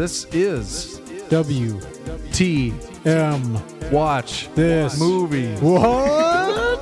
This 0.00 0.24
is 0.32 0.98
W 1.28 1.78
T 2.32 2.72
M 3.04 3.60
Watch 3.92 4.48
this 4.54 4.98
Movie. 4.98 5.54
What? 5.56 6.80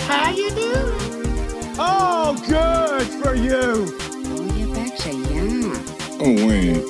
How 0.00 0.30
you 0.30 0.50
doing? 0.50 1.74
Oh, 1.78 2.36
good 2.46 3.06
for 3.06 3.34
you. 3.34 3.86
Oye, 4.36 4.66
Berkshire, 4.74 5.12
yeah. 5.32 5.72
Oh, 6.20 6.36
wait. 6.46 6.84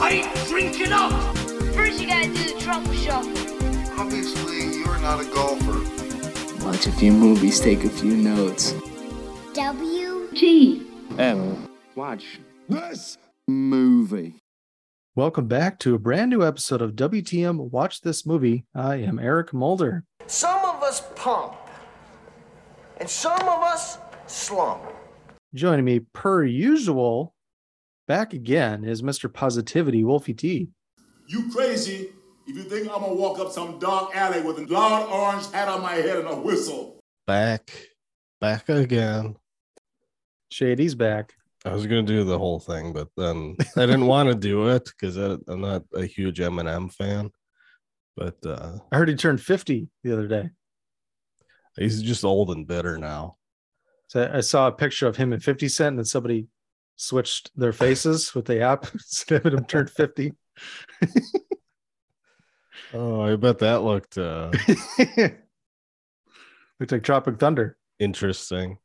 I 0.00 0.24
ain't 0.24 0.48
drinking 0.48 0.92
up. 0.92 1.36
First, 1.74 2.00
you 2.00 2.06
gotta 2.08 2.28
do 2.28 2.54
the 2.54 2.58
truffle 2.58 2.94
shuffle. 2.94 4.00
Obviously, 4.00 4.78
you're 4.78 4.98
not 5.00 5.20
a 5.20 5.26
golfer. 5.26 6.64
Watch 6.64 6.86
a 6.86 6.92
few 6.92 7.12
movies, 7.12 7.60
take 7.60 7.84
a 7.84 7.90
few 7.90 8.16
notes. 8.16 8.74
W. 9.52 10.28
T. 10.34 10.86
M. 11.18 11.68
Watch 11.96 12.40
This 12.68 13.18
movie. 13.46 14.40
Welcome 15.14 15.48
back 15.48 15.78
to 15.80 15.94
a 15.94 15.98
brand 15.98 16.30
new 16.30 16.42
episode 16.42 16.80
of 16.80 16.92
WTM 16.92 17.70
Watch 17.70 18.00
This 18.00 18.24
Movie. 18.24 18.64
I 18.74 18.96
am 18.96 19.18
Eric 19.18 19.52
Mulder. 19.52 20.04
Some 20.26 20.64
of 20.64 20.82
us 20.82 21.02
pump, 21.14 21.56
and 22.96 23.08
some 23.08 23.38
of 23.42 23.62
us 23.62 23.98
slump. 24.26 24.82
Joining 25.54 25.84
me 25.84 26.00
per 26.14 26.44
usual, 26.44 27.34
back 28.08 28.32
again, 28.32 28.82
is 28.82 29.02
Mr. 29.02 29.30
Positivity, 29.30 30.02
Wolfie 30.02 30.32
T. 30.32 30.68
You 31.28 31.52
crazy 31.52 32.08
if 32.46 32.56
you 32.56 32.62
think 32.62 32.88
I'm 32.88 33.00
gonna 33.00 33.14
walk 33.14 33.38
up 33.38 33.52
some 33.52 33.78
dark 33.78 34.16
alley 34.16 34.40
with 34.40 34.58
a 34.58 34.72
loud 34.72 35.10
orange 35.10 35.50
hat 35.52 35.68
on 35.68 35.82
my 35.82 35.96
head 35.96 36.16
and 36.16 36.28
a 36.28 36.36
whistle. 36.36 36.98
Back, 37.26 37.70
back 38.40 38.70
again. 38.70 39.36
Shady's 40.50 40.94
back. 40.94 41.34
I 41.64 41.72
was 41.72 41.86
gonna 41.86 42.02
do 42.02 42.24
the 42.24 42.38
whole 42.38 42.60
thing, 42.60 42.92
but 42.92 43.08
then 43.16 43.56
I 43.76 43.86
didn't 43.86 44.06
want 44.06 44.28
to 44.28 44.34
do 44.34 44.68
it 44.68 44.84
because 44.84 45.16
I'm 45.16 45.60
not 45.60 45.82
a 45.94 46.04
huge 46.04 46.38
Eminem 46.38 46.92
fan. 46.92 47.30
But 48.16 48.36
uh 48.46 48.78
I 48.92 48.96
heard 48.96 49.08
he 49.08 49.14
turned 49.16 49.40
50 49.40 49.88
the 50.02 50.12
other 50.12 50.28
day. 50.28 50.50
he's 51.76 52.02
just 52.02 52.24
old 52.24 52.50
and 52.50 52.66
bitter 52.66 52.98
now. 52.98 53.36
So 54.08 54.30
I 54.32 54.40
saw 54.40 54.68
a 54.68 54.72
picture 54.72 55.06
of 55.08 55.16
him 55.16 55.32
and 55.32 55.42
50 55.42 55.68
Cent, 55.68 55.88
and 55.88 55.98
then 55.98 56.04
somebody 56.04 56.46
switched 56.96 57.50
their 57.56 57.72
faces 57.72 58.34
with 58.34 58.44
the 58.44 58.60
app 58.60 58.86
instead 58.92 59.44
of 59.46 59.54
him 59.54 59.64
turned 59.64 59.90
50. 59.90 60.32
Oh, 62.92 63.22
I 63.22 63.34
bet 63.36 63.58
that 63.60 63.82
looked 63.82 64.18
uh 64.18 64.52
Looked 66.78 66.92
like 66.92 67.02
Tropic 67.02 67.38
Thunder. 67.38 67.76
interesting. 67.98 68.78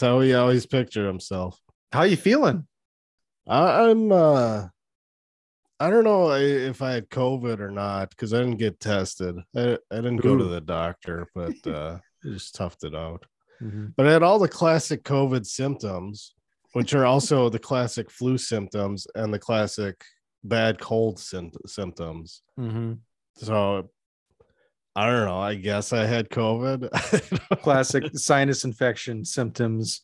How 0.00 0.20
he 0.20 0.34
always 0.34 0.66
pictured 0.66 1.06
himself. 1.06 1.60
How 1.92 2.02
you 2.02 2.16
feeling? 2.16 2.66
I, 3.46 3.88
I'm 3.88 4.12
uh 4.12 4.66
I 5.78 5.88
don't 5.88 6.04
know 6.04 6.32
if 6.32 6.82
I 6.82 6.92
had 6.92 7.08
COVID 7.08 7.58
or 7.60 7.70
not 7.70 8.10
because 8.10 8.34
I 8.34 8.38
didn't 8.40 8.58
get 8.58 8.80
tested. 8.80 9.36
I, 9.56 9.78
I 9.90 9.96
didn't 9.96 10.18
go 10.18 10.36
to 10.36 10.44
the 10.44 10.60
doctor, 10.60 11.26
but 11.34 11.66
uh 11.66 11.98
just 12.22 12.54
toughed 12.54 12.84
it 12.84 12.94
out. 12.94 13.24
Mm-hmm. 13.62 13.88
But 13.96 14.06
I 14.06 14.12
had 14.12 14.22
all 14.22 14.38
the 14.38 14.48
classic 14.48 15.04
COVID 15.04 15.46
symptoms, 15.46 16.34
which 16.72 16.94
are 16.94 17.06
also 17.06 17.48
the 17.48 17.58
classic 17.58 18.10
flu 18.10 18.38
symptoms 18.38 19.06
and 19.14 19.32
the 19.32 19.38
classic 19.38 20.02
bad 20.44 20.78
cold 20.80 21.18
sym- 21.18 21.52
symptoms. 21.66 22.42
Mm-hmm. 22.58 22.94
So 23.36 23.90
I 24.96 25.06
don't 25.06 25.26
know. 25.26 25.38
I 25.38 25.54
guess 25.54 25.92
I 25.92 26.04
had 26.04 26.28
COVID. 26.30 26.90
Classic 27.62 28.04
sinus 28.14 28.64
infection 28.64 29.24
symptoms. 29.24 30.02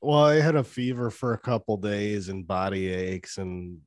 Well, 0.00 0.24
I 0.24 0.40
had 0.40 0.56
a 0.56 0.64
fever 0.64 1.10
for 1.10 1.32
a 1.34 1.38
couple 1.38 1.76
days 1.76 2.28
and 2.28 2.46
body 2.46 2.88
aches 2.88 3.38
and 3.38 3.78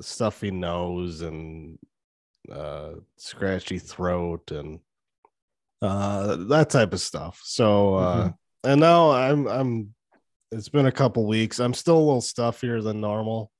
stuffy 0.00 0.50
nose 0.50 1.20
and 1.22 1.78
uh, 2.50 2.94
scratchy 3.16 3.78
throat 3.78 4.50
and 4.50 4.80
uh, 5.82 6.36
that 6.48 6.70
type 6.70 6.92
of 6.92 7.00
stuff. 7.00 7.40
So, 7.44 7.94
uh, 7.94 8.24
Mhm. 8.28 8.34
and 8.64 8.80
now 8.80 9.10
I'm 9.12 9.46
I'm. 9.48 9.94
It's 10.52 10.68
been 10.68 10.86
a 10.86 10.92
couple 10.92 11.26
weeks. 11.26 11.60
I'm 11.60 11.74
still 11.74 11.96
a 11.96 12.04
little 12.06 12.20
stuffier 12.20 12.82
than 12.82 13.00
normal, 13.00 13.52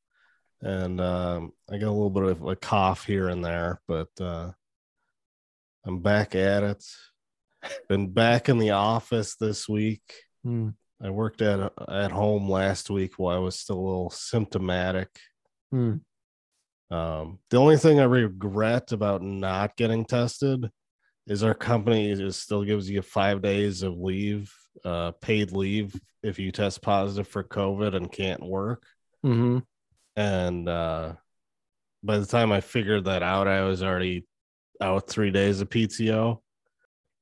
and 0.60 1.00
um, 1.00 1.52
I 1.70 1.78
got 1.78 1.88
a 1.88 1.92
little 1.92 2.10
bit 2.10 2.24
of 2.24 2.42
a 2.42 2.56
cough 2.56 3.04
here 3.06 3.28
and 3.28 3.44
there, 3.44 3.80
but 3.86 4.08
uh, 4.20 4.50
I'm 5.86 6.00
back 6.00 6.34
at 6.34 6.62
it. 6.62 6.84
Been 7.88 8.08
back 8.10 8.48
in 8.48 8.58
the 8.58 8.70
office 8.70 9.36
this 9.36 9.68
week. 9.68 10.02
Hmm. 10.44 10.70
I 11.02 11.10
worked 11.10 11.40
at 11.40 11.72
at 11.88 12.10
home 12.10 12.50
last 12.50 12.90
week 12.90 13.14
while 13.16 13.36
I 13.36 13.40
was 13.40 13.58
still 13.58 13.78
a 13.78 13.86
little 13.86 14.10
symptomatic. 14.10 15.08
Hmm. 15.70 15.96
Um, 16.90 17.38
the 17.50 17.56
only 17.56 17.76
thing 17.76 18.00
I 18.00 18.04
regret 18.04 18.92
about 18.92 19.22
not 19.22 19.76
getting 19.76 20.04
tested 20.04 20.68
is 21.26 21.44
our 21.44 21.54
company 21.54 22.10
is 22.10 22.36
still 22.36 22.64
gives 22.64 22.90
you 22.90 23.00
five 23.02 23.40
days 23.40 23.82
of 23.82 23.96
leave, 23.96 24.52
uh, 24.84 25.12
paid 25.20 25.52
leave 25.52 25.94
if 26.22 26.38
you 26.38 26.50
test 26.50 26.82
positive 26.82 27.28
for 27.28 27.44
COVID 27.44 27.94
and 27.94 28.10
can't 28.10 28.42
work. 28.42 28.84
Mm-hmm. 29.24 29.58
And 30.16 30.68
uh, 30.68 31.12
by 32.02 32.18
the 32.18 32.26
time 32.26 32.52
I 32.52 32.60
figured 32.60 33.04
that 33.04 33.22
out, 33.22 33.46
I 33.46 33.62
was 33.62 33.82
already 33.82 34.26
out 34.80 35.08
three 35.08 35.30
days 35.30 35.60
of 35.60 35.68
PTO. 35.68 36.40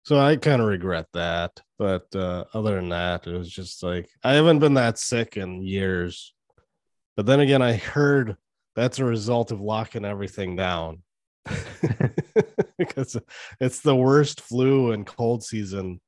So 0.05 0.19
I 0.19 0.37
kind 0.37 0.63
of 0.63 0.69
regret 0.69 1.07
that. 1.13 1.61
But 1.79 2.07
uh, 2.15 2.45
other 2.55 2.77
than 2.77 2.89
that, 2.91 3.27
it 3.27 3.37
was 3.37 3.51
just 3.51 3.83
like 3.83 4.09
I 4.25 4.35
haven't 4.35 4.59
been 4.61 4.75
that 4.75 4.99
sick 4.99 5.37
in 5.37 5.63
years. 5.63 6.35
But 7.17 7.27
then 7.27 7.41
again, 7.41 7.63
I 7.63 7.75
heard 7.75 8.37
that's 8.75 8.99
a 8.99 9.05
result 9.05 9.51
of 9.51 9.61
locking 9.61 10.05
everything 10.05 10.57
down 10.57 11.03
because 12.79 13.17
it's 13.61 13.81
the 13.81 13.97
worst 13.97 14.41
flu 14.41 14.93
and 14.93 15.07
cold 15.07 15.43
season 15.43 16.01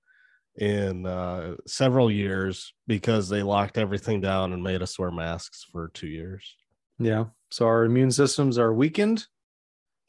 in 0.56 1.06
uh, 1.06 1.56
several 1.66 2.10
years 2.10 2.72
because 2.86 3.28
they 3.28 3.42
locked 3.42 3.78
everything 3.78 4.20
down 4.20 4.52
and 4.52 4.62
made 4.62 4.82
us 4.82 4.98
wear 4.98 5.10
masks 5.10 5.64
for 5.70 5.90
two 5.94 6.06
years. 6.06 6.56
Yeah. 6.98 7.26
So 7.50 7.66
our 7.66 7.84
immune 7.84 8.12
systems 8.12 8.58
are 8.58 8.72
weakened. 8.72 9.26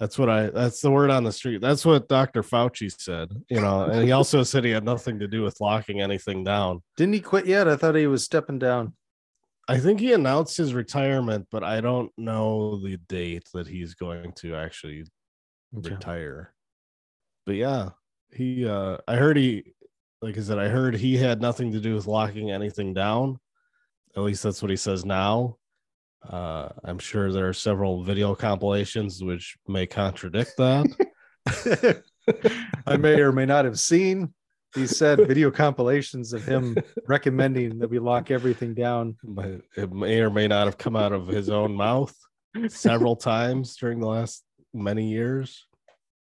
That's 0.02 0.18
what 0.18 0.32
I 0.32 0.50
that's 0.50 0.82
the 0.82 0.90
word 0.90 1.12
on 1.12 1.24
the 1.24 1.32
street. 1.32 1.62
That's 1.62 1.86
what 1.86 2.10
Dr. 2.10 2.42
Fauci 2.42 2.92
said, 3.00 3.30
you 3.52 3.62
know, 3.62 3.84
and 3.84 4.04
he 4.04 4.12
also 4.14 4.42
said 4.52 4.66
he 4.66 4.72
had 4.72 4.84
nothing 4.84 5.20
to 5.20 5.28
do 5.28 5.44
with 5.44 5.62
locking 5.62 6.02
anything 6.02 6.44
down. 6.44 6.82
Didn't 6.98 7.14
he 7.14 7.20
quit 7.20 7.46
yet? 7.46 7.68
I 7.68 7.76
thought 7.76 7.94
he 7.94 8.08
was 8.08 8.24
stepping 8.26 8.58
down. 8.58 8.96
I 9.68 9.78
think 9.78 10.00
he 10.00 10.12
announced 10.14 10.58
his 10.58 10.74
retirement, 10.74 11.46
but 11.52 11.64
I 11.64 11.82
don't 11.82 12.12
know 12.18 12.78
the 12.78 12.98
date 13.10 13.48
that 13.54 13.68
he's 13.68 13.94
going 13.94 14.32
to 14.38 14.56
actually 14.56 15.06
Okay. 15.78 15.92
retire. 15.92 16.56
But 17.46 17.58
yeah, 17.58 17.90
he 18.34 18.68
uh 18.68 18.98
I 19.08 19.18
heard 19.18 19.38
he 19.38 19.76
like 20.20 20.36
I 20.36 20.42
said, 20.42 20.58
I 20.58 20.68
heard 20.68 20.96
he 20.96 21.16
had 21.16 21.42
nothing 21.42 21.74
to 21.74 21.80
do 21.80 21.94
with 21.94 22.08
locking 22.08 22.50
anything 22.50 22.96
down. 22.96 23.40
At 24.18 24.24
least 24.24 24.42
that's 24.42 24.64
what 24.64 24.72
he 24.72 24.78
says 24.78 25.06
now. 25.06 25.58
Uh 26.28 26.70
I'm 26.84 27.00
sure 27.00 27.32
there 27.32 27.48
are 27.48 27.54
several 27.54 28.04
video 28.04 28.36
compilations 28.36 29.24
which 29.24 29.58
may 29.68 29.86
contradict 29.88 30.52
that. 30.58 30.86
I 32.88 32.98
may 32.98 33.20
or 33.20 33.32
may 33.32 33.46
not 33.46 33.66
have 33.66 33.80
seen. 33.80 34.34
He 34.76 34.88
said 34.88 35.28
video 35.28 35.52
compilations 35.52 36.32
of 36.32 36.46
him 36.46 36.78
recommending 37.08 37.80
that 37.80 37.90
we 37.90 38.00
lock 38.00 38.32
everything 38.32 38.74
down. 38.74 39.18
but 39.24 39.62
it 39.76 39.92
may 39.92 40.22
or 40.22 40.30
may 40.30 40.48
not 40.48 40.66
have 40.66 40.78
come 40.78 40.96
out 40.96 41.12
of 41.12 41.28
his 41.28 41.50
own 41.50 41.74
mouth 41.74 42.16
several 42.70 43.16
times 43.32 43.76
during 43.76 44.00
the 44.00 44.08
last 44.08 44.44
many 44.74 45.10
years. 45.10 45.68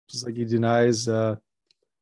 Just 0.09 0.25
like 0.25 0.37
he 0.37 0.45
denies 0.45 1.07
uh, 1.09 1.35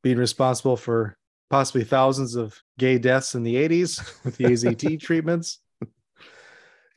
being 0.04 0.18
responsible 0.18 0.78
for 0.78 1.18
possibly 1.50 1.84
thousands 1.84 2.36
of 2.36 2.56
gay 2.78 2.98
deaths 3.00 3.34
in 3.34 3.44
the 3.44 3.56
80s 3.56 4.24
with 4.24 4.38
the 4.38 4.46
AZT 4.46 5.00
treatments. 5.02 5.60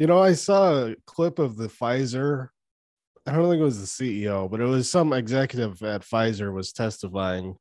You 0.00 0.06
know, 0.06 0.18
I 0.18 0.32
saw 0.32 0.86
a 0.86 0.96
clip 1.04 1.38
of 1.38 1.58
the 1.58 1.68
Pfizer. 1.68 2.48
I 3.26 3.32
don't 3.32 3.50
think 3.50 3.60
it 3.60 3.64
was 3.64 3.80
the 3.98 4.24
CEO, 4.24 4.50
but 4.50 4.58
it 4.58 4.64
was 4.64 4.90
some 4.90 5.12
executive 5.12 5.82
at 5.82 6.00
Pfizer 6.00 6.54
was 6.54 6.72
testifying 6.72 7.56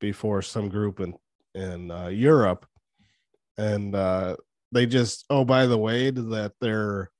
before 0.00 0.42
some 0.42 0.68
group 0.68 0.98
in 0.98 1.14
in 1.54 1.92
uh, 1.92 2.08
Europe, 2.08 2.66
and 3.56 3.94
uh, 3.94 4.34
they 4.72 4.86
just 4.86 5.26
oh 5.30 5.44
by 5.44 5.66
the 5.66 5.78
way 5.78 6.10
that 6.10 6.54
their 6.60 7.12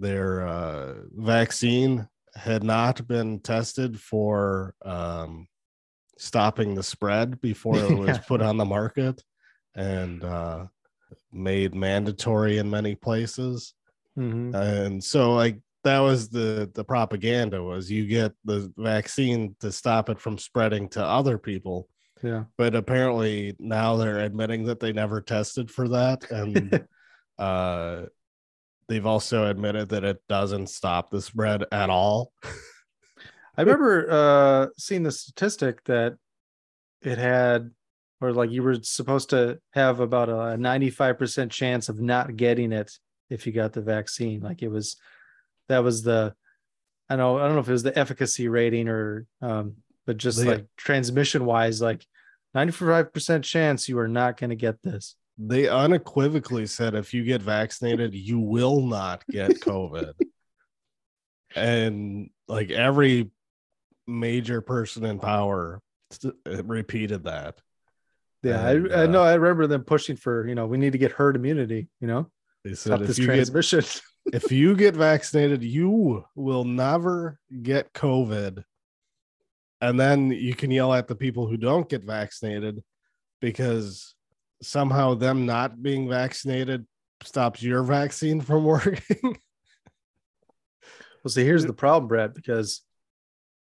their 0.00 0.44
uh, 0.44 0.94
vaccine 1.12 2.08
had 2.34 2.64
not 2.64 3.06
been 3.06 3.38
tested 3.38 4.00
for 4.00 4.74
um, 4.84 5.46
stopping 6.18 6.74
the 6.74 6.82
spread 6.82 7.40
before 7.40 7.78
it 7.78 7.96
was 7.96 8.08
Yeah. 8.16 8.18
put 8.18 8.42
on 8.42 8.56
the 8.56 8.64
market 8.64 9.22
and 9.76 10.24
uh, 10.24 10.66
made 11.36 11.74
mandatory 11.74 12.58
in 12.58 12.68
many 12.70 12.94
places 12.94 13.74
Mhm. 14.18 14.54
and 14.54 15.04
so 15.04 15.34
like 15.34 15.60
that 15.84 15.98
was 16.00 16.28
the 16.30 16.70
the 16.74 16.82
propaganda 16.84 17.62
was 17.62 17.90
you 17.90 18.06
get 18.06 18.32
the 18.44 18.72
vaccine 18.76 19.54
to 19.60 19.70
stop 19.70 20.08
it 20.08 20.18
from 20.18 20.38
spreading 20.38 20.88
to 20.90 21.04
other 21.04 21.36
people 21.38 21.88
Yeah. 22.22 22.44
but 22.56 22.74
apparently 22.74 23.54
now 23.58 23.96
they're 23.96 24.20
admitting 24.20 24.64
that 24.64 24.80
they 24.80 24.92
never 24.92 25.20
tested 25.20 25.70
for 25.70 25.88
that 25.88 26.30
and 26.30 26.86
uh, 27.38 28.06
they've 28.88 29.06
also 29.06 29.46
admitted 29.50 29.90
that 29.90 30.04
it 30.04 30.22
doesn't 30.28 30.68
stop 30.68 31.10
the 31.10 31.20
spread 31.20 31.64
at 31.72 31.90
all. 31.90 32.32
I 33.56 33.62
remember 33.62 34.06
uh, 34.10 34.66
seeing 34.78 35.02
the 35.02 35.10
statistic 35.12 35.82
that 35.84 36.16
it 37.02 37.18
had, 37.18 37.70
or 38.20 38.32
like 38.32 38.50
you 38.50 38.62
were 38.62 38.76
supposed 38.82 39.30
to 39.30 39.58
have 39.72 40.00
about 40.00 40.28
a 40.28 40.56
95% 40.58 41.50
chance 41.50 41.88
of 41.88 42.00
not 42.00 42.36
getting 42.36 42.72
it 42.72 42.90
if 43.30 43.46
you 43.46 43.52
got 43.52 43.72
the 43.72 43.82
vaccine. 43.82 44.40
Like 44.40 44.62
it 44.62 44.68
was, 44.68 44.96
that 45.68 45.82
was 45.84 46.02
the, 46.02 46.34
I 47.10 47.16
know, 47.16 47.38
I 47.38 47.44
don't 47.44 47.54
know 47.54 47.60
if 47.60 47.68
it 47.68 47.72
was 47.72 47.82
the 47.82 47.96
efficacy 47.98 48.48
rating 48.48 48.88
or, 48.88 49.26
um, 49.42 49.76
but 50.06 50.16
just 50.16 50.38
They- 50.38 50.46
like 50.46 50.66
transmission 50.76 51.44
wise, 51.44 51.80
like 51.82 52.06
95% 52.56 53.42
chance 53.42 53.88
you 53.88 53.98
are 53.98 54.08
not 54.08 54.38
going 54.38 54.50
to 54.50 54.56
get 54.56 54.82
this. 54.82 55.16
They 55.38 55.68
unequivocally 55.68 56.64
said 56.66 56.94
if 56.94 57.12
you 57.12 57.22
get 57.22 57.42
vaccinated, 57.42 58.14
you 58.14 58.38
will 58.38 58.80
not 58.80 59.22
get 59.30 59.50
COVID. 59.60 60.12
and 61.54 62.30
like 62.48 62.70
every 62.70 63.30
major 64.06 64.60
person 64.60 65.04
in 65.04 65.18
power 65.18 65.80
repeated 66.64 67.24
that. 67.24 67.60
Yeah. 68.42 68.68
And, 68.68 68.92
I, 68.92 68.96
I 68.96 69.04
uh, 69.04 69.06
know. 69.06 69.22
I 69.22 69.34
remember 69.34 69.66
them 69.66 69.84
pushing 69.84 70.16
for, 70.16 70.46
you 70.46 70.54
know, 70.54 70.66
we 70.66 70.78
need 70.78 70.92
to 70.92 70.98
get 70.98 71.12
herd 71.12 71.36
immunity, 71.36 71.88
you 72.00 72.06
know, 72.06 72.30
They 72.64 72.74
stop 72.74 72.98
said 72.98 73.02
if 73.02 73.08
this 73.08 73.18
you, 73.18 73.26
get, 73.26 73.34
transmission. 73.34 73.84
if 74.32 74.52
you 74.52 74.76
get 74.76 74.94
vaccinated, 74.94 75.62
you 75.62 76.24
will 76.34 76.64
never 76.64 77.38
get 77.62 77.92
COVID. 77.92 78.64
And 79.80 80.00
then 80.00 80.30
you 80.30 80.54
can 80.54 80.70
yell 80.70 80.92
at 80.92 81.06
the 81.06 81.14
people 81.14 81.46
who 81.46 81.56
don't 81.56 81.88
get 81.88 82.04
vaccinated 82.04 82.82
because 83.40 84.14
somehow 84.62 85.14
them 85.14 85.46
not 85.46 85.82
being 85.82 86.08
vaccinated 86.08 86.86
stops 87.22 87.62
your 87.62 87.82
vaccine 87.82 88.40
from 88.40 88.64
working. 88.66 89.38
Well, 91.22 91.32
see, 91.32 91.44
here's 91.44 91.66
the 91.66 91.72
problem, 91.72 92.08
Brett, 92.08 92.34
because 92.34 92.82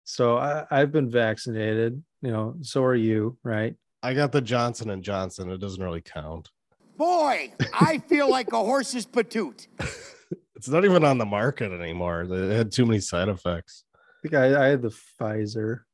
so 0.05 0.37
I, 0.37 0.65
I've 0.71 0.93
been 0.93 1.11
vaccinated, 1.11 2.03
you 2.23 2.31
know, 2.31 2.57
so 2.63 2.83
are 2.85 2.95
you, 2.95 3.39
right? 3.45 3.77
I 4.03 4.15
got 4.15 4.33
the 4.33 4.41
Johnson 4.41 4.91
and 4.91 5.03
Johnson. 5.03 5.51
It 5.51 5.59
doesn't 5.59 5.83
really 5.83 6.01
count. 6.01 6.49
Boy, 6.97 7.53
I 7.73 7.99
feel 7.99 8.31
like 8.31 8.53
a 8.53 8.59
horse's 8.59 9.07
patoot. 9.07 9.67
It's 10.61 10.69
not 10.69 10.85
even 10.85 11.07
on 11.07 11.17
the 11.17 11.25
market 11.25 11.73
anymore. 11.73 12.27
It 12.31 12.55
had 12.55 12.71
too 12.71 12.85
many 12.85 13.01
side 13.01 13.31
effects. 13.31 13.85
I 13.95 13.99
think 14.21 14.35
I, 14.35 14.67
I 14.67 14.69
had 14.69 14.83
the 14.83 14.95
Pfizer, 15.19 15.85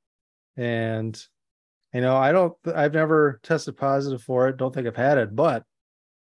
and 0.56 1.16
you 1.94 2.00
know, 2.00 2.16
I 2.16 2.32
don't, 2.32 2.52
I've 2.74 2.92
never 2.92 3.38
tested 3.44 3.76
positive 3.76 4.22
for 4.22 4.48
it. 4.48 4.56
Don't 4.56 4.74
think 4.74 4.88
I've 4.88 4.96
had 4.96 5.18
it, 5.18 5.36
but 5.36 5.62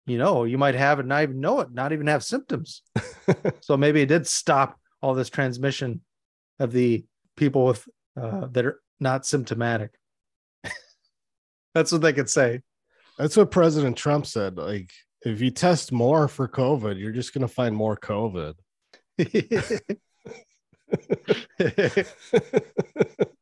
you 0.06 0.20
know, 0.20 0.44
you 0.44 0.60
might 0.60 0.76
have 0.76 1.00
it, 1.00 1.02
and 1.02 1.10
not 1.10 1.24
even 1.24 1.40
know 1.40 1.62
it, 1.62 1.74
not 1.74 1.92
even 1.92 2.06
have 2.06 2.24
symptoms. 2.24 2.84
so 3.62 3.76
maybe 3.76 4.02
it 4.02 4.10
did 4.10 4.28
stop 4.28 4.80
all 5.02 5.16
this 5.16 5.32
transmission 5.32 6.02
of 6.60 6.72
the 6.72 7.04
people 7.36 7.66
with 7.66 7.88
uh, 8.16 8.46
that 8.52 8.68
are 8.68 8.80
not 9.00 9.26
symptomatic. 9.26 9.96
That's 11.76 11.92
what 11.92 12.02
they 12.02 12.14
could 12.14 12.30
say. 12.30 12.62
That's 13.20 13.38
what 13.38 13.52
President 13.52 13.96
Trump 13.98 14.26
said. 14.26 14.58
Like, 14.58 14.90
if 15.24 15.42
you 15.42 15.52
test 15.52 15.92
more 15.92 16.28
for 16.28 16.48
COVID, 16.48 16.98
you're 17.00 17.12
just 17.12 17.34
going 17.34 17.48
to 17.48 17.54
find 17.54 17.76
more 17.76 17.96
COVID. 17.98 18.56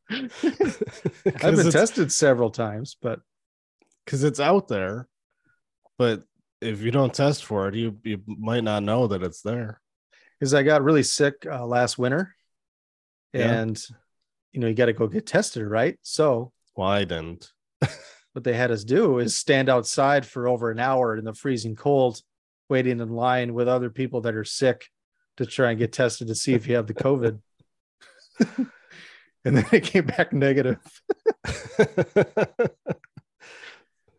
I've 0.09 1.55
been 1.55 1.71
tested 1.71 2.11
several 2.11 2.49
times, 2.51 2.97
but 3.01 3.19
because 4.05 4.23
it's 4.23 4.39
out 4.39 4.67
there. 4.67 5.07
But 5.97 6.23
if 6.61 6.81
you 6.81 6.91
don't 6.91 7.13
test 7.13 7.45
for 7.45 7.67
it, 7.67 7.75
you 7.75 7.97
you 8.03 8.21
might 8.27 8.63
not 8.63 8.83
know 8.83 9.07
that 9.07 9.23
it's 9.23 9.41
there. 9.41 9.79
because 10.39 10.53
I 10.53 10.63
got 10.63 10.83
really 10.83 11.03
sick 11.03 11.45
uh, 11.49 11.65
last 11.65 11.97
winter, 11.97 12.35
Yeah. 13.33 13.51
and 13.61 13.81
you 14.51 14.59
know 14.59 14.67
you 14.67 14.73
got 14.73 14.87
to 14.87 14.93
go 14.93 15.07
get 15.07 15.25
tested, 15.25 15.65
right? 15.65 15.97
So 16.01 16.51
Well, 16.75 16.87
I 16.89 17.03
didn't. 17.05 17.51
what 18.33 18.43
they 18.43 18.53
had 18.53 18.71
us 18.71 18.83
do 18.83 19.19
is 19.19 19.37
stand 19.37 19.69
outside 19.69 20.25
for 20.25 20.47
over 20.47 20.69
an 20.69 20.79
hour 20.79 21.17
in 21.17 21.23
the 21.23 21.33
freezing 21.33 21.75
cold, 21.75 22.21
waiting 22.69 22.99
in 22.99 23.09
line 23.09 23.53
with 23.53 23.67
other 23.67 23.89
people 23.89 24.21
that 24.21 24.35
are 24.35 24.43
sick 24.43 24.87
to 25.37 25.45
try 25.45 25.71
and 25.71 25.79
get 25.79 25.93
tested 25.93 26.27
to 26.27 26.35
see 26.35 26.53
if 26.53 26.67
you 26.67 26.75
have 26.75 26.87
the 26.87 26.93
COVID. 26.93 27.39
and 29.45 29.57
then 29.57 29.65
it 29.71 29.83
came 29.83 30.05
back 30.05 30.33
negative. 30.33 30.79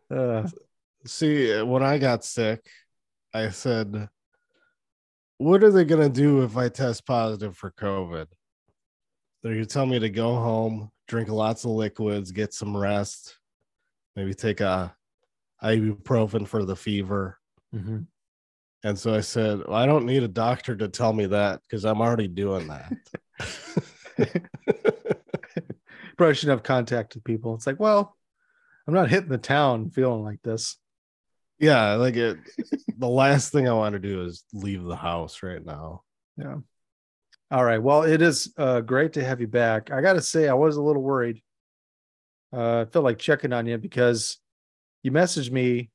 Uh, 0.07 0.47
See, 1.07 1.61
when 1.61 1.83
I 1.83 1.99
got 1.99 2.25
sick, 2.25 2.65
I 3.31 3.49
said, 3.49 4.09
What 5.37 5.63
are 5.63 5.71
they 5.71 5.85
going 5.85 6.01
to 6.01 6.09
do 6.09 6.41
if 6.41 6.57
I 6.57 6.69
test 6.69 7.05
positive 7.05 7.55
for 7.55 7.71
COVID? 7.71 8.25
They're 9.43 9.53
going 9.53 9.65
to 9.65 9.69
tell 9.69 9.85
me 9.85 9.99
to 9.99 10.09
go 10.09 10.33
home, 10.33 10.89
drink 11.07 11.29
lots 11.29 11.63
of 11.63 11.71
liquids, 11.71 12.31
get 12.31 12.55
some 12.55 12.75
rest, 12.75 13.37
maybe 14.15 14.33
take 14.33 14.61
a 14.61 14.95
ibuprofen 15.63 16.47
for 16.47 16.63
the 16.65 16.75
fever. 16.75 17.39
mhm. 17.73 18.07
And 18.83 18.99
so 18.99 19.15
I 19.15 19.21
said, 19.21 19.63
well, 19.67 19.73
I 19.77 19.87
don't 19.87 20.05
need 20.05 20.21
a 20.21 20.27
doctor 20.27 20.75
to 20.75 20.87
tell 20.87 21.11
me 21.11 21.25
that 21.27 21.59
because 21.67 21.85
I'm 21.85 22.01
already 22.01 22.27
doing 22.27 22.67
that. 22.67 22.93
Probably 26.17 26.35
shouldn't 26.35 26.57
have 26.59 26.63
contact 26.63 27.15
with 27.15 27.23
people. 27.23 27.55
It's 27.55 27.65
like, 27.65 27.79
well, 27.79 28.15
I'm 28.87 28.93
not 28.93 29.09
hitting 29.09 29.29
the 29.29 29.37
town 29.39 29.89
feeling 29.89 30.23
like 30.23 30.39
this. 30.43 30.77
yeah, 31.59 31.93
like 31.95 32.15
it, 32.15 32.37
the 32.97 33.07
last 33.07 33.51
thing 33.51 33.67
I 33.67 33.73
want 33.73 33.93
to 33.93 33.99
do 33.99 34.23
is 34.23 34.43
leave 34.53 34.83
the 34.83 34.95
house 34.95 35.41
right 35.41 35.65
now. 35.65 36.03
Yeah. 36.37 36.57
All 37.51 37.63
right. 37.65 37.81
Well, 37.81 38.03
it 38.03 38.21
is 38.21 38.53
uh, 38.57 38.81
great 38.81 39.13
to 39.13 39.23
have 39.23 39.41
you 39.41 39.47
back. 39.47 39.89
I 39.91 40.01
got 40.01 40.13
to 40.13 40.21
say, 40.21 40.47
I 40.47 40.53
was 40.53 40.77
a 40.77 40.81
little 40.81 41.01
worried. 41.01 41.41
Uh, 42.55 42.81
I 42.81 42.85
felt 42.85 43.05
like 43.05 43.19
checking 43.19 43.53
on 43.53 43.65
you 43.65 43.77
because 43.77 44.37
you 45.03 45.11
messaged 45.11 45.51
me 45.51 45.89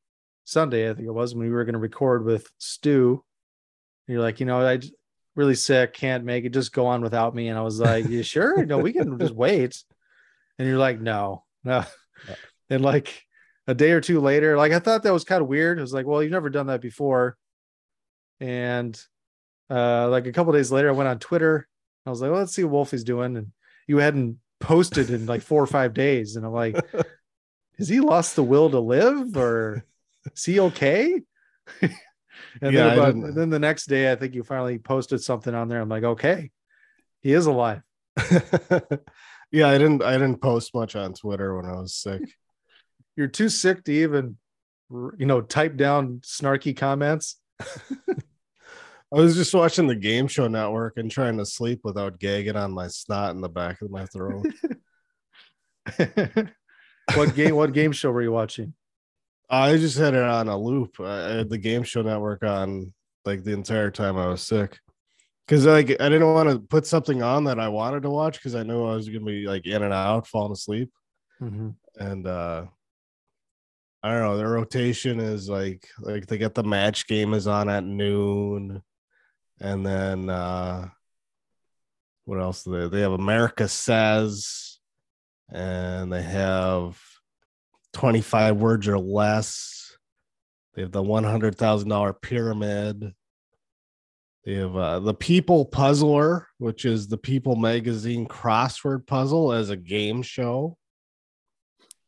Sunday, 0.44 0.90
I 0.90 0.94
think 0.94 1.06
it 1.06 1.12
was, 1.12 1.34
when 1.34 1.46
we 1.46 1.52
were 1.52 1.64
going 1.64 1.74
to 1.74 1.78
record 1.78 2.24
with 2.24 2.50
Stu. 2.58 3.24
And 4.06 4.14
you're 4.14 4.22
like, 4.22 4.40
you 4.40 4.46
know, 4.46 4.66
I 4.66 4.80
really 5.36 5.54
sick, 5.54 5.94
can't 5.94 6.24
make 6.24 6.44
it. 6.44 6.50
Just 6.50 6.72
go 6.72 6.86
on 6.86 7.02
without 7.02 7.34
me. 7.34 7.48
And 7.48 7.58
I 7.58 7.62
was 7.62 7.80
like, 7.80 8.08
you 8.08 8.22
sure? 8.22 8.64
No, 8.66 8.78
we 8.78 8.92
can 8.92 9.18
just 9.18 9.34
wait. 9.34 9.82
And 10.58 10.68
you're 10.68 10.78
like, 10.78 11.00
no, 11.00 11.44
no. 11.64 11.84
And 12.68 12.82
like 12.82 13.24
a 13.66 13.74
day 13.74 13.92
or 13.92 14.00
two 14.00 14.20
later, 14.20 14.56
like 14.56 14.72
I 14.72 14.78
thought 14.78 15.02
that 15.04 15.12
was 15.12 15.24
kind 15.24 15.42
of 15.42 15.48
weird. 15.48 15.78
I 15.78 15.82
was 15.82 15.92
like, 15.92 16.06
well, 16.06 16.22
you've 16.22 16.30
never 16.30 16.50
done 16.50 16.66
that 16.66 16.80
before. 16.80 17.36
And 18.40 19.00
uh 19.70 20.08
like 20.08 20.26
a 20.26 20.32
couple 20.32 20.52
days 20.52 20.72
later 20.72 20.88
i 20.88 20.92
went 20.92 21.08
on 21.08 21.18
twitter 21.18 21.68
i 22.04 22.10
was 22.10 22.20
like 22.20 22.30
well, 22.30 22.40
let's 22.40 22.52
see 22.52 22.64
what 22.64 22.72
wolfie's 22.72 23.04
doing 23.04 23.36
and 23.36 23.52
you 23.86 23.98
hadn't 23.98 24.36
posted 24.60 25.10
in 25.10 25.26
like 25.26 25.42
four 25.42 25.62
or 25.62 25.66
five 25.66 25.94
days 25.94 26.36
and 26.36 26.44
i'm 26.46 26.52
like 26.52 26.76
has 27.78 27.88
he 27.88 27.98
lost 28.00 28.36
the 28.36 28.42
will 28.44 28.70
to 28.70 28.78
live 28.78 29.36
or 29.36 29.84
is 30.36 30.44
he 30.44 30.60
okay? 30.60 31.20
And 32.62 32.72
Yeah, 32.74 32.88
then 32.88 32.98
about 32.98 33.14
didn't- 33.14 33.34
then 33.34 33.50
the 33.50 33.58
next 33.58 33.86
day 33.86 34.10
i 34.12 34.16
think 34.16 34.34
you 34.34 34.42
finally 34.42 34.78
posted 34.78 35.22
something 35.22 35.54
on 35.54 35.68
there. 35.68 35.80
I'm 35.80 35.88
like 35.88 36.04
okay 36.04 36.50
he 37.22 37.32
is 37.32 37.46
alive. 37.46 37.82
Yeah, 39.52 39.68
I 39.68 39.78
didn't 39.78 40.02
I 40.02 40.12
didn't 40.12 40.40
post 40.40 40.72
much 40.74 40.94
on 40.94 41.12
Twitter 41.12 41.56
when 41.56 41.66
I 41.66 41.72
was 41.80 41.94
sick. 41.94 42.22
you're 43.16 43.26
too 43.26 43.48
sick 43.48 43.82
to 43.84 43.92
even 43.92 44.36
you 45.18 45.26
know 45.26 45.40
type 45.40 45.76
down 45.76 46.20
snarky 46.24 46.76
comments 46.76 47.36
I 49.12 49.16
was 49.16 49.34
just 49.34 49.54
watching 49.54 49.86
the 49.86 49.96
game 49.96 50.28
show 50.28 50.46
network 50.46 50.96
and 50.96 51.10
trying 51.10 51.36
to 51.38 51.46
sleep 51.46 51.80
without 51.82 52.20
gagging 52.20 52.56
on 52.56 52.72
my 52.72 52.86
snot 52.86 53.34
in 53.34 53.40
the 53.40 53.48
back 53.48 53.82
of 53.82 53.90
my 53.90 54.06
throat. 54.06 54.46
what 57.14 57.34
game 57.34 57.56
what 57.56 57.72
game 57.72 57.90
show 57.90 58.10
were 58.12 58.22
you 58.22 58.30
watching 58.30 58.72
I 59.50 59.76
just 59.78 59.98
had 59.98 60.14
it 60.14 60.22
on 60.22 60.46
a 60.46 60.56
loop. 60.56 61.00
I 61.00 61.38
had 61.38 61.50
the 61.50 61.58
game 61.58 61.82
show 61.82 62.02
network 62.02 62.44
on 62.44 62.92
like 63.24 63.42
the 63.42 63.52
entire 63.52 63.90
time 63.90 64.16
I 64.16 64.28
was 64.28 64.42
sick. 64.42 64.78
Cause 65.48 65.66
like 65.66 65.90
I 66.00 66.08
didn't 66.08 66.32
want 66.32 66.48
to 66.48 66.60
put 66.60 66.86
something 66.86 67.24
on 67.24 67.42
that 67.44 67.58
I 67.58 67.66
wanted 67.66 68.04
to 68.04 68.10
watch 68.10 68.34
because 68.34 68.54
I 68.54 68.62
knew 68.62 68.84
I 68.84 68.94
was 68.94 69.08
gonna 69.08 69.24
be 69.24 69.48
like 69.48 69.66
in 69.66 69.82
and 69.82 69.92
out, 69.92 70.28
falling 70.28 70.52
asleep. 70.52 70.92
Mhm. 71.42 71.74
And 71.96 72.26
uh 72.28 72.66
I 74.04 74.12
don't 74.12 74.22
know, 74.22 74.36
their 74.36 74.50
rotation 74.50 75.18
is 75.18 75.48
like 75.48 75.88
like 75.98 76.26
they 76.28 76.38
get 76.38 76.54
the 76.54 76.62
match 76.62 77.08
game 77.08 77.34
is 77.34 77.48
on 77.48 77.68
at 77.68 77.82
noon. 77.82 78.80
And 79.60 79.84
then 79.84 80.28
uh 80.30 80.88
what 82.24 82.40
else 82.40 82.64
do 82.64 82.70
they 82.70 82.88
they 82.88 83.00
have 83.02 83.12
America 83.12 83.68
Says 83.68 84.78
and 85.52 86.12
they 86.12 86.22
have 86.22 87.00
25 87.92 88.56
words 88.56 88.88
or 88.88 88.98
less. 88.98 89.96
They 90.74 90.82
have 90.82 90.92
the 90.92 91.02
$100,000 91.02 92.22
pyramid. 92.22 93.14
They 94.44 94.54
have 94.54 94.76
uh, 94.76 95.00
the 95.00 95.14
People 95.14 95.64
Puzzler, 95.66 96.46
which 96.58 96.84
is 96.84 97.08
the 97.08 97.18
People 97.18 97.56
magazine 97.56 98.26
crossword 98.26 99.06
puzzle 99.06 99.52
as 99.52 99.70
a 99.70 99.76
game 99.76 100.22
show. 100.22 100.78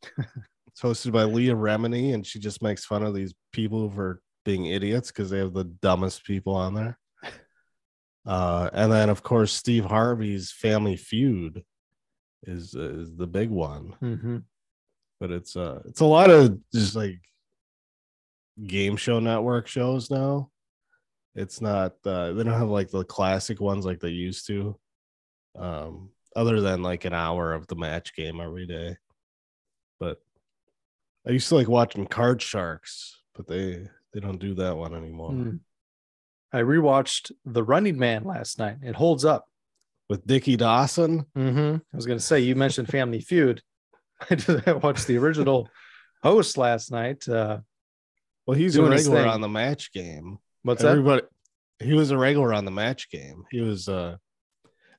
it's 0.17 0.81
hosted 0.81 1.11
by 1.11 1.23
Leah 1.23 1.55
Remini, 1.55 2.13
and 2.13 2.25
she 2.25 2.39
just 2.39 2.61
makes 2.61 2.85
fun 2.85 3.03
of 3.03 3.13
these 3.13 3.33
people 3.51 3.91
for 3.91 4.21
being 4.45 4.65
idiots 4.65 5.11
because 5.11 5.29
they 5.29 5.37
have 5.37 5.53
the 5.53 5.65
dumbest 5.65 6.25
people 6.25 6.55
on 6.55 6.73
there. 6.73 6.97
Uh, 8.25 8.69
and 8.73 8.91
then 8.91 9.09
of 9.09 9.21
course 9.21 9.51
Steve 9.51 9.85
Harvey's 9.85 10.51
Family 10.51 10.95
Feud 10.95 11.63
is 12.45 12.73
is 12.75 13.15
the 13.15 13.27
big 13.27 13.49
one. 13.49 13.95
Mm-hmm. 14.01 14.37
But 15.19 15.31
it's 15.31 15.55
uh 15.55 15.81
it's 15.85 16.01
a 16.01 16.05
lot 16.05 16.29
of 16.29 16.57
just 16.73 16.95
like 16.95 17.19
game 18.65 18.97
show 18.97 19.19
network 19.19 19.67
shows 19.67 20.09
now. 20.09 20.49
It's 21.35 21.61
not 21.61 21.93
uh 22.05 22.33
they 22.33 22.43
don't 22.43 22.53
have 22.59 22.69
like 22.69 22.91
the 22.91 23.03
classic 23.03 23.59
ones 23.59 23.85
like 23.85 23.99
they 23.99 24.09
used 24.09 24.47
to. 24.47 24.77
Um 25.57 26.09
other 26.35 26.61
than 26.61 26.81
like 26.81 27.05
an 27.05 27.13
hour 27.13 27.53
of 27.53 27.67
the 27.67 27.75
match 27.75 28.15
game 28.15 28.39
every 28.39 28.65
day. 28.65 28.97
But 29.99 30.21
I 31.27 31.31
used 31.31 31.49
to 31.49 31.55
like 31.55 31.69
watching 31.69 32.05
Card 32.05 32.41
Sharks, 32.41 33.21
but 33.35 33.47
they 33.47 33.87
they 34.13 34.19
don't 34.19 34.39
do 34.39 34.53
that 34.55 34.75
one 34.75 34.93
anymore. 34.93 35.31
Mm. 35.31 35.59
I 36.53 36.59
rewatched 36.61 37.31
The 37.45 37.63
Running 37.63 37.97
Man 37.97 38.23
last 38.23 38.59
night. 38.59 38.77
It 38.83 38.95
holds 38.95 39.25
up. 39.25 39.45
With 40.09 40.27
Dickie 40.27 40.57
Dawson, 40.57 41.25
Mm-hmm. 41.35 41.75
I 41.77 41.95
was 41.95 42.05
going 42.05 42.19
to 42.19 42.23
say 42.23 42.41
you 42.41 42.55
mentioned 42.55 42.89
Family 42.89 43.21
Feud. 43.21 43.61
I 44.29 44.37
I 44.67 44.73
watched 44.73 45.07
the 45.07 45.17
original 45.17 45.67
host 46.21 46.57
last 46.57 46.91
night. 46.91 47.27
Uh, 47.27 47.59
well, 48.45 48.55
he's 48.57 48.75
a 48.75 48.83
regular 48.83 49.25
on 49.25 49.41
the 49.41 49.47
match 49.49 49.91
game. 49.93 50.37
what's 50.61 50.81
that? 50.83 50.89
everybody, 50.91 51.23
he 51.79 51.93
was 51.93 52.11
a 52.11 52.17
regular 52.17 52.53
on 52.53 52.65
the 52.65 52.71
match 52.71 53.09
game. 53.09 53.45
He 53.49 53.61
was 53.61 53.87
uh 53.89 54.17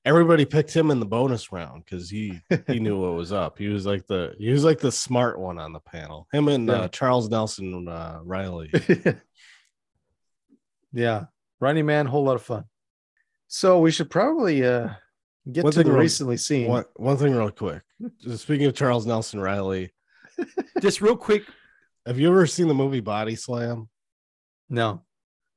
everybody 0.07 0.45
picked 0.47 0.75
him 0.75 0.91
in 0.91 1.01
the 1.01 1.07
bonus 1.07 1.53
round 1.53 1.85
because 1.85 2.09
he 2.11 2.41
he 2.67 2.81
knew 2.81 2.99
what 3.01 3.15
was 3.15 3.31
up. 3.33 3.59
He 3.59 3.69
was 3.69 3.85
like 3.87 4.07
the 4.07 4.35
he 4.39 4.51
was 4.51 4.65
like 4.65 4.81
the 4.81 4.91
smart 4.93 5.39
one 5.39 5.59
on 5.59 5.73
the 5.75 5.81
panel. 5.81 6.27
Him 6.33 6.49
and 6.49 6.67
Yeah. 6.67 6.75
uh, 6.75 6.89
Charles 6.89 7.29
Nelson 7.29 7.87
uh, 7.87 8.21
Reilly. 8.25 8.73
yeah, 10.93 11.25
Running 11.65 11.87
Man, 11.87 12.05
whole 12.05 12.25
lot 12.25 12.37
of 12.37 12.43
fun. 12.43 12.65
So 13.49 13.79
we 13.81 13.91
should 13.91 14.11
probably 14.11 14.63
uh, 14.67 14.91
get 15.51 15.65
One 15.65 15.73
to 15.73 15.79
thing 15.79 15.87
the 15.87 15.93
real- 15.93 16.03
recently 16.03 16.37
seen. 16.37 16.69
One 16.69 16.85
one 16.97 17.17
thing 17.17 17.35
real 17.35 17.51
quick. 17.51 17.83
Just 18.21 18.43
Speaking 18.43 18.67
of 18.67 18.75
Charles 18.75 19.07
Nelson 19.07 19.41
Reilly, 19.41 19.91
Just 20.83 21.01
real 21.01 21.17
quick, 21.17 21.45
have 22.07 22.19
you 22.19 22.29
ever 22.29 22.47
seen 22.47 22.69
the 22.69 22.75
movie 22.75 23.01
Body 23.01 23.35
Slam? 23.35 23.89
No. 24.69 25.03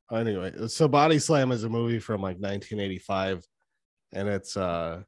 Anyway, 0.10 0.54
so 0.68 0.88
Body 0.88 1.20
Slam 1.20 1.52
is 1.52 1.66
a 1.66 1.70
movie 1.70 2.00
from 2.00 2.22
like 2.22 2.38
1985, 2.38 3.44
and 4.14 4.30
it's 4.30 4.56
uh 4.56 5.02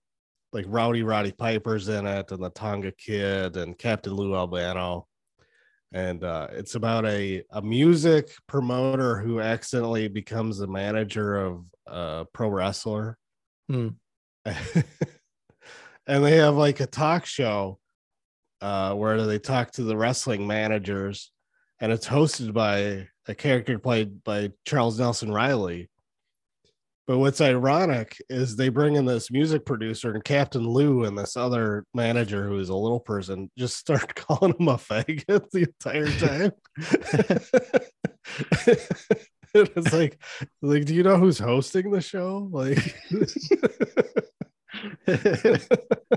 like 0.52 0.66
Rowdy 0.68 1.04
Roddy 1.04 1.32
Piper's 1.32 1.88
in 1.88 2.06
it, 2.06 2.32
and 2.32 2.44
the 2.44 2.50
Tonga 2.50 2.92
Kid, 2.92 3.56
and 3.56 3.78
Captain 3.78 4.14
Lou 4.14 4.36
Albano, 4.36 5.08
and 5.92 6.24
uh, 6.24 6.48
it's 6.52 6.76
about 6.76 7.06
a 7.06 7.44
a 7.52 7.62
music 7.62 8.30
promoter 8.48 9.20
who 9.20 9.40
accidentally 9.40 10.08
becomes 10.08 10.58
the 10.58 10.68
manager 10.68 11.38
of 11.38 11.66
a 11.88 12.26
pro 12.34 12.50
wrestler, 12.50 13.18
Hmm. 13.70 13.90
and 14.46 16.24
they 16.24 16.38
have 16.38 16.56
like 16.56 16.80
a 16.80 16.88
talk 16.88 17.26
show 17.26 17.80
uh, 18.62 18.94
where 18.96 19.26
they 19.26 19.40
talk 19.40 19.72
to 19.74 19.84
the 19.84 19.96
wrestling 19.96 20.48
managers, 20.48 21.32
and 21.80 21.92
it's 21.92 22.08
hosted 22.08 22.54
by 22.54 23.08
a 23.28 23.36
character 23.36 23.78
played 23.78 24.24
by 24.24 24.52
Charles 24.66 25.00
Nelson 25.00 25.32
Reilly. 25.32 25.90
But 27.10 27.18
what's 27.18 27.42
ironic 27.42 28.22
is 28.30 28.56
they 28.56 28.70
bring 28.70 28.96
in 28.96 29.06
this 29.06 29.32
music 29.32 29.66
producer 29.66 30.14
and 30.14 30.24
Captain 30.24 30.62
Lou 30.62 31.06
and 31.06 31.18
this 31.18 31.36
other 31.36 31.84
manager 31.96 32.48
who 32.48 32.60
is 32.60 32.70
a 32.70 32.76
little 32.76 33.00
person 33.00 33.50
just 33.58 33.78
start 33.78 34.14
calling 34.16 34.54
him 34.60 34.68
a 34.68 34.78
faggot 34.78 35.50
the 35.50 35.64
entire 35.64 36.06
time. 36.20 36.52
it's 39.56 39.92
like, 39.92 40.22
like, 40.62 40.86
do 40.86 40.94
you 40.94 41.02
know 41.02 41.18
who's 41.18 41.40
hosting 41.40 41.90
the 41.90 42.00
show? 42.00 42.48
Like, 42.52 42.78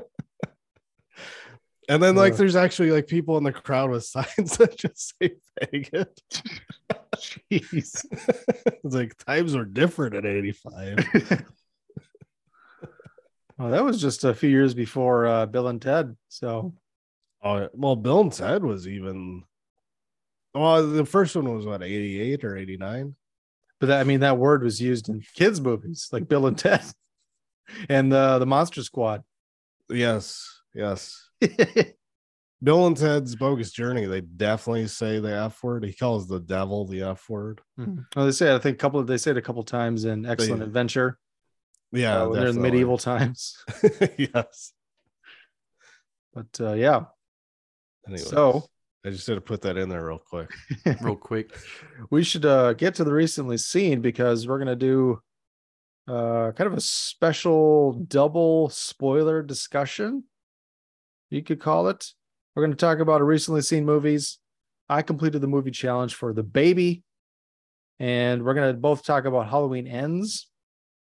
and 1.88 2.02
then 2.02 2.14
like, 2.16 2.34
Uh. 2.34 2.36
there's 2.36 2.56
actually 2.56 2.90
like 2.90 3.06
people 3.06 3.38
in 3.38 3.44
the 3.44 3.52
crowd 3.52 3.90
with 3.90 4.04
signs 4.06 4.56
that 4.58 4.76
just 4.76 5.14
say 5.20 5.32
faggot. 5.60 6.08
Jeez. 7.16 8.04
it's 8.84 8.94
like 8.94 9.16
times 9.24 9.54
were 9.56 9.64
different 9.64 10.14
at 10.14 10.24
85. 10.26 11.44
Well, 13.58 13.70
that 13.70 13.84
was 13.84 14.00
just 14.00 14.24
a 14.24 14.34
few 14.34 14.48
years 14.48 14.74
before 14.74 15.26
uh, 15.26 15.46
Bill 15.46 15.68
and 15.68 15.80
Ted. 15.80 16.16
So 16.28 16.74
Oh, 17.44 17.68
well, 17.72 17.96
Bill 17.96 18.20
and 18.20 18.32
Ted 18.32 18.62
was 18.62 18.86
even. 18.86 19.42
Well, 20.54 20.86
the 20.86 21.04
first 21.04 21.34
one 21.34 21.52
was 21.52 21.66
what 21.66 21.82
88 21.82 22.44
or 22.44 22.56
89. 22.56 23.16
But 23.80 23.86
that, 23.86 24.00
I 24.00 24.04
mean, 24.04 24.20
that 24.20 24.38
word 24.38 24.62
was 24.62 24.80
used 24.80 25.08
in 25.08 25.22
kids' 25.34 25.60
movies 25.60 26.08
like 26.12 26.28
Bill 26.28 26.46
and 26.46 26.56
Ted 26.56 26.84
and 27.88 28.12
uh, 28.12 28.38
the 28.38 28.46
Monster 28.46 28.82
Squad. 28.82 29.24
Yes, 29.88 30.60
yes. 30.74 31.21
Bill 32.62 32.86
and 32.86 32.96
Ted's 32.96 33.34
Bogus 33.34 33.72
Journey. 33.72 34.06
They 34.06 34.20
definitely 34.20 34.86
say 34.86 35.18
the 35.18 35.34
F 35.34 35.62
word. 35.64 35.84
He 35.84 35.92
calls 35.92 36.28
the 36.28 36.38
devil 36.40 36.86
the 36.86 37.02
F 37.02 37.28
word. 37.28 37.60
Mhm. 37.78 38.04
Well, 38.14 38.26
they 38.26 38.32
say 38.32 38.54
I 38.54 38.58
think 38.58 38.76
a 38.76 38.78
couple. 38.78 39.00
Of, 39.00 39.06
they 39.06 39.18
say 39.18 39.32
it 39.32 39.36
a 39.36 39.42
couple 39.42 39.62
times 39.64 40.04
in 40.04 40.24
Excellent 40.24 40.60
They- 40.60 40.66
Adventure. 40.66 41.18
Yeah, 41.90 42.22
uh, 42.22 42.28
when 42.28 42.40
they're 42.40 42.48
in 42.48 42.56
the 42.56 42.62
medieval 42.62 42.96
times. 42.98 43.56
yes. 44.16 44.72
But 46.32 46.58
uh, 46.60 46.72
yeah, 46.72 47.04
Anyway, 48.06 48.22
so 48.22 48.64
I 49.04 49.10
just 49.10 49.26
had 49.26 49.34
to 49.34 49.40
put 49.42 49.60
that 49.62 49.76
in 49.76 49.88
there 49.90 50.06
real 50.06 50.18
quick. 50.18 50.48
real 51.02 51.16
quick. 51.16 51.54
we 52.10 52.22
should 52.24 52.46
uh, 52.46 52.72
get 52.72 52.94
to 52.94 53.04
the 53.04 53.12
recently 53.12 53.58
seen 53.58 54.00
because 54.00 54.46
we're 54.48 54.58
gonna 54.58 54.74
do 54.76 55.20
uh, 56.08 56.52
kind 56.52 56.68
of 56.68 56.74
a 56.74 56.80
special 56.80 57.92
double 57.92 58.70
spoiler 58.70 59.42
discussion. 59.42 60.24
You 61.32 61.42
could 61.42 61.60
call 61.60 61.88
it. 61.88 62.12
We're 62.54 62.62
going 62.62 62.76
to 62.76 62.76
talk 62.76 62.98
about 62.98 63.22
a 63.22 63.24
recently 63.24 63.62
seen 63.62 63.86
movies. 63.86 64.38
I 64.90 65.00
completed 65.00 65.40
the 65.40 65.46
movie 65.46 65.70
challenge 65.70 66.14
for 66.14 66.34
the 66.34 66.42
baby, 66.42 67.02
and 67.98 68.44
we're 68.44 68.52
going 68.52 68.70
to 68.70 68.78
both 68.78 69.02
talk 69.02 69.24
about 69.24 69.48
Halloween 69.48 69.86
ends. 69.86 70.46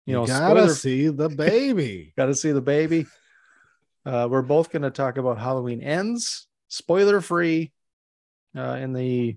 You 0.07 0.15
know, 0.15 0.27
gotta 0.27 0.47
spoiler 0.47 0.75
see 0.75 1.09
the 1.09 1.29
baby. 1.37 2.15
Got 2.17 2.27
to 2.27 2.35
see 2.35 2.51
the 2.51 2.61
baby. 2.61 3.07
Uh, 4.05 4.27
we're 4.29 4.43
both 4.43 4.73
going 4.73 4.83
to 4.83 4.91
talk 4.91 5.19
about 5.19 5.39
Halloween 5.39 5.83
ends, 5.83 6.49
spoiler 6.67 7.21
free, 7.21 7.71
uh, 8.57 8.77
in 8.81 8.95
the, 8.95 9.37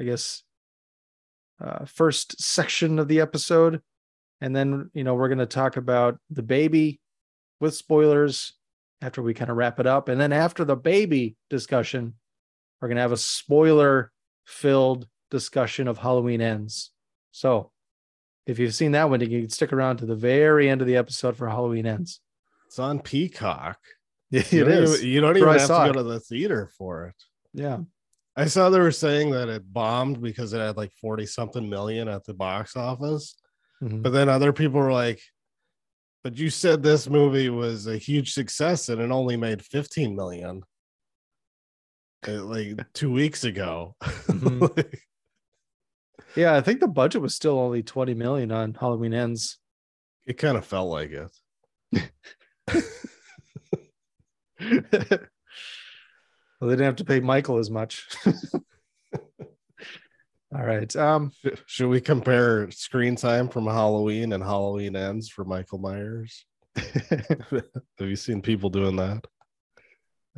I 0.00 0.04
guess, 0.04 0.42
uh, 1.62 1.84
first 1.84 2.40
section 2.40 2.98
of 2.98 3.08
the 3.08 3.20
episode, 3.20 3.82
and 4.40 4.56
then 4.56 4.90
you 4.94 5.04
know 5.04 5.16
we're 5.16 5.28
going 5.28 5.38
to 5.38 5.46
talk 5.46 5.76
about 5.76 6.18
the 6.30 6.42
baby 6.42 6.98
with 7.60 7.74
spoilers 7.74 8.54
after 9.04 9.22
we 9.22 9.34
kind 9.34 9.50
of 9.50 9.56
wrap 9.56 9.78
it 9.78 9.86
up, 9.86 10.08
and 10.08 10.20
then 10.20 10.32
after 10.32 10.64
the 10.64 10.76
baby 10.76 11.36
discussion, 11.50 12.14
we're 12.80 12.88
going 12.88 12.96
to 12.96 13.02
have 13.02 13.12
a 13.12 13.16
spoiler 13.16 14.10
filled 14.44 15.06
discussion 15.30 15.88
of 15.88 15.98
Halloween 15.98 16.40
ends. 16.40 16.90
So. 17.32 17.70
If 18.46 18.58
you've 18.58 18.74
seen 18.74 18.92
that 18.92 19.08
one, 19.08 19.22
you 19.22 19.40
can 19.40 19.48
stick 19.48 19.72
around 19.72 19.96
to 19.98 20.06
the 20.06 20.14
very 20.14 20.68
end 20.68 20.82
of 20.82 20.86
the 20.86 20.96
episode 20.96 21.34
for 21.34 21.48
Halloween 21.48 21.86
ends. 21.86 22.20
It's 22.66 22.78
on 22.78 23.00
Peacock. 23.00 23.78
It 24.30 24.52
you 24.52 24.64
don't 24.64 24.72
is. 24.72 24.96
Even, 24.96 25.08
you 25.08 25.20
don't 25.22 25.36
even 25.36 25.48
have 25.48 25.62
to 25.62 25.68
go 25.68 25.84
it. 25.84 25.92
to 25.94 26.02
the 26.02 26.20
theater 26.20 26.68
for 26.76 27.06
it. 27.06 27.14
Yeah. 27.54 27.78
I 28.36 28.46
saw 28.46 28.68
they 28.68 28.80
were 28.80 28.90
saying 28.90 29.30
that 29.30 29.48
it 29.48 29.72
bombed 29.72 30.20
because 30.20 30.52
it 30.52 30.58
had 30.58 30.76
like 30.76 30.92
40 31.00 31.24
something 31.24 31.70
million 31.70 32.08
at 32.08 32.24
the 32.24 32.34
box 32.34 32.76
office. 32.76 33.36
Mhm. 33.82 34.02
But 34.02 34.10
then 34.12 34.28
other 34.28 34.52
people 34.52 34.80
were 34.80 34.92
like, 34.92 35.22
but 36.24 36.36
you 36.38 36.50
said 36.50 36.82
this 36.82 37.08
movie 37.08 37.50
was 37.50 37.86
a 37.86 37.96
huge 37.98 38.32
success 38.32 38.88
and 38.88 39.00
it 39.00 39.10
only 39.12 39.36
made 39.36 39.62
15 39.64 40.16
million 40.16 40.62
uh, 42.26 42.42
like 42.42 42.80
two 42.94 43.12
weeks 43.12 43.44
ago. 43.44 43.94
Mhm. 44.02 44.60
Like, 44.76 45.00
Yeah, 46.34 46.54
I 46.56 46.60
think 46.62 46.80
the 46.80 46.88
budget 46.88 47.22
was 47.22 47.34
still 47.34 47.58
only 47.58 47.82
20 47.82 48.14
million 48.14 48.50
on 48.50 48.74
Halloween 48.74 49.14
ends. 49.14 49.58
it 50.26 50.38
kind 50.38 50.56
of 50.56 50.64
felt 50.64 50.88
like 50.90 51.10
it. 51.12 51.30
well, 54.60 55.20
they 56.60 56.68
didn't 56.70 56.84
have 56.86 56.96
to 56.96 57.04
pay 57.04 57.20
Michael 57.20 57.58
as 57.58 57.70
much. 57.70 58.08
All 60.54 60.64
right. 60.64 60.94
Um, 60.96 61.32
Should 61.66 61.88
we 61.88 62.00
compare 62.00 62.70
screen 62.70 63.16
time 63.16 63.48
from 63.48 63.66
Halloween 63.66 64.32
and 64.32 64.42
Halloween 64.42 64.94
ends 64.94 65.28
for 65.28 65.44
Michael 65.44 65.78
Myers? 65.78 66.44
Have 66.76 67.62
you 68.00 68.16
seen 68.16 68.40
people 68.42 68.70
doing 68.70 68.96
that? 68.96 69.26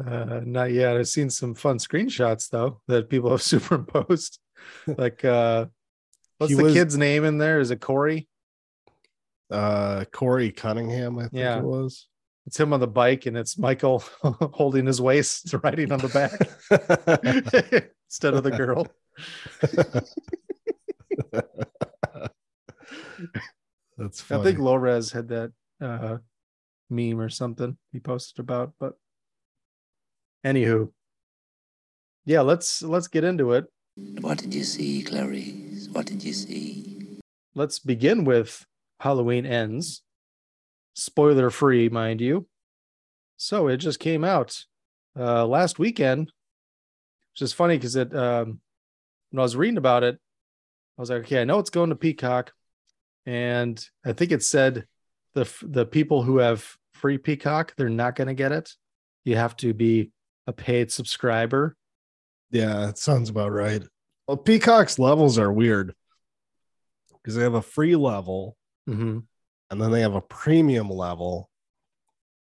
uh, 0.05 0.41
not 0.45 0.73
yet. 0.73 0.97
I've 0.97 1.09
seen 1.09 1.31
some 1.31 1.55
fun 1.55 1.79
screenshots 1.79 2.49
though 2.51 2.81
that 2.89 3.09
people 3.11 3.31
have 3.31 3.43
superimposed. 3.53 4.39
like 4.87 5.25
uh 5.25 5.67
what's 6.39 6.51
He 6.51 6.57
the 6.57 6.65
was- 6.65 6.75
kid's 6.75 6.97
name 6.97 7.25
in 7.25 7.39
there? 7.39 7.61
Is 7.61 7.71
it 7.71 7.81
Corey? 7.81 8.29
Uh, 9.51 10.05
Corey 10.13 10.51
Cunningham, 10.51 11.19
I 11.19 11.23
think 11.23 11.35
Yeah. 11.35 11.59
it 11.59 11.65
was. 11.65 12.09
It's 12.47 12.59
him 12.61 12.73
on 12.73 12.81
the 12.81 12.87
bike 12.89 13.27
and 13.27 13.37
it's 13.37 13.57
Michael 13.59 14.03
holding 14.23 14.87
his 14.87 15.01
waist 15.01 15.53
riding 15.63 15.93
on 15.93 15.99
the 16.01 16.09
back 16.09 17.91
instead 18.09 18.35
of 18.35 18.43
the 18.43 18.51
girl. 18.51 18.87
That's 23.99 24.31
I 24.31 24.43
think 24.43 24.59
Lores 24.59 25.13
had 25.13 25.29
that 25.29 25.53
uh 25.81 26.19
meme 26.91 27.21
or 27.21 27.29
something 27.29 27.77
he 27.93 28.01
posted 28.01 28.41
about, 28.41 28.73
but 28.79 28.95
anywho. 30.45 30.91
Yeah, 32.25 32.43
let's 32.43 32.83
let's 32.83 33.09
get 33.09 33.25
into 33.25 33.53
it. 33.53 33.67
What 34.21 34.39
did 34.39 34.55
you 34.55 34.65
see, 34.65 35.03
Clarice? 35.03 35.89
What 35.91 36.07
did 36.07 36.23
you 36.23 36.33
see? 36.33 37.19
Let's 37.55 37.79
begin 37.79 38.25
with 38.25 38.67
Halloween 39.01 39.47
ends. 39.47 40.03
Spoiler 40.95 41.51
free, 41.51 41.89
mind 41.89 42.21
you. 42.21 42.47
So 43.39 43.69
it 43.69 43.79
just 43.79 44.01
came 44.01 44.25
out 44.25 44.65
uh 45.19 45.47
last 45.47 45.79
weekend. 45.79 46.33
Which 47.37 47.43
is 47.43 47.53
funny 47.53 47.77
because 47.77 47.97
it 47.97 48.17
um 48.17 48.61
when 49.31 49.41
I 49.41 49.43
was 49.43 49.57
reading 49.57 49.77
about 49.77 50.05
it, 50.05 50.19
I 50.97 51.03
was 51.03 51.11
like, 51.11 51.21
okay, 51.21 51.41
I 51.43 51.45
know 51.45 51.59
it's 51.59 51.69
going 51.71 51.91
to 51.91 51.97
Peacock. 51.97 52.53
And 53.27 53.85
I 54.05 54.15
think 54.15 54.33
it 54.33 54.43
said 54.43 54.87
the 55.35 55.47
the 55.63 55.85
people 55.85 56.23
who 56.23 56.39
have 56.39 56.67
free 56.95 57.19
Peacock, 57.19 57.75
they're 57.77 57.91
not 57.91 58.15
going 58.17 58.29
to 58.29 58.35
get 58.35 58.53
it. 58.53 58.73
You 59.25 59.37
have 59.37 59.55
to 59.59 59.75
be 59.75 60.13
a 60.47 60.53
paid 60.55 60.91
subscriber. 60.91 61.77
Yeah, 62.51 62.89
it 62.89 62.97
sounds 62.97 63.29
about 63.29 63.53
right. 63.53 63.83
Well, 64.27 64.39
Peacock's 64.39 64.99
levels 64.99 65.39
are 65.39 65.53
weird 65.53 65.95
because 67.23 67.35
they 67.35 67.43
have 67.43 67.55
a 67.55 67.63
free 67.63 67.97
level 67.97 68.57
Mm-hmm. 68.89 69.19
and 69.73 69.83
then 69.83 69.91
they 69.91 70.01
have 70.03 70.15
a 70.15 70.21
premium 70.23 70.89
level 70.89 71.51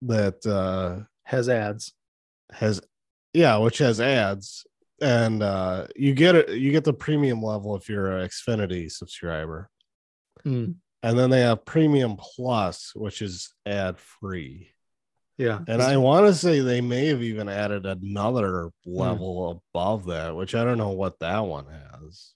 that 0.04 0.46
uh 0.46 1.06
Has 1.24 1.48
ads. 1.50 1.94
has 2.52 2.82
yeah, 3.34 3.58
which 3.58 3.78
has 3.80 4.00
ads. 4.02 4.68
And 5.02 5.44
uh 5.44 5.88
you 5.96 6.14
get 6.14 6.36
it 6.36 6.50
you 6.50 6.72
get 6.72 6.84
the 6.84 6.94
premium 6.94 7.42
level 7.42 7.76
if 7.76 7.90
you're 7.90 8.18
an 8.18 8.28
Xfinity 8.28 8.90
subscriber. 8.92 9.70
Mm, 10.46 10.76
And 11.02 11.20
then 11.20 11.30
they 11.30 11.42
have 11.42 11.66
premium 11.66 12.16
plus, 12.18 12.92
which 12.96 13.22
is 13.22 13.54
ad 13.66 13.98
free. 13.98 14.70
yeah. 15.38 15.60
And 15.68 15.82
I 15.82 15.98
want 15.98 16.28
to 16.28 16.34
say 16.34 16.60
they 16.60 16.80
may 16.82 17.08
have 17.08 17.24
even 17.24 17.50
added 17.50 17.86
another 17.86 18.70
level 18.86 19.64
above 19.74 20.06
that, 20.06 20.36
which 20.36 20.54
I 20.56 20.64
don't 20.64 20.78
know 20.78 20.92
what 20.92 21.20
that 21.20 21.40
one 21.40 21.66
has, 21.68 22.34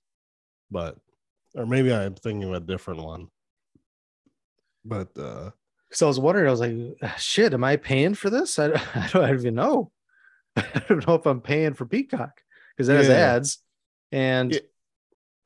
but 0.71 0.97
or 1.55 1.65
maybe 1.65 1.93
I'm 1.93 2.15
thinking 2.15 2.43
of 2.49 2.53
a 2.55 2.59
different 2.65 3.01
one. 3.03 3.27
But 4.83 5.17
uh 5.17 5.51
So 5.91 6.07
I 6.07 6.09
was 6.09 6.19
wondering, 6.19 6.47
I 6.47 6.51
was 6.51 6.59
like, 6.59 6.75
shit, 7.17 7.53
am 7.53 7.63
I 7.63 7.77
paying 7.77 8.15
for 8.15 8.29
this? 8.29 8.57
I, 8.59 8.71
I 8.95 9.09
don't 9.13 9.33
even 9.33 9.55
know. 9.55 9.91
I 10.57 10.81
don't 10.89 11.05
know 11.07 11.15
if 11.15 11.25
I'm 11.25 11.41
paying 11.41 11.73
for 11.75 11.85
Peacock 11.85 12.41
because 12.77 12.89
it 12.89 12.97
has 12.97 13.09
ads. 13.09 13.57
And 14.11 14.53
Yeah. 14.53 14.59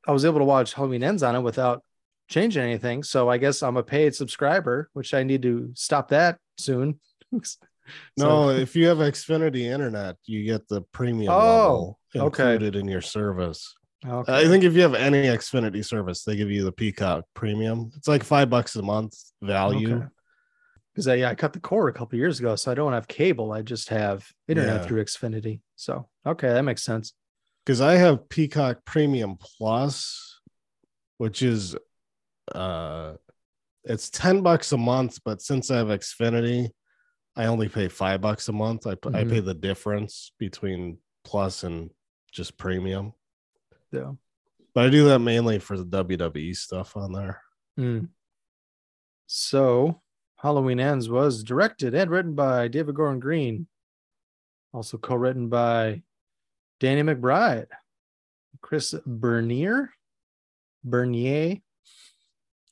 I 0.06 0.12
was 0.12 0.24
able 0.24 0.38
to 0.40 0.44
watch 0.44 0.74
Halloween 0.74 1.02
Ends 1.02 1.22
on 1.22 1.34
it 1.34 1.40
without 1.40 1.82
changing 2.28 2.62
anything. 2.62 3.02
So 3.02 3.28
I 3.30 3.38
guess 3.38 3.62
I'm 3.62 3.76
a 3.76 3.82
paid 3.82 4.14
subscriber, 4.14 4.90
which 4.92 5.14
I 5.14 5.22
need 5.22 5.42
to 5.42 5.70
stop 5.74 6.08
that 6.08 6.38
soon. 6.58 7.00
no, 8.16 8.50
if 8.50 8.76
you 8.76 8.86
have 8.88 8.98
Xfinity 8.98 9.62
internet, 9.62 10.16
you 10.26 10.44
get 10.44 10.68
the 10.68 10.82
premium 10.92 11.32
Oh, 11.32 11.96
level 12.14 12.26
okay. 12.28 12.54
included 12.54 12.76
in 12.76 12.88
your 12.88 13.00
service. 13.00 13.74
okay. 14.06 14.32
I 14.32 14.46
think 14.46 14.64
if 14.64 14.74
you 14.74 14.82
have 14.82 14.94
any 14.94 15.22
Xfinity 15.24 15.84
service, 15.84 16.24
they 16.24 16.36
give 16.36 16.50
you 16.50 16.64
the 16.64 16.72
Peacock 16.72 17.24
premium. 17.34 17.90
It's 17.96 18.08
like 18.08 18.22
five 18.24 18.50
bucks 18.50 18.76
a 18.76 18.82
month 18.82 19.14
value. 19.40 20.08
Because 20.94 21.08
I, 21.08 21.14
yeah, 21.14 21.30
I 21.30 21.34
cut 21.34 21.54
the 21.54 21.60
cord 21.60 21.94
a 21.94 21.98
couple 21.98 22.18
years 22.18 22.38
ago, 22.38 22.54
so 22.54 22.70
I 22.70 22.74
don't 22.74 22.92
have 22.92 23.08
cable. 23.08 23.52
I 23.52 23.62
just 23.62 23.88
have 23.88 24.26
internet 24.46 24.82
Yeah. 24.82 24.86
through 24.86 25.04
Xfinity. 25.04 25.60
So 25.76 26.08
okay, 26.26 26.48
that 26.48 26.62
makes 26.62 26.82
sense. 26.82 27.14
Because 27.64 27.80
I 27.80 27.94
have 27.94 28.28
Peacock 28.28 28.84
Premium 28.84 29.36
Plus, 29.36 30.40
which 31.18 31.42
is 31.42 31.76
uh 32.54 33.14
it's 33.84 34.10
10 34.10 34.42
bucks 34.42 34.72
a 34.72 34.76
month, 34.76 35.18
but 35.24 35.42
since 35.42 35.70
I 35.70 35.78
have 35.78 35.88
Xfinity, 35.88 36.70
I 37.34 37.46
only 37.46 37.68
pay 37.68 37.88
five 37.88 38.20
bucks 38.20 38.48
a 38.48 38.52
month. 38.52 38.86
I, 38.86 38.94
p- 38.94 39.10
I 39.14 39.24
pay 39.24 39.40
the 39.40 39.54
difference 39.54 40.32
between 40.38 40.98
plus 41.24 41.64
and 41.64 41.90
just 42.30 42.56
premium. 42.56 43.12
Yeah. 43.90 44.12
But 44.74 44.86
I 44.86 44.90
do 44.90 45.06
that 45.06 45.18
mainly 45.18 45.58
for 45.58 45.76
the 45.76 46.04
WWE 46.04 46.54
stuff 46.56 46.96
on 46.96 47.12
there. 47.12 47.42
Mm. 47.78 48.08
So, 49.26 50.00
Halloween 50.36 50.80
Ends 50.80 51.08
was 51.08 51.42
directed 51.42 51.94
and 51.94 52.10
written 52.10 52.34
by 52.34 52.68
David 52.68 52.94
Gordon 52.94 53.20
Green, 53.20 53.66
also 54.72 54.98
co 54.98 55.14
written 55.14 55.48
by 55.48 56.02
Danny 56.82 57.02
McBride, 57.02 57.68
Chris 58.60 58.92
Bernier, 59.06 59.90
Bernier, 60.82 61.58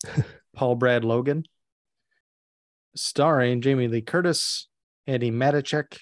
Paul 0.53 0.75
Brad 0.75 1.05
Logan, 1.05 1.45
starring 2.97 3.61
Jamie 3.61 3.87
Lee 3.87 4.03
Curtis, 4.03 4.67
Andi 5.09 5.31
Matichak, 5.33 5.97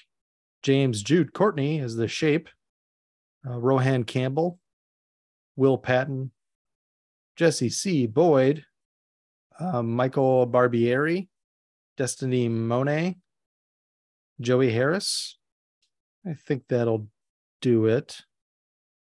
James 0.62 1.02
Jude 1.02 1.34
Courtney 1.34 1.80
as 1.80 1.96
the 1.96 2.08
shape, 2.08 2.48
uh, 3.46 3.58
Rohan 3.58 4.04
Campbell, 4.04 4.58
Will 5.56 5.76
Patton, 5.76 6.30
Jesse 7.36 7.68
C. 7.68 8.06
Boyd, 8.06 8.64
um, 9.60 9.94
Michael 9.94 10.46
Barbieri, 10.46 11.28
Destiny 11.98 12.48
Monet, 12.48 13.18
Joey 14.40 14.72
Harris. 14.72 15.36
I 16.26 16.32
think 16.32 16.62
that'll 16.70 17.08
do 17.60 17.86
it. 17.86 18.20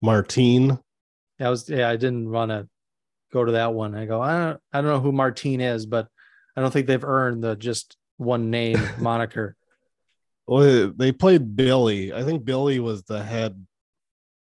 Marteen. 0.02 0.78
I 1.40 1.50
was 1.50 1.68
yeah, 1.68 1.88
I 1.88 1.96
didn't 1.96 2.30
want 2.30 2.50
to 2.50 2.68
go 3.32 3.44
to 3.44 3.52
that 3.52 3.74
one. 3.74 3.94
I 3.94 4.06
go, 4.06 4.20
I 4.20 4.38
don't 4.38 4.60
I 4.72 4.80
don't 4.80 4.90
know 4.90 5.00
who 5.00 5.12
Marteen 5.12 5.60
is, 5.60 5.86
but 5.86 6.08
I 6.56 6.60
don't 6.60 6.70
think 6.70 6.86
they've 6.86 7.04
earned 7.04 7.42
the 7.42 7.56
just 7.56 7.96
one 8.16 8.50
name 8.50 8.80
moniker. 8.98 9.56
Well, 10.46 10.92
they 10.94 11.12
played 11.12 11.56
Billy. 11.56 12.12
I 12.12 12.24
think 12.24 12.44
Billy 12.44 12.80
was 12.80 13.04
the 13.04 13.22
head 13.22 13.66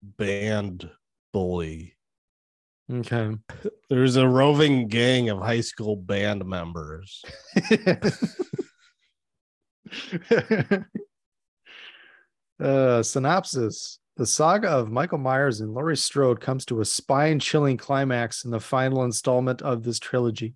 band 0.01 0.89
bully. 1.33 1.95
Okay. 2.91 3.35
There's 3.89 4.15
a 4.15 4.27
roving 4.27 4.87
gang 4.87 5.29
of 5.29 5.39
high 5.39 5.61
school 5.61 5.95
band 5.95 6.45
members. 6.45 7.23
uh, 12.59 13.03
synopsis 13.03 13.99
The 14.15 14.25
saga 14.25 14.69
of 14.69 14.91
Michael 14.91 15.19
Myers 15.19 15.61
and 15.61 15.73
Laurie 15.73 15.97
Strode 15.97 16.41
comes 16.41 16.65
to 16.65 16.81
a 16.81 16.85
spine 16.85 17.39
chilling 17.39 17.77
climax 17.77 18.45
in 18.45 18.51
the 18.51 18.59
final 18.59 19.03
installment 19.03 19.61
of 19.61 19.83
this 19.83 19.99
trilogy. 19.99 20.55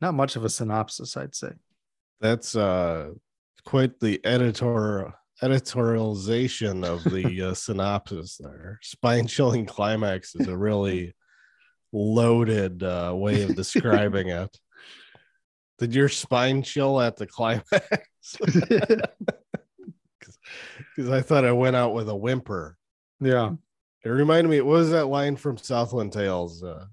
Not 0.00 0.14
much 0.14 0.36
of 0.36 0.44
a 0.44 0.48
synopsis, 0.48 1.16
I'd 1.16 1.34
say. 1.34 1.50
That's 2.20 2.54
uh 2.54 3.10
quite 3.64 4.00
the 4.00 4.24
editor 4.24 5.12
editorialization 5.42 6.84
of 6.84 7.02
the 7.04 7.42
uh, 7.50 7.54
synopsis 7.54 8.36
there. 8.36 8.78
Spine 8.82 9.26
chilling 9.26 9.66
climax 9.66 10.34
is 10.34 10.48
a 10.48 10.56
really 10.56 11.14
loaded 11.92 12.82
uh, 12.82 13.12
way 13.14 13.42
of 13.42 13.56
describing 13.56 14.28
it. 14.42 14.56
Did 15.78 15.94
your 15.94 16.08
spine 16.08 16.62
chill 16.62 17.00
at 17.00 17.16
the 17.16 17.26
climax? 17.26 17.66
Because 20.96 21.10
I 21.10 21.20
thought 21.20 21.44
I 21.44 21.52
went 21.52 21.76
out 21.76 21.94
with 21.94 22.08
a 22.08 22.16
whimper. 22.16 22.76
Yeah. 23.20 23.52
It 24.04 24.08
reminded 24.08 24.48
me, 24.50 24.60
what 24.60 24.72
was 24.78 24.90
that 24.90 25.06
line 25.06 25.36
from 25.36 25.58
Southland 25.58 26.12
Tales? 26.12 26.62
Uh, 26.62 26.86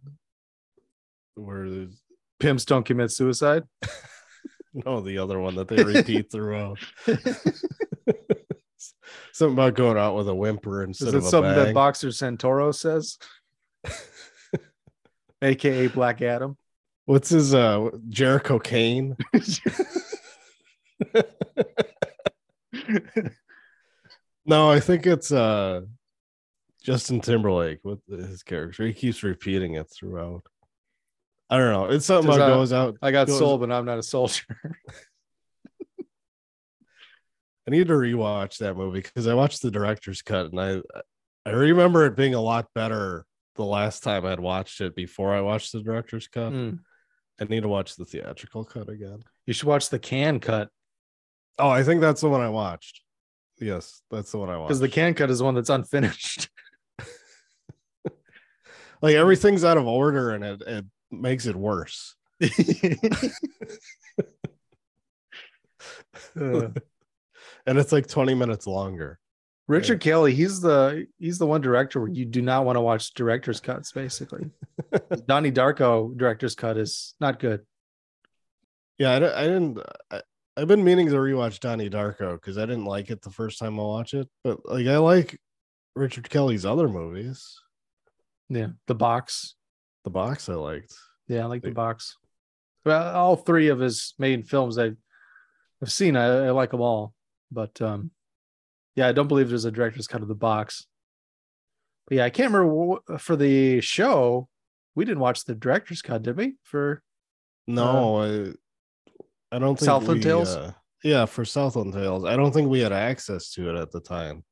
where 1.35 1.69
there's 1.69 2.01
Pimps 2.39 2.65
don't 2.65 2.85
commit 2.85 3.11
suicide. 3.11 3.63
no 4.73 5.01
the 5.01 5.17
other 5.17 5.39
one 5.39 5.55
that 5.55 5.67
they 5.67 5.83
repeat 5.83 6.31
throughout. 6.31 6.77
Something 9.33 9.53
about 9.53 9.75
going 9.75 9.97
out 9.97 10.15
with 10.15 10.27
a 10.29 10.35
whimper 10.35 10.83
instead 10.83 11.09
Is 11.09 11.13
of 11.13 11.23
it 11.23 11.27
a 11.27 11.29
something 11.29 11.53
bang. 11.53 11.65
that 11.65 11.73
Boxer 11.73 12.09
Santoro 12.09 12.73
says? 12.73 13.17
AKA 15.41 15.87
Black 15.87 16.21
Adam. 16.21 16.57
What's 17.05 17.29
his 17.29 17.53
uh 17.53 17.89
Jericho 18.09 18.59
Cane? 18.59 19.15
No, 24.47 24.71
I 24.71 24.79
think 24.79 25.05
it's 25.05 25.31
uh 25.31 25.81
Justin 26.83 27.19
Timberlake 27.19 27.83
with 27.83 27.99
his 28.07 28.43
character. 28.43 28.87
He 28.87 28.93
keeps 28.93 29.21
repeating 29.21 29.73
it 29.75 29.89
throughout. 29.91 30.43
I 31.49 31.57
don't 31.57 31.71
know. 31.71 31.85
It's 31.85 32.05
something 32.05 32.33
about 32.33 32.51
uh, 32.51 32.55
goes 32.55 32.73
out. 32.73 32.97
I 33.01 33.11
got 33.11 33.27
goes- 33.27 33.37
soul, 33.37 33.57
but 33.57 33.71
I'm 33.71 33.85
not 33.85 33.99
a 33.99 34.03
soldier. 34.03 34.45
I 37.67 37.71
need 37.71 37.87
to 37.87 37.93
rewatch 37.93 38.59
that 38.59 38.77
movie 38.77 39.01
because 39.01 39.27
I 39.27 39.33
watched 39.33 39.61
the 39.61 39.71
director's 39.71 40.21
cut 40.21 40.51
and 40.51 40.59
I 40.59 40.81
I 41.45 41.51
remember 41.51 42.05
it 42.05 42.15
being 42.15 42.33
a 42.33 42.41
lot 42.41 42.67
better 42.73 43.25
the 43.55 43.65
last 43.65 44.03
time 44.03 44.25
I'd 44.25 44.39
watched 44.39 44.79
it 44.79 44.95
before 44.95 45.35
I 45.35 45.41
watched 45.41 45.73
the 45.73 45.81
director's 45.81 46.29
cut. 46.29 46.53
Mm. 46.53 46.79
I 47.41 47.43
need 47.43 47.63
to 47.63 47.67
watch 47.67 47.97
the 47.97 48.05
theatrical 48.05 48.63
cut 48.63 48.87
again. 48.87 49.19
You 49.45 49.53
should 49.53 49.67
watch 49.67 49.89
the 49.89 49.99
Cannes 49.99 50.39
cut 50.39 50.69
Oh, 51.59 51.69
I 51.69 51.83
think 51.83 52.01
that's 52.01 52.21
the 52.21 52.29
one 52.29 52.41
I 52.41 52.49
watched. 52.49 53.01
Yes, 53.59 54.01
that's 54.11 54.31
the 54.31 54.37
one 54.37 54.49
I 54.49 54.57
watched. 54.57 54.69
because 54.69 54.79
the 54.79 54.89
Cannes 54.89 55.15
cut 55.15 55.29
is 55.29 55.41
one 55.41 55.55
that's 55.55 55.69
unfinished. 55.69 56.49
like 59.01 59.15
everything's 59.15 59.63
out 59.63 59.77
of 59.77 59.87
order 59.87 60.31
and 60.31 60.43
it, 60.43 60.61
it 60.65 60.85
makes 61.11 61.45
it 61.45 61.55
worse. 61.55 62.15
Uh, 66.39 66.69
and 67.65 67.77
it's 67.77 67.91
like 67.91 68.07
20 68.07 68.33
minutes 68.35 68.67
longer. 68.67 69.19
Richard 69.67 69.99
Kelly, 69.99 70.33
he's 70.33 70.61
the 70.61 71.07
he's 71.19 71.39
the 71.39 71.45
one 71.45 71.59
director 71.59 71.99
where 71.99 72.09
you 72.09 72.23
do 72.23 72.41
not 72.41 72.63
want 72.63 72.77
to 72.77 72.81
watch 72.81 73.13
director's 73.13 73.59
cuts. 73.59 73.91
Basically, 73.91 74.49
Donnie 75.27 75.51
Darko 75.51 76.15
director's 76.15 76.55
cut 76.55 76.77
is 76.77 77.15
not 77.19 77.37
good. 77.37 77.65
Yeah, 78.97 79.11
I, 79.11 79.41
I 79.41 79.43
didn't. 79.43 79.79
I, 80.09 80.21
I've 80.57 80.67
been 80.67 80.83
meaning 80.83 81.07
to 81.07 81.13
rewatch 81.13 81.59
Donnie 81.59 81.89
Darko 81.89 82.33
because 82.33 82.57
I 82.57 82.65
didn't 82.65 82.85
like 82.85 83.11
it 83.11 83.21
the 83.21 83.29
first 83.29 83.59
time 83.59 83.79
I 83.79 83.83
watched 83.83 84.15
it, 84.15 84.27
but 84.43 84.59
like 84.65 84.87
I 84.87 84.97
like 84.97 85.39
Richard 85.95 86.29
Kelly's 86.31 86.65
other 86.65 86.89
movies. 86.89 87.59
Yeah, 88.49 88.69
the 88.87 88.95
box. 88.95 89.55
The 90.03 90.09
box 90.09 90.49
I 90.49 90.55
liked. 90.55 90.95
Yeah, 91.27 91.43
I 91.43 91.45
like 91.45 91.61
the 91.61 91.71
box. 91.71 92.17
Well, 92.85 93.15
all 93.15 93.35
three 93.35 93.67
of 93.67 93.79
his 93.79 94.15
main 94.17 94.43
films 94.43 94.79
I, 94.79 94.93
I've 95.81 95.91
seen. 95.91 96.15
I, 96.15 96.47
I 96.47 96.49
like 96.51 96.71
them 96.71 96.81
all, 96.81 97.13
but 97.51 97.79
um, 97.79 98.09
yeah, 98.95 99.07
I 99.07 99.11
don't 99.11 99.27
believe 99.27 99.49
there's 99.49 99.65
a 99.65 99.71
director's 99.71 100.07
cut 100.07 100.23
of 100.23 100.27
the 100.27 100.35
box. 100.35 100.87
But 102.07 102.17
yeah, 102.17 102.25
I 102.25 102.31
can't 102.31 102.51
remember 102.51 103.19
for 103.19 103.35
the 103.35 103.79
show. 103.81 104.47
We 104.95 105.05
didn't 105.05 105.19
watch 105.19 105.45
the 105.45 105.53
director's 105.53 106.01
cut, 106.01 106.23
did 106.23 106.35
we? 106.35 106.55
For 106.63 107.03
No, 107.67 108.21
I, 108.23 108.53
I 109.51 109.59
don't 109.59 109.77
think 109.77 109.85
Southland 109.85 110.19
we, 110.19 110.23
Tales? 110.23 110.55
uh, 110.55 110.73
yeah, 111.03 111.25
for 111.25 111.45
Southland 111.45 111.93
Tales, 111.93 112.25
I 112.25 112.35
don't 112.35 112.51
think 112.51 112.69
we 112.69 112.79
had 112.79 112.91
access 112.91 113.51
to 113.53 113.69
it 113.69 113.75
at 113.79 113.91
the 113.91 113.99
time. 114.01 114.43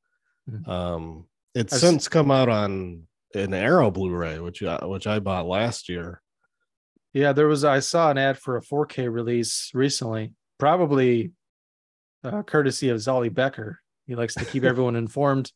Mhm. 0.50 0.68
Um, 0.68 1.28
it's 1.54 1.74
I've 1.74 1.78
s- 1.78 1.82
since 1.82 2.08
come 2.08 2.32
out 2.32 2.50
on 2.50 3.08
an 3.34 3.54
Arrow 3.54 3.92
Blu-ray, 3.92 4.40
which 4.40 4.64
I, 4.64 4.86
which 4.86 5.08
I 5.08 5.20
bought 5.20 5.48
last 5.48 5.90
year. 5.90 6.22
Yeah, 7.14 7.32
there 7.34 7.48
was. 7.48 7.64
I 7.64 7.80
saw 7.80 8.12
an 8.12 8.18
ad 8.18 8.38
for 8.38 8.58
a 8.58 8.62
4K 8.62 9.08
release 9.12 9.72
recently, 9.74 10.34
probably 10.58 11.32
uh, 12.24 12.44
courtesy 12.44 12.90
of 12.90 12.98
Zolly 12.98 13.34
Becker. 13.34 13.80
He 14.06 14.16
likes 14.16 14.36
to 14.36 14.46
keep 14.46 14.64
everyone 14.66 14.96
informed. 14.96 15.52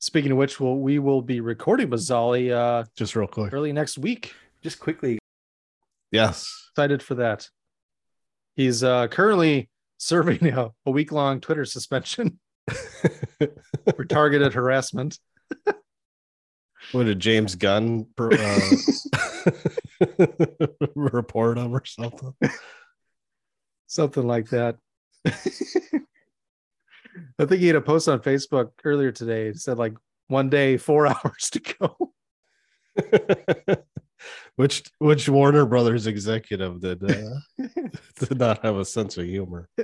Speaking 0.00 0.32
of 0.32 0.38
which, 0.38 0.58
we'll, 0.58 0.76
we 0.78 0.98
will 0.98 1.20
be 1.22 1.40
recording 1.40 1.90
with 1.90 2.00
Zolly 2.00 2.50
uh, 2.52 2.84
Just 2.96 3.14
real 3.14 3.26
quick. 3.28 3.52
early 3.52 3.72
next 3.72 3.98
week. 3.98 4.34
Just 4.62 4.78
quickly, 4.80 5.18
Yes. 6.10 6.50
Excited 6.72 7.02
for 7.02 7.14
that. 7.16 7.48
He's 8.56 8.82
uh, 8.84 9.08
currently 9.08 9.68
serving 9.98 10.46
a, 10.46 10.70
a 10.86 10.90
week 10.90 11.12
long 11.12 11.40
Twitter 11.40 11.64
suspension 11.64 12.38
for 13.96 14.04
targeted 14.04 14.54
harassment. 14.54 15.18
What 16.92 17.04
did 17.04 17.20
James 17.20 17.54
Gunn 17.54 18.06
per- 18.16 18.32
uh, 18.32 18.70
report 20.94 21.58
him 21.58 21.74
or 21.74 21.84
something? 21.84 22.34
something 23.86 24.26
like 24.26 24.48
that. 24.50 24.76
I 25.26 25.30
think 27.46 27.60
he 27.60 27.66
had 27.66 27.76
a 27.76 27.80
post 27.80 28.08
on 28.08 28.20
Facebook 28.20 28.70
earlier 28.84 29.12
today. 29.12 29.48
It 29.48 29.58
said 29.58 29.78
like 29.78 29.94
one 30.28 30.48
day, 30.48 30.76
four 30.76 31.06
hours 31.08 31.50
to 31.50 31.60
go. 31.60 32.12
Which 34.60 34.82
which 34.98 35.26
Warner 35.26 35.64
Brothers 35.64 36.06
executive 36.06 36.80
did 36.80 37.02
uh, 37.02 37.40
did 38.18 38.38
not 38.38 38.62
have 38.62 38.76
a 38.76 38.84
sense 38.84 39.16
of 39.16 39.24
humor. 39.24 39.70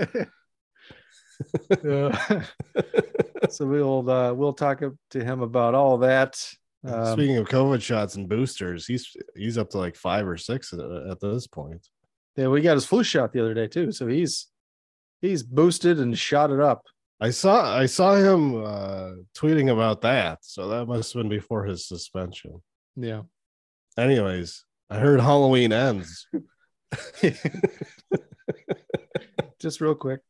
So 3.50 3.66
we'll 3.66 4.10
uh, 4.10 4.32
we'll 4.32 4.54
talk 4.54 4.82
to 5.10 5.24
him 5.24 5.40
about 5.40 5.74
all 5.74 5.98
that. 5.98 6.42
Um, 6.84 7.12
Speaking 7.12 7.36
of 7.36 7.48
COVID 7.48 7.80
shots 7.80 8.16
and 8.16 8.28
boosters, 8.28 8.86
he's 8.86 9.14
he's 9.34 9.58
up 9.58 9.70
to 9.70 9.78
like 9.78 9.96
five 9.96 10.26
or 10.26 10.36
six 10.36 10.72
at, 10.72 10.80
at 10.80 11.20
this 11.20 11.46
point. 11.46 11.86
yeah, 12.36 12.48
we 12.48 12.60
got 12.60 12.74
his 12.74 12.86
flu 12.86 13.04
shot 13.04 13.32
the 13.32 13.40
other 13.40 13.54
day 13.54 13.68
too, 13.68 13.92
so 13.92 14.06
he's 14.06 14.48
he's 15.20 15.42
boosted 15.42 16.00
and 16.00 16.18
shot 16.18 16.50
it 16.50 16.60
up. 16.60 16.82
I 17.20 17.30
saw 17.30 17.76
I 17.76 17.86
saw 17.86 18.14
him 18.14 18.64
uh, 18.64 19.10
tweeting 19.36 19.72
about 19.72 20.02
that, 20.02 20.38
so 20.42 20.68
that 20.68 20.86
must 20.86 21.12
have 21.12 21.22
been 21.22 21.30
before 21.30 21.64
his 21.64 21.86
suspension. 21.86 22.62
Yeah. 22.96 23.22
Anyways, 23.98 24.65
I 24.90 24.98
heard 24.98 25.20
Halloween 25.20 25.72
ends. 25.72 26.26
just 29.58 29.80
real 29.80 29.94
quick. 29.94 30.20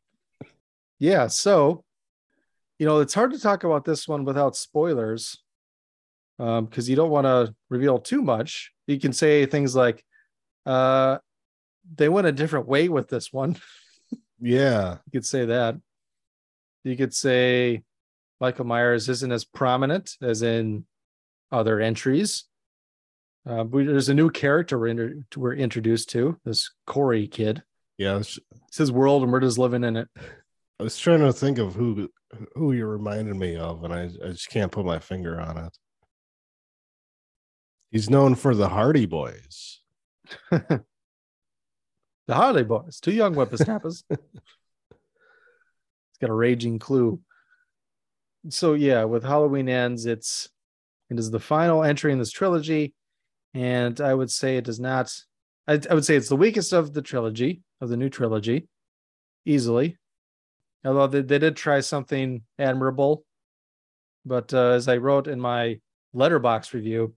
Yeah, 0.98 1.26
so 1.26 1.84
you 2.78 2.86
know, 2.86 3.00
it's 3.00 3.14
hard 3.14 3.32
to 3.32 3.38
talk 3.38 3.64
about 3.64 3.84
this 3.84 4.06
one 4.06 4.24
without 4.24 4.56
spoilers. 4.56 5.42
Um, 6.38 6.66
because 6.66 6.86
you 6.86 6.96
don't 6.96 7.08
want 7.10 7.24
to 7.24 7.54
reveal 7.70 7.98
too 7.98 8.20
much. 8.20 8.70
You 8.86 9.00
can 9.00 9.14
say 9.14 9.46
things 9.46 9.74
like 9.74 10.04
uh 10.66 11.18
they 11.94 12.08
went 12.08 12.26
a 12.26 12.32
different 12.32 12.66
way 12.66 12.88
with 12.88 13.08
this 13.08 13.32
one. 13.32 13.56
Yeah, 14.38 14.98
You 15.06 15.12
could 15.12 15.24
say 15.24 15.46
that. 15.46 15.76
You 16.84 16.94
could 16.94 17.14
say 17.14 17.84
Michael 18.38 18.66
Myers 18.66 19.08
isn't 19.08 19.32
as 19.32 19.46
prominent 19.46 20.10
as 20.20 20.42
in 20.42 20.84
other 21.50 21.80
entries. 21.80 22.44
Uh, 23.48 23.64
we, 23.64 23.84
there's 23.84 24.08
a 24.08 24.14
new 24.14 24.30
character 24.30 24.78
we're, 24.78 24.88
inter- 24.88 25.14
we're 25.36 25.54
introduced 25.54 26.10
to, 26.10 26.38
this 26.44 26.70
Corey 26.86 27.28
kid. 27.28 27.62
yeah. 27.96 28.14
I 28.14 28.18
It's 28.18 28.76
his 28.76 28.90
world 28.90 29.22
and 29.22 29.32
we're 29.32 29.40
just 29.40 29.58
living 29.58 29.84
in 29.84 29.96
it. 29.96 30.08
I 30.80 30.82
was 30.82 30.98
trying 30.98 31.20
to 31.20 31.32
think 31.32 31.58
of 31.58 31.74
who 31.74 32.10
who 32.54 32.72
you 32.72 32.86
reminded 32.86 33.36
me 33.36 33.56
of, 33.56 33.82
and 33.84 33.94
I, 33.94 34.10
I 34.22 34.28
just 34.28 34.50
can't 34.50 34.72
put 34.72 34.84
my 34.84 34.98
finger 34.98 35.40
on 35.40 35.56
it. 35.56 35.78
He's 37.90 38.10
known 38.10 38.34
for 38.34 38.54
the 38.54 38.68
Hardy 38.68 39.06
Boys. 39.06 39.80
The 42.28 42.34
Hardy 42.34 42.64
Boys, 42.64 42.98
two 43.00 43.12
young 43.12 43.34
whippersnappers. 43.34 44.02
He's 44.10 44.18
got 46.20 46.30
a 46.30 46.34
raging 46.34 46.80
clue. 46.80 47.20
So 48.48 48.74
yeah, 48.74 49.04
with 49.04 49.22
Halloween 49.22 49.68
ends, 49.68 50.06
it's 50.06 50.48
it 51.08 51.20
is 51.20 51.30
the 51.30 51.38
final 51.38 51.84
entry 51.84 52.12
in 52.12 52.18
this 52.18 52.32
trilogy, 52.32 52.94
and 53.56 54.00
I 54.00 54.12
would 54.12 54.30
say 54.30 54.56
it 54.56 54.64
does 54.64 54.78
not. 54.78 55.12
I, 55.66 55.80
I 55.90 55.94
would 55.94 56.04
say 56.04 56.14
it's 56.14 56.28
the 56.28 56.36
weakest 56.36 56.72
of 56.72 56.92
the 56.92 57.02
trilogy 57.02 57.62
of 57.80 57.88
the 57.88 57.96
new 57.96 58.10
trilogy, 58.10 58.68
easily. 59.44 59.96
Although 60.84 61.06
they, 61.06 61.22
they 61.22 61.38
did 61.38 61.56
try 61.56 61.80
something 61.80 62.42
admirable, 62.58 63.24
but 64.24 64.52
uh, 64.52 64.70
as 64.70 64.88
I 64.88 64.98
wrote 64.98 65.26
in 65.26 65.40
my 65.40 65.80
Letterboxd 66.14 66.74
review, 66.74 67.14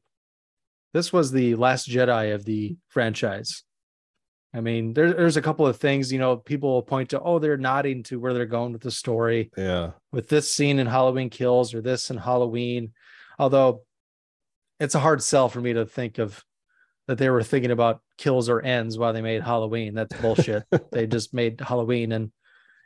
this 0.94 1.14
was 1.14 1.32
the 1.32 1.56
last 1.56 1.88
Jedi 1.90 2.34
of 2.34 2.46
the 2.46 2.78
franchise. 2.88 3.64
I 4.54 4.62
mean, 4.62 4.94
there, 4.94 5.14
there's 5.14 5.38
a 5.38 5.42
couple 5.44 5.68
of 5.68 5.78
things, 5.78 6.12
you 6.12 6.18
know, 6.18 6.38
people 6.38 6.72
will 6.72 6.82
point 6.82 7.10
to, 7.10 7.20
oh, 7.20 7.38
they're 7.38 7.58
nodding 7.58 8.02
to 8.04 8.20
where 8.20 8.34
they're 8.34 8.48
going 8.48 8.72
with 8.74 8.82
the 8.82 8.90
story 8.90 9.52
Yeah, 9.56 9.92
with 10.12 10.30
this 10.30 10.52
scene 10.52 10.80
in 10.80 10.88
Halloween 10.88 11.30
Kills 11.30 11.76
or 11.76 11.82
this 11.82 12.10
in 12.10 12.18
Halloween. 12.18 12.94
Although 13.38 13.84
it's 14.80 14.96
a 14.96 15.00
hard 15.00 15.22
sell 15.22 15.50
for 15.50 15.62
me 15.62 15.74
to 15.74 15.86
think 15.86 16.18
of 16.18 16.44
that 17.08 17.18
they 17.18 17.30
were 17.30 17.44
thinking 17.44 17.72
about 17.72 18.02
kills 18.18 18.50
or 18.50 18.62
ends 18.62 18.98
while 18.98 19.14
they 19.14 19.22
made 19.22 19.42
Halloween. 19.42 19.96
That's 19.96 20.16
bullshit. 20.22 20.64
they 20.92 21.08
just 21.08 21.34
made 21.34 21.60
Halloween 21.60 22.12
and 22.12 22.32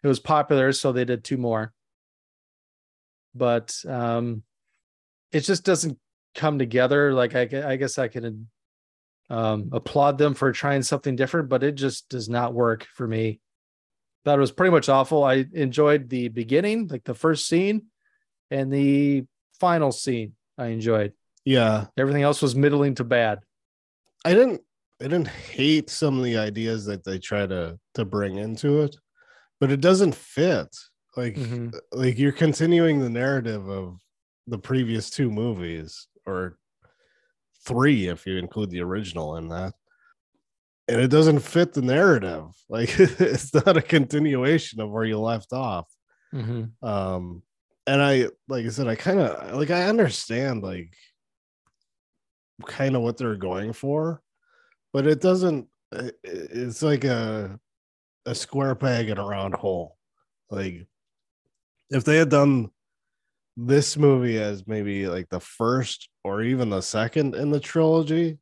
it 0.03 0.07
was 0.07 0.19
popular, 0.19 0.71
so 0.71 0.91
they 0.91 1.05
did 1.05 1.23
two 1.23 1.37
more. 1.37 1.73
But 3.35 3.75
um 3.87 4.43
it 5.31 5.41
just 5.41 5.65
doesn't 5.65 5.97
come 6.35 6.57
together. 6.59 7.13
Like 7.13 7.35
I, 7.35 7.49
I 7.71 7.75
guess 7.75 7.97
I 7.97 8.07
can 8.07 8.47
um 9.29 9.69
applaud 9.71 10.17
them 10.17 10.33
for 10.33 10.51
trying 10.51 10.83
something 10.83 11.15
different, 11.15 11.49
but 11.49 11.63
it 11.63 11.75
just 11.75 12.09
does 12.09 12.29
not 12.29 12.53
work 12.53 12.87
for 12.95 13.07
me. 13.07 13.39
That 14.25 14.39
was 14.39 14.51
pretty 14.51 14.71
much 14.71 14.87
awful. 14.87 15.23
I 15.23 15.45
enjoyed 15.51 16.07
the 16.07 16.29
beginning, 16.29 16.87
like 16.87 17.03
the 17.03 17.13
first 17.13 17.45
scene, 17.45 17.87
and 18.49 18.71
the 18.71 19.25
final 19.59 19.91
scene. 19.91 20.35
I 20.57 20.67
enjoyed. 20.67 21.13
Yeah. 21.45 21.87
Everything 21.97 22.23
else 22.23 22.41
was 22.41 22.55
middling 22.55 22.95
to 22.95 23.03
bad. 23.03 23.39
I 24.25 24.33
didn't 24.33 24.61
I 25.01 25.05
didn't 25.05 25.27
hate 25.27 25.89
some 25.89 26.17
of 26.17 26.23
the 26.23 26.37
ideas 26.37 26.85
that 26.85 27.03
they 27.03 27.19
try 27.19 27.45
to 27.47 27.77
to 27.95 28.05
bring 28.05 28.37
into 28.37 28.81
it, 28.81 28.95
but 29.59 29.71
it 29.71 29.81
doesn't 29.81 30.15
fit. 30.15 30.75
Like 31.17 31.35
Mhm. 31.35 31.73
like 31.91 32.17
you're 32.17 32.31
continuing 32.31 32.99
the 32.99 33.09
narrative 33.09 33.67
of 33.69 33.99
the 34.47 34.57
previous 34.57 35.09
two 35.09 35.29
movies 35.29 36.07
or 36.25 36.57
three 37.65 38.07
if 38.07 38.25
you 38.25 38.37
include 38.37 38.69
the 38.71 38.81
original 38.81 39.37
in 39.37 39.47
that. 39.49 39.73
And 40.89 40.99
it 40.99 41.07
doesn't 41.09 41.39
fit 41.39 41.73
the 41.73 41.81
narrative. 41.81 42.45
Like 42.69 42.97
it's 42.99 43.53
not 43.53 43.77
a 43.77 43.81
continuation 43.81 44.79
of 44.81 44.89
where 44.89 45.03
you 45.05 45.19
left 45.19 45.53
off. 45.53 45.87
Mm-hmm. 46.33 46.83
um 46.83 47.43
and 47.85 48.01
i 48.01 48.27
like 48.47 48.65
i 48.65 48.69
said 48.69 48.87
i 48.87 48.95
kind 48.95 49.19
of 49.19 49.53
like 49.55 49.69
i 49.69 49.83
understand 49.83 50.63
like 50.63 50.91
kind 52.65 52.95
of 52.95 53.01
what 53.01 53.17
they're 53.17 53.35
going 53.35 53.73
for 53.73 54.21
but 54.93 55.07
it 55.07 55.21
doesn't 55.21 55.67
it's 56.23 56.81
like 56.81 57.03
a 57.03 57.59
a 58.25 58.35
square 58.35 58.75
peg 58.75 59.09
in 59.09 59.17
a 59.17 59.25
round 59.25 59.53
hole 59.55 59.97
like 60.49 60.87
if 61.89 62.03
they 62.03 62.17
had 62.17 62.29
done 62.29 62.69
this 63.57 63.97
movie 63.97 64.39
as 64.39 64.67
maybe 64.67 65.07
like 65.07 65.29
the 65.29 65.39
first 65.39 66.09
or 66.23 66.41
even 66.41 66.69
the 66.69 66.81
second 66.81 67.35
in 67.35 67.51
the 67.51 67.59
trilogy 67.59 68.39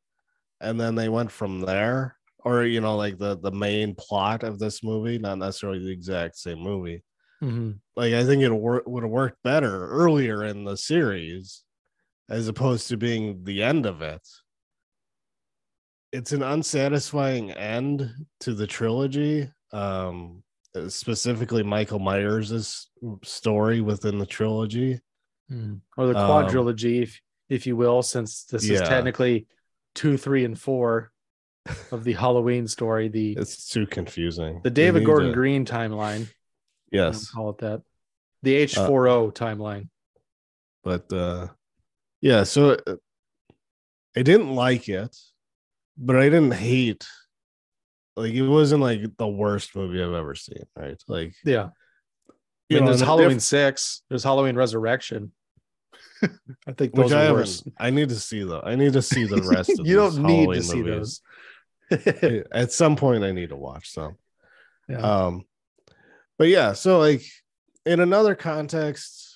and 0.62 0.80
then 0.80 0.96
they 0.96 1.10
went 1.10 1.32
from 1.32 1.62
there, 1.62 2.18
or 2.40 2.64
you 2.66 2.82
know, 2.82 2.96
like 2.98 3.18
the 3.18 3.38
the 3.40 3.52
main 3.52 3.96
plot 3.96 4.44
of 4.44 4.60
this 4.60 4.84
movie, 4.84 5.20
not 5.20 5.38
necessarily 5.40 5.80
the 5.80 5.92
exact 5.92 6.38
same 6.38 6.60
movie. 6.60 7.04
Mhm. 7.44 7.80
Like 7.96 8.14
I 8.14 8.26
think 8.26 8.44
it 8.44 8.52
wor- 8.52 8.84
would 8.86 9.04
have 9.04 9.12
worked 9.12 9.44
better 9.44 9.88
earlier 9.90 10.44
in 10.46 10.66
the 10.66 10.78
series, 10.78 11.64
as 12.32 12.48
opposed 12.48 12.88
to 12.88 12.98
being 12.98 13.44
the 13.44 13.62
end 13.62 13.86
of 13.86 14.02
it. 14.02 14.26
It's 16.12 16.32
an 16.32 16.42
unsatisfying 16.44 17.52
end 17.52 18.10
to 18.42 18.54
the 18.54 18.68
trilogy. 18.68 19.52
Um, 19.72 20.44
specifically 20.88 21.64
Michael 21.64 22.00
Myers' 22.00 22.90
story 23.24 23.82
within 23.82 24.18
the 24.18 24.26
trilogy. 24.26 25.00
Mhm. 25.52 25.82
Or 25.98 26.08
the 26.08 26.18
Um, 26.18 26.30
quadrilogy, 26.30 27.04
if 27.04 27.20
if 27.50 27.68
you 27.68 27.76
will, 27.76 28.02
since 28.02 28.46
this 28.46 28.64
is 28.70 28.80
technically 28.80 29.46
two, 29.94 30.16
three, 30.16 30.46
and 30.46 30.58
four 30.58 31.12
of 31.92 32.06
the 32.06 32.14
Halloween 32.14 32.66
story, 32.66 33.10
the 33.10 33.34
It's 33.34 33.68
too 33.68 33.86
confusing. 33.86 34.62
the 34.64 34.70
David 34.70 35.06
Gordon 35.06 35.28
to- 35.30 35.34
Green 35.34 35.66
timeline. 35.66 36.34
Yes, 36.94 37.30
call 37.30 37.50
it 37.50 37.58
that. 37.58 37.82
The 38.44 38.56
H40 38.56 39.32
timeline. 39.34 39.90
but 40.84 41.12
uh 41.14 41.50
yeah, 42.22 42.44
so 42.44 42.78
uh, 42.88 42.96
I 44.16 44.22
didn't 44.22 44.54
like 44.56 44.88
it, 44.90 45.16
but 45.98 46.16
I 46.16 46.24
didn't 46.26 46.54
hate. 46.54 47.06
Like 48.16 48.34
it 48.34 48.48
wasn't 48.48 48.82
like 48.82 49.02
the 49.18 49.28
worst 49.28 49.76
movie 49.76 50.02
I've 50.04 50.14
ever 50.14 50.36
seen, 50.36 50.64
right? 50.76 51.02
Like 51.08 51.34
Yeah. 51.46 51.70
I 52.30 52.74
mean, 52.76 52.84
know, 52.86 52.92
there's 52.92 53.02
Halloween 53.02 53.38
if- 53.38 53.44
six. 53.44 54.02
There's 54.10 54.24
Halloween 54.24 54.56
Resurrection. 54.56 55.32
I 56.24 56.72
think 56.78 56.96
which 56.96 57.08
those 57.08 57.14
I 57.14 57.16
are 57.16 57.22
haven't. 57.22 57.36
worse. 57.38 57.64
I 57.80 57.90
need 57.90 58.10
to 58.10 58.16
see 58.20 58.44
though. 58.44 58.62
I 58.64 58.76
need 58.76 58.94
to 58.94 59.02
see 59.02 59.26
the 59.26 59.42
rest 59.56 59.72
of 59.78 59.86
you 59.88 59.96
don't 59.96 60.12
these 60.12 60.20
need 60.20 60.40
Halloween 60.40 60.56
to 60.62 60.64
see 60.64 60.82
movies. 60.84 61.22
those. 62.22 62.44
At 62.52 62.72
some 62.72 62.96
point, 62.96 63.24
I 63.24 63.32
need 63.32 63.50
to 63.50 63.56
watch 63.58 63.92
some. 63.92 64.16
Yeah. 64.88 65.00
Um, 65.00 65.44
but 66.38 66.48
yeah, 66.48 66.74
so 66.74 67.00
like 67.00 67.24
in 67.86 68.00
another 68.00 68.36
context, 68.36 69.31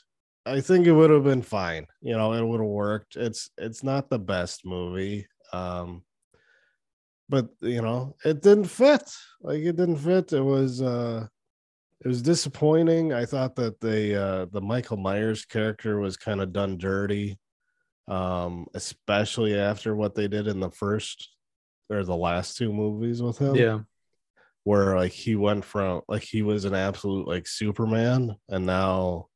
I 0.46 0.62
think 0.62 0.86
it 0.86 0.92
would 0.92 1.10
have 1.10 1.24
been 1.24 1.42
fine. 1.42 1.88
You 2.02 2.16
know, 2.18 2.34
it 2.34 2.46
would 2.46 2.60
have 2.60 2.70
worked. 2.70 3.16
It's 3.16 3.50
it's 3.58 3.84
not 3.84 4.10
the 4.10 4.20
best 4.20 4.66
movie. 4.66 5.28
Um, 5.52 6.04
but 7.28 7.50
you 7.62 7.82
know, 7.82 8.16
it 8.24 8.42
didn't 8.42 8.66
fit. 8.66 9.04
Like 9.42 9.60
it 9.60 9.76
didn't 9.76 9.98
fit. 9.98 10.34
It 10.34 10.42
was 10.42 10.82
uh 10.82 11.28
it 12.04 12.08
was 12.08 12.22
disappointing. 12.22 13.14
I 13.14 13.26
thought 13.26 13.56
that 13.56 13.80
the 13.80 14.22
uh 14.22 14.46
the 14.52 14.62
Michael 14.62 14.98
Myers 14.98 15.46
character 15.46 16.00
was 16.00 16.18
kind 16.18 16.42
of 16.42 16.54
done 16.54 16.78
dirty. 16.78 17.40
Um, 18.08 18.68
especially 18.76 19.58
after 19.58 19.96
what 19.96 20.14
they 20.14 20.28
did 20.28 20.46
in 20.46 20.60
the 20.60 20.70
first 20.70 21.30
or 21.90 22.04
the 22.04 22.16
last 22.16 22.56
two 22.56 22.72
movies 22.72 23.22
with 23.22 23.40
him 23.40 23.56
yeah. 23.56 23.80
where 24.64 24.96
like 24.96 25.12
he 25.12 25.36
went 25.36 25.66
from 25.66 26.02
like 26.08 26.22
he 26.22 26.44
was 26.44 26.66
an 26.66 26.76
absolute 26.76 27.28
like 27.28 27.48
superman 27.48 28.36
and 28.48 28.66
now 28.66 29.28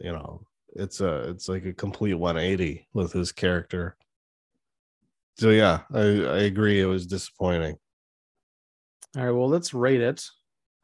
you 0.00 0.12
know 0.12 0.42
it's 0.74 1.00
a 1.00 1.30
it's 1.30 1.48
like 1.48 1.64
a 1.64 1.72
complete 1.72 2.14
180 2.14 2.86
with 2.92 3.12
his 3.12 3.32
character 3.32 3.96
so 5.36 5.50
yeah 5.50 5.80
i 5.92 6.00
i 6.00 6.38
agree 6.40 6.80
it 6.80 6.86
was 6.86 7.06
disappointing 7.06 7.76
All 9.16 9.24
right. 9.24 9.30
Well, 9.30 9.48
let's 9.48 9.72
rate 9.72 10.00
it. 10.00 10.28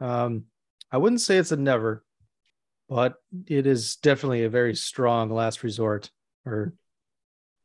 Um, 0.00 0.44
I 0.90 0.98
wouldn't 0.98 1.20
say 1.20 1.37
it's 1.37 1.53
a 1.53 1.57
never, 1.57 2.05
but 2.88 3.16
it 3.46 3.66
is 3.66 3.96
definitely 3.96 4.44
a 4.44 4.48
very 4.48 4.74
strong 4.74 5.31
last 5.31 5.62
resort, 5.62 6.11
or 6.46 6.72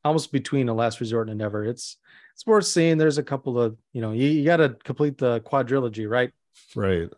almost 0.04 0.32
between 0.32 0.70
a 0.70 0.74
last 0.74 1.00
resort 1.00 1.30
and 1.30 1.40
a 1.40 1.44
never. 1.44 1.64
It's 1.64 1.98
it's 2.34 2.46
worth 2.46 2.66
seeing. 2.66 2.98
There's 2.98 3.18
a 3.18 3.24
couple 3.24 3.60
of 3.60 3.78
you 3.94 4.02
know 4.02 4.12
you, 4.12 4.28
you 4.28 4.46
got 4.46 4.58
to 4.58 4.76
complete 4.84 5.18
the 5.18 5.40
quadrilogy, 5.42 6.10
right? 6.10 6.32
right 6.76 7.10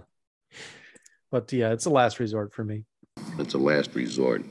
But 1.31 1.51
yeah, 1.51 1.71
it's 1.71 1.85
a 1.85 1.89
last 1.89 2.19
resort 2.19 2.53
for 2.53 2.63
me. 2.63 2.85
It's 3.39 3.53
a 3.53 3.57
last 3.57 3.95
resort. 3.95 4.43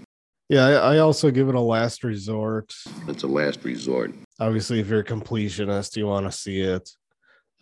yeah 0.48 0.66
I, 0.66 0.94
I 0.94 0.98
also 0.98 1.30
give 1.30 1.48
it 1.48 1.54
a 1.54 1.60
last 1.60 2.04
resort 2.04 2.74
It's 3.08 3.22
a 3.22 3.26
last 3.28 3.64
resort. 3.64 4.12
obviously 4.38 4.80
if 4.80 4.88
you're 4.88 5.00
a 5.00 5.04
completionist 5.04 5.96
you 5.96 6.06
want 6.06 6.26
to 6.26 6.32
see 6.32 6.60
it 6.60 6.88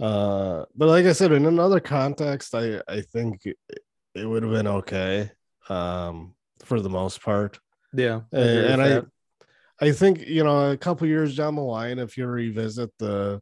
uh 0.00 0.64
but 0.76 0.88
like 0.88 1.06
i 1.06 1.12
said 1.12 1.32
in 1.32 1.46
another 1.46 1.80
context 1.80 2.54
i 2.54 2.80
i 2.88 3.00
think 3.00 3.44
it, 3.44 3.56
it 4.14 4.24
would 4.26 4.42
have 4.42 4.52
been 4.52 4.66
okay 4.68 5.30
um 5.68 6.34
for 6.64 6.80
the 6.80 6.88
most 6.90 7.20
part 7.22 7.58
Yeah, 7.92 8.20
I 8.32 8.36
and, 8.36 8.50
agree 8.50 8.62
with 8.62 8.72
and 8.72 8.82
i 8.82 9.86
i 9.88 9.92
think 9.92 10.26
you 10.26 10.44
know 10.44 10.70
a 10.70 10.76
couple 10.76 11.06
years 11.06 11.36
down 11.36 11.56
the 11.56 11.62
line 11.62 11.98
if 11.98 12.16
you 12.16 12.26
revisit 12.26 12.90
the 12.98 13.40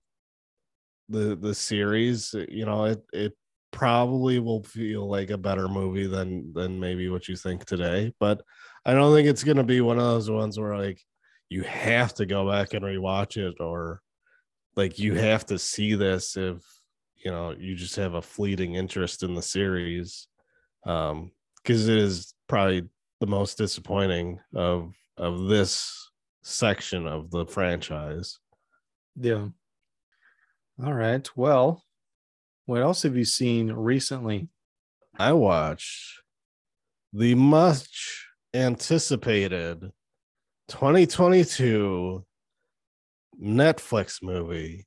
the 1.08 1.36
the 1.36 1.54
series 1.54 2.34
you 2.48 2.64
know 2.66 2.86
it 2.86 3.00
it 3.12 3.32
probably 3.76 4.38
will 4.38 4.62
feel 4.62 5.06
like 5.06 5.28
a 5.28 5.36
better 5.36 5.68
movie 5.68 6.06
than 6.06 6.50
than 6.54 6.80
maybe 6.80 7.10
what 7.10 7.28
you 7.28 7.36
think 7.36 7.62
today 7.66 8.10
but 8.18 8.40
i 8.86 8.94
don't 8.94 9.14
think 9.14 9.28
it's 9.28 9.44
going 9.44 9.58
to 9.58 9.62
be 9.62 9.82
one 9.82 9.98
of 9.98 10.04
those 10.04 10.30
ones 10.30 10.58
where 10.58 10.78
like 10.78 10.98
you 11.50 11.62
have 11.62 12.14
to 12.14 12.24
go 12.24 12.50
back 12.50 12.72
and 12.72 12.82
rewatch 12.82 13.36
it 13.36 13.54
or 13.60 14.00
like 14.76 14.98
you 14.98 15.14
have 15.14 15.44
to 15.44 15.58
see 15.58 15.94
this 15.94 16.38
if 16.38 16.56
you 17.22 17.30
know 17.30 17.54
you 17.58 17.74
just 17.74 17.96
have 17.96 18.14
a 18.14 18.22
fleeting 18.22 18.76
interest 18.76 19.22
in 19.22 19.34
the 19.34 19.42
series 19.42 20.26
um 20.86 21.30
because 21.62 21.86
it 21.86 21.98
is 21.98 22.32
probably 22.48 22.82
the 23.20 23.26
most 23.26 23.58
disappointing 23.58 24.40
of 24.54 24.94
of 25.18 25.48
this 25.48 26.10
section 26.42 27.06
of 27.06 27.30
the 27.30 27.44
franchise 27.44 28.38
Yeah. 29.16 29.48
All 30.82 30.94
right. 30.94 31.28
Well, 31.36 31.82
what 32.66 32.82
else 32.82 33.04
have 33.04 33.16
you 33.16 33.24
seen 33.24 33.72
recently? 33.72 34.48
i 35.18 35.32
watched 35.32 36.20
the 37.12 37.34
much 37.34 38.28
anticipated 38.52 39.80
2022 40.68 42.22
netflix 43.42 44.22
movie. 44.22 44.86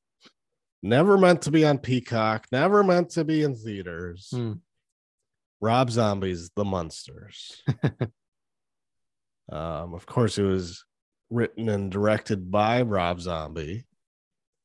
Never 0.81 1.17
meant 1.17 1.41
to 1.43 1.51
be 1.51 1.65
on 1.65 1.79
peacock 1.79 2.45
never 2.51 2.83
meant 2.83 3.09
to 3.11 3.23
be 3.23 3.43
in 3.43 3.55
theaters. 3.55 4.29
Hmm. 4.31 4.53
rob 5.61 5.89
zombies 5.89 6.51
the 6.55 6.65
Munsters 6.65 7.63
um 9.51 9.93
of 9.93 10.05
course 10.05 10.37
it 10.37 10.43
was 10.43 10.83
written 11.31 11.69
and 11.69 11.91
directed 11.91 12.51
by 12.51 12.81
rob 12.83 13.19
zombie. 13.21 13.85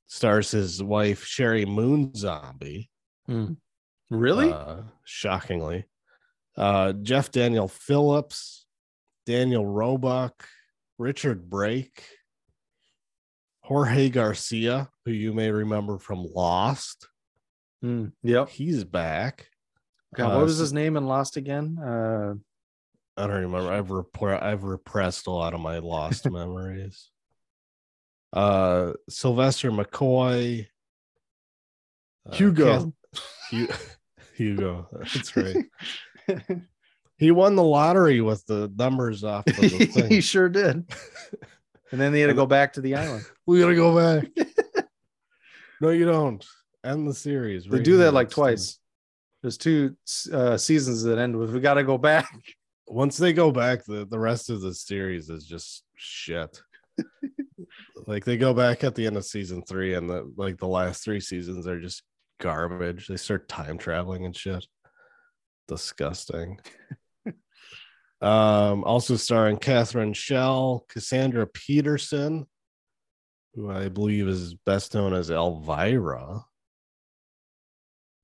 Stars 0.07 0.51
his 0.51 0.83
wife 0.83 1.25
sheri 1.25 1.67
moon 1.67 2.15
zombie 2.15 2.91
Hmm. 3.27 3.53
Really? 4.11 4.53
uh, 4.53 4.83
shockingly. 5.05 5.87
Uh, 6.57 6.93
Jeff 6.93 7.31
Daniel 7.33 7.69
Phillips, 7.69 8.67
Daniel 9.27 9.67
Roebuck, 9.67 10.47
Richard 10.99 11.49
Brake, 11.51 12.05
Jorge 13.63 14.11
Garcia, 14.11 14.91
who 15.05 15.11
you 15.13 15.33
may 15.33 15.51
remember 15.51 15.99
from 15.99 16.25
Lost. 16.35 17.09
Hmm. 17.83 18.07
Yep. 18.23 18.51
He's 18.51 18.85
back. 18.85 19.49
God, 20.15 20.33
Uh, 20.33 20.37
what 20.37 20.45
was 20.45 20.59
his 20.59 20.73
name 20.73 20.97
in 20.97 21.07
Lost 21.07 21.37
again? 21.37 21.79
Uh, 21.79 22.35
I 23.17 23.27
don't 23.27 23.43
remember. 23.43 23.73
I've 23.73 23.89
repre- 23.89 24.43
I've 24.43 24.65
repressed 24.65 25.27
a 25.27 25.31
lot 25.31 25.55
of 25.55 25.61
my 25.61 25.79
lost 25.79 26.31
memories. 26.31 27.11
Uh, 28.33 28.93
Sylvester 29.09 29.71
McCoy, 29.71 30.67
uh, 32.29 32.35
Hugo. 32.35 32.93
Hu- 33.51 33.69
Hugo. 34.35 34.89
That's 34.93 35.37
right. 35.37 35.57
He 37.17 37.31
won 37.31 37.55
the 37.55 37.63
lottery 37.63 38.21
with 38.21 38.45
the 38.47 38.73
numbers 38.77 39.23
off 39.23 39.47
of 39.47 39.57
the 39.57 40.07
he 40.09 40.21
sure 40.21 40.49
did. 40.49 40.85
And 41.93 42.01
then 42.01 42.13
they 42.13 42.21
had 42.21 42.27
to 42.27 42.35
go 42.35 42.47
back 42.47 42.73
to 42.73 42.81
the 42.81 42.97
island. 42.97 43.25
we 43.47 43.61
gotta 43.61 43.77
go 43.77 43.97
back. 43.97 44.29
no, 45.81 45.91
you 45.91 46.05
don't. 46.05 46.45
End 46.85 47.09
the 47.09 47.15
series. 47.15 47.67
They 47.67 47.81
do 47.81 47.99
that 47.99 48.15
like 48.15 48.31
twice. 48.31 48.79
There's 49.43 49.57
two 49.57 49.95
uh, 50.33 50.57
seasons 50.57 51.03
that 51.05 51.19
end 51.19 51.37
with 51.37 51.55
we 51.55 51.61
got 51.61 51.75
to 51.75 51.85
go 51.85 51.99
back. 51.99 52.29
Once 52.87 53.17
they 53.17 53.33
go 53.33 53.51
back, 53.51 53.85
the, 53.85 54.07
the 54.07 54.19
rest 54.19 54.51
of 54.51 54.61
the 54.61 54.75
series 54.75 55.31
is 55.31 55.47
just 55.47 55.85
shit. 55.97 56.61
like 58.07 58.25
they 58.25 58.37
go 58.37 58.53
back 58.53 58.85
at 58.85 58.95
the 58.95 59.07
end 59.07 59.17
of 59.17 59.25
season 59.25 59.63
three, 59.63 59.95
and 59.95 60.11
the 60.11 60.31
like 60.37 60.59
the 60.59 60.67
last 60.67 61.05
three 61.05 61.21
seasons 61.21 61.67
are 61.67 61.81
just 61.81 62.03
garbage. 62.45 63.09
They 63.09 63.17
start 63.17 63.49
time 63.49 63.79
traveling 63.79 64.27
and 64.27 64.37
shit. 64.37 64.67
Disgusting. 65.67 66.61
um, 68.21 68.85
also 68.85 69.17
starring 69.17 69.57
Catherine 69.57 70.13
Shell, 70.13 70.85
Cassandra 70.91 71.47
Peterson, 71.47 72.47
who 73.55 73.71
I 73.71 73.89
believe 73.89 74.29
is 74.29 74.53
best 74.67 74.93
known 74.95 75.15
as 75.15 75.31
Elvira. 75.31 76.45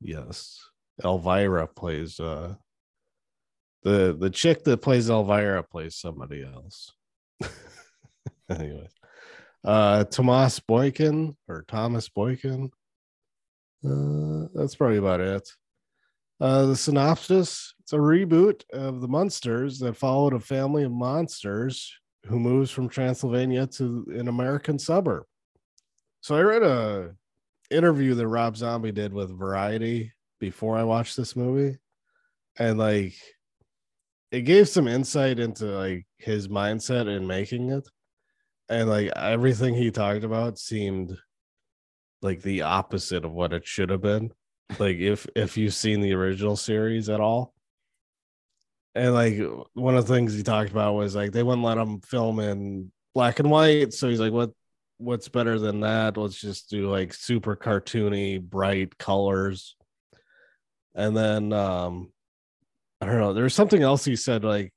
Yes, 0.03 0.61
Elvira 1.03 1.67
plays 1.67 2.21
uh 2.21 2.57
the 3.83 4.15
the 4.19 4.29
chick 4.29 4.65
that 4.65 4.83
plays 4.83 5.09
Elvira 5.09 5.63
plays 5.63 5.97
somebody 5.97 6.45
else. 6.45 6.93
anyway, 8.51 8.89
Uh, 9.65 10.05
Tomas 10.05 10.61
Boykin 10.61 11.37
or 11.49 11.65
Thomas 11.67 12.11
Boykin. 12.11 12.71
Uh, 13.85 14.47
that's 14.55 14.75
probably 14.75 14.99
about 14.99 15.21
it. 15.21 15.49
Uh, 16.41 16.67
the 16.67 16.77
synopsis 16.77 17.75
it's 17.91 17.93
a 17.93 17.97
reboot 17.97 18.63
of 18.73 19.01
the 19.01 19.09
Munsters 19.09 19.81
that 19.81 19.97
followed 19.97 20.33
a 20.33 20.39
family 20.39 20.85
of 20.85 20.93
monsters 20.93 21.93
who 22.27 22.39
moves 22.39 22.71
from 22.71 22.89
Transylvania 22.89 23.67
to 23.67 24.07
an 24.15 24.29
American 24.29 24.79
suburb. 24.79 25.25
So 26.21 26.37
I 26.37 26.43
read 26.43 26.63
a 26.63 27.17
interview 27.69 28.15
that 28.15 28.29
Rob 28.29 28.57
Zombie 28.57 28.93
did 28.93 29.13
with 29.13 29.37
Variety 29.37 30.13
before 30.39 30.79
I 30.79 30.85
watched 30.85 31.17
this 31.17 31.35
movie, 31.35 31.79
and 32.61 32.79
like 32.79 33.15
it 34.31 34.43
gave 34.43 34.69
some 34.69 34.87
insight 34.87 35.41
into 35.41 35.65
like 35.65 36.07
his 36.19 36.47
mindset 36.47 37.09
in 37.09 37.27
making 37.27 37.71
it, 37.71 37.89
and 38.69 38.89
like 38.89 39.11
everything 39.17 39.75
he 39.75 39.91
talked 39.91 40.23
about 40.23 40.61
seemed 40.61 41.19
like 42.23 42.43
the 42.43 42.63
opposite 42.63 43.25
of 43.25 43.33
what 43.33 43.53
it 43.53 43.67
should 43.67 43.91
have 43.91 44.03
been. 44.03 44.33
Like 44.79 44.99
if 44.99 45.27
if 45.35 45.57
you've 45.57 45.75
seen 45.75 46.01
the 46.01 46.15
original 46.15 46.57
series 46.57 47.09
at 47.09 47.21
all, 47.21 47.55
and 48.95 49.15
like 49.15 49.39
one 49.75 49.97
of 49.97 50.07
the 50.07 50.15
things 50.15 50.35
he 50.35 50.43
talked 50.43 50.71
about 50.71 50.95
was 50.95 51.15
like 51.17 51.33
they 51.33 51.43
wouldn't 51.43 51.65
let 51.65 51.79
him 51.79 52.01
film 52.01 52.41
in 52.41 52.93
black 53.15 53.41
and 53.41 53.51
white, 53.51 53.93
so 53.93 54.09
he's 54.09 54.21
like, 54.21 54.33
what 54.33 54.51
what's 54.99 55.29
better 55.29 55.59
than 55.59 55.81
that? 55.81 56.17
Let's 56.17 56.41
just 56.41 56.71
do 56.71 56.91
like 56.91 57.15
super 57.15 57.57
cartoony, 57.57 58.41
bright 58.41 58.97
colors. 58.99 59.77
And 60.95 61.17
then 61.17 61.53
um 61.53 62.13
I 63.01 63.07
don't 63.07 63.19
know, 63.19 63.33
there's 63.33 63.55
something 63.55 63.83
else 63.83 64.05
he 64.05 64.15
said 64.17 64.45
like 64.45 64.73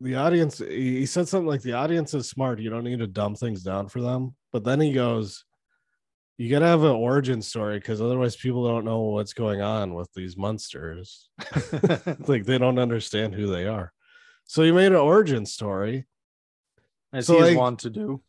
the 0.00 0.16
audience 0.16 0.58
he 0.58 1.06
said 1.06 1.28
something 1.28 1.46
like 1.46 1.62
the 1.62 1.74
audience 1.74 2.12
is 2.14 2.28
smart, 2.28 2.60
you 2.60 2.68
don't 2.68 2.84
need 2.84 2.98
to 2.98 3.06
dumb 3.06 3.36
things 3.36 3.62
down 3.62 3.88
for 3.88 4.00
them. 4.00 4.34
But 4.52 4.64
then 4.64 4.80
he 4.80 4.92
goes, 4.92 5.44
You 6.42 6.50
gotta 6.50 6.66
have 6.66 6.82
an 6.82 6.90
origin 6.90 7.40
story 7.40 7.78
because 7.78 8.00
otherwise 8.02 8.34
people 8.34 8.66
don't 8.66 8.84
know 8.84 9.02
what's 9.02 9.32
going 9.32 9.60
on 9.60 9.94
with 9.94 10.12
these 10.12 10.36
monsters. 10.36 11.30
like 12.26 12.44
they 12.46 12.58
don't 12.58 12.80
understand 12.80 13.32
who 13.32 13.46
they 13.46 13.68
are. 13.68 13.92
So 14.44 14.64
you 14.64 14.74
made 14.74 14.86
an 14.90 14.96
origin 14.96 15.46
story. 15.46 16.04
As 17.12 17.26
So, 17.26 17.34
he 17.34 17.38
is 17.38 17.48
like- 17.50 17.58
wont 17.58 17.78
to 17.80 17.90
do. 17.90 18.22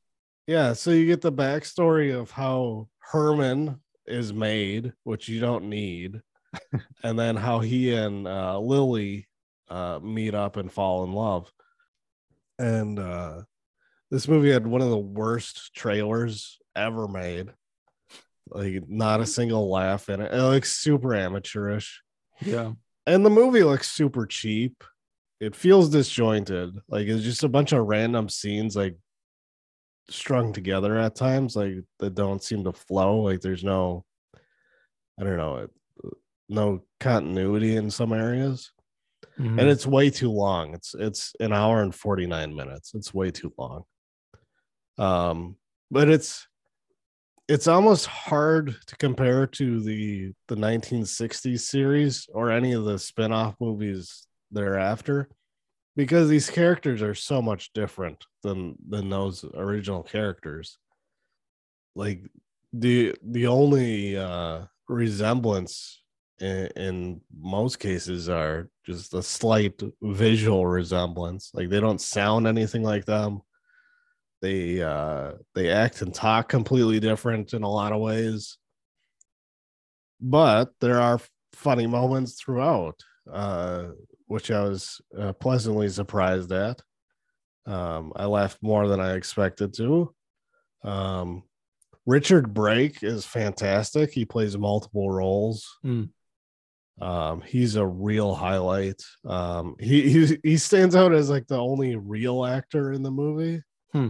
Yeah, 0.46 0.74
so 0.74 0.92
you 0.92 1.08
get 1.08 1.22
the 1.22 1.32
backstory 1.32 2.16
of 2.16 2.30
how 2.30 2.88
Herman 3.00 3.80
is 4.06 4.32
made, 4.32 4.94
which 5.06 5.28
you 5.28 5.40
don't 5.40 5.68
need, 5.70 6.22
and 7.04 7.18
then 7.18 7.36
how 7.36 7.62
he 7.62 7.96
and 7.96 8.28
uh, 8.28 8.60
Lily 8.60 9.28
uh, 9.72 10.00
meet 10.04 10.36
up 10.36 10.58
and 10.58 10.72
fall 10.72 11.04
in 11.04 11.14
love. 11.14 11.52
And 12.60 13.00
uh, 13.00 13.42
this 14.12 14.28
movie 14.28 14.52
had 14.52 14.68
one 14.68 14.82
of 14.82 14.92
the 14.92 14.98
worst 15.00 15.74
trailers 15.74 16.60
ever 16.76 17.08
made. 17.08 17.50
Like, 18.54 18.88
not 18.88 19.20
a 19.22 19.26
single 19.26 19.70
laugh 19.70 20.10
in 20.10 20.22
it. 20.22 20.32
It 20.34 20.42
looks 20.42 20.74
super 20.74 21.16
amateurish 21.16 22.02
Yeah. 22.42 22.74
and 23.08 23.26
the 23.26 23.30
movie 23.30 23.64
looks 23.64 23.90
super 23.90 24.26
cheap. 24.28 24.84
It 25.40 25.56
feels 25.56 25.90
disjointed. 25.90 26.76
Like 26.88 27.08
it's 27.08 27.24
just 27.24 27.44
a 27.44 27.50
bunch 27.50 27.72
of 27.74 27.86
random 27.86 28.30
scenes 28.30 28.76
like 28.76 28.96
strung 30.10 30.54
together 30.54 30.98
at 30.98 31.16
times, 31.16 31.56
like 31.56 31.76
that 32.00 32.16
don't 32.16 32.44
seem 32.44 32.64
to 32.66 32.72
flow. 32.74 33.22
Like 33.22 33.42
there's 33.42 33.64
no, 33.64 34.06
I 35.20 35.24
don't 35.24 35.38
know, 35.38 35.68
no 36.50 36.84
continuity 37.00 37.76
in 37.76 37.90
some 37.92 38.14
areas, 38.14 38.72
Mhm. 39.40 39.60
and 39.60 39.70
it's 39.70 39.88
way 39.88 40.10
too 40.10 40.32
long. 40.32 40.74
It's 40.76 40.94
it's 40.94 41.34
an 41.40 41.52
hour 41.54 41.82
and 41.82 41.94
forty 41.94 42.26
nine 42.28 42.56
minutes. 42.56 42.94
It's 42.94 43.14
way 43.14 43.32
too 43.32 43.54
long. 43.58 43.84
Um, 44.98 45.58
but 45.90 46.10
it's 46.10 46.48
it's 47.54 47.68
almost 47.68 48.08
hard 48.08 48.76
to 48.88 48.96
compare 48.96 49.46
to 49.46 49.80
the 49.80 50.34
the 50.48 50.56
1960s 50.56 51.60
series 51.60 52.28
or 52.34 52.50
any 52.50 52.74
of 52.74 52.84
the 52.84 52.98
spin-off 52.98 53.54
movies 53.60 54.26
thereafter 54.50 55.30
because 55.96 56.28
these 56.28 56.50
characters 56.50 57.04
are 57.04 57.14
so 57.14 57.44
much 57.44 57.72
different 57.74 58.26
than 58.42 58.76
than 58.90 59.08
those 59.08 59.46
original 59.54 60.02
characters. 60.02 60.80
Like 61.96 62.24
the 62.74 63.14
the 63.22 63.46
only 63.46 64.18
uh 64.18 64.62
resemblance 64.90 66.02
in, 66.40 66.68
in 66.76 67.22
most 67.32 67.78
cases 67.78 68.30
are 68.30 68.68
just 68.84 69.14
a 69.14 69.22
slight 69.22 69.80
visual 70.02 70.66
resemblance. 70.66 71.52
Like 71.54 71.70
they 71.70 71.80
don't 71.80 72.02
sound 72.02 72.48
anything 72.48 72.82
like 72.82 73.06
them 73.06 73.42
they 74.44 74.82
uh 74.84 75.32
they 75.56 75.70
act 75.70 76.02
and 76.02 76.14
talk 76.14 76.50
completely 76.50 77.00
different 77.00 77.54
in 77.54 77.64
a 77.64 77.70
lot 77.70 77.94
of 77.94 78.02
ways. 78.02 78.58
But 80.20 80.74
there 80.82 81.00
are 81.00 81.20
funny 81.54 81.88
moments 81.88 82.34
throughout 82.34 83.00
uh 83.32 83.88
which 84.28 84.52
i 84.52 84.62
was 84.62 85.00
uh, 85.18 85.32
pleasantly 85.34 85.88
surprised 85.88 86.52
at. 86.52 86.82
Um 87.66 88.12
i 88.18 88.26
laughed 88.26 88.58
more 88.62 88.88
than 88.90 89.00
i 89.00 89.14
expected 89.16 89.74
to. 89.76 90.14
Um 90.84 91.44
richard 92.06 92.54
brake 92.54 93.02
is 93.02 93.26
fantastic. 93.26 94.12
He 94.12 94.26
plays 94.26 94.58
multiple 94.58 95.10
roles. 95.10 95.78
Mm. 95.86 96.10
um 97.00 97.42
he's 97.42 97.78
a 97.78 97.88
real 97.88 98.36
highlight. 98.36 99.02
Um 99.26 99.78
he 99.80 100.10
he, 100.10 100.38
he 100.44 100.58
stands 100.58 100.98
out 100.98 101.14
as 101.14 101.30
like 101.30 101.48
the 101.48 101.58
only 101.58 101.96
real 101.96 102.46
actor 102.46 102.92
in 102.92 103.04
the 103.04 103.12
movie. 103.12 103.62
Hmm. 103.94 104.10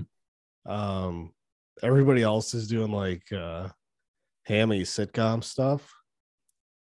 Um 0.66 1.32
everybody 1.82 2.22
else 2.22 2.54
is 2.54 2.68
doing 2.68 2.92
like 2.92 3.24
uh 3.32 3.68
hammy 4.46 4.82
sitcom 4.82 5.44
stuff 5.44 5.92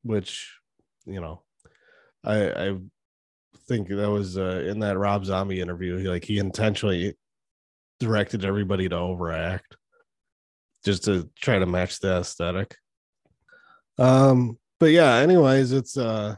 which 0.03 0.55
you 1.07 1.21
know 1.21 1.43
i 2.25 2.51
i 2.51 2.77
think 3.69 3.89
that 3.89 4.11
was 4.11 4.37
uh 4.37 4.65
in 4.67 4.81
that 4.81 4.99
rob 4.99 5.25
zombie 5.25 5.61
interview 5.61 5.97
he 5.97 6.09
like 6.09 6.25
he 6.25 6.39
intentionally 6.39 7.17
directed 8.01 8.45
everybody 8.45 8.89
to 8.89 8.97
overact 8.97 9.77
just 10.85 11.05
to 11.05 11.31
try 11.39 11.59
to 11.59 11.67
match 11.67 12.01
the 12.01 12.19
aesthetic. 12.19 12.77
Um 13.99 14.59
but 14.79 14.91
yeah 14.91 15.17
anyways 15.17 15.73
it's 15.73 15.97
uh 15.97 16.37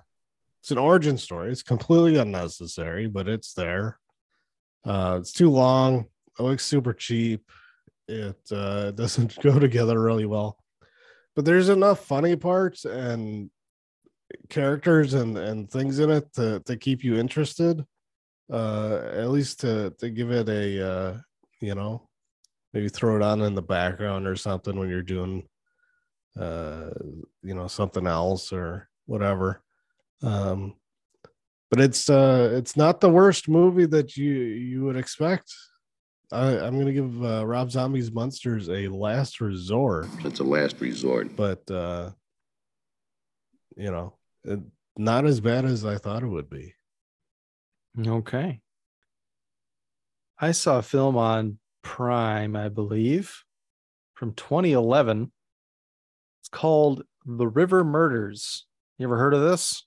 it's 0.60 0.72
an 0.72 0.78
origin 0.78 1.16
story. 1.16 1.50
It's 1.50 1.62
completely 1.62 2.16
unnecessary 2.16 3.06
but 3.06 3.28
it's 3.28 3.54
there. 3.54 3.98
Uh 4.84 5.18
it's 5.20 5.32
too 5.32 5.50
long 5.50 6.06
it 6.38 6.42
looks 6.42 6.64
super 6.64 6.92
cheap. 6.92 7.50
It 8.08 8.40
uh 8.50 8.90
doesn't 9.02 9.40
go 9.42 9.58
together 9.58 10.00
really 10.00 10.26
well. 10.26 10.58
But 11.34 11.44
there's 11.44 11.68
enough 11.68 12.04
funny 12.04 12.36
parts 12.36 12.84
and 12.84 13.50
characters 14.48 15.14
and 15.14 15.36
and 15.36 15.70
things 15.70 15.98
in 15.98 16.10
it 16.10 16.32
to 16.34 16.60
to 16.60 16.76
keep 16.76 17.04
you 17.04 17.18
interested 17.18 17.84
uh 18.50 19.10
at 19.12 19.28
least 19.28 19.60
to 19.60 19.90
to 19.98 20.08
give 20.08 20.30
it 20.30 20.48
a 20.48 20.90
uh 20.90 21.16
you 21.60 21.74
know 21.74 22.08
maybe 22.72 22.88
throw 22.88 23.16
it 23.16 23.22
on 23.22 23.42
in 23.42 23.54
the 23.54 23.62
background 23.62 24.26
or 24.26 24.36
something 24.36 24.78
when 24.78 24.88
you're 24.88 25.02
doing 25.02 25.46
uh 26.38 26.90
you 27.42 27.54
know 27.54 27.66
something 27.66 28.06
else 28.06 28.52
or 28.52 28.88
whatever. 29.06 29.62
Um 30.22 30.74
but 31.70 31.80
it's 31.80 32.08
uh 32.08 32.50
it's 32.54 32.76
not 32.76 33.00
the 33.00 33.10
worst 33.10 33.48
movie 33.48 33.86
that 33.86 34.16
you 34.16 34.32
you 34.32 34.84
would 34.84 34.96
expect 34.96 35.54
I, 36.32 36.58
I'm 36.66 36.78
gonna 36.78 36.92
give 36.92 37.22
uh, 37.24 37.46
Rob 37.46 37.70
Zombie's 37.70 38.10
Munsters 38.10 38.68
a 38.68 38.88
last 38.88 39.40
resort, 39.40 40.06
It's 40.24 40.40
a 40.40 40.44
last 40.44 40.80
resort. 40.80 41.36
but 41.36 41.70
uh, 41.70 42.10
you 43.76 43.90
know, 43.90 44.14
it, 44.44 44.60
not 44.96 45.26
as 45.26 45.40
bad 45.40 45.64
as 45.64 45.84
I 45.84 45.98
thought 45.98 46.22
it 46.22 46.28
would 46.28 46.48
be. 46.50 46.74
Okay. 48.06 48.60
I 50.38 50.52
saw 50.52 50.78
a 50.78 50.82
film 50.82 51.16
on 51.16 51.58
Prime, 51.82 52.56
I 52.56 52.68
believe, 52.68 53.44
from 54.14 54.32
2011. 54.34 55.30
It's 56.40 56.48
called 56.48 57.04
The 57.26 57.46
River 57.46 57.84
Murders. 57.84 58.66
You 58.98 59.06
ever 59.06 59.18
heard 59.18 59.34
of 59.34 59.42
this? 59.42 59.84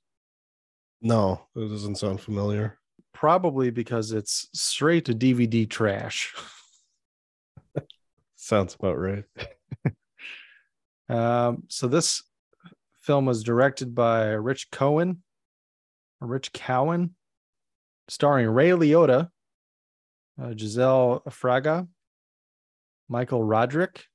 No, 1.02 1.42
it 1.56 1.68
doesn't 1.70 1.96
sound 1.98 2.22
familiar. 2.22 2.78
Probably 3.16 3.72
because 3.72 4.12
it's 4.12 4.50
straight 4.54 5.06
to 5.06 5.14
DVD 5.14 5.68
trash. 5.68 6.36
Sounds 8.36 8.76
about 8.76 9.00
right. 9.00 9.24
Um, 11.08 11.66
so 11.68 11.88
this 11.88 12.24
film 13.04 13.28
was 13.28 13.44
directed 13.44 13.94
by 13.94 14.30
Rich 14.30 14.72
Cohen, 14.72 15.22
Rich 16.20 16.52
Cowan, 16.52 17.14
starring 18.08 18.48
Ray 18.48 18.70
Liotta, 18.70 19.30
uh, 20.42 20.54
Giselle 20.58 21.22
Fraga, 21.30 21.88
Michael 23.08 23.44
Roderick, 23.44 24.06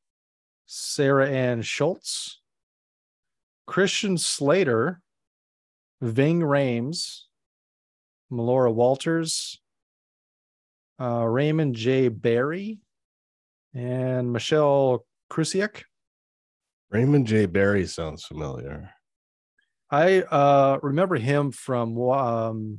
Sarah 0.66 1.30
Ann 1.30 1.62
Schultz, 1.62 2.40
Christian 3.68 4.18
Slater, 4.18 5.00
Ving 6.00 6.40
Rhames, 6.40 7.20
Melora 8.30 8.72
Walters, 8.72 9.60
uh, 11.00 11.24
Raymond 11.24 11.74
J. 11.74 12.08
Barry, 12.08 12.78
and 13.74 14.32
Michelle 14.32 15.04
Krusiec. 15.30 15.82
Raymond 16.90 17.26
J. 17.26 17.46
Barry 17.46 17.86
sounds 17.86 18.24
familiar. 18.24 18.90
I 19.90 20.22
uh, 20.22 20.78
remember 20.82 21.16
him 21.16 21.50
from 21.50 21.98
um, 22.00 22.78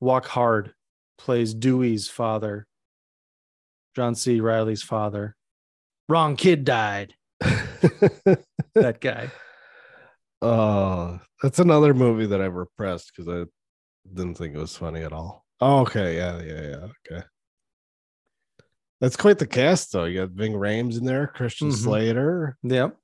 Walk 0.00 0.26
Hard, 0.26 0.74
plays 1.18 1.54
Dewey's 1.54 2.08
father, 2.08 2.66
John 3.96 4.14
C. 4.14 4.40
Reilly's 4.40 4.82
father. 4.82 5.36
Wrong 6.08 6.36
kid 6.36 6.64
died. 6.64 7.14
that 7.40 8.98
guy. 9.00 9.30
Oh, 10.40 11.20
that's 11.42 11.58
another 11.58 11.94
movie 11.94 12.26
that 12.26 12.40
I've 12.40 12.54
repressed 12.54 13.12
because 13.14 13.28
I 13.28 13.44
didn't 14.14 14.34
think 14.36 14.54
it 14.54 14.58
was 14.58 14.76
funny 14.76 15.02
at 15.02 15.12
all. 15.12 15.44
Oh, 15.60 15.80
okay, 15.80 16.16
yeah, 16.16 16.40
yeah, 16.42 16.60
yeah. 16.62 16.86
Okay. 17.16 17.26
That's 19.00 19.16
quite 19.16 19.38
the 19.38 19.46
cast, 19.46 19.92
though. 19.92 20.04
You 20.04 20.20
got 20.20 20.30
Ving 20.30 20.52
Rhames 20.52 20.96
in 20.98 21.04
there, 21.04 21.26
Christian 21.26 21.68
Mhm. 21.70 21.74
Slater. 21.82 22.56
Yep. 22.62 22.96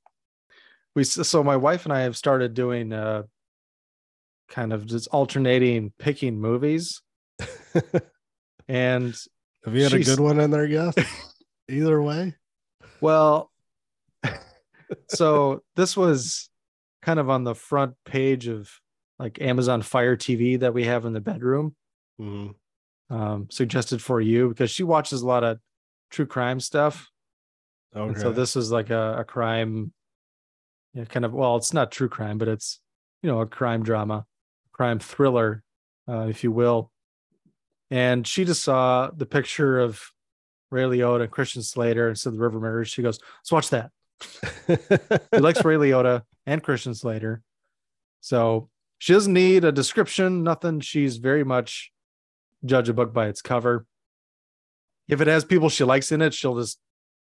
We 0.94 1.04
so 1.04 1.42
my 1.44 1.56
wife 1.56 1.84
and 1.84 1.92
I 1.92 2.00
have 2.00 2.16
started 2.16 2.54
doing 2.54 2.92
uh 2.92 3.22
kind 4.48 4.72
of 4.72 4.86
just 4.86 5.08
alternating 5.08 5.92
picking 5.98 6.40
movies. 6.40 7.02
and 8.68 9.14
Have 9.64 9.74
you 9.74 9.82
had 9.82 9.92
a 9.92 10.02
good 10.02 10.20
one 10.20 10.40
in 10.40 10.50
there 10.50 10.66
yet? 10.66 10.94
Either 11.68 12.00
way. 12.02 12.34
well 13.00 13.50
so 15.08 15.62
this 15.76 15.96
was 15.96 16.48
kind 17.02 17.20
of 17.20 17.28
on 17.30 17.44
the 17.44 17.54
front 17.54 17.94
page 18.04 18.48
of 18.48 18.68
like 19.18 19.40
Amazon 19.40 19.82
Fire 19.82 20.16
TV 20.16 20.60
that 20.60 20.74
we 20.74 20.84
have 20.84 21.04
in 21.04 21.12
the 21.12 21.20
bedroom. 21.20 21.74
Mhm. 22.20 22.54
Um 23.10 23.48
suggested 23.50 24.02
for 24.02 24.20
you 24.20 24.48
because 24.48 24.70
she 24.70 24.82
watches 24.82 25.22
a 25.22 25.26
lot 25.26 25.44
of 25.44 25.58
true 26.10 26.26
crime 26.26 26.60
stuff. 26.60 27.10
Okay. 27.94 28.08
And 28.08 28.20
so 28.20 28.32
this 28.32 28.54
is 28.56 28.70
like 28.70 28.90
a, 28.90 29.18
a 29.20 29.24
crime, 29.24 29.92
yeah, 30.94 31.04
kind 31.04 31.24
of. 31.24 31.32
Well, 31.32 31.56
it's 31.56 31.72
not 31.72 31.90
true 31.90 32.08
crime, 32.08 32.38
but 32.38 32.48
it's 32.48 32.80
you 33.22 33.30
know 33.30 33.40
a 33.40 33.46
crime 33.46 33.82
drama, 33.82 34.26
crime 34.72 34.98
thriller, 34.98 35.62
uh, 36.08 36.26
if 36.28 36.44
you 36.44 36.52
will. 36.52 36.90
And 37.90 38.26
she 38.26 38.44
just 38.44 38.62
saw 38.62 39.10
the 39.10 39.24
picture 39.26 39.80
of 39.80 40.02
Ray 40.70 40.82
Liotta 40.82 41.22
and 41.22 41.30
Christian 41.30 41.62
Slater 41.62 42.08
and 42.08 42.18
said 42.18 42.34
the 42.34 42.38
River 42.38 42.60
Murders. 42.60 42.90
She 42.90 43.02
goes, 43.02 43.18
"Let's 43.40 43.52
watch 43.52 43.70
that." 43.70 43.90
She 45.32 45.40
likes 45.40 45.64
Ray 45.64 45.76
Liotta 45.76 46.22
and 46.44 46.62
Christian 46.62 46.94
Slater, 46.94 47.42
so 48.20 48.68
she 48.98 49.12
doesn't 49.12 49.32
need 49.32 49.64
a 49.64 49.72
description, 49.72 50.42
nothing. 50.42 50.80
She's 50.80 51.16
very 51.18 51.44
much 51.44 51.92
judge 52.64 52.88
a 52.88 52.92
book 52.94 53.12
by 53.12 53.28
its 53.28 53.40
cover. 53.42 53.86
If 55.08 55.20
it 55.20 55.26
has 55.28 55.44
people 55.44 55.68
she 55.68 55.84
likes 55.84 56.12
in 56.12 56.20
it, 56.20 56.34
she'll 56.34 56.56
just 56.58 56.78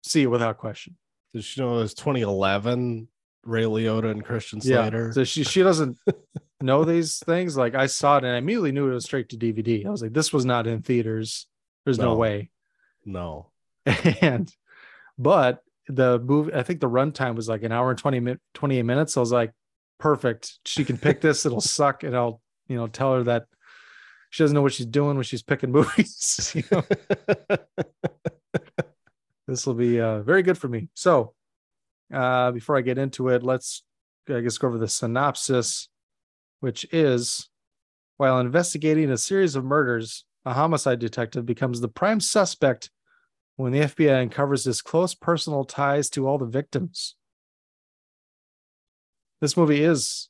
see 0.05 0.23
it 0.23 0.27
without 0.27 0.59
question. 0.59 0.97
Did 1.35 1.45
she 1.45 1.61
know 1.61 1.77
it 1.77 1.81
was 1.81 1.95
2011? 1.95 3.09
Ray 3.45 3.65
Liotta 3.65 4.11
and 4.11 4.25
Christian 4.25 4.61
Slater? 4.61 5.07
Yeah. 5.07 5.13
So 5.13 5.25
she 5.25 5.43
she 5.45 5.63
doesn't 5.63 5.97
know 6.61 6.85
these 6.85 7.19
things. 7.19 7.57
Like 7.57 7.75
I 7.75 7.87
saw 7.87 8.19
it 8.19 8.25
and 8.25 8.35
I 8.35 8.39
immediately 8.39 8.73
knew 8.73 8.91
it 8.91 8.95
was 8.95 9.05
straight 9.05 9.29
to 9.31 9.37
DVD. 9.37 9.87
I 9.87 9.91
was 9.91 10.03
like, 10.03 10.13
this 10.13 10.33
was 10.33 10.45
not 10.45 10.67
in 10.67 10.83
theaters. 10.83 11.47
There's 11.85 11.99
no, 11.99 12.07
No. 12.13 12.17
way. 12.17 12.51
no. 13.05 13.51
And 14.21 14.53
but 15.19 15.63
the 15.89 16.19
movie, 16.19 16.53
I 16.55 16.63
think 16.63 16.81
the 16.81 16.91
runtime 16.91 17.35
was 17.37 17.49
like 17.49 17.63
an 17.63 17.73
hour 17.73 17.91
and 17.91 17.99
20 17.99 18.21
minutes, 18.21 18.43
28 18.55 18.83
minutes. 18.83 19.15
So 19.15 19.21
I 19.21 19.23
was 19.23 19.33
like, 19.33 19.53
perfect. 19.99 20.59
She 20.65 20.85
can 20.85 20.99
pick 20.99 21.21
this, 21.21 21.45
it'll 21.47 21.61
suck, 21.61 22.03
and 22.03 22.17
I'll, 22.17 22.41
you 22.69 22.77
know, 22.77 22.87
tell 22.87 23.15
her 23.15 23.23
that 23.25 23.47
she 24.31 24.43
doesn't 24.43 24.55
know 24.55 24.63
what 24.63 24.73
she's 24.73 24.87
doing 24.87 25.17
when 25.17 25.25
she's 25.25 25.43
picking 25.43 25.73
movies. 25.73 26.53
you 26.55 26.65
know? 26.71 26.85
this 29.47 29.67
will 29.67 29.75
be 29.75 30.01
uh, 30.01 30.23
very 30.23 30.43
good 30.43 30.59
for 30.59 30.69
me. 30.69 30.89
So, 30.95 31.35
uh, 32.13 32.53
before 32.53 32.77
I 32.77 32.83
get 32.83 32.99
into 32.99 33.29
it, 33.29 33.43
let's 33.43 33.83
I 34.29 34.41
guess 34.41 34.59
go 34.59 34.69
over 34.69 34.79
the 34.79 34.89
synopsis, 34.89 35.89
which 36.61 36.87
is 36.93 37.49
while 38.17 38.41
investigating 38.41 39.11
a 39.11 39.17
series 39.17 39.57
of 39.57 39.65
murders, 39.65 40.25
a 40.45 40.53
homicide 40.53 40.99
detective 40.99 41.47
becomes 41.47 41.81
the 41.81 41.89
prime 41.89 42.21
suspect 42.21 42.91
when 43.57 43.73
the 43.73 43.81
FBI 43.81 44.23
uncovers 44.23 44.65
his 44.65 44.83
close 44.83 45.15
personal 45.15 45.65
ties 45.65 46.11
to 46.11 46.27
all 46.27 46.39
the 46.39 46.47
victims. 46.47 47.17
This 49.41 49.57
movie 49.57 49.83
is 49.83 50.29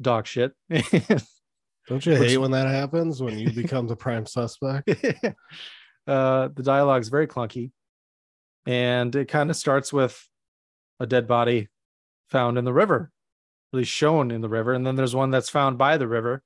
dog 0.00 0.26
shit. 0.26 0.52
Don't 1.88 2.04
you 2.06 2.14
hate 2.14 2.38
when 2.38 2.50
that 2.52 2.68
happens? 2.68 3.22
When 3.22 3.38
you 3.38 3.52
become 3.52 3.86
the 3.86 3.96
prime 3.96 4.26
suspect? 4.26 4.88
uh, 6.06 6.48
the 6.54 6.62
dialogue 6.62 7.02
is 7.02 7.08
very 7.08 7.26
clunky, 7.26 7.72
and 8.66 9.14
it 9.16 9.28
kind 9.28 9.50
of 9.50 9.56
starts 9.56 9.92
with 9.92 10.28
a 11.00 11.06
dead 11.06 11.26
body 11.26 11.68
found 12.28 12.58
in 12.58 12.64
the 12.64 12.72
river, 12.72 13.10
really 13.72 13.84
shown 13.84 14.30
in 14.30 14.40
the 14.40 14.48
river, 14.48 14.72
and 14.72 14.86
then 14.86 14.94
there's 14.94 15.14
one 15.14 15.30
that's 15.30 15.48
found 15.48 15.78
by 15.78 15.96
the 15.96 16.06
river, 16.06 16.42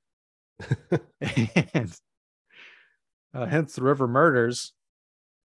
and 1.21 1.95
uh, 3.33 3.45
hence 3.45 3.75
the 3.75 3.83
river 3.83 4.07
murders. 4.07 4.73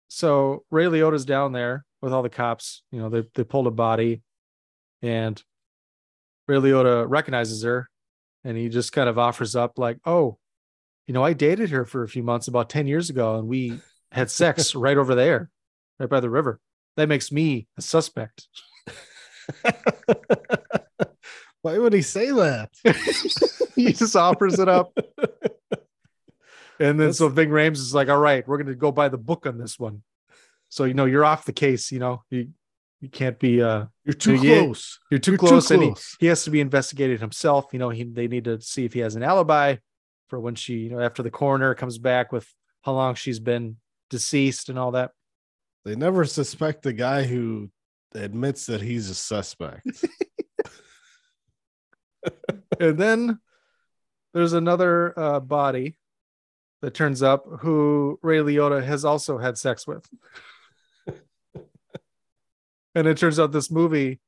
So 0.08 0.64
Ray 0.72 0.86
Liotta's 0.86 1.26
down 1.26 1.52
there 1.52 1.86
with 2.02 2.14
all 2.14 2.24
the 2.24 2.30
cops. 2.30 2.82
You 2.92 3.00
know, 3.00 3.10
they 3.10 3.24
they 3.36 3.44
pulled 3.44 3.68
a 3.68 3.72
body, 3.72 4.22
and 5.02 5.44
Ray 6.48 6.58
Liotta 6.58 7.06
recognizes 7.08 7.64
her, 7.64 7.90
and 8.44 8.58
he 8.58 8.70
just 8.70 8.92
kind 8.92 9.10
of 9.10 9.18
offers 9.18 9.56
up 9.56 9.78
like, 9.78 9.98
"Oh, 10.06 10.38
you 11.08 11.14
know, 11.14 11.24
I 11.24 11.34
dated 11.34 11.70
her 11.70 11.86
for 11.86 12.04
a 12.04 12.08
few 12.08 12.24
months 12.24 12.48
about 12.48 12.70
10 12.70 12.88
years 12.88 13.10
ago 13.10 13.38
and 13.38 13.48
we 13.48 13.80
had 14.12 14.32
sex 14.32 14.76
right 14.76 14.98
over 14.98 15.16
there, 15.16 15.50
right 16.00 16.10
by 16.10 16.20
the 16.20 16.30
river. 16.30 16.60
That 16.98 17.10
makes 17.10 17.32
me 17.32 17.68
a 17.78 17.82
suspect. 17.82 18.48
Why 21.62 21.78
would 21.78 21.94
he 21.94 22.02
say 22.02 22.32
that? 22.32 22.72
he 23.76 23.94
just 23.94 24.16
offers 24.16 24.60
it 24.60 24.70
up. 24.70 24.98
And 26.80 27.00
then 27.00 27.14
so 27.14 27.28
Ving 27.30 27.50
Rhames 27.50 27.78
is 27.78 27.94
like, 27.96 28.10
all 28.10 28.20
right, 28.20 28.48
we're 28.48 28.58
gonna 28.58 28.76
go 28.76 28.92
by 28.92 29.10
the 29.10 29.18
book 29.18 29.46
on 29.46 29.58
this 29.58 29.80
one. 29.80 30.04
So 30.70 30.84
you 30.84 30.94
know, 30.94 31.06
you're 31.06 31.26
off 31.26 31.46
the 31.46 31.54
case, 31.54 31.92
you 31.92 32.00
know. 32.00 32.24
You 32.30 32.50
you 33.02 33.10
can't 33.10 33.40
be 33.40 33.62
uh 33.62 33.86
You're 34.04 34.14
too 34.14 34.36
Yeah, 34.36 34.62
close. 34.62 35.00
you're 35.12 35.20
too 35.20 35.32
You're 35.32 35.38
too 35.38 35.48
close, 35.48 35.72
and 35.72 35.84
he, 35.84 35.94
he 36.20 36.26
has 36.28 36.44
to 36.46 36.50
be 36.50 36.62
investigated 36.62 37.20
himself. 37.22 37.68
You 37.72 37.80
know, 37.80 37.90
he 37.90 38.04
they 38.04 38.28
need 38.28 38.46
to 38.46 38.60
see 38.62 38.86
if 38.86 38.94
he 38.94 39.00
has 39.02 39.16
an 39.16 39.24
alibi 39.24 39.78
for 40.30 40.40
when 40.40 40.56
she, 40.56 40.76
you 40.76 40.90
know, 40.90 41.00
after 41.00 41.22
the 41.24 41.30
coroner 41.32 41.76
comes 41.76 41.98
back 41.98 42.32
with 42.32 42.48
how 42.82 42.94
long 42.94 43.16
she's 43.16 43.40
been 43.40 43.78
deceased 44.10 44.70
and 44.70 44.80
all 44.80 44.92
that. 44.92 45.12
They 45.84 45.96
never 45.96 46.26
suspect 46.26 46.82
the 46.82 46.94
guy 46.94 47.24
who 47.24 47.70
admits 48.14 48.66
that 48.68 48.82
he's 48.82 49.10
a 49.10 49.16
suspect. 49.16 49.86
and 52.80 52.98
then 52.98 53.40
there's 54.34 54.54
another 54.54 55.18
uh, 55.18 55.40
body 55.40 55.98
that 56.82 56.94
turns 56.94 57.24
up 57.24 57.46
who 57.60 58.20
Ray 58.22 58.40
Liotta 58.40 58.84
has 58.84 59.06
also 59.06 59.38
had 59.38 59.58
sex 59.58 59.88
with. 59.88 60.06
And 62.96 63.08
it 63.08 63.18
turns 63.18 63.40
out 63.40 63.52
this 63.52 63.70
movie 63.70 64.20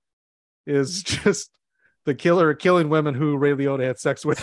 is 0.65 1.03
mm-hmm. 1.03 1.24
just 1.24 1.49
the 2.05 2.13
killer 2.13 2.53
killing 2.53 2.89
women 2.89 3.15
who 3.15 3.38
Ray 3.38 3.53
Liotta 3.53 3.86
had 3.86 3.99
sex 3.99 4.26
with. 4.26 4.39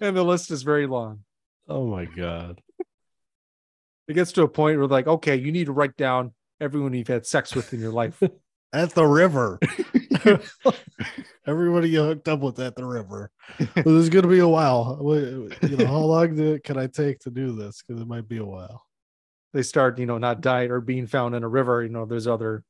and 0.00 0.16
the 0.16 0.24
list 0.24 0.50
is 0.50 0.62
very 0.62 0.86
long. 0.86 1.20
oh 1.68 1.86
my 1.86 2.06
god. 2.06 2.60
It 4.06 4.14
gets 4.14 4.32
to 4.32 4.42
a 4.42 4.48
point 4.48 4.78
where 4.78 4.86
like, 4.86 5.06
okay, 5.06 5.36
you 5.36 5.50
need 5.50 5.66
to 5.66 5.72
write 5.72 5.96
down 5.96 6.32
everyone 6.60 6.92
you've 6.92 7.08
had 7.08 7.26
sex 7.26 7.54
with 7.54 7.72
in 7.72 7.80
your 7.80 7.92
life. 7.92 8.22
At 8.72 8.90
the 8.90 9.06
river. 9.06 9.60
Everybody 11.46 11.90
you 11.90 12.02
hooked 12.02 12.26
up 12.26 12.40
with 12.40 12.58
at 12.58 12.74
the 12.74 12.84
river. 12.84 13.30
Well, 13.60 13.68
this 13.84 14.02
is 14.02 14.08
gonna 14.08 14.26
be 14.26 14.40
a 14.40 14.48
while. 14.48 14.98
You 15.00 15.76
know, 15.76 15.86
how 15.86 15.98
long 15.98 16.34
do, 16.34 16.58
can 16.58 16.76
I 16.76 16.88
take 16.88 17.20
to 17.20 17.30
do 17.30 17.54
this? 17.54 17.82
Because 17.82 18.02
it 18.02 18.08
might 18.08 18.26
be 18.26 18.38
a 18.38 18.44
while. 18.44 18.82
They 19.54 19.62
start, 19.62 19.98
you 19.98 20.04
know, 20.04 20.18
not 20.18 20.42
dying 20.42 20.70
or 20.70 20.80
being 20.82 21.06
found 21.06 21.34
in 21.34 21.44
a 21.44 21.48
river. 21.48 21.82
You 21.82 21.88
know, 21.88 22.04
there's 22.04 22.26
other 22.26 22.64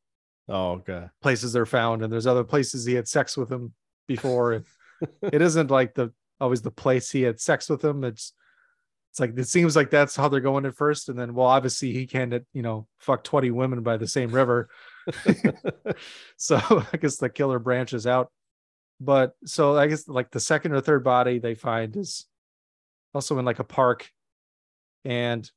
Oh, 0.49 0.73
okay. 0.73 1.07
places 1.23 1.53
they're 1.55 1.65
found, 1.67 2.03
and 2.03 2.13
there's 2.13 2.27
other 2.27 2.45
places 2.45 2.85
he 2.85 2.95
had 2.95 3.09
sex 3.09 3.37
with 3.37 3.51
him 3.51 3.73
before. 4.07 4.53
And 4.53 4.65
it 5.33 5.41
isn't 5.43 5.71
like 5.71 5.95
the 5.95 6.13
always 6.39 6.63
the 6.63 6.71
place 6.71 7.11
he 7.11 7.23
had 7.23 7.41
sex 7.41 7.69
with 7.71 7.83
him. 7.83 8.05
It's 8.05 8.35
it's 9.11 9.21
like 9.21 9.39
it 9.39 9.49
seems 9.49 9.75
like 9.77 9.91
that's 9.91 10.15
how 10.15 10.29
they're 10.29 10.41
going 10.41 10.67
at 10.67 10.77
first, 10.77 11.09
and 11.09 11.19
then 11.19 11.35
well, 11.35 11.47
obviously 11.47 11.93
he 11.93 12.07
can't, 12.07 12.35
you 12.53 12.63
know, 12.63 12.87
fuck 12.99 13.25
20 13.25 13.51
women 13.53 13.83
by 13.83 13.97
the 13.97 14.09
same 14.09 14.31
river. 14.31 14.69
so 16.37 16.57
I 16.93 16.97
guess 16.99 17.17
the 17.17 17.31
killer 17.31 17.59
branches 17.59 18.07
out. 18.07 18.31
But 19.01 19.35
so 19.47 19.77
I 19.79 19.87
guess 19.87 20.07
like 20.09 20.31
the 20.31 20.41
second 20.41 20.73
or 20.73 20.81
third 20.81 21.05
body 21.05 21.39
they 21.39 21.55
find 21.55 21.97
is 21.97 22.27
also 23.15 23.39
in 23.39 23.45
like 23.45 23.61
a 23.61 23.65
park, 23.65 24.11
and 25.05 25.51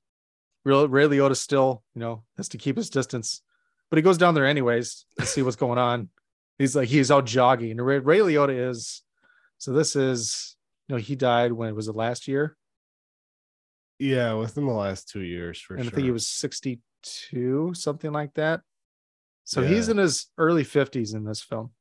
Ray 0.68 0.86
Ray 0.86 1.06
Liotta 1.06 1.36
still, 1.36 1.84
you 1.96 2.02
know, 2.02 2.24
has 2.38 2.50
to 2.50 2.58
keep 2.58 2.78
his 2.78 2.90
distance, 2.90 3.42
but 3.90 3.98
he 3.98 4.04
goes 4.04 4.18
down 4.18 4.34
there 4.34 4.46
anyways 4.46 5.06
to 5.20 5.26
see 5.26 5.42
what's 5.42 5.56
going 5.56 5.80
on. 5.80 6.10
He's 6.58 6.76
like 6.76 6.88
he's 6.90 7.12
out 7.12 7.26
jogging. 7.26 7.72
And 7.72 7.86
Ray, 7.86 8.00
Ray 8.00 8.20
Liotta 8.20 8.70
is 8.70 9.02
so 9.58 9.74
this 9.74 9.96
is 9.96 10.56
you 10.88 10.96
know 10.96 11.02
he 11.02 11.16
died 11.16 11.52
when 11.54 11.76
was 11.76 11.88
it 11.88 11.96
last 11.96 12.28
year? 12.28 12.58
Yeah, 14.00 14.34
within 14.34 14.66
the 14.68 14.74
last 14.74 15.10
two 15.10 15.22
years 15.22 15.60
for 15.60 15.76
and 15.76 15.86
sure. 15.86 15.92
I 15.92 15.96
think 15.96 16.06
he 16.06 16.12
was 16.12 16.28
62, 16.28 17.74
something 17.74 18.12
like 18.12 18.34
that. 18.36 18.62
So 19.44 19.64
he's 19.64 19.88
in 19.90 19.98
his 19.98 20.28
early 20.38 20.64
50s 20.66 21.16
in 21.16 21.24
this 21.24 21.42
film. 21.42 21.72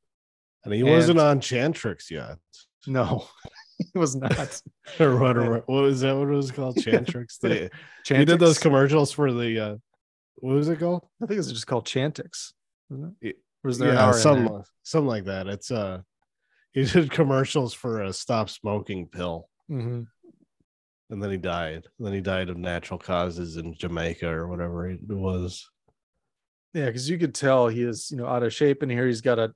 and 0.65 0.73
he 0.73 0.85
wasn't 0.85 1.19
on 1.19 1.41
Chantrix 1.41 2.11
yet. 2.11 2.39
No, 2.87 3.27
he 3.93 3.99
was 3.99 4.17
not. 4.17 4.61
or 5.01 5.17
what, 5.19 5.37
or 5.37 5.55
what 5.67 5.83
was 5.83 6.01
that? 6.01 6.17
What 6.17 6.29
it 6.29 6.33
was 6.33 6.51
called? 6.51 6.77
Chantrix. 6.81 7.39
They, 7.39 7.69
he 8.07 8.25
did 8.25 8.39
those 8.39 8.59
commercials 8.59 9.13
for 9.13 9.33
the. 9.33 9.59
uh 9.61 9.77
What 10.37 10.55
was 10.55 10.69
it 10.69 10.79
called? 10.79 11.07
I 11.23 11.27
think 11.27 11.33
it 11.35 11.39
was 11.39 11.53
just 11.53 11.67
called 11.67 11.87
Chantix. 11.87 12.53
Isn't 12.91 13.05
it? 13.21 13.27
Yeah, 13.27 13.33
Or 13.65 13.69
was 13.69 13.79
there 13.79 13.93
yeah, 13.95 14.05
hour 14.05 14.13
something, 14.15 14.53
there? 14.53 14.65
something 14.83 15.09
like 15.09 15.25
that. 15.25 15.47
It's 15.49 15.71
uh, 15.71 16.01
he 16.73 16.85
did 16.85 17.11
commercials 17.11 17.75
for 17.75 18.03
a 18.03 18.13
stop 18.13 18.49
smoking 18.51 19.09
pill, 19.09 19.49
Mhm. 19.71 20.07
and 21.11 21.23
then 21.23 21.31
he 21.31 21.37
died. 21.37 21.87
then 21.99 22.13
he 22.13 22.21
died 22.21 22.49
of 22.51 22.57
natural 22.59 22.99
causes 22.99 23.57
in 23.57 23.75
Jamaica 23.75 24.29
or 24.29 24.47
whatever 24.49 24.89
it 24.89 25.01
was. 25.03 25.69
Yeah, 26.75 26.87
because 26.87 27.09
you 27.09 27.19
could 27.19 27.35
tell 27.35 27.69
he 27.69 27.83
is, 27.83 28.11
you 28.11 28.19
know, 28.19 28.27
out 28.27 28.43
of 28.43 28.53
shape 28.53 28.83
and 28.83 28.91
here. 28.93 29.07
He's 29.07 29.23
got 29.23 29.39
a 29.39 29.53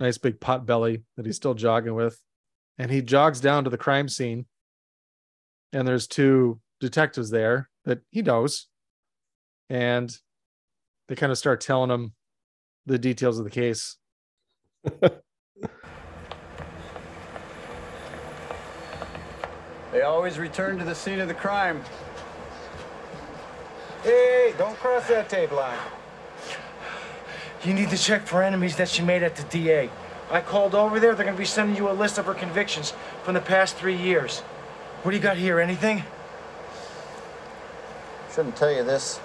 nice 0.00 0.18
big 0.18 0.40
pot 0.40 0.66
belly 0.66 1.04
that 1.16 1.24
he's 1.24 1.36
still 1.36 1.54
jogging 1.54 1.94
with. 1.94 2.18
And 2.78 2.90
he 2.90 3.02
jogs 3.02 3.40
down 3.40 3.64
to 3.64 3.70
the 3.70 3.78
crime 3.78 4.08
scene. 4.08 4.46
And 5.72 5.86
there's 5.86 6.06
two 6.06 6.60
detectives 6.80 7.30
there 7.30 7.70
that 7.84 8.00
he 8.10 8.22
knows. 8.22 8.68
And 9.70 10.16
they 11.08 11.14
kind 11.14 11.32
of 11.32 11.38
start 11.38 11.60
telling 11.60 11.90
him 11.90 12.14
the 12.86 12.98
details 12.98 13.38
of 13.38 13.44
the 13.44 13.50
case. 13.50 13.96
They 19.92 20.02
always 20.02 20.38
return 20.38 20.76
to 20.78 20.84
the 20.84 20.94
scene 20.94 21.20
of 21.20 21.28
the 21.28 21.34
crime. 21.34 21.80
Hey, 24.02 24.52
don't 24.58 24.76
cross 24.76 25.06
that 25.08 25.28
tape 25.28 25.52
line. 25.52 25.78
You 27.64 27.74
need 27.74 27.90
to 27.90 27.96
check 27.96 28.26
for 28.26 28.42
enemies 28.42 28.76
that 28.76 28.88
she 28.88 29.02
made 29.02 29.22
at 29.22 29.36
the 29.36 29.44
DA. 29.44 29.88
I 30.34 30.40
called 30.40 30.74
over 30.74 30.98
there. 30.98 31.14
They're 31.14 31.24
gonna 31.24 31.38
be 31.38 31.44
sending 31.44 31.76
you 31.76 31.88
a 31.88 31.92
list 31.92 32.18
of 32.18 32.26
her 32.26 32.34
convictions 32.34 32.92
from 33.22 33.34
the 33.34 33.40
past 33.40 33.76
three 33.76 33.94
years. 33.94 34.40
What 35.02 35.12
do 35.12 35.16
you 35.16 35.22
got 35.22 35.36
here? 35.36 35.60
Anything? 35.60 36.02
Shouldn't 38.34 38.56
tell 38.56 38.72
you 38.72 38.82
this, 38.82 39.20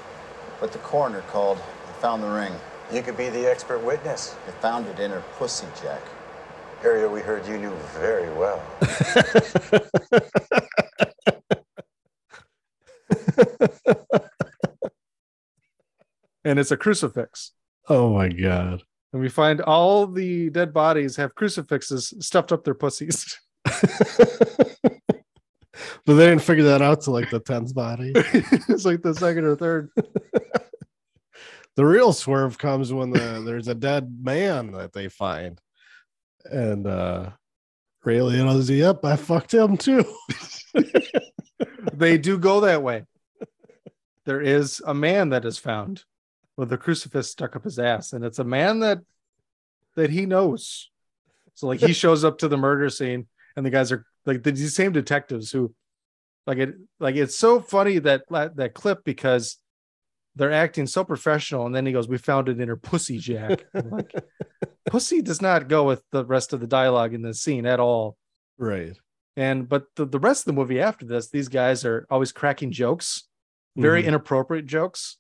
but 0.61 0.71
the 0.71 0.77
coroner 0.77 1.21
called 1.21 1.57
and 1.57 1.95
found 1.95 2.21
the 2.21 2.29
ring. 2.29 2.53
You 2.93 3.01
could 3.01 3.17
be 3.17 3.29
the 3.29 3.49
expert 3.49 3.79
witness. 3.79 4.35
They 4.45 4.51
found 4.61 4.85
it 4.85 4.99
in 4.99 5.09
her 5.09 5.23
pussy, 5.37 5.65
Jack. 5.81 6.01
Area 6.83 7.09
we 7.09 7.21
heard 7.21 7.43
you 7.47 7.57
knew 7.57 7.73
very 7.97 8.31
well. 8.33 8.61
And 16.45 16.57
it's 16.57 16.71
a 16.71 16.77
crucifix. 16.77 17.51
Oh 17.89 18.13
my 18.13 18.29
god! 18.29 18.81
And 19.11 19.21
we 19.21 19.29
find 19.29 19.61
all 19.61 20.05
the 20.05 20.49
dead 20.49 20.73
bodies 20.73 21.15
have 21.15 21.35
crucifixes 21.35 22.13
stuffed 22.19 22.51
up 22.51 22.63
their 22.63 22.75
pussies. 22.75 23.39
But 26.05 26.15
they 26.15 26.27
didn't 26.27 26.41
figure 26.41 26.63
that 26.63 26.81
out 26.81 27.01
till 27.01 27.13
like 27.13 27.29
the 27.29 27.39
tenth 27.39 27.73
body. 27.73 28.11
it's 28.15 28.85
like 28.85 29.01
the 29.01 29.13
second 29.13 29.45
or 29.45 29.55
third. 29.55 29.91
the 31.75 31.85
real 31.85 32.13
swerve 32.13 32.57
comes 32.57 32.91
when 32.91 33.11
the 33.11 33.43
there's 33.45 33.67
a 33.67 33.75
dead 33.75 34.17
man 34.21 34.71
that 34.71 34.93
they 34.93 35.07
find, 35.07 35.61
and 36.45 36.87
uh 36.87 37.29
Ray 38.03 38.17
Liotta's 38.17 38.69
yep, 38.69 39.03
I 39.05 39.17
fucked 39.17 39.53
him 39.53 39.77
too. 39.77 40.05
they 41.93 42.17
do 42.17 42.37
go 42.37 42.61
that 42.61 42.81
way. 42.81 43.05
There 44.25 44.41
is 44.41 44.81
a 44.85 44.93
man 44.93 45.29
that 45.29 45.45
is 45.45 45.57
found 45.57 46.03
with 46.59 46.73
a 46.73 46.77
crucifix 46.77 47.27
stuck 47.29 47.55
up 47.55 47.63
his 47.63 47.79
ass, 47.79 48.11
and 48.11 48.25
it's 48.25 48.39
a 48.39 48.43
man 48.43 48.81
that 48.81 48.99
that 49.95 50.09
he 50.09 50.25
knows. 50.25 50.91
So 51.53 51.67
like 51.67 51.79
he 51.79 51.93
shows 52.03 52.25
up 52.25 52.37
to 52.39 52.49
the 52.49 52.57
murder 52.57 52.89
scene, 52.89 53.27
and 53.55 53.65
the 53.65 53.69
guys 53.69 53.93
are 53.93 54.05
like 54.25 54.43
the 54.43 54.51
these 54.51 54.75
same 54.75 54.91
detectives 54.91 55.51
who, 55.51 55.73
like 56.45 56.57
it, 56.57 56.75
like 56.99 57.15
it's 57.15 57.37
so 57.37 57.61
funny 57.61 57.97
that 57.99 58.23
that 58.29 58.73
clip 58.73 59.05
because 59.05 59.57
they're 60.35 60.51
acting 60.51 60.85
so 60.85 61.05
professional, 61.05 61.65
and 61.65 61.73
then 61.73 61.85
he 61.85 61.93
goes, 61.93 62.09
"We 62.09 62.17
found 62.17 62.49
it 62.49 62.59
in 62.59 62.67
her 62.67 62.75
pussy, 62.75 63.19
Jack." 63.19 63.65
Like, 63.73 64.13
pussy 64.85 65.21
does 65.21 65.41
not 65.41 65.69
go 65.69 65.85
with 65.85 66.03
the 66.11 66.25
rest 66.25 66.51
of 66.51 66.59
the 66.59 66.67
dialogue 66.67 67.13
in 67.13 67.21
the 67.21 67.33
scene 67.33 67.65
at 67.65 67.79
all. 67.79 68.17
Right. 68.57 68.97
And 69.37 69.69
but 69.69 69.85
the, 69.95 70.05
the 70.05 70.19
rest 70.19 70.41
of 70.41 70.45
the 70.53 70.59
movie 70.59 70.81
after 70.81 71.05
this, 71.05 71.29
these 71.29 71.47
guys 71.47 71.85
are 71.85 72.05
always 72.09 72.33
cracking 72.33 72.71
jokes, 72.73 73.29
very 73.77 74.03
Mhm. 74.03 74.07
inappropriate 74.07 74.65
jokes 74.65 75.18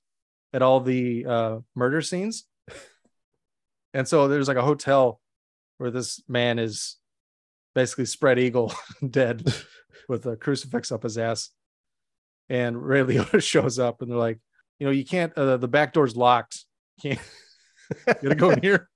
at 0.53 0.61
all 0.61 0.79
the 0.79 1.25
uh, 1.25 1.59
murder 1.75 2.01
scenes. 2.01 2.45
and 3.93 4.07
so 4.07 4.27
there's 4.27 4.47
like 4.47 4.57
a 4.57 4.61
hotel 4.63 5.19
where 5.77 5.91
this 5.91 6.21
man 6.27 6.59
is 6.59 6.97
basically 7.75 8.05
spread 8.05 8.39
eagle 8.39 8.73
dead 9.09 9.53
with 10.09 10.25
a 10.25 10.35
crucifix 10.35 10.91
up 10.91 11.03
his 11.03 11.17
ass. 11.17 11.49
And 12.49 12.81
Ray 12.81 13.01
Liotta 13.01 13.41
shows 13.43 13.79
up 13.79 14.01
and 14.01 14.09
they're 14.09 14.17
like, 14.17 14.39
you 14.79 14.85
know, 14.85 14.91
you 14.91 15.05
can't, 15.05 15.33
uh, 15.37 15.57
the 15.57 15.67
back 15.67 15.93
door's 15.93 16.15
locked. 16.15 16.65
Can't, 17.01 17.19
you 18.07 18.13
gotta 18.23 18.35
go 18.35 18.49
in 18.51 18.61
here. 18.61 18.89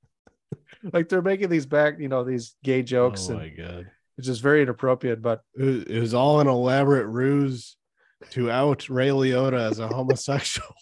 like 0.91 1.09
they're 1.09 1.21
making 1.21 1.49
these 1.49 1.65
back, 1.65 1.99
you 1.99 2.09
know, 2.09 2.23
these 2.23 2.55
gay 2.63 2.83
jokes. 2.83 3.27
Oh 3.29 3.33
and 3.33 3.39
my 3.39 3.49
god! 3.49 3.89
it's 4.17 4.27
just 4.27 4.41
very 4.41 4.61
inappropriate. 4.61 5.21
But 5.21 5.41
It 5.57 5.63
was, 5.63 5.83
it 5.83 5.99
was 5.99 6.13
all 6.13 6.39
an 6.39 6.47
elaborate 6.47 7.07
ruse 7.07 7.77
to 8.31 8.51
out 8.51 8.89
Ray 8.89 9.09
Liotta 9.09 9.59
as 9.59 9.79
a 9.79 9.87
homosexual. 9.87 10.75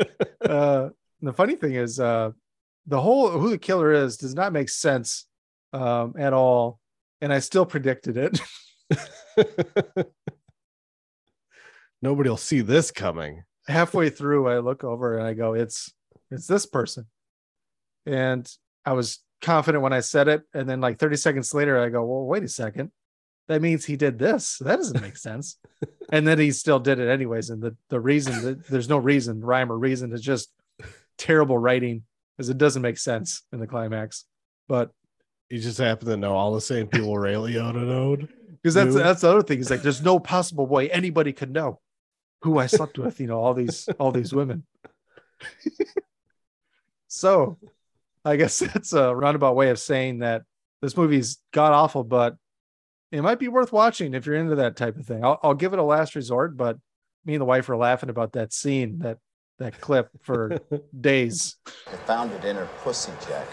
uh, 0.48 0.88
the 1.20 1.32
funny 1.32 1.56
thing 1.56 1.74
is, 1.74 1.98
uh, 2.00 2.30
the 2.86 3.00
whole 3.00 3.30
who 3.30 3.50
the 3.50 3.58
killer 3.58 3.92
is 3.92 4.16
does 4.16 4.34
not 4.34 4.52
make 4.52 4.68
sense 4.68 5.26
um, 5.72 6.14
at 6.18 6.32
all, 6.32 6.78
and 7.20 7.32
I 7.32 7.40
still 7.40 7.66
predicted 7.66 8.16
it. 8.16 8.40
Nobody 12.02 12.30
will 12.30 12.36
see 12.36 12.60
this 12.60 12.90
coming. 12.90 13.42
Halfway 13.66 14.10
through, 14.10 14.48
I 14.48 14.58
look 14.58 14.84
over 14.84 15.18
and 15.18 15.26
I 15.26 15.34
go, 15.34 15.54
"It's 15.54 15.92
it's 16.30 16.46
this 16.46 16.66
person," 16.66 17.06
and 18.04 18.48
I 18.84 18.92
was 18.92 19.18
confident 19.42 19.82
when 19.82 19.92
I 19.92 20.00
said 20.00 20.28
it, 20.28 20.42
and 20.54 20.68
then 20.68 20.80
like 20.80 20.98
30 20.98 21.16
seconds 21.16 21.52
later, 21.52 21.80
I 21.80 21.88
go, 21.88 22.04
"Well, 22.04 22.24
wait 22.24 22.44
a 22.44 22.48
second." 22.48 22.92
That 23.48 23.62
means 23.62 23.84
he 23.84 23.96
did 23.96 24.18
this. 24.18 24.58
That 24.58 24.76
doesn't 24.76 25.00
make 25.00 25.16
sense. 25.16 25.58
and 26.10 26.26
then 26.26 26.38
he 26.38 26.50
still 26.50 26.80
did 26.80 26.98
it 26.98 27.08
anyways. 27.08 27.50
And 27.50 27.62
the, 27.62 27.76
the 27.90 28.00
reason 28.00 28.42
that 28.42 28.66
there's 28.66 28.88
no 28.88 28.98
reason, 28.98 29.40
rhyme 29.40 29.70
or 29.70 29.78
reason, 29.78 30.12
is 30.12 30.20
just 30.20 30.50
terrible 31.16 31.56
writing 31.56 32.02
because 32.36 32.48
it 32.50 32.58
doesn't 32.58 32.82
make 32.82 32.98
sense 32.98 33.42
in 33.52 33.60
the 33.60 33.66
climax. 33.66 34.24
But 34.68 34.90
You 35.48 35.60
just 35.60 35.78
happen 35.78 36.08
to 36.08 36.16
know 36.16 36.34
all 36.34 36.54
the 36.54 36.60
same 36.60 36.88
people 36.88 37.16
Ray 37.16 37.34
Liotta 37.34 37.86
knowed. 37.86 38.28
because 38.62 38.74
that's 38.74 38.94
knew. 38.94 39.02
that's 39.02 39.20
the 39.20 39.30
other 39.30 39.42
thing. 39.42 39.60
Is 39.60 39.70
like 39.70 39.82
there's 39.82 40.02
no 40.02 40.18
possible 40.18 40.66
way 40.66 40.90
anybody 40.90 41.32
could 41.32 41.52
know 41.52 41.80
who 42.42 42.58
I 42.58 42.66
slept 42.66 42.98
with. 42.98 43.20
You 43.20 43.28
know, 43.28 43.38
all 43.38 43.54
these 43.54 43.88
all 44.00 44.10
these 44.10 44.32
women. 44.34 44.64
so, 47.08 47.58
I 48.24 48.36
guess 48.36 48.58
that's 48.58 48.92
a 48.92 49.14
roundabout 49.14 49.54
way 49.56 49.70
of 49.70 49.78
saying 49.78 50.18
that 50.18 50.42
this 50.82 50.96
movie's 50.96 51.38
god 51.52 51.72
awful, 51.72 52.04
but 52.04 52.36
it 53.12 53.22
might 53.22 53.38
be 53.38 53.48
worth 53.48 53.72
watching 53.72 54.14
if 54.14 54.26
you're 54.26 54.36
into 54.36 54.56
that 54.56 54.76
type 54.76 54.96
of 54.96 55.06
thing. 55.06 55.24
I'll, 55.24 55.38
I'll 55.42 55.54
give 55.54 55.72
it 55.72 55.78
a 55.78 55.84
last 55.84 56.14
resort, 56.14 56.56
but 56.56 56.78
me 57.24 57.34
and 57.34 57.40
the 57.40 57.46
wife 57.46 57.68
were 57.68 57.76
laughing 57.76 58.10
about 58.10 58.32
that 58.32 58.52
scene, 58.52 58.98
that 59.00 59.18
that 59.58 59.80
clip 59.80 60.10
for 60.22 60.60
days. 61.00 61.56
They 61.90 61.96
found 61.98 62.32
it 62.32 62.44
in 62.44 62.56
her 62.56 62.68
pussy, 62.82 63.12
Jack. 63.26 63.46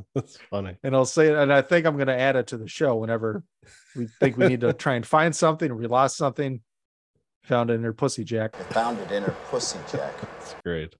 That's 0.14 0.38
funny. 0.50 0.76
And 0.82 0.94
I'll 0.94 1.04
say 1.04 1.28
it, 1.28 1.34
and 1.34 1.52
I 1.52 1.62
think 1.62 1.86
I'm 1.86 1.96
going 1.96 2.06
to 2.06 2.18
add 2.18 2.36
it 2.36 2.48
to 2.48 2.56
the 2.56 2.68
show 2.68 2.96
whenever 2.96 3.42
we 3.94 4.06
think 4.20 4.36
we 4.36 4.48
need 4.48 4.60
to 4.60 4.72
try 4.72 4.94
and 4.94 5.06
find 5.06 5.34
something 5.34 5.70
or 5.70 5.74
we 5.74 5.86
lost 5.86 6.16
something. 6.16 6.60
Found 7.44 7.68
it 7.68 7.74
in 7.74 7.82
her 7.82 7.92
pussy, 7.92 8.24
Jack. 8.24 8.52
They 8.52 8.64
found 8.72 8.98
it 9.00 9.10
in 9.10 9.22
her 9.22 9.36
pussy, 9.50 9.78
Jack. 9.90 10.14
That's 10.38 10.56
great. 10.64 10.94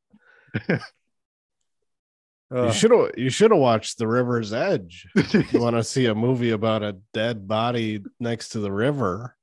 Uh, 2.55 2.67
you 2.67 2.73
should 2.73 2.91
have 2.93 3.11
you 3.17 3.31
should 3.31 3.51
have 3.51 3.59
watched 3.61 3.99
The 3.99 4.07
River's 4.07 4.53
Edge. 4.53 5.07
you 5.33 5.45
want 5.61 5.75
to 5.77 5.83
see 5.83 6.07
a 6.07 6.15
movie 6.15 6.51
about 6.51 6.83
a 6.83 6.97
dead 7.13 7.49
body 7.49 8.03
next 8.21 8.51
to 8.51 8.61
the 8.61 8.71
river? 8.73 9.37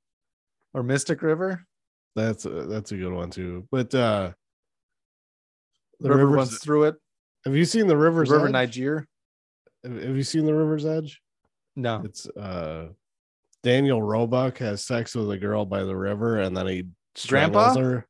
or 0.74 0.82
Mystic 0.82 1.20
River. 1.20 1.66
That's 2.16 2.46
a, 2.46 2.48
that's 2.66 2.92
a 2.92 2.96
good 2.96 3.12
one 3.12 3.28
too. 3.30 3.66
But 3.70 3.94
uh 3.94 4.32
The 6.00 6.08
river 6.08 6.26
River's- 6.26 6.36
runs 6.50 6.58
through 6.60 6.84
it. 6.84 6.94
Have 7.44 7.54
you 7.56 7.64
seen 7.66 7.86
The 7.88 7.96
River's 7.96 8.30
River 8.30 8.46
Edge? 8.46 8.52
Niger. 8.52 9.06
Have 9.84 10.02
have 10.02 10.16
you 10.16 10.22
seen 10.22 10.46
The 10.46 10.54
River's 10.54 10.86
Edge? 10.86 11.20
No. 11.76 12.00
It's 12.04 12.26
uh 12.28 12.88
Daniel 13.62 14.00
Roebuck 14.02 14.58
has 14.58 14.84
sex 14.84 15.14
with 15.14 15.30
a 15.30 15.38
girl 15.38 15.64
by 15.66 15.84
the 15.84 15.94
river 15.96 16.40
and 16.40 16.56
then 16.56 16.66
he 16.66 16.82
Grandpa? 17.28 17.70
strangles 17.72 17.76
her. 17.76 18.06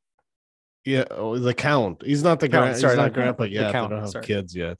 Yeah, 0.85 1.05
oh, 1.11 1.37
the 1.37 1.53
count. 1.53 2.01
He's 2.05 2.23
not 2.23 2.39
the 2.39 2.49
Count, 2.49 2.63
grand. 2.65 2.77
sorry, 2.77 2.91
he's 2.93 2.97
not 2.97 3.03
not 3.03 3.13
grandpa 3.13 3.37
grandpa, 3.37 3.43
the 3.43 3.49
yet. 3.49 3.71
count, 3.71 3.89
they 3.89 3.95
don't 3.95 4.01
have 4.03 4.09
sorry. 4.11 4.25
kids 4.25 4.55
yet. 4.55 4.77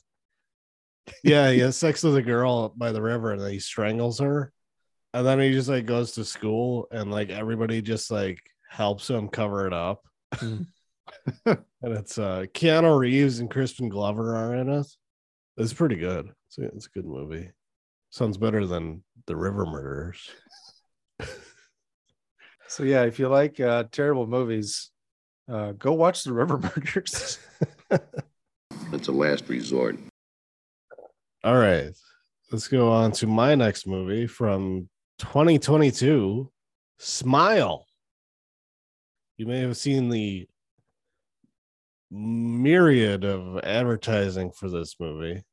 Yeah, 1.24 1.52
he 1.52 1.60
has 1.60 1.78
sex 1.78 2.04
with 2.04 2.16
a 2.16 2.22
girl 2.22 2.74
by 2.76 2.92
the 2.92 3.02
river 3.02 3.32
and 3.32 3.42
then 3.42 3.52
he 3.52 3.60
strangles 3.60 4.20
her. 4.20 4.52
And 5.14 5.26
then 5.26 5.40
he 5.40 5.52
just 5.52 5.70
like 5.70 5.86
goes 5.86 6.14
to 6.14 6.26
school 6.26 6.88
and 6.92 7.12
like 7.12 7.30
everybody 7.30 7.82
just 7.82 8.10
like 8.10 8.40
helps 8.70 9.10
him 9.10 9.30
cover 9.30 9.68
it 9.68 9.74
up. 9.74 10.04
Mm. 10.36 10.68
and 11.46 11.58
it's 11.84 12.18
uh 12.18 12.46
Keanu 12.54 12.98
Reeves 12.98 13.40
and 13.40 13.52
Crispin 13.52 13.90
Glover 13.90 14.36
are 14.36 14.56
in 14.56 14.70
it. 14.70 14.88
It's 15.58 15.74
pretty 15.74 15.98
good. 15.98 16.32
It's 16.48 16.58
a, 16.58 16.64
it's 16.64 16.88
a 16.88 16.90
good 16.90 17.06
movie. 17.06 17.52
Sounds 18.10 18.38
better 18.38 18.66
than 18.66 19.04
The 19.28 19.36
River 19.36 19.66
Murderers. 19.66 20.30
So 22.74 22.82
yeah, 22.82 23.04
if 23.04 23.20
you 23.20 23.28
like 23.28 23.60
uh, 23.60 23.84
terrible 23.92 24.26
movies, 24.26 24.90
uh, 25.48 25.74
go 25.74 25.94
watch 25.94 26.24
The 26.24 26.34
River 26.34 26.58
Murders. 26.58 27.38
It's 28.92 29.08
a 29.08 29.12
last 29.12 29.48
resort. 29.50 29.98
All 31.44 31.58
right. 31.58 31.92
Let's 32.52 32.70
go 32.70 32.92
on 32.92 33.12
to 33.14 33.28
my 33.28 33.56
next 33.56 33.86
movie 33.86 34.28
from 34.28 34.88
2022 35.20 36.50
Smile. 37.00 37.86
You 39.36 39.46
may 39.48 39.60
have 39.60 39.76
seen 39.76 40.08
the 40.08 40.48
myriad 42.10 43.26
of 43.26 43.60
advertising 43.64 44.52
for 44.52 44.70
this 44.70 44.96
movie. 45.00 45.44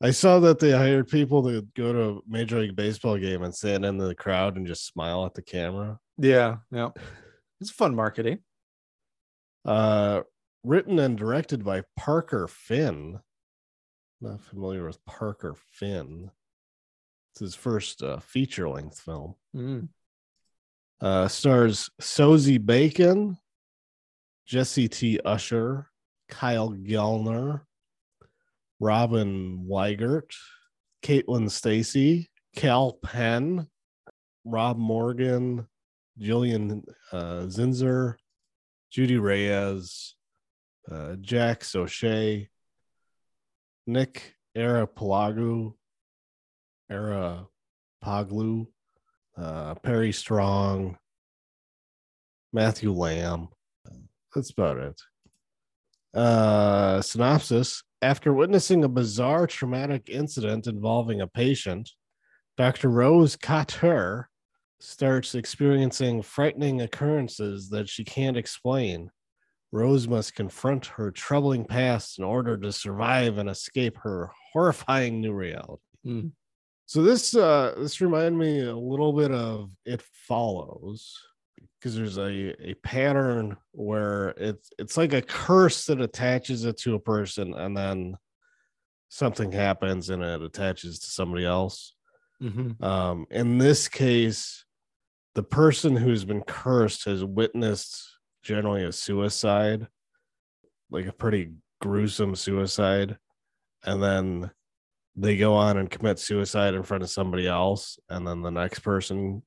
I 0.00 0.10
saw 0.10 0.40
that 0.40 0.58
they 0.58 0.72
hired 0.72 1.08
people 1.08 1.44
to 1.44 1.62
go 1.76 1.92
to 1.92 2.02
a 2.02 2.20
Major 2.26 2.58
League 2.58 2.74
Baseball 2.74 3.18
game 3.18 3.42
and 3.42 3.54
stand 3.54 3.84
in 3.84 3.96
the 3.96 4.14
crowd 4.14 4.56
and 4.56 4.66
just 4.66 4.86
smile 4.86 5.24
at 5.24 5.34
the 5.34 5.42
camera. 5.42 5.98
yeah, 6.18 6.56
yeah, 6.72 6.90
it's 7.60 7.70
fun 7.70 7.94
marketing. 7.94 8.40
Uh, 9.64 10.22
written 10.64 10.98
and 10.98 11.16
directed 11.16 11.64
by 11.64 11.82
Parker 11.96 12.48
Finn. 12.48 13.20
Not 14.20 14.42
familiar 14.42 14.86
with 14.86 15.04
Parker 15.04 15.54
Finn. 15.72 16.30
It's 17.32 17.40
his 17.40 17.54
first 17.54 18.02
uh, 18.02 18.18
feature 18.20 18.68
length 18.68 19.00
film. 19.00 19.34
Mm. 19.54 19.88
Uh, 21.00 21.28
stars 21.28 21.90
Sosie 22.00 22.56
Bacon, 22.56 23.36
Jesse 24.46 24.88
T. 24.88 25.20
Usher, 25.24 25.90
Kyle 26.28 26.70
Gellner, 26.70 27.62
Robin 28.80 29.66
Weigert, 29.68 30.34
Caitlin 31.02 31.50
Stasey, 31.50 32.28
Kal 32.54 32.94
Penn, 33.02 33.68
Rob 34.44 34.78
Morgan, 34.78 35.66
Gillian 36.18 36.84
uh, 37.12 37.44
Zinser, 37.46 38.14
Judy 38.90 39.18
Reyes, 39.18 40.14
uh, 40.90 41.16
Jack 41.20 41.60
Sochet, 41.60 42.48
Nick 43.86 44.34
Arapoglou, 44.56 45.74
Era 46.90 47.46
uh, 49.36 49.74
Perry 49.76 50.12
Strong, 50.12 50.96
Matthew 52.52 52.92
Lamb. 52.92 53.48
That's 54.34 54.50
about 54.50 54.78
it. 54.78 55.00
Uh, 56.14 57.02
synopsis 57.02 57.82
After 58.02 58.32
witnessing 58.32 58.84
a 58.84 58.88
bizarre 58.88 59.46
traumatic 59.46 60.08
incident 60.08 60.66
involving 60.66 61.20
a 61.20 61.26
patient, 61.26 61.90
Dr. 62.56 62.88
Rose 62.88 63.36
Cotter 63.36 64.28
starts 64.80 65.34
experiencing 65.34 66.22
frightening 66.22 66.80
occurrences 66.82 67.68
that 67.70 67.88
she 67.88 68.04
can't 68.04 68.36
explain. 68.36 69.10
Rose 69.72 70.08
must 70.08 70.34
confront 70.34 70.86
her 70.86 71.10
troubling 71.10 71.64
past 71.64 72.18
in 72.18 72.24
order 72.24 72.56
to 72.56 72.72
survive 72.72 73.38
and 73.38 73.48
escape 73.48 73.98
her 73.98 74.30
horrifying 74.52 75.20
new 75.20 75.32
reality. 75.32 75.82
Mm. 76.06 76.32
So 76.86 77.02
this 77.02 77.34
uh 77.34 77.74
this 77.76 78.00
reminded 78.00 78.34
me 78.34 78.60
a 78.60 78.76
little 78.76 79.12
bit 79.12 79.32
of 79.32 79.70
It 79.84 80.02
Follows 80.28 81.18
because 81.78 81.96
there's 81.96 82.16
a 82.16 82.54
a 82.70 82.74
pattern 82.74 83.56
where 83.72 84.28
it's 84.36 84.70
it's 84.78 84.96
like 84.96 85.12
a 85.12 85.22
curse 85.22 85.86
that 85.86 86.00
attaches 86.00 86.64
it 86.64 86.78
to 86.78 86.94
a 86.94 87.00
person 87.00 87.54
and 87.54 87.76
then 87.76 88.16
something 89.08 89.52
happens 89.52 90.10
and 90.10 90.22
it 90.22 90.42
attaches 90.42 91.00
to 91.00 91.06
somebody 91.06 91.44
else. 91.44 91.94
Mhm. 92.42 92.80
Um, 92.82 93.26
in 93.30 93.58
this 93.58 93.88
case, 93.88 94.64
the 95.34 95.42
person 95.42 95.96
who's 95.96 96.24
been 96.24 96.42
cursed 96.42 97.04
has 97.06 97.24
witnessed 97.24 98.15
generally 98.46 98.84
a 98.84 98.92
suicide, 98.92 99.88
like 100.90 101.06
a 101.06 101.12
pretty 101.12 101.50
gruesome 101.80 102.36
suicide, 102.36 103.18
and 103.84 104.02
then 104.02 104.50
they 105.16 105.36
go 105.36 105.54
on 105.54 105.78
and 105.78 105.90
commit 105.90 106.18
suicide 106.18 106.74
in 106.74 106.82
front 106.84 107.02
of 107.02 107.10
somebody 107.10 107.48
else, 107.48 107.98
and 108.08 108.26
then 108.26 108.42
the 108.42 108.50
next 108.50 108.80
person 108.80 109.42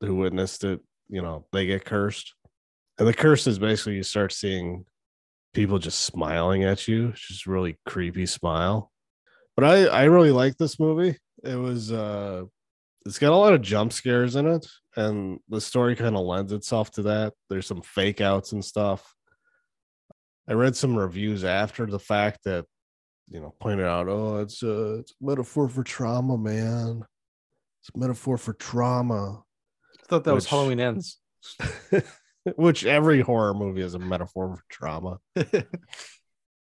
who 0.00 0.16
witnessed 0.16 0.64
it, 0.64 0.80
you 1.08 1.22
know, 1.22 1.46
they 1.52 1.66
get 1.66 1.84
cursed. 1.84 2.34
And 2.98 3.06
the 3.06 3.14
curse 3.14 3.46
is 3.46 3.58
basically 3.58 3.94
you 3.94 4.02
start 4.02 4.32
seeing 4.32 4.84
people 5.54 5.78
just 5.78 6.00
smiling 6.00 6.64
at 6.64 6.88
you, 6.88 7.12
just 7.12 7.46
really 7.46 7.78
creepy 7.86 8.26
smile. 8.26 8.90
But 9.56 9.64
I 9.64 9.86
I 9.86 10.04
really 10.04 10.32
like 10.32 10.56
this 10.56 10.80
movie. 10.80 11.18
It 11.44 11.56
was 11.56 11.92
uh 11.92 12.44
it's 13.06 13.18
got 13.18 13.32
a 13.32 13.36
lot 13.36 13.54
of 13.54 13.62
jump 13.62 13.92
scares 13.92 14.36
in 14.36 14.46
it 14.46 14.66
and 14.96 15.38
the 15.48 15.60
story 15.60 15.96
kind 15.96 16.16
of 16.16 16.24
lends 16.24 16.52
itself 16.52 16.90
to 16.92 17.02
that. 17.02 17.34
There's 17.48 17.66
some 17.66 17.82
fake 17.82 18.20
outs 18.20 18.52
and 18.52 18.64
stuff. 18.64 19.14
I 20.48 20.54
read 20.54 20.76
some 20.76 20.96
reviews 20.96 21.44
after 21.44 21.86
the 21.86 21.98
fact 21.98 22.44
that 22.44 22.66
you 23.28 23.40
know 23.40 23.54
pointed 23.60 23.86
out 23.86 24.08
oh 24.08 24.38
it's 24.38 24.64
a, 24.64 24.94
it's 24.94 25.12
a 25.12 25.24
metaphor 25.24 25.68
for 25.68 25.84
trauma 25.84 26.36
man. 26.36 27.04
It's 27.82 27.90
a 27.94 27.98
metaphor 27.98 28.36
for 28.36 28.52
trauma. 28.54 29.42
I 29.98 30.06
thought 30.08 30.24
that 30.24 30.34
was 30.34 30.46
Halloween 30.46 30.80
Ends. 30.80 31.18
which 32.56 32.84
every 32.84 33.20
horror 33.20 33.54
movie 33.54 33.82
is 33.82 33.94
a 33.94 33.98
metaphor 33.98 34.56
for 34.56 34.64
trauma. 34.68 35.18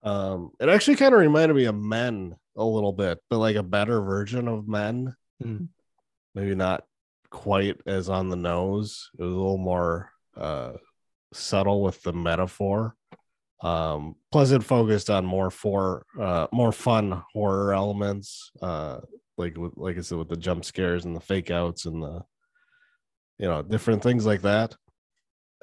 Um 0.03 0.51
it 0.61 0.69
actually 0.69 0.97
kind 0.97 1.15
of 1.15 1.21
reminded 1.21 1.55
me 1.55 1.65
of 1.65 1.75
men 1.75 2.37
a 2.57 2.65
little 2.65 2.93
bit 2.93 3.19
but 3.29 3.39
like 3.39 3.57
a 3.57 3.63
better 3.65 4.01
version 4.03 4.47
of 4.47 4.69
men. 4.69 5.17
Mm. 5.43 5.69
Maybe 6.37 6.55
not 6.55 6.85
quite 7.31 7.81
as 7.87 8.09
on 8.09 8.29
the 8.29 8.37
nose. 8.37 9.11
It 9.19 9.23
was 9.23 9.33
a 9.33 9.37
little 9.37 9.59
more 9.59 10.11
uh 10.37 10.75
subtle 11.33 11.83
with 11.83 12.01
the 12.03 12.13
metaphor. 12.13 12.95
Um 13.63 14.15
plus 14.31 14.53
it 14.53 14.63
focused 14.63 15.11
on 15.11 15.25
more 15.25 15.51
for 15.51 16.05
uh 16.21 16.47
more 16.53 16.73
fun 16.73 17.23
horror 17.33 17.73
elements 17.73 18.53
uh 18.63 19.01
like 19.39 19.57
like 19.77 19.97
i 19.99 20.01
said 20.03 20.19
with 20.19 20.29
the 20.29 20.37
jump 20.37 20.65
scares 20.65 21.05
and 21.05 21.17
the 21.17 21.21
fake 21.21 21.51
outs 21.51 21.87
and 21.87 22.03
the 22.03 22.23
you 23.39 23.47
know 23.47 23.63
different 23.63 24.03
things 24.03 24.27
like 24.27 24.43
that. 24.43 24.77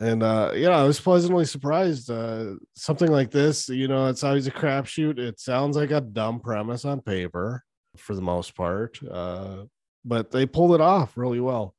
And 0.02 0.24
uh 0.24 0.54
yeah 0.56 0.76
i 0.76 0.84
was 0.84 1.00
pleasantly 1.00 1.46
surprised 1.46 2.10
uh 2.10 2.56
something 2.76 3.12
like 3.12 3.30
this 3.30 3.70
you 3.70 3.88
know 3.88 4.08
it's 4.08 4.24
always 4.24 4.48
a 4.48 4.52
crapshoot. 4.52 5.20
It 5.20 5.40
sounds 5.40 5.78
like 5.78 5.92
a 5.92 6.02
dumb 6.02 6.40
premise 6.40 6.84
on 6.84 7.02
paper 7.02 7.64
for 7.96 8.16
the 8.16 8.22
most 8.22 8.56
part 8.56 8.98
uh 9.10 9.66
but 10.06 10.32
they 10.32 10.46
pulled 10.46 10.76
it 10.76 10.82
off 10.82 11.18
really 11.18 11.40
well. 11.40 11.76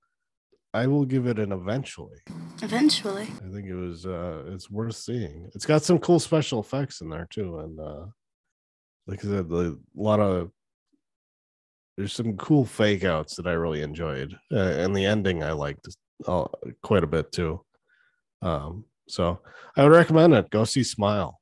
I 0.73 0.89
will 0.89 1.05
give 1.05 1.27
it 1.29 1.39
an 1.39 1.53
eventually. 1.53 2.19
Eventually. 2.63 3.29
i 3.47 3.53
think 3.53 3.67
it 3.69 3.75
was 3.75 4.07
uh 4.07 4.45
it's 4.49 4.71
worth 4.71 4.97
seeing. 4.97 5.51
It's 5.55 5.67
got 5.67 5.83
some 5.83 5.99
cool 5.99 6.19
special 6.19 6.61
effects 6.61 7.01
in 7.01 7.09
there 7.09 7.29
too 7.31 7.61
and 7.61 7.79
uh 7.81 8.07
like 9.07 9.25
i 9.25 9.29
said 9.29 9.49
the, 9.49 9.79
a 9.79 10.01
lot 10.01 10.21
of 10.21 10.51
there's 11.97 12.13
some 12.13 12.37
cool 12.37 12.65
fake 12.65 13.05
outs 13.05 13.37
that 13.37 13.47
i 13.47 13.53
really 13.53 13.83
enjoyed 13.83 14.37
uh, 14.53 14.57
and 14.57 14.97
the 14.97 15.05
ending 15.05 15.45
i 15.45 15.53
liked 15.53 15.87
uh, 16.27 16.45
quite 16.83 17.05
a 17.05 17.09
bit 17.09 17.31
too. 17.33 17.61
Um 18.43 18.85
so 19.09 19.41
i 19.77 19.83
would 19.83 19.93
recommend 19.93 20.33
it. 20.35 20.51
Go 20.51 20.65
see 20.65 20.83
smile. 20.83 21.41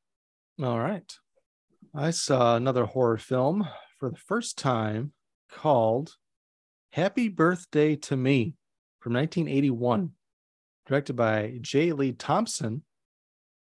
All 0.63 0.79
right. 0.79 1.11
I 1.95 2.11
saw 2.11 2.57
another 2.57 2.85
horror 2.87 3.19
film 3.19 3.69
for 3.99 4.11
the 4.11 4.17
first 4.17 4.59
time 4.59 5.13
called 5.51 6.17
Happy 6.93 7.29
Birthday 7.29 7.97
to 7.97 8.17
Me 8.17 8.55
from 9.01 9.15
1981, 9.15 10.11
directed 10.87 11.15
by 11.15 11.59
J. 11.61 11.93
Lee 11.93 12.13
Thompson, 12.13 12.83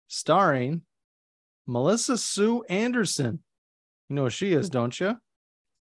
starring 0.07 0.81
Melissa 1.67 2.17
Sue 2.17 2.63
Anderson. 2.69 3.39
You 4.09 4.15
know 4.15 4.23
who 4.23 4.29
she 4.29 4.53
is, 4.53 4.69
don't 4.69 4.97
you? 4.99 5.17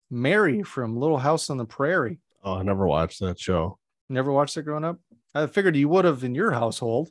Mary 0.09 0.61
from 0.63 0.95
Little 0.95 1.17
House 1.17 1.49
on 1.49 1.57
the 1.57 1.65
Prairie. 1.65 2.19
oh 2.43 2.53
i 2.55 2.61
never 2.63 2.85
watched 2.85 3.19
that 3.21 3.39
show 3.39 3.79
Never 4.09 4.31
watched 4.31 4.57
it 4.57 4.63
growing 4.63 4.83
up? 4.83 4.99
I 5.33 5.47
figured 5.47 5.75
you 5.75 5.89
would 5.89 6.05
have 6.05 6.23
in 6.23 6.35
your 6.35 6.51
household. 6.51 7.09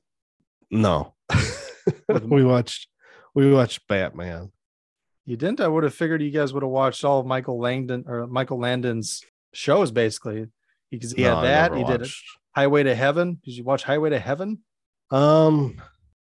no 0.70 1.14
we 2.23 2.45
watched 2.45 2.87
we 3.35 3.53
watched 3.53 3.89
batman 3.89 4.53
You 5.27 5.37
didn't? 5.37 5.61
I 5.61 5.66
would 5.68 5.83
have 5.85 5.95
figured 5.95 6.23
you 6.23 6.31
guys 6.31 6.53
would 6.53 6.62
have 6.62 6.70
watched 6.70 7.05
all 7.05 7.18
of 7.18 7.27
Michael 7.27 7.59
Langdon 7.59 8.05
or 8.07 8.27
Michael 8.29 8.61
Landon's 8.61 9.25
shows 9.53 9.90
basically. 9.90 10.46
Because 10.90 11.12
he 11.12 11.22
No, 11.22 11.36
had 11.36 11.44
that. 11.44 11.76
He 11.76 11.84
did 11.84 12.03
it. 12.03 12.11
Highway 12.55 12.82
to 12.82 12.94
Heaven. 12.94 13.40
Did 13.44 13.57
you 13.57 13.64
watch 13.64 13.82
Highway 13.82 14.11
to 14.11 14.18
Heaven? 14.18 14.62
Um, 15.11 15.80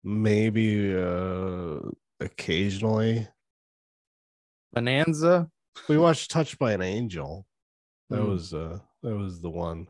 maybe 0.03 0.95
uh 0.95 1.79
occasionally. 2.19 3.27
Bonanza. 4.73 5.49
We 5.89 5.97
watched 5.97 6.31
Touched 6.31 6.59
by 6.59 6.73
an 6.73 6.81
Angel. 6.81 7.45
That 8.09 8.21
Hmm. 8.21 8.29
was 8.29 8.53
uh 8.53 8.79
that 9.01 9.15
was 9.15 9.41
the 9.41 9.49
one. 9.49 9.87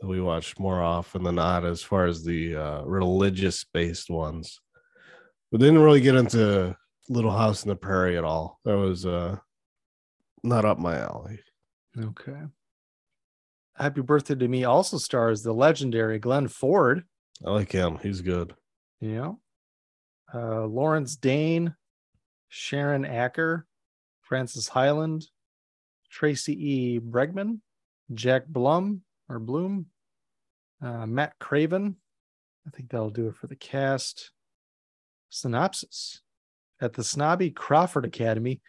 that 0.00 0.06
we 0.08 0.18
watched 0.20 0.58
more 0.58 0.80
often 0.80 1.22
than 1.24 1.34
not 1.34 1.62
as 1.64 1.82
far 1.82 2.06
as 2.06 2.24
the 2.24 2.56
uh, 2.56 2.82
religious 2.84 3.64
based 3.64 4.08
ones. 4.08 4.58
We 5.52 5.58
didn't 5.58 5.80
really 5.82 6.00
get 6.00 6.14
into 6.14 6.74
Little 7.10 7.30
House 7.32 7.64
in 7.64 7.68
the 7.68 7.76
Prairie 7.76 8.16
at 8.16 8.24
all. 8.24 8.60
That 8.64 8.78
was 8.78 9.04
uh, 9.04 9.36
not 10.42 10.64
up 10.64 10.78
my 10.78 10.98
alley. 11.00 11.40
Okay. 11.98 12.40
Happy 13.76 14.00
Birthday 14.02 14.34
to 14.34 14.48
Me 14.48 14.64
also 14.64 14.98
stars 14.98 15.42
the 15.42 15.52
legendary 15.52 16.18
Glenn 16.18 16.48
Ford. 16.48 17.04
I 17.44 17.50
like 17.50 17.72
him. 17.72 17.98
He's 18.02 18.20
good. 18.20 18.54
Yeah. 19.00 19.32
Uh, 20.32 20.66
Lawrence 20.66 21.16
Dane, 21.16 21.74
Sharon 22.48 23.04
Acker, 23.04 23.66
Frances 24.20 24.68
Hyland, 24.68 25.26
Tracy 26.10 26.52
E. 26.52 27.00
Bregman, 27.00 27.60
Jack 28.12 28.46
Blum 28.46 29.02
or 29.28 29.38
Bloom, 29.38 29.86
uh, 30.82 31.06
Matt 31.06 31.38
Craven. 31.38 31.96
I 32.66 32.70
think 32.70 32.90
that'll 32.90 33.10
do 33.10 33.28
it 33.28 33.36
for 33.36 33.46
the 33.46 33.56
cast. 33.56 34.32
Synopsis 35.30 36.22
At 36.80 36.92
the 36.92 37.04
snobby 37.04 37.50
Crawford 37.50 38.04
Academy, 38.04 38.60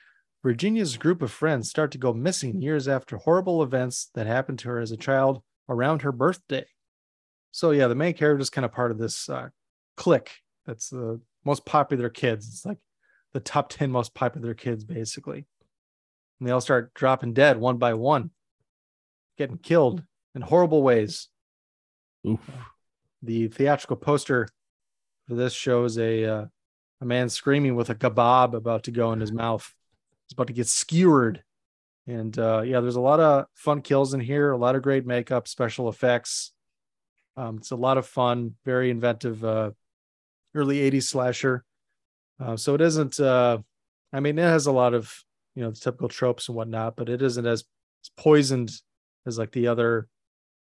Virginia's 0.44 0.98
group 0.98 1.22
of 1.22 1.32
friends 1.32 1.70
start 1.70 1.92
to 1.92 1.98
go 1.98 2.14
missing 2.14 2.62
years 2.62 2.88
after 2.88 3.18
horrible 3.18 3.62
events 3.62 4.10
that 4.16 4.26
happened 4.26 4.60
to 4.60 4.70
her 4.70 4.80
as 4.80 4.92
a 4.92 4.98
child 4.98 5.42
around 5.70 6.02
her 6.02 6.12
birthday. 6.12 6.66
So, 7.52 7.72
yeah, 7.72 7.88
the 7.88 7.96
main 7.96 8.14
character 8.14 8.42
is 8.42 8.50
kind 8.50 8.66
of 8.66 8.72
part 8.72 8.92
of 8.92 8.98
this 8.98 9.30
uh, 9.30 9.50
clique 9.98 10.32
that's 10.66 10.90
the 10.90 11.22
most 11.46 11.66
popular 11.66 12.10
kids. 12.10 12.48
It's 12.48 12.66
like 12.66 12.80
the 13.34 13.40
top 13.40 13.70
10 13.70 13.92
most 13.92 14.14
popular 14.14 14.54
kids, 14.54 14.84
basically. 14.84 15.46
And 16.40 16.48
they 16.48 16.52
all 16.52 16.62
start 16.62 16.94
dropping 16.94 17.34
dead 17.34 17.58
one 17.58 17.78
by 17.78 17.94
one, 17.94 18.32
getting 19.38 19.58
killed 19.58 20.04
in 20.34 20.42
horrible 20.42 20.82
ways. 20.82 21.30
Oof. 22.28 22.40
The 23.22 23.48
theatrical 23.48 23.98
poster 23.98 24.48
for 25.28 25.36
this 25.36 25.54
shows 25.54 25.98
a 25.98 26.26
uh, 26.26 26.46
a 27.02 27.06
man 27.06 27.30
screaming 27.30 27.76
with 27.76 27.90
a 27.90 27.96
kebab 27.96 28.54
about 28.54 28.84
to 28.84 28.92
go 28.92 29.12
in 29.12 29.20
his 29.20 29.32
mouth. 29.32 29.74
He's 30.32 30.36
about 30.36 30.48
to 30.48 30.54
get 30.54 30.68
skewered. 30.68 31.44
And 32.08 32.40
uh, 32.40 32.62
yeah, 32.62 32.80
there's 32.80 32.96
a 32.96 33.02
lot 33.02 33.20
of 33.20 33.48
fun 33.54 33.82
kills 33.82 34.14
in 34.14 34.22
here, 34.22 34.52
a 34.52 34.58
lot 34.58 34.78
of 34.78 34.82
great 34.82 35.06
makeup, 35.06 35.46
special 35.46 35.90
effects. 35.90 36.54
Um, 37.36 37.58
it's 37.58 37.72
a 37.72 37.76
lot 37.76 37.98
of 37.98 38.08
fun, 38.08 38.56
very 38.64 38.90
inventive 38.90 39.44
uh, 39.44 39.72
early 40.56 40.90
80s 40.90 41.04
slasher. 41.04 41.66
Uh, 42.40 42.56
so 42.56 42.76
it 42.76 42.80
isn't, 42.80 43.20
uh, 43.20 43.58
I 44.14 44.22
mean, 44.22 44.40
it 44.40 44.44
has 44.44 44.68
a 44.68 44.72
lot 44.72 44.94
of, 44.94 45.14
you 45.54 45.64
know, 45.64 45.72
the 45.72 45.78
typical 45.78 46.08
tropes 46.08 46.48
and 46.48 46.56
whatnot, 46.56 46.96
but 46.96 47.10
it 47.10 47.22
isn't 47.22 47.46
as, 47.46 47.66
as 48.02 48.12
poisoned 48.16 48.72
as 49.26 49.38
like 49.38 49.52
the 49.52 49.68
other 49.68 50.08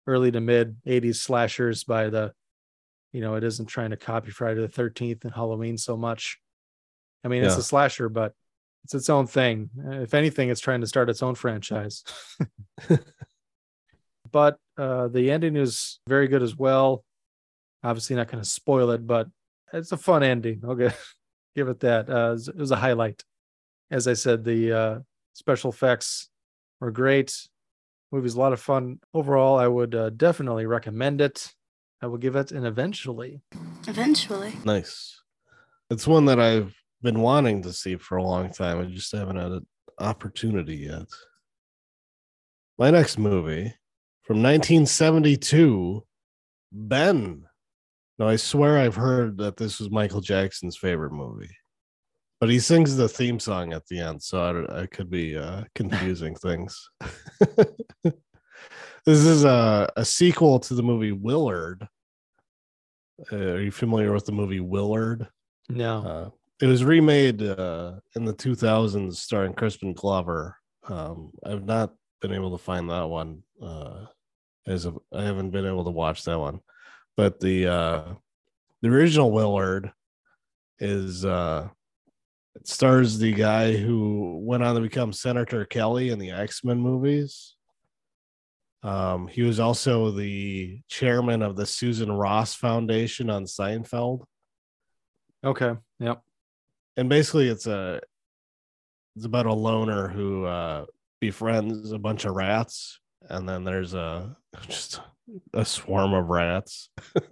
early 0.08 0.30
to 0.30 0.42
mid 0.42 0.76
80s 0.86 1.16
slashers 1.16 1.86
by 1.86 2.10
the, 2.10 2.34
you 3.14 3.22
know, 3.22 3.36
it 3.36 3.46
isn't 3.46 3.68
trying 3.68 3.92
to 3.92 3.98
copy 3.98 4.30
Friday 4.30 4.60
the 4.60 4.68
13th 4.68 5.24
and 5.24 5.34
Halloween 5.34 5.78
so 5.78 5.96
much. 5.96 6.38
I 7.24 7.30
mean, 7.30 7.46
it's 7.46 7.56
a 7.56 7.64
slasher, 7.64 8.10
but 8.10 8.34
it's 8.84 8.94
its 8.94 9.10
own 9.10 9.28
thing. 9.28 9.70
If 9.86 10.14
anything, 10.14 10.50
it's 10.50 10.60
trying 10.62 10.82
to 10.82 10.88
start 10.88 11.10
its 11.10 11.24
own 11.24 11.36
franchise. 11.36 12.04
but 14.32 14.58
uh, 14.78 15.08
the 15.08 15.32
ending 15.32 15.56
is 15.56 16.00
very 16.08 16.28
good 16.28 16.44
as 16.44 16.56
well. 16.56 17.04
Obviously, 17.84 18.16
not 18.16 18.28
going 18.30 18.44
to 18.44 18.50
spoil 18.50 18.92
it, 18.92 19.06
but 19.06 19.28
it's 19.72 19.92
a 19.92 19.98
fun 19.98 20.24
ending. 20.24 20.62
Okay, 20.64 20.92
give 21.56 21.68
it 21.68 21.80
that. 21.82 22.10
Uh, 22.10 22.30
it 22.30 22.32
was- 22.32 22.48
it 22.48 22.58
was 22.58 22.72
a 22.72 22.76
highlight. 22.78 23.24
As 23.92 24.08
I 24.08 24.14
said, 24.14 24.44
the 24.44 24.72
uh, 24.72 25.00
special 25.34 25.70
effects 25.72 26.30
were 26.80 26.92
great. 26.92 27.48
Movie's 28.12 28.36
a 28.36 28.40
lot 28.40 28.54
of 28.54 28.60
fun 28.60 29.00
overall. 29.14 29.58
I 29.58 29.68
would 29.68 29.94
uh, 29.96 30.10
definitely 30.12 30.66
recommend 30.66 31.22
it. 31.22 31.54
I 32.02 32.08
will 32.08 32.18
give 32.18 32.36
it 32.36 32.52
an 32.52 32.66
eventually. 32.66 33.42
Eventually. 33.88 34.54
Nice. 34.66 35.22
It's 35.90 36.08
one 36.08 36.26
that 36.26 36.40
I've 36.40 36.76
been 37.04 37.20
wanting 37.20 37.62
to 37.62 37.74
see 37.74 37.98
for 37.98 38.18
a 38.18 38.24
long 38.24 38.52
time. 38.52 38.80
I 38.80 38.86
just 38.86 39.12
haven't 39.12 39.36
had 39.36 39.52
an 39.52 39.68
opportunity 40.00 40.78
yet. 40.78 41.06
My 42.80 42.90
next 42.90 43.20
movie 43.20 43.74
from 44.24 44.42
1972, 44.42 46.04
Ben. 46.72 47.44
Now, 48.18 48.30
I 48.30 48.38
swear 48.38 48.80
I've 48.80 48.96
heard 48.96 49.38
that 49.38 49.58
this 49.58 49.80
was 49.80 49.92
Michael 49.92 50.22
Jackson's 50.22 50.78
favorite 50.78 51.12
movie, 51.12 51.56
but 52.40 52.50
he 52.50 52.60
sings 52.60 52.96
the 52.96 53.10
theme 53.10 53.40
song 53.40 53.74
at 53.74 53.86
the 53.88 54.00
end, 54.00 54.24
so 54.24 54.66
I, 54.70 54.82
I 54.82 54.86
could 54.86 55.10
be 55.10 55.38
uh, 55.38 55.64
confusing 55.76 56.36
things. 56.36 56.90
this 58.04 58.16
is 59.06 59.44
a, 59.44 59.92
a 59.98 60.06
sequel 60.06 60.60
to 60.62 60.74
the 60.74 60.84
movie 60.84 61.12
Willard. 61.12 61.88
Uh, 63.32 63.36
are 63.36 63.62
you 63.62 63.72
familiar 63.72 64.14
with 64.14 64.26
the 64.26 64.32
movie 64.32 64.60
Willard? 64.60 65.28
No. 65.70 66.04
Uh, 66.04 66.30
it 66.62 66.68
was 66.68 66.84
remade 66.84 67.42
uh, 67.42 67.94
in 68.16 68.26
the 68.26 68.34
2000s, 68.34 69.16
starring 69.16 69.54
Crispin 69.54 69.94
Glover. 69.94 70.58
Um, 70.88 71.32
I've 71.46 71.66
not 71.66 71.94
been 72.22 72.34
able 72.34 72.52
to 72.58 72.64
find 72.64 72.90
that 72.90 73.08
one. 73.08 73.44
Uh, 73.62 74.06
as 74.68 74.86
of, 74.86 75.00
I 75.14 75.24
haven't 75.24 75.52
been 75.52 75.66
able 75.66 75.84
to 75.84 75.92
watch 75.92 76.24
that 76.24 76.40
one, 76.40 76.60
but 77.18 77.40
the 77.40 77.68
uh, 77.68 78.04
the 78.82 78.90
original 78.90 79.32
Willard 79.32 79.92
is 80.80 81.26
uh, 81.26 81.68
it 82.56 82.68
stars 82.68 83.18
the 83.18 83.34
guy 83.34 83.76
who 83.76 84.40
went 84.44 84.64
on 84.64 84.76
to 84.76 84.82
become 84.82 85.12
Senator 85.12 85.66
Kelly 85.66 86.10
in 86.10 86.20
the 86.20 86.32
X 86.32 86.64
Men 86.64 86.80
movies. 86.80 87.56
Um, 88.84 89.28
he 89.28 89.44
was 89.44 89.60
also 89.62 90.12
the 90.12 90.82
chairman 90.90 91.42
of 91.42 91.56
the 91.56 91.66
Susan 91.66 92.12
Ross 92.12 92.54
Foundation 92.54 93.30
on 93.30 93.46
Seinfeld 93.46 94.26
Okay. 95.44 95.74
Yep. 96.00 96.22
And 96.98 97.10
basically 97.10 97.48
it's 97.50 97.68
a 97.68 98.02
it's 99.16 99.26
about 99.26 99.46
a 99.46 99.54
loner 99.54 100.08
who 100.08 100.46
uh 100.46 100.86
befriends 101.22 101.92
a 101.92 102.00
bunch 102.00 102.26
of 102.26 102.36
rats 102.36 103.00
and 103.30 103.48
then 103.48 103.64
there's 103.64 103.94
a 103.94 104.36
just 104.68 105.00
a 105.54 105.64
swarm 105.66 106.14
of 106.14 106.28
rats. 106.30 106.90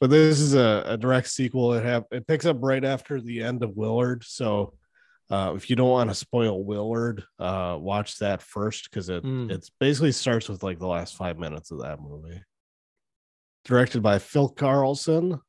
But 0.00 0.10
this 0.10 0.38
is 0.38 0.54
a, 0.54 0.84
a 0.86 0.96
direct 0.96 1.26
sequel. 1.28 1.72
It 1.74 1.84
have 1.84 2.04
it 2.12 2.24
picks 2.28 2.46
up 2.46 2.58
right 2.60 2.84
after 2.84 3.20
the 3.20 3.42
end 3.42 3.64
of 3.64 3.76
willard 3.76 4.22
so 4.24 4.74
uh 5.28 5.54
if 5.56 5.68
you 5.68 5.74
don't 5.76 5.90
want 5.90 6.08
to 6.08 6.14
spoil 6.14 6.62
willard 6.62 7.24
uh 7.40 7.76
watch 7.80 8.18
that 8.20 8.40
first 8.40 8.84
because 8.88 9.08
it 9.08 9.24
Mm. 9.24 9.50
it's 9.50 9.70
basically 9.80 10.12
starts 10.12 10.48
with 10.48 10.62
like 10.62 10.78
the 10.78 10.86
last 10.86 11.16
five 11.16 11.36
minutes 11.36 11.72
of 11.72 11.80
that 11.82 12.00
movie. 12.00 12.40
Directed 13.64 14.00
by 14.02 14.20
phil 14.20 14.54
karlson 14.54 15.40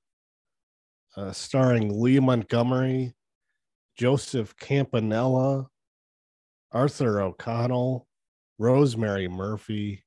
uh, 1.20 1.34
starring 1.34 2.01
Lee 2.01 2.20
Montgomery, 2.20 3.13
Joseph 3.97 4.55
Campanella, 4.55 5.67
Arthur 6.72 7.22
O'Connell, 7.22 8.07
Rosemary 8.57 9.28
Murphy, 9.28 10.05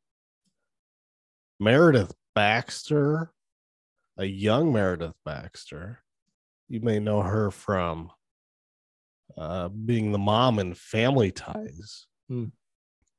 Meredith 1.61 2.15
Baxter, 2.35 3.31
a 4.17 4.25
young 4.25 4.73
Meredith 4.73 5.17
Baxter. 5.25 6.03
You 6.69 6.81
may 6.81 6.99
know 6.99 7.21
her 7.21 7.51
from 7.51 8.11
uh, 9.37 9.69
being 9.69 10.13
the 10.13 10.19
mom 10.19 10.59
in 10.59 10.75
Family 10.75 11.31
Ties. 11.31 12.07
Hmm. 12.29 12.47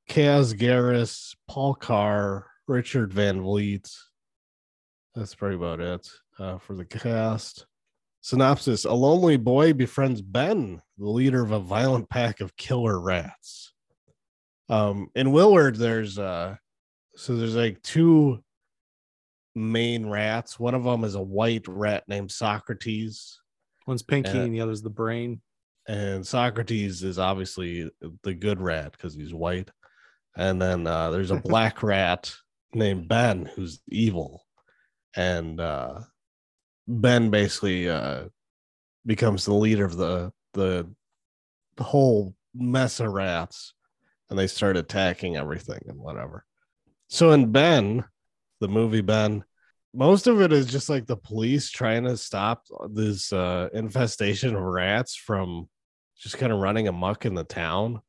Kaz 0.10 0.58
Garas, 0.58 1.36
Paul 1.48 1.76
Carr, 1.76 2.48
Richard 2.68 3.14
Van 3.14 3.42
Vliet. 3.42 3.90
That's 5.14 5.36
probably 5.36 5.58
about 5.58 5.80
it 5.80 6.08
uh, 6.40 6.58
for 6.58 6.76
the 6.76 6.86
cast. 6.86 7.68
Synopsis 8.24 8.86
A 8.86 8.94
lonely 8.94 9.36
boy 9.36 9.74
befriends 9.74 10.22
Ben, 10.22 10.82
the 10.98 11.10
leader 11.10 11.44
of 11.44 11.52
a 11.52 11.60
violent 11.60 12.10
pack 12.10 12.40
of 12.40 12.56
killer 12.56 13.00
rats. 13.00 13.74
Um, 14.70 15.10
in 15.14 15.34
Willard, 15.34 15.76
there's 15.76 16.18
uh, 16.18 16.56
so 17.18 17.36
there's 17.36 17.56
like 17.56 17.82
two 17.82 18.42
main 19.56 20.08
rats. 20.08 20.58
One 20.58 20.74
of 20.74 20.86
them 20.86 21.04
is 21.04 21.16
a 21.16 21.22
white 21.22 21.68
rat 21.68 22.06
named 22.08 22.32
Socrates, 22.32 23.40
One's 23.88 24.04
Pinky 24.04 24.40
Uh, 24.40 24.44
and 24.44 24.56
the 24.56 24.62
other's 24.62 24.82
the 24.82 24.90
brain. 24.90 25.42
and 25.86 26.26
Socrates 26.26 27.04
is 27.04 27.20
obviously 27.20 27.92
the 28.24 28.34
good 28.34 28.62
rat 28.62 28.94
because 28.94 29.14
he's 29.14 29.34
white. 29.34 29.70
And 30.38 30.62
then 30.62 30.88
uh, 30.88 31.12
there's 31.12 31.32
a 31.32 31.36
black 31.42 31.84
rat 31.84 32.34
named 32.74 33.10
Ben 33.10 33.52
who's 33.54 33.82
evil, 33.90 34.46
and 35.14 35.60
uh, 35.60 36.00
Ben 36.88 37.30
basically 37.30 37.90
uh, 37.90 38.26
becomes 39.06 39.46
the 39.46 39.54
leader 39.54 39.86
of 39.86 39.98
the 39.98 40.32
the 40.54 40.88
whole 41.80 42.36
mess 42.54 43.00
of 43.00 43.12
rats, 43.12 43.74
and 44.30 44.38
they 44.38 44.48
start 44.48 44.78
attacking 44.78 45.38
everything 45.38 45.82
and 45.88 45.98
whatever. 45.98 46.46
So 47.08 47.32
in 47.32 47.52
Ben, 47.52 48.04
the 48.60 48.68
movie 48.68 49.02
Ben, 49.02 49.44
most 49.94 50.28
of 50.28 50.42
it 50.42 50.52
is 50.52 50.66
just 50.66 50.90
like 50.90 51.06
the 51.06 51.18
police 51.18 51.70
trying 51.70 52.04
to 52.04 52.18
stop 52.18 52.66
this 52.92 53.32
uh, 53.32 53.70
infestation 53.74 54.56
of 54.56 54.62
rats 54.62 55.16
from 55.16 55.70
just 56.18 56.38
kind 56.38 56.52
of 56.52 56.60
running 56.60 56.88
amok 56.88 57.26
in 57.26 57.36
the 57.36 57.44
town. 57.44 58.02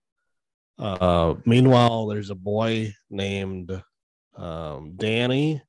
Uh, 0.78 1.34
meanwhile, 1.44 2.06
there's 2.06 2.30
a 2.30 2.34
boy 2.34 2.94
named 3.10 3.82
um, 4.36 4.92
Danny, 4.96 5.62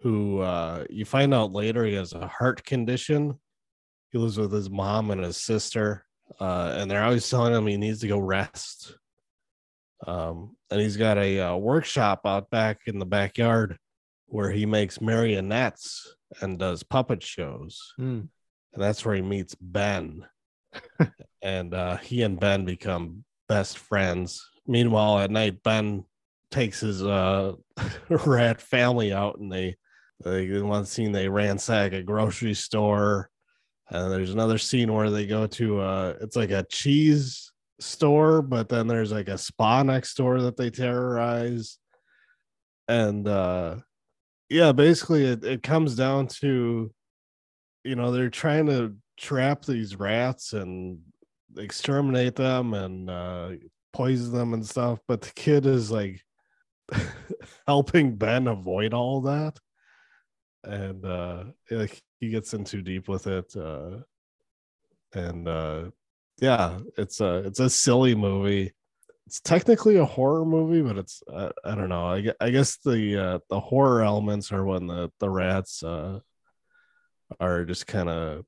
who 0.00 0.40
uh, 0.40 0.84
you 0.90 1.04
find 1.04 1.34
out 1.34 1.52
later 1.52 1.84
he 1.84 1.94
has 1.94 2.12
a 2.12 2.26
heart 2.26 2.64
condition. 2.64 3.38
He 4.10 4.18
lives 4.18 4.38
with 4.38 4.52
his 4.52 4.70
mom 4.70 5.10
and 5.10 5.22
his 5.22 5.36
sister, 5.36 6.04
uh, 6.40 6.74
and 6.76 6.90
they're 6.90 7.04
always 7.04 7.28
telling 7.28 7.54
him 7.54 7.66
he 7.66 7.76
needs 7.76 8.00
to 8.00 8.08
go 8.08 8.18
rest. 8.18 8.96
Um, 10.06 10.56
and 10.70 10.80
he's 10.80 10.96
got 10.96 11.18
a 11.18 11.40
uh, 11.40 11.56
workshop 11.56 12.20
out 12.24 12.50
back 12.50 12.80
in 12.86 12.98
the 12.98 13.06
backyard 13.06 13.78
where 14.26 14.50
he 14.50 14.66
makes 14.66 15.00
marionettes 15.00 16.14
and 16.40 16.58
does 16.58 16.82
puppet 16.82 17.22
shows. 17.22 17.92
Hmm. 17.96 18.22
And 18.74 18.82
that's 18.82 19.04
where 19.04 19.14
he 19.14 19.22
meets 19.22 19.54
Ben. 19.60 20.24
and 21.42 21.74
uh, 21.74 21.96
he 21.96 22.22
and 22.22 22.38
Ben 22.38 22.64
become 22.64 23.24
best 23.48 23.78
friends. 23.78 24.46
Meanwhile, 24.66 25.20
at 25.20 25.30
night, 25.30 25.62
Ben 25.62 26.04
takes 26.50 26.80
his 26.80 27.02
uh, 27.02 27.54
rat 28.08 28.60
family 28.60 29.12
out 29.12 29.38
and 29.38 29.50
they, 29.50 29.76
they 30.24 30.46
in 30.46 30.66
one 30.68 30.84
scene 30.84 31.12
they 31.12 31.28
ransack 31.28 31.92
a 31.92 32.02
grocery 32.02 32.54
store. 32.54 33.30
And 33.90 34.12
there's 34.12 34.32
another 34.32 34.58
scene 34.58 34.92
where 34.92 35.10
they 35.10 35.26
go 35.26 35.46
to 35.46 35.80
uh 35.80 36.14
it's 36.20 36.36
like 36.36 36.50
a 36.50 36.66
cheese 36.70 37.52
store, 37.80 38.42
but 38.42 38.68
then 38.68 38.86
there's 38.86 39.12
like 39.12 39.28
a 39.28 39.38
spa 39.38 39.82
next 39.82 40.14
door 40.16 40.42
that 40.42 40.56
they 40.56 40.70
terrorize. 40.70 41.78
And 42.88 43.26
uh 43.28 43.76
yeah, 44.50 44.72
basically 44.72 45.24
it, 45.26 45.44
it 45.44 45.62
comes 45.62 45.94
down 45.94 46.28
to 46.40 46.92
you 47.84 47.94
know, 47.94 48.10
they're 48.10 48.30
trying 48.30 48.66
to 48.66 48.96
trap 49.16 49.64
these 49.64 49.96
rats 49.96 50.52
and 50.52 50.98
exterminate 51.56 52.36
them 52.36 52.74
and 52.74 53.08
uh 53.08 53.50
poison 53.92 54.32
them 54.32 54.52
and 54.52 54.66
stuff, 54.66 54.98
but 55.08 55.22
the 55.22 55.32
kid 55.34 55.64
is 55.66 55.90
like 55.90 56.20
helping 57.66 58.16
Ben 58.16 58.46
avoid 58.46 58.92
all 58.92 59.22
that. 59.22 59.58
And 60.68 61.04
uh 61.04 61.44
like 61.70 62.00
he 62.20 62.28
gets 62.30 62.54
in 62.54 62.64
too 62.64 62.82
deep 62.82 63.08
with 63.08 63.26
it. 63.26 63.56
Uh 63.56 63.98
and 65.14 65.48
uh 65.48 65.90
yeah, 66.40 66.78
it's 66.96 67.20
a 67.20 67.38
it's 67.38 67.60
a 67.60 67.70
silly 67.70 68.14
movie. 68.14 68.72
It's 69.26 69.40
technically 69.40 69.96
a 69.96 70.04
horror 70.04 70.44
movie, 70.44 70.82
but 70.82 70.96
it's 70.98 71.22
uh, 71.30 71.50
I 71.64 71.74
don't 71.74 71.88
know. 71.88 72.06
I, 72.06 72.32
I 72.40 72.50
guess 72.50 72.78
the 72.78 73.16
uh, 73.16 73.38
the 73.50 73.60
horror 73.60 74.02
elements 74.02 74.52
are 74.52 74.64
when 74.64 74.86
the 74.86 75.10
the 75.18 75.28
rats 75.28 75.82
uh, 75.82 76.20
are 77.40 77.64
just 77.64 77.86
kind 77.86 78.08
of 78.08 78.44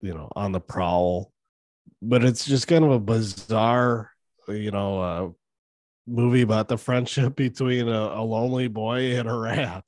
you 0.00 0.14
know 0.14 0.30
on 0.36 0.52
the 0.52 0.60
prowl, 0.60 1.32
but 2.02 2.24
it's 2.24 2.44
just 2.44 2.68
kind 2.68 2.84
of 2.84 2.90
a 2.90 3.00
bizarre 3.00 4.10
you 4.48 4.70
know 4.70 5.00
uh, 5.00 5.28
movie 6.06 6.42
about 6.42 6.68
the 6.68 6.76
friendship 6.76 7.36
between 7.36 7.88
a, 7.88 8.00
a 8.20 8.22
lonely 8.22 8.68
boy 8.68 9.16
and 9.18 9.28
a 9.28 9.34
rat. 9.34 9.84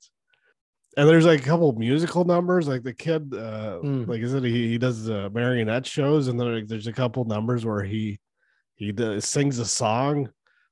And 0.99 1.07
there's 1.09 1.25
like 1.25 1.39
a 1.41 1.43
couple 1.43 1.71
musical 1.73 2.25
numbers, 2.25 2.67
like 2.67 2.83
the 2.83 2.93
kid, 2.93 3.33
uh, 3.33 3.79
Hmm. 3.79 4.03
like 4.05 4.21
is 4.21 4.33
it 4.33 4.43
he, 4.43 4.67
he 4.69 4.77
does 4.77 5.09
uh, 5.09 5.29
marionette 5.31 5.85
shows, 5.87 6.27
and 6.27 6.39
then 6.39 6.53
like, 6.53 6.67
there's 6.67 6.87
a 6.87 6.93
couple 6.93 7.23
numbers 7.25 7.65
where 7.65 7.83
he 7.83 8.19
he 8.75 8.91
does, 8.91 9.25
sings 9.25 9.59
a 9.59 9.65
song, 9.65 10.29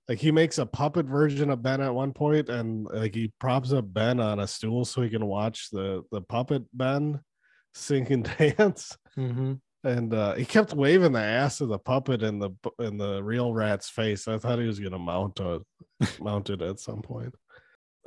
like 0.08 0.18
he 0.20 0.32
makes 0.32 0.58
a 0.58 0.66
puppet 0.66 1.06
version 1.06 1.50
of 1.50 1.62
Ben 1.62 1.82
at 1.82 1.94
one 1.94 2.14
point, 2.14 2.50
and 2.50 2.86
like 2.86 3.16
he 3.16 3.32
props 3.40 3.72
up 3.74 3.86
Ben 3.94 4.20
on 4.20 4.40
a 4.40 4.48
stool 4.48 4.86
so 4.86 5.02
he 5.02 5.10
can 5.10 5.26
watch 5.26 5.70
the 5.72 6.04
the 6.12 6.22
puppet 6.22 6.64
Ben 6.74 7.20
sing 7.74 8.12
and 8.12 8.24
dance, 8.38 8.98
Mm-hmm. 9.18 9.54
and 9.84 10.14
uh, 10.14 10.34
he 10.36 10.46
kept 10.46 10.74
waving 10.74 11.14
the 11.14 11.20
ass 11.22 11.62
of 11.62 11.70
the 11.70 11.80
puppet 11.80 12.22
in 12.24 12.40
the 12.40 12.52
in 12.80 12.98
the 12.98 13.24
real 13.24 13.54
rat's 13.54 13.90
face. 13.90 14.28
I 14.28 14.38
thought 14.38 14.60
he 14.60 14.68
was 14.68 14.80
gonna 14.80 15.00
mount 15.00 15.40
a 15.40 15.62
mount 16.22 16.50
it 16.50 16.62
at 16.62 16.80
some 16.80 17.02
point. 17.02 17.34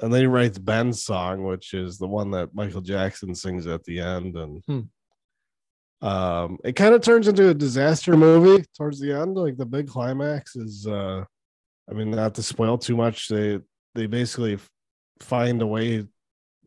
And 0.02 0.12
then 0.12 0.20
he 0.22 0.26
writes 0.26 0.58
Ben's 0.58 1.02
song, 1.02 1.44
which 1.44 1.74
is 1.74 1.98
the 1.98 2.06
one 2.06 2.30
that 2.32 2.54
Michael 2.54 2.80
Jackson 2.80 3.34
sings 3.34 3.66
at 3.66 3.84
the 3.84 4.00
end, 4.00 4.36
and 4.36 4.62
Hmm. 4.66 6.06
um, 6.06 6.58
it 6.64 6.74
kind 6.76 6.94
of 6.94 7.02
turns 7.02 7.28
into 7.28 7.48
a 7.50 7.54
disaster 7.54 8.16
movie 8.16 8.64
towards 8.76 8.98
the 9.00 9.12
end. 9.12 9.36
Like 9.36 9.56
the 9.58 9.66
big 9.66 9.88
climax 9.88 10.56
is, 10.56 10.86
uh, 10.86 11.24
I 11.90 11.92
mean, 11.94 12.10
not 12.10 12.34
to 12.36 12.42
spoil 12.42 12.78
too 12.78 12.96
much, 12.96 13.28
they 13.28 13.60
they 13.94 14.06
basically 14.06 14.58
find 15.20 15.60
a 15.62 15.66
way. 15.66 16.06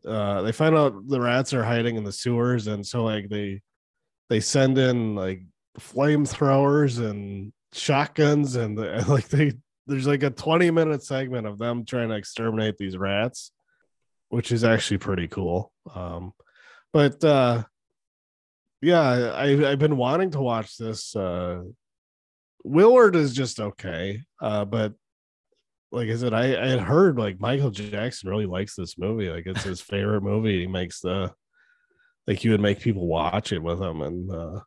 Uh, 0.06 0.42
they 0.42 0.52
find 0.52 0.76
out 0.76 1.08
the 1.08 1.20
rats 1.20 1.54
are 1.54 1.64
hiding 1.64 1.96
in 1.96 2.04
the 2.04 2.12
sewers, 2.12 2.66
and 2.66 2.86
so 2.86 3.02
like 3.02 3.28
they 3.28 3.60
they 4.30 4.38
send 4.40 4.78
in 4.78 5.14
like 5.16 5.42
flamethrowers 5.80 6.98
and 7.00 7.52
shotguns, 7.72 8.54
and, 8.56 8.78
the, 8.78 8.92
and 8.98 9.08
like 9.08 9.28
they 9.28 9.52
there's 9.86 10.06
like 10.06 10.22
a 10.22 10.30
20 10.30 10.70
minute 10.70 11.02
segment 11.02 11.46
of 11.46 11.58
them 11.58 11.84
trying 11.84 12.08
to 12.08 12.14
exterminate 12.14 12.76
these 12.78 12.96
rats, 12.96 13.52
which 14.28 14.52
is 14.52 14.64
actually 14.64 14.98
pretty 14.98 15.28
cool. 15.28 15.72
Um, 15.94 16.32
but 16.92 17.22
uh, 17.24 17.64
yeah, 18.80 19.00
I, 19.00 19.70
I've 19.70 19.78
been 19.78 19.96
wanting 19.96 20.30
to 20.32 20.40
watch 20.40 20.76
this. 20.76 21.14
Uh, 21.14 21.62
Willard 22.64 23.16
is 23.16 23.34
just 23.34 23.60
okay, 23.60 24.22
uh, 24.40 24.64
but 24.64 24.94
like 25.92 26.08
I 26.08 26.16
said, 26.16 26.34
I, 26.34 26.60
I 26.60 26.68
had 26.68 26.80
heard 26.80 27.18
like 27.18 27.40
Michael 27.40 27.70
Jackson 27.70 28.28
really 28.28 28.46
likes 28.46 28.74
this 28.74 28.98
movie. 28.98 29.28
Like 29.28 29.46
it's 29.46 29.62
his 29.62 29.80
favorite 29.82 30.22
movie. 30.22 30.60
He 30.60 30.66
makes 30.66 31.00
the 31.00 31.32
like 32.26 32.38
he 32.38 32.48
would 32.48 32.60
make 32.60 32.80
people 32.80 33.06
watch 33.06 33.52
it 33.52 33.62
with 33.62 33.80
him, 33.80 34.00
and 34.00 34.30
uh, 34.30 34.60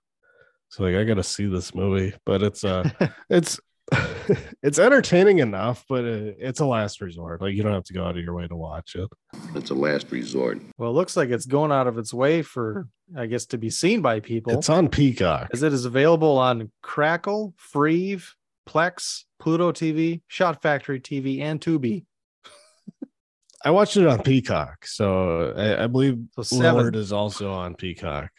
so 0.69 0.83
like 0.83 0.95
I 0.95 1.03
got 1.03 1.15
to 1.15 1.23
see 1.23 1.47
this 1.47 1.73
movie. 1.73 2.13
But 2.25 2.43
it's 2.43 2.63
uh, 2.63 2.89
it's 3.29 3.59
it's 4.63 4.79
entertaining 4.79 5.39
enough, 5.39 5.85
but 5.87 6.03
it, 6.03 6.37
it's 6.39 6.59
a 6.59 6.65
last 6.65 7.01
resort. 7.01 7.41
Like 7.41 7.53
you 7.53 7.63
don't 7.63 7.73
have 7.73 7.85
to 7.85 7.93
go 7.93 8.05
out 8.05 8.17
of 8.17 8.23
your 8.23 8.33
way 8.33 8.47
to 8.47 8.55
watch 8.55 8.95
it. 8.95 9.09
It's 9.55 9.69
a 9.69 9.73
last 9.75 10.11
resort. 10.11 10.59
Well, 10.77 10.89
it 10.91 10.93
looks 10.93 11.15
like 11.15 11.29
it's 11.29 11.45
going 11.45 11.71
out 11.71 11.87
of 11.87 11.97
its 11.97 12.13
way 12.13 12.41
for, 12.41 12.87
I 13.15 13.27
guess, 13.27 13.45
to 13.47 13.57
be 13.57 13.69
seen 13.69 14.01
by 14.01 14.19
people. 14.19 14.53
It's 14.53 14.69
on 14.69 14.89
Peacock. 14.89 15.49
as 15.53 15.63
it 15.63 15.73
is 15.73 15.85
available 15.85 16.37
on 16.37 16.71
Crackle, 16.81 17.53
Freevee, 17.73 18.23
Plex, 18.67 19.23
Pluto 19.39 19.71
TV, 19.71 20.21
Shout 20.27 20.61
Factory 20.61 20.99
TV, 20.99 21.39
and 21.41 21.61
Tubi. 21.61 22.03
I 23.63 23.71
watched 23.71 23.97
it 23.97 24.05
on 24.05 24.21
Peacock, 24.21 24.85
so 24.85 25.53
uh, 25.55 25.77
I, 25.79 25.83
I 25.85 25.87
believe 25.87 26.19
So 26.35 26.43
seven. 26.43 26.75
Willard 26.75 26.95
is 26.95 27.13
also 27.13 27.51
on 27.51 27.75
Peacock. 27.75 28.29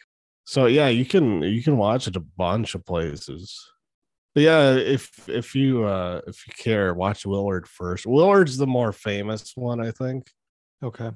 So 0.45 0.65
yeah, 0.67 0.87
you 0.87 1.05
can 1.05 1.41
you 1.41 1.61
can 1.61 1.77
watch 1.77 2.07
it 2.07 2.15
a 2.15 2.19
bunch 2.19 2.73
of 2.73 2.85
places. 2.85 3.69
But 4.39 4.43
yeah, 4.43 4.71
if 4.75 5.27
if 5.27 5.53
you 5.53 5.83
uh 5.83 6.21
if 6.25 6.47
you 6.47 6.53
care, 6.57 6.93
watch 6.93 7.25
Willard 7.25 7.67
first. 7.67 8.05
Willard's 8.05 8.55
the 8.55 8.65
more 8.65 8.93
famous 8.93 9.51
one, 9.53 9.81
I 9.85 9.91
think. 9.91 10.27
Okay. 10.81 11.11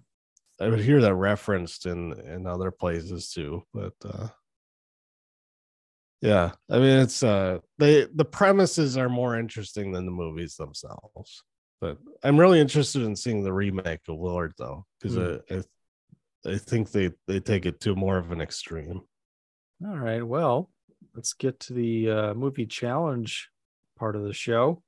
I 0.60 0.68
would 0.68 0.82
hear 0.82 1.00
that 1.00 1.16
referenced 1.16 1.86
in 1.86 2.20
in 2.20 2.46
other 2.46 2.70
places 2.70 3.32
too, 3.32 3.64
but 3.74 3.94
uh 4.04 4.28
yeah, 6.22 6.52
I 6.70 6.80
mean 6.80 7.00
it's 7.00 7.24
uh 7.24 7.60
they 7.78 8.08
the 8.14 8.26
premises 8.26 8.98
are 8.98 9.08
more 9.08 9.40
interesting 9.40 9.94
than 9.94 10.04
the 10.06 10.12
movies 10.12 10.58
themselves. 10.58 11.46
But 11.80 12.00
I'm 12.26 12.38
really 12.38 12.60
interested 12.60 13.04
in 13.04 13.16
seeing 13.16 13.42
the 13.42 13.54
remake 13.54 14.02
of 14.10 14.18
Willard 14.18 14.52
though, 14.58 14.86
because 15.00 15.16
Hmm. 15.16 15.38
I, 15.50 15.56
I 16.50 16.56
I 16.56 16.58
think 16.58 16.92
they 16.92 17.12
they 17.28 17.40
take 17.40 17.66
it 17.66 17.80
to 17.80 17.96
more 17.96 18.18
of 18.18 18.34
an 18.34 18.42
extreme. 18.42 19.00
All 19.82 19.98
right. 19.98 20.24
Well, 20.28 20.73
let's 21.16 21.34
get 21.34 21.60
to 21.62 21.74
the 21.74 22.10
uh, 22.10 22.34
movie 22.34 22.66
challenge 22.66 23.50
part 23.98 24.16
of 24.16 24.24
the 24.24 24.34
show. 24.34 24.82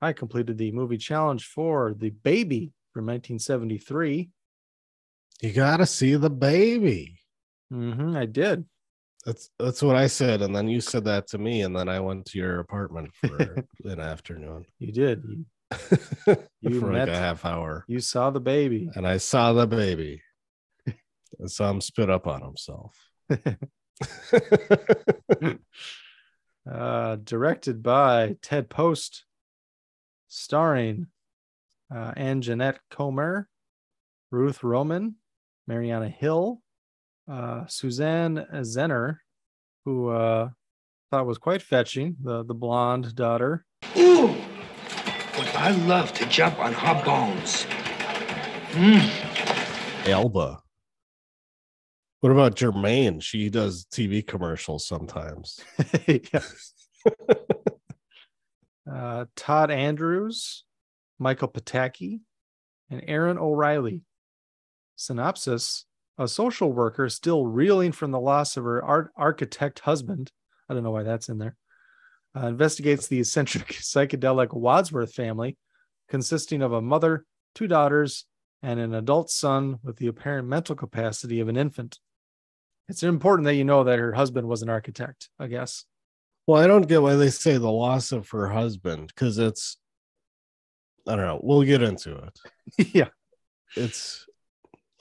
I 0.00 0.12
completed 0.12 0.58
the 0.58 0.72
movie 0.72 0.98
challenge 0.98 1.46
for 1.46 1.94
The 1.94 2.10
Baby 2.10 2.72
from 2.92 3.06
1973. 3.06 4.30
You 5.42 5.52
gotta 5.52 5.86
see 5.86 6.14
the 6.16 6.30
baby. 6.30 7.18
Mm-hmm, 7.72 8.16
I 8.16 8.26
did. 8.26 8.64
That's 9.24 9.50
that's 9.58 9.82
what 9.82 9.94
I 9.96 10.08
said, 10.08 10.42
and 10.42 10.54
then 10.54 10.68
you 10.68 10.80
said 10.80 11.04
that 11.04 11.28
to 11.28 11.38
me, 11.38 11.62
and 11.62 11.74
then 11.76 11.88
I 11.88 12.00
went 12.00 12.26
to 12.26 12.38
your 12.38 12.58
apartment 12.58 13.10
for 13.14 13.64
an 13.84 14.00
afternoon. 14.00 14.64
You 14.78 14.92
did. 14.92 15.22
You, 15.24 15.44
You 16.60 16.80
for 16.80 16.86
met- 16.88 17.08
like 17.08 17.16
a 17.16 17.18
half 17.18 17.44
hour. 17.44 17.84
you 17.88 18.00
saw 18.00 18.30
the 18.30 18.40
baby. 18.40 18.90
and 18.94 19.06
I 19.06 19.16
saw 19.18 19.52
the 19.52 19.66
baby. 19.66 20.22
and 21.38 21.50
saw 21.50 21.70
him 21.70 21.80
spit 21.80 22.10
up 22.10 22.26
on 22.26 22.42
himself. 22.42 22.96
uh, 26.70 27.16
directed 27.16 27.82
by 27.82 28.36
Ted 28.42 28.68
Post, 28.68 29.24
starring 30.28 31.08
uh, 31.94 32.12
Anjanette 32.12 32.78
Comer, 32.90 33.48
Ruth 34.30 34.62
Roman, 34.62 35.16
Marianna 35.66 36.08
Hill, 36.08 36.62
uh, 37.30 37.66
Suzanne 37.66 38.46
Zenor, 38.54 39.18
who 39.84 40.08
uh, 40.08 40.48
thought 41.10 41.26
was 41.26 41.38
quite 41.38 41.62
fetching, 41.62 42.16
the, 42.22 42.44
the 42.44 42.54
blonde 42.54 43.14
daughter. 43.14 43.64
Ooh! 43.96 44.28
Would 45.38 45.48
I 45.54 45.70
love 45.86 46.12
to 46.14 46.26
jump 46.26 46.58
on 46.58 46.72
her 46.72 47.04
bones? 47.04 47.66
Elba. 50.06 50.61
What 52.22 52.30
about 52.30 52.54
Jermaine? 52.54 53.20
She 53.20 53.50
does 53.50 53.84
TV 53.84 54.24
commercials 54.24 54.86
sometimes. 54.86 55.60
Uh, 58.90 59.26
Tod 59.36 59.70
Andrews, 59.70 60.64
Michael 61.18 61.46
Pataki, 61.46 62.18
and 62.90 63.02
Erin 63.06 63.38
O'Reilly. 63.38 64.02
Synopsis 64.96 65.86
A 66.18 66.26
social 66.26 66.72
worker 66.72 67.08
still 67.08 67.46
reeling 67.46 67.92
from 67.92 68.10
the 68.10 68.20
loss 68.20 68.56
of 68.56 68.64
her 68.64 68.84
art- 68.84 69.12
architect 69.16 69.78
husband. 69.78 70.32
I 70.68 70.74
don't 70.74 70.82
know 70.82 70.90
why 70.90 71.04
that's 71.04 71.28
in 71.28 71.38
there. 71.38 71.56
Uh, 72.36 72.48
investigates 72.48 73.06
the 73.06 73.20
eccentric 73.20 73.68
psychedelic 73.72 74.52
Wadsworth 74.52 75.14
family, 75.14 75.56
consisting 76.08 76.60
of 76.60 76.72
a 76.72 76.82
mother, 76.82 77.24
two 77.54 77.68
daughters, 77.68 78.26
and 78.64 78.80
an 78.80 78.94
adult 78.94 79.30
son 79.30 79.78
with 79.84 79.96
the 79.96 80.08
apparent 80.08 80.48
mental 80.48 80.74
capacity 80.74 81.38
of 81.38 81.48
an 81.48 81.56
infant. 81.56 82.00
It's 82.88 83.02
important 83.02 83.46
that 83.46 83.54
you 83.54 83.64
know 83.64 83.84
that 83.84 83.98
her 83.98 84.12
husband 84.12 84.48
was 84.48 84.62
an 84.62 84.68
architect, 84.68 85.28
I 85.38 85.46
guess. 85.46 85.84
Well, 86.46 86.60
I 86.60 86.66
don't 86.66 86.88
get 86.88 87.02
why 87.02 87.14
they 87.14 87.30
say 87.30 87.56
the 87.56 87.70
loss 87.70 88.12
of 88.12 88.28
her 88.30 88.48
husband 88.48 89.08
because 89.08 89.38
it's, 89.38 89.76
I 91.06 91.16
don't 91.16 91.24
know. 91.24 91.40
We'll 91.42 91.62
get 91.62 91.82
into 91.82 92.16
it. 92.16 92.88
yeah. 92.94 93.08
It's, 93.76 94.26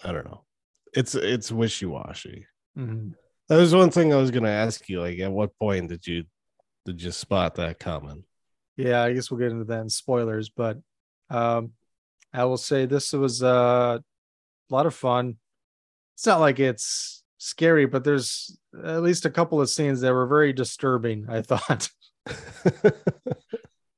I 0.03 0.11
don't 0.11 0.25
know. 0.25 0.43
It's 0.93 1.15
it's 1.15 1.51
wishy 1.51 1.85
washy. 1.85 2.45
Mhm. 2.77 3.13
That 3.49 3.57
was 3.57 3.75
one 3.75 3.91
thing 3.91 4.13
I 4.13 4.17
was 4.17 4.31
going 4.31 4.43
to 4.43 4.49
ask 4.49 4.87
you. 4.87 5.01
Like, 5.01 5.19
at 5.19 5.31
what 5.31 5.57
point 5.57 5.89
did 5.89 6.05
you 6.05 6.23
did 6.85 7.01
you 7.01 7.11
spot 7.11 7.55
that 7.55 7.79
coming? 7.79 8.23
Yeah, 8.77 9.03
I 9.03 9.13
guess 9.13 9.29
we'll 9.29 9.39
get 9.39 9.51
into 9.51 9.65
that 9.65 9.81
in 9.81 9.89
spoilers, 9.89 10.49
but 10.49 10.77
um, 11.29 11.73
I 12.33 12.45
will 12.45 12.57
say 12.57 12.85
this 12.85 13.13
was 13.13 13.43
uh, 13.43 13.99
a 13.99 14.73
lot 14.73 14.85
of 14.85 14.95
fun. 14.95 15.37
It's 16.15 16.25
not 16.25 16.39
like 16.39 16.59
it's 16.59 17.20
scary, 17.41 17.87
but 17.87 18.03
there's 18.03 18.55
at 18.85 19.01
least 19.01 19.25
a 19.25 19.29
couple 19.29 19.59
of 19.59 19.69
scenes 19.69 20.01
that 20.01 20.13
were 20.13 20.27
very 20.27 20.53
disturbing. 20.53 21.25
I 21.27 21.41
thought 21.41 21.89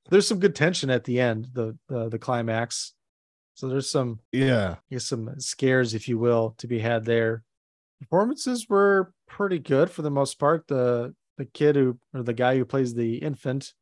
there's 0.09 0.27
some 0.27 0.39
good 0.39 0.55
tension 0.55 0.89
at 0.89 1.03
the 1.03 1.19
end, 1.19 1.49
the 1.53 1.77
the, 1.89 2.09
the 2.09 2.19
climax. 2.19 2.93
So 3.55 3.67
there's 3.67 3.89
some 3.89 4.19
Yeah, 4.31 4.75
some 4.97 5.39
scares, 5.39 5.93
if 5.93 6.07
you 6.07 6.17
will, 6.17 6.55
to 6.57 6.67
be 6.67 6.79
had 6.79 7.05
there. 7.05 7.43
Performances 8.01 8.67
were 8.67 9.13
pretty 9.27 9.59
good 9.59 9.91
for 9.91 10.01
the 10.01 10.11
most 10.11 10.39
part. 10.39 10.67
The 10.67 11.13
the 11.37 11.45
kid 11.45 11.75
who 11.75 11.99
or 12.13 12.23
the 12.23 12.33
guy 12.33 12.57
who 12.57 12.65
plays 12.65 12.93
the 12.93 13.17
infant, 13.17 13.73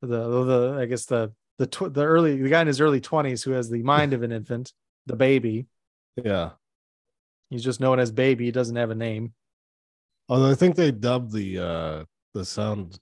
the 0.00 0.08
the 0.44 0.76
I 0.80 0.86
guess 0.86 1.04
the 1.06 1.32
the 1.58 1.66
tw- 1.66 1.92
the 1.92 2.04
early 2.04 2.40
the 2.40 2.48
guy 2.48 2.60
in 2.60 2.66
his 2.68 2.80
early 2.80 3.00
twenties 3.00 3.42
who 3.42 3.50
has 3.52 3.68
the 3.68 3.82
mind 3.82 4.12
of 4.12 4.22
an 4.22 4.32
infant, 4.32 4.72
the 5.06 5.16
baby. 5.16 5.66
yeah. 6.16 6.50
He's 7.52 7.62
just 7.62 7.80
known 7.80 8.00
as 8.00 8.10
baby. 8.10 8.46
He 8.46 8.50
doesn't 8.50 8.76
have 8.76 8.90
a 8.90 8.94
name. 8.94 9.34
Although 10.28 10.50
I 10.50 10.54
think 10.54 10.74
they 10.74 10.90
dubbed 10.90 11.32
the 11.32 11.58
uh 11.58 12.04
the 12.32 12.44
sound 12.46 12.98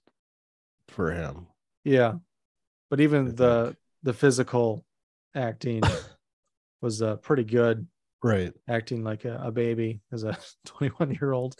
for 0.89 1.11
him. 1.11 1.47
Yeah, 1.85 2.15
but 2.89 2.99
I 2.99 3.03
even 3.03 3.27
think. 3.27 3.37
the 3.37 3.77
the 4.03 4.13
physical 4.13 4.83
acting 5.33 5.81
was 6.81 7.01
uh, 7.01 7.15
pretty 7.17 7.45
good. 7.45 7.87
Right. 8.23 8.53
acting 8.69 9.03
like 9.03 9.25
a, 9.25 9.41
a 9.45 9.51
baby 9.51 10.01
as 10.11 10.23
a 10.25 10.37
21 10.65 11.11
year 11.19 11.31
old 11.31 11.55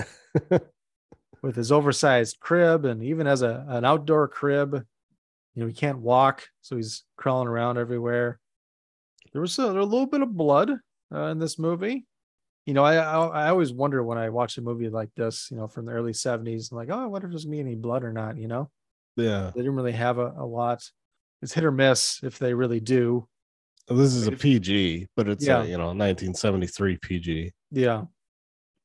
with 1.42 1.56
his 1.56 1.72
oversized 1.72 2.40
crib 2.40 2.86
and 2.86 3.02
even 3.02 3.26
as 3.26 3.42
a 3.42 3.66
an 3.68 3.84
outdoor 3.84 4.28
crib 4.28 4.76
you 5.56 5.62
know 5.62 5.66
he 5.68 5.74
can't 5.74 5.98
walk 5.98 6.48
so 6.62 6.76
he's 6.76 7.04
crawling 7.18 7.48
around 7.48 7.80
everywhere 7.80 8.40
there 9.34 9.42
was 9.42 9.58
a, 9.58 9.64
a 9.64 9.82
little 9.82 10.06
bit 10.06 10.22
of 10.22 10.38
blood 10.38 10.70
uh, 11.12 11.26
in 11.32 11.40
this 11.40 11.58
movie 11.58 12.06
you 12.66 12.74
know 12.74 12.84
I, 12.84 12.96
I 12.96 13.26
i 13.46 13.50
always 13.50 13.74
wonder 13.74 14.04
when 14.04 14.18
i 14.18 14.30
watch 14.30 14.58
a 14.58 14.62
movie 14.62 14.90
like 14.90 15.10
this 15.16 15.50
you 15.52 15.58
know 15.58 15.68
from 15.68 15.86
the 15.86 15.92
early 15.94 16.12
70s 16.14 16.72
i'm 16.72 16.78
like 16.78 16.90
oh 16.92 17.02
i 17.04 17.06
wonder 17.06 17.28
if 17.28 17.32
there's 17.32 17.46
gonna 17.46 17.56
be 17.58 17.60
any 17.60 17.76
blood 17.76 18.04
or 18.04 18.14
not 18.14 18.38
you 18.38 18.48
know 18.48 18.70
Yeah. 19.18 19.52
they 19.54 19.62
didn't 19.62 19.76
really 19.76 19.92
have 19.94 20.18
a, 20.20 20.34
a 20.38 20.46
lot 20.46 20.84
it's 21.42 21.54
hit 21.54 21.64
or 21.64 21.72
miss 21.72 22.20
if 22.24 22.38
they 22.38 22.54
really 22.54 22.80
do 22.80 23.28
This 23.90 24.14
is 24.14 24.28
a 24.28 24.32
PG, 24.32 25.08
but 25.16 25.28
it's 25.28 25.46
Yeah. 25.46 25.64
a, 25.64 25.66
you 25.66 25.78
know 25.78 25.88
1973 25.88 26.98
PG. 27.02 27.52
Yeah. 27.72 28.04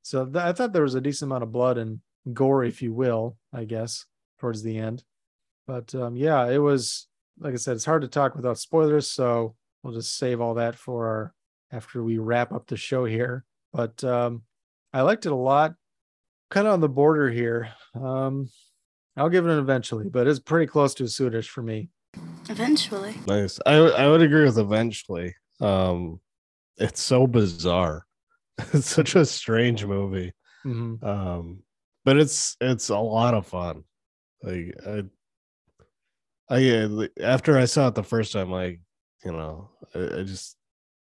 So 0.03 0.25
th- 0.25 0.37
I 0.37 0.53
thought 0.55 0.73
there 0.73 0.83
was 0.83 0.95
a 0.95 1.01
decent 1.01 1.29
amount 1.29 1.43
of 1.43 1.53
blood 1.53 1.77
and 1.77 2.01
gore, 2.33 2.65
if 2.65 2.81
you 2.81 2.93
will, 2.95 3.37
I 3.53 3.65
guess, 3.65 4.07
towards 4.41 4.63
the 4.63 4.79
end. 4.79 5.05
But 5.67 5.95
um, 5.95 6.17
yeah, 6.17 6.49
it 6.49 6.59
was 6.59 7.09
like 7.39 7.53
I 7.53 7.57
said, 7.57 7.77
it's 7.77 7.85
hard 7.85 8.03
to 8.03 8.09
talk 8.09 8.35
without 8.37 8.59
spoilers, 8.59 9.11
so 9.11 9.55
we'll 9.83 9.93
just 9.95 10.17
save 10.17 10.41
all 10.41 10.55
that 10.55 10.77
for 10.77 11.07
our 11.09 11.35
after 11.73 12.03
we 12.03 12.17
wrap 12.19 12.53
up 12.53 12.67
the 12.67 12.77
show 12.79 13.05
here. 13.05 13.45
But 13.73 14.03
um, 14.05 14.43
I 14.93 15.03
liked 15.03 15.27
it 15.27 15.33
a 15.33 15.37
lot. 15.37 15.75
Kind 16.51 16.67
of 16.67 16.73
on 16.75 16.81
the 16.81 16.89
border 16.89 17.29
here. 17.31 17.71
Um, 17.95 18.49
I'll 19.17 19.29
give 19.29 19.47
it 19.47 19.53
an 19.53 19.59
eventually, 19.59 20.09
but 20.09 20.27
it's 20.27 20.39
pretty 20.39 20.67
close 20.67 20.95
to 20.95 21.05
a 21.05 21.09
Swedish 21.09 21.49
for 21.49 21.63
me. 21.63 21.91
Eventually. 22.49 23.15
Nice. 23.27 23.59
I 23.67 23.75
I 23.77 24.09
would 24.09 24.23
agree 24.23 24.45
with 24.45 24.59
eventually. 24.59 25.35
Um, 25.61 26.21
it's 26.77 27.01
so 27.01 27.27
bizarre. 27.27 28.05
It's 28.73 28.89
such 28.89 29.15
a 29.17 29.25
strange 29.27 29.85
movie. 29.85 30.33
Mhm. 30.65 31.03
Um, 31.03 31.63
but 32.05 32.17
it's 32.17 32.57
it's 32.61 32.89
a 32.89 32.99
lot 32.99 33.35
of 33.35 33.47
fun. 33.47 33.85
Like 34.43 34.75
I, 34.87 35.03
I 36.49 36.71
uh, 36.71 37.07
after 37.21 37.59
I 37.59 37.65
saw 37.65 37.89
it 37.89 37.95
the 37.95 38.03
first 38.03 38.33
time, 38.33 38.51
like 38.51 38.81
you 39.25 39.33
know, 39.33 39.71
I, 39.95 40.21
I 40.21 40.23
just 40.23 40.57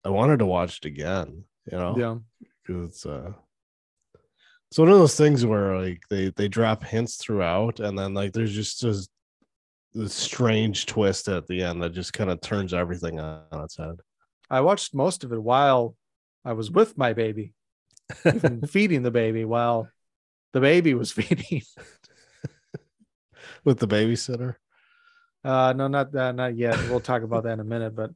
I 0.04 0.08
wanted 0.10 0.40
to 0.40 0.46
watch 0.46 0.78
it 0.78 0.86
again. 0.86 1.44
You 1.70 1.78
know, 1.78 1.94
Yeah. 1.98 2.16
because 2.66 2.88
it's 2.88 3.06
uh 3.06 3.32
it's 4.70 4.78
one 4.78 4.88
of 4.88 4.98
those 4.98 5.16
things 5.16 5.44
where 5.44 5.80
like 5.80 6.00
they 6.10 6.30
they 6.36 6.46
drop 6.48 6.84
hints 6.84 7.16
throughout 7.16 7.80
and 7.80 7.98
then 7.98 8.14
like 8.14 8.32
there's 8.32 8.54
just 8.54 8.82
this, 8.82 9.08
this 9.94 10.14
strange 10.14 10.86
twist 10.86 11.26
at 11.28 11.46
the 11.48 11.62
end 11.62 11.82
that 11.82 11.90
just 11.92 12.12
kind 12.12 12.30
of 12.30 12.40
turns 12.40 12.72
everything 12.72 13.18
on, 13.18 13.42
on 13.50 13.64
its 13.64 13.76
head 13.76 13.96
I 14.48 14.60
watched 14.60 14.94
most 14.94 15.24
of 15.24 15.32
it 15.32 15.42
while 15.42 15.96
I 16.44 16.52
was 16.54 16.70
with 16.70 16.96
my 16.96 17.12
baby, 17.12 17.52
feeding 18.68 19.02
the 19.02 19.10
baby 19.10 19.44
while 19.44 19.88
the 20.52 20.60
baby 20.60 20.94
was 20.94 21.12
feeding. 21.18 21.62
with 23.64 23.78
the 23.78 23.86
babysitter 23.86 24.54
Uh, 25.44 25.72
no, 25.76 25.88
not 25.88 26.12
that, 26.12 26.34
not 26.34 26.56
yet. 26.56 26.76
We'll 26.88 27.00
talk 27.00 27.22
about 27.22 27.44
that 27.44 27.54
in 27.54 27.60
a 27.60 27.64
minute, 27.64 27.94
but 27.94 28.10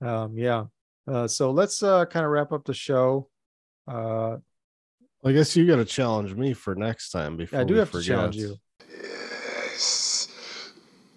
um, 0.00 0.36
yeah. 0.38 0.64
Uh, 1.06 1.26
so 1.26 1.50
let's 1.50 1.82
uh 1.82 2.04
kind 2.06 2.24
of 2.24 2.32
wrap 2.32 2.52
up 2.52 2.64
the 2.64 2.74
show. 2.74 3.28
Uh, 3.86 4.36
i 5.24 5.32
guess 5.32 5.54
you 5.56 5.66
got 5.66 5.76
to 5.76 5.84
challenge 5.84 6.34
me 6.34 6.54
for 6.54 6.74
next 6.74 7.10
time 7.10 7.36
before 7.36 7.60
I 7.60 7.64
do 7.64 7.74
we 7.74 7.78
have 7.80 7.90
to 7.92 8.02
challenge 8.02 8.36
you. 8.36 8.56
This 8.80 10.28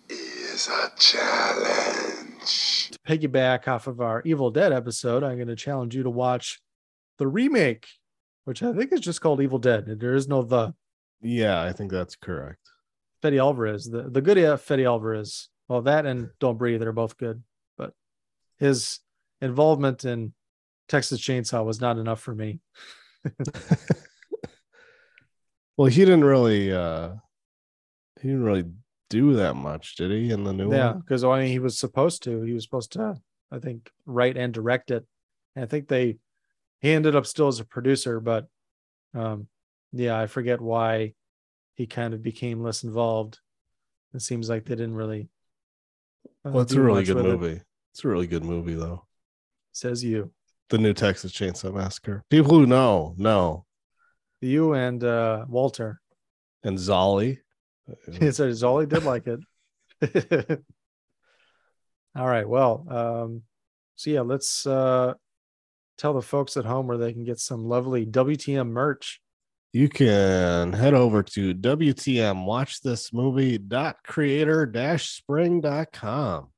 is 0.10 0.68
a 0.68 0.92
challenge. 0.98 2.90
To 2.92 3.00
piggyback 3.00 3.68
off 3.68 3.88
of 3.88 4.02
our 4.02 4.22
Evil 4.26 4.52
Dead 4.52 4.74
episode, 4.74 5.24
I'm 5.24 5.36
going 5.36 5.48
to 5.48 5.56
challenge 5.56 5.96
you 5.96 6.04
to 6.04 6.10
watch 6.10 6.62
the 7.18 7.28
remake, 7.28 7.88
which 8.46 8.62
I 8.64 8.74
think 8.74 8.92
is 8.92 9.00
just 9.00 9.22
called 9.22 9.42
Evil 9.42 9.60
Dead. 9.60 10.00
There 10.00 10.16
is 10.16 10.28
no 10.28 10.42
the 10.42 10.74
yeah 11.22 11.64
i 11.64 11.74
think 11.74 11.92
that's 11.92 12.16
correct 12.16 12.60
Fede 13.22 13.40
Alvarez, 13.40 13.86
the, 13.86 14.04
the 14.04 14.22
good 14.22 14.60
Fede 14.60 14.86
Alvarez. 14.86 15.50
Well, 15.68 15.82
that 15.82 16.06
and 16.06 16.30
Don't 16.40 16.58
Breathe 16.58 16.84
are 16.84 16.92
both 16.92 17.18
good, 17.18 17.44
but 17.78 17.94
his 18.58 19.00
involvement 19.42 20.06
in 20.06 20.34
Texas 20.88 21.20
Chainsaw 21.20 21.66
was 21.66 21.82
not 21.82 21.98
enough 21.98 22.20
for 22.20 22.34
me. 22.34 22.60
well 25.78 25.88
he 25.88 26.06
didn't 26.06 26.24
really 26.24 26.72
uh 26.72 27.10
he 28.22 28.30
didn't 28.30 28.44
really 28.44 28.66
do 29.10 29.34
that 29.34 29.56
much 29.56 29.96
did 29.96 30.12
he 30.12 30.32
in 30.32 30.44
the 30.44 30.54
new 30.54 30.74
Yeah, 30.74 30.94
because 30.94 31.24
I 31.24 31.40
mean, 31.40 31.50
he 31.50 31.60
was 31.60 31.78
supposed 31.78 32.24
to. 32.24 32.42
He 32.44 32.54
was 32.54 32.64
supposed 32.64 32.92
to, 32.94 33.16
I 33.52 33.60
think, 33.60 33.90
write 34.06 34.38
and 34.38 34.54
direct 34.54 34.92
it. 34.92 35.06
And 35.56 35.64
I 35.64 35.68
think 35.68 35.88
they 35.88 36.18
he 36.82 36.92
ended 36.92 37.16
up 37.16 37.26
still 37.26 37.48
as 37.48 37.60
a 37.60 37.66
producer, 37.66 38.20
but 38.20 38.48
um, 39.14 39.48
yeah, 39.94 40.20
I 40.20 40.28
forget 40.28 40.62
why 40.62 41.14
he 41.76 41.88
kind 41.88 42.14
of 42.14 42.22
became 42.22 42.62
less 42.62 42.84
involved. 42.84 43.40
It 44.14 44.22
seems 44.22 44.50
like 44.50 44.66
they 44.66 44.76
didn't 44.76 44.96
really. 44.96 45.30
uh, 46.46 46.52
well 46.52 46.62
it's 46.62 46.74
a 46.74 46.82
really 46.82 47.04
good 47.04 47.16
with 47.16 47.26
it, 47.26 47.30
movie 47.30 47.62
it's 47.94 48.04
a 48.04 48.08
really 48.08 48.28
good 48.28 48.44
movie 48.44 48.76
though 48.76 49.07
Says 49.78 50.04
you, 50.04 50.32
the 50.70 50.78
new 50.78 50.94
texas 50.94 51.32
chainsaw 51.32 51.74
massacre 51.74 52.24
people 52.30 52.52
who 52.52 52.66
know 52.66 53.14
know 53.18 53.66
you 54.42 54.74
and 54.74 55.04
uh, 55.04 55.46
Walter. 55.48 56.02
and 56.64 56.78
zolly 56.78 57.38
said 58.12 58.52
Zolly 58.52 58.90
did 58.90 59.04
like 59.04 59.28
it. 59.28 59.40
All 62.18 62.28
right. 62.28 62.48
Well, 62.50 62.86
um, 62.90 63.44
so 63.96 64.10
yeah, 64.10 64.22
let's 64.22 64.66
uh, 64.66 65.14
tell 65.98 66.14
the 66.14 66.22
folks 66.22 66.58
at 66.58 66.66
home 66.66 66.88
where 66.88 66.98
they 66.98 67.14
can 67.14 67.24
get 67.24 67.40
some 67.40 67.64
lovely 67.66 68.06
WTM 68.06 68.68
merch. 68.70 69.22
you 69.74 69.88
can 69.90 70.74
head 70.74 70.94
over 70.94 71.24
to 71.24 71.54
WTM 71.54 72.46
watch 72.46 72.82
this 72.82 73.14
movie 73.14 73.58
dot 73.58 73.98
creator 74.04 74.66
dash 74.66 75.12
spring 75.12 75.62
dot 75.62 75.92
com. 75.94 76.50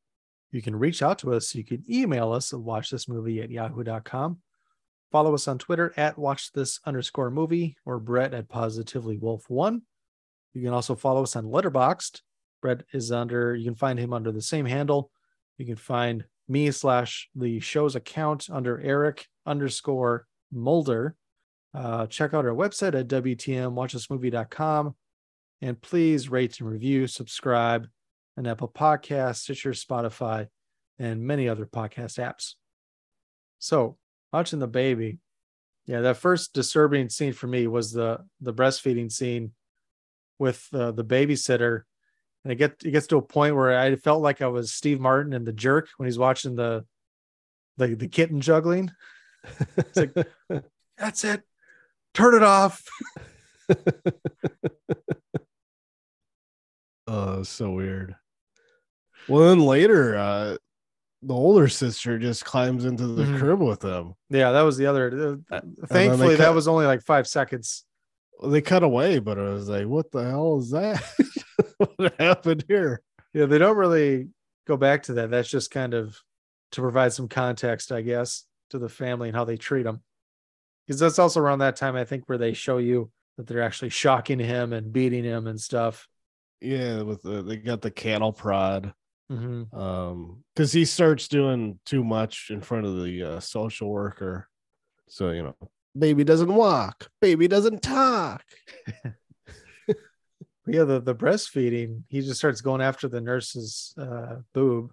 You 0.51 0.61
can 0.61 0.75
reach 0.75 1.01
out 1.01 1.19
to 1.19 1.33
us. 1.33 1.53
You 1.53 1.63
can 1.63 1.83
email 1.89 2.31
us 2.31 2.53
at 2.53 2.59
watchthismovie 2.59 3.43
at 3.43 3.51
yahoo.com. 3.51 4.39
Follow 5.11 5.33
us 5.33 5.47
on 5.47 5.57
Twitter 5.57 5.93
at 5.97 6.17
watch 6.17 6.51
this 6.51 6.79
underscore 6.85 7.31
movie 7.31 7.75
or 7.85 7.99
Brett 7.99 8.33
at 8.33 8.49
positively 8.49 9.17
wolf 9.17 9.49
one. 9.49 9.83
You 10.53 10.63
can 10.63 10.73
also 10.73 10.95
follow 10.95 11.23
us 11.23 11.35
on 11.35 11.45
Letterboxd. 11.45 12.21
Brett 12.61 12.83
is 12.93 13.11
under, 13.11 13.55
you 13.55 13.65
can 13.65 13.75
find 13.75 13.97
him 13.97 14.13
under 14.13 14.31
the 14.31 14.41
same 14.41 14.65
handle. 14.65 15.11
You 15.57 15.65
can 15.65 15.75
find 15.75 16.25
me 16.47 16.71
slash 16.71 17.29
the 17.35 17.59
show's 17.59 17.95
account 17.95 18.47
under 18.51 18.79
Eric 18.81 19.27
underscore 19.45 20.25
Mulder. 20.51 21.15
Uh, 21.73 22.07
check 22.07 22.33
out 22.33 22.45
our 22.45 22.55
website 22.55 22.99
at 22.99 23.07
WTMWatchThisMovie.com. 23.07 24.95
And 25.61 25.81
please 25.81 26.29
rate 26.29 26.59
and 26.59 26.69
review, 26.69 27.05
subscribe 27.05 27.87
on 28.39 28.47
Apple 28.47 28.69
Podcasts, 28.69 29.39
Stitcher, 29.39 29.71
Spotify, 29.71 30.47
and 30.97 31.21
many 31.21 31.49
other 31.49 31.65
podcast 31.65 32.17
apps. 32.17 32.55
So, 33.59 33.97
watching 34.31 34.59
the 34.59 34.67
baby, 34.67 35.19
yeah, 35.85 36.01
that 36.01 36.17
first 36.17 36.53
disturbing 36.53 37.09
scene 37.09 37.33
for 37.33 37.47
me 37.47 37.67
was 37.67 37.91
the 37.91 38.19
the 38.39 38.53
breastfeeding 38.53 39.11
scene 39.11 39.51
with 40.39 40.65
uh, 40.73 40.91
the 40.91 41.03
babysitter, 41.03 41.81
and 42.43 42.53
it 42.53 42.55
get 42.55 42.77
it 42.85 42.91
gets 42.91 43.07
to 43.07 43.17
a 43.17 43.21
point 43.21 43.55
where 43.55 43.77
I 43.77 43.95
felt 43.97 44.21
like 44.21 44.41
I 44.41 44.47
was 44.47 44.73
Steve 44.73 45.01
Martin 45.01 45.33
in 45.33 45.43
The 45.43 45.53
Jerk 45.53 45.89
when 45.97 46.07
he's 46.07 46.17
watching 46.17 46.55
the 46.55 46.85
the 47.75 47.95
the 47.95 48.07
kitten 48.07 48.39
juggling. 48.39 48.89
It's 49.75 49.97
like 49.97 50.15
that's 50.97 51.25
it, 51.25 51.43
turn 52.13 52.35
it 52.35 52.43
off. 52.43 52.83
Oh, 57.11 57.41
so 57.41 57.71
weird. 57.71 58.15
Well, 59.29 59.49
then 59.49 59.59
later, 59.59 60.15
uh, 60.17 60.57
the 61.21 61.33
older 61.33 61.67
sister 61.67 62.17
just 62.17 62.45
climbs 62.45 62.85
into 62.85 63.07
the 63.07 63.23
Mhm. 63.23 63.39
crib 63.39 63.59
with 63.59 63.81
them. 63.81 64.13
Yeah, 64.29 64.51
that 64.51 64.61
was 64.61 64.77
the 64.77 64.85
other. 64.87 65.39
uh, 65.51 65.61
thankfully, 65.87 66.35
that 66.35 66.45
cut- 66.45 66.55
was 66.55 66.67
only 66.67 66.85
like 66.85 67.01
five 67.01 67.27
seconds. 67.27 67.85
They 68.43 68.61
cut 68.61 68.83
away, 68.83 69.19
but 69.19 69.37
it 69.37 69.41
was 69.41 69.67
like, 69.67 69.85
what 69.85 70.11
the 70.11 70.23
hell 70.23 70.59
is 70.59 70.71
that? 70.71 71.03
what 71.97 72.13
happened 72.19 72.63
here? 72.67 73.01
Yeah, 73.33 73.45
they 73.47 73.57
don't 73.57 73.75
really 73.77 74.29
go 74.65 74.77
back 74.77 75.03
to 75.03 75.13
that. 75.15 75.29
That's 75.29 75.49
just 75.49 75.71
kind 75.71 75.93
of 75.93 76.17
to 76.71 76.81
provide 76.81 77.11
some 77.13 77.27
context, 77.27 77.91
I 77.91 78.01
guess, 78.01 78.45
to 78.69 78.79
the 78.79 78.87
family 78.89 79.27
and 79.29 79.35
how 79.35 79.43
they 79.43 79.57
treat 79.57 79.83
them. 79.83 80.01
Because 80.87 80.99
that's 81.01 81.19
also 81.19 81.39
around 81.41 81.59
that 81.59 81.75
time, 81.75 81.95
I 81.95 82.05
think, 82.05 82.23
where 82.27 82.37
they 82.37 82.53
show 82.53 82.77
you 82.77 83.11
that 83.37 83.45
they're 83.47 83.61
actually 83.61 83.89
shocking 83.89 84.39
him 84.39 84.71
and 84.73 84.93
beating 84.93 85.23
him 85.25 85.45
and 85.47 85.59
stuff. 85.59 86.07
Yeah, 86.61 87.01
with 87.01 87.21
the 87.23 87.41
they 87.41 87.57
got 87.57 87.81
the 87.81 87.91
cattle 87.91 88.31
prod. 88.33 88.93
Hmm 89.29 89.63
Um, 89.73 90.43
because 90.55 90.71
he 90.71 90.85
starts 90.85 91.27
doing 91.27 91.79
too 91.85 92.03
much 92.03 92.47
in 92.49 92.61
front 92.61 92.85
of 92.85 93.03
the 93.03 93.23
uh, 93.23 93.39
social 93.39 93.89
worker. 93.89 94.47
So 95.07 95.31
you 95.31 95.43
know, 95.43 95.55
baby 95.97 96.23
doesn't 96.23 96.53
walk, 96.53 97.09
baby 97.21 97.47
doesn't 97.47 97.81
talk. 97.81 98.43
Yeah, 100.67 100.83
the, 100.83 100.99
the 101.01 101.15
breastfeeding, 101.15 102.03
he 102.09 102.21
just 102.21 102.37
starts 102.37 102.61
going 102.61 102.81
after 102.81 103.07
the 103.07 103.21
nurse's 103.21 103.93
uh, 103.97 104.35
boob, 104.53 104.91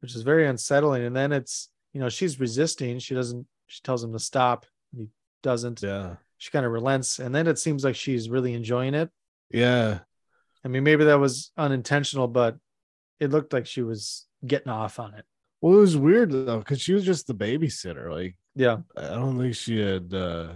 which 0.00 0.14
is 0.14 0.22
very 0.22 0.46
unsettling. 0.46 1.04
And 1.04 1.16
then 1.16 1.32
it's, 1.32 1.70
you 1.92 2.00
know, 2.00 2.08
she's 2.08 2.38
resisting. 2.38 3.00
She 3.00 3.14
doesn't, 3.14 3.46
she 3.66 3.80
tells 3.82 4.04
him 4.04 4.12
to 4.12 4.20
stop. 4.20 4.64
He 4.96 5.08
doesn't. 5.42 5.82
Yeah, 5.82 6.16
She 6.38 6.52
kind 6.52 6.64
of 6.64 6.70
relents. 6.70 7.18
And 7.18 7.34
then 7.34 7.48
it 7.48 7.58
seems 7.58 7.84
like 7.84 7.96
she's 7.96 8.30
really 8.30 8.54
enjoying 8.54 8.94
it. 8.94 9.10
yeah, 9.50 10.00
I 10.64 10.68
mean, 10.68 10.84
maybe 10.84 11.04
that 11.04 11.18
was 11.18 11.50
unintentional, 11.56 12.28
but 12.28 12.56
it 13.20 13.30
looked 13.30 13.52
like 13.52 13.66
she 13.66 13.82
was 13.82 14.26
getting 14.46 14.70
off 14.72 14.98
on 14.98 15.14
it. 15.14 15.24
Well, 15.60 15.74
it 15.74 15.80
was 15.80 15.96
weird 15.96 16.32
though, 16.32 16.58
because 16.58 16.80
she 16.80 16.92
was 16.92 17.04
just 17.04 17.26
the 17.26 17.34
babysitter. 17.34 18.10
Like, 18.10 18.36
Yeah. 18.54 18.78
I 18.96 19.08
don't 19.14 19.38
think 19.38 19.54
she 19.54 19.78
had 19.78 20.12
uh 20.12 20.48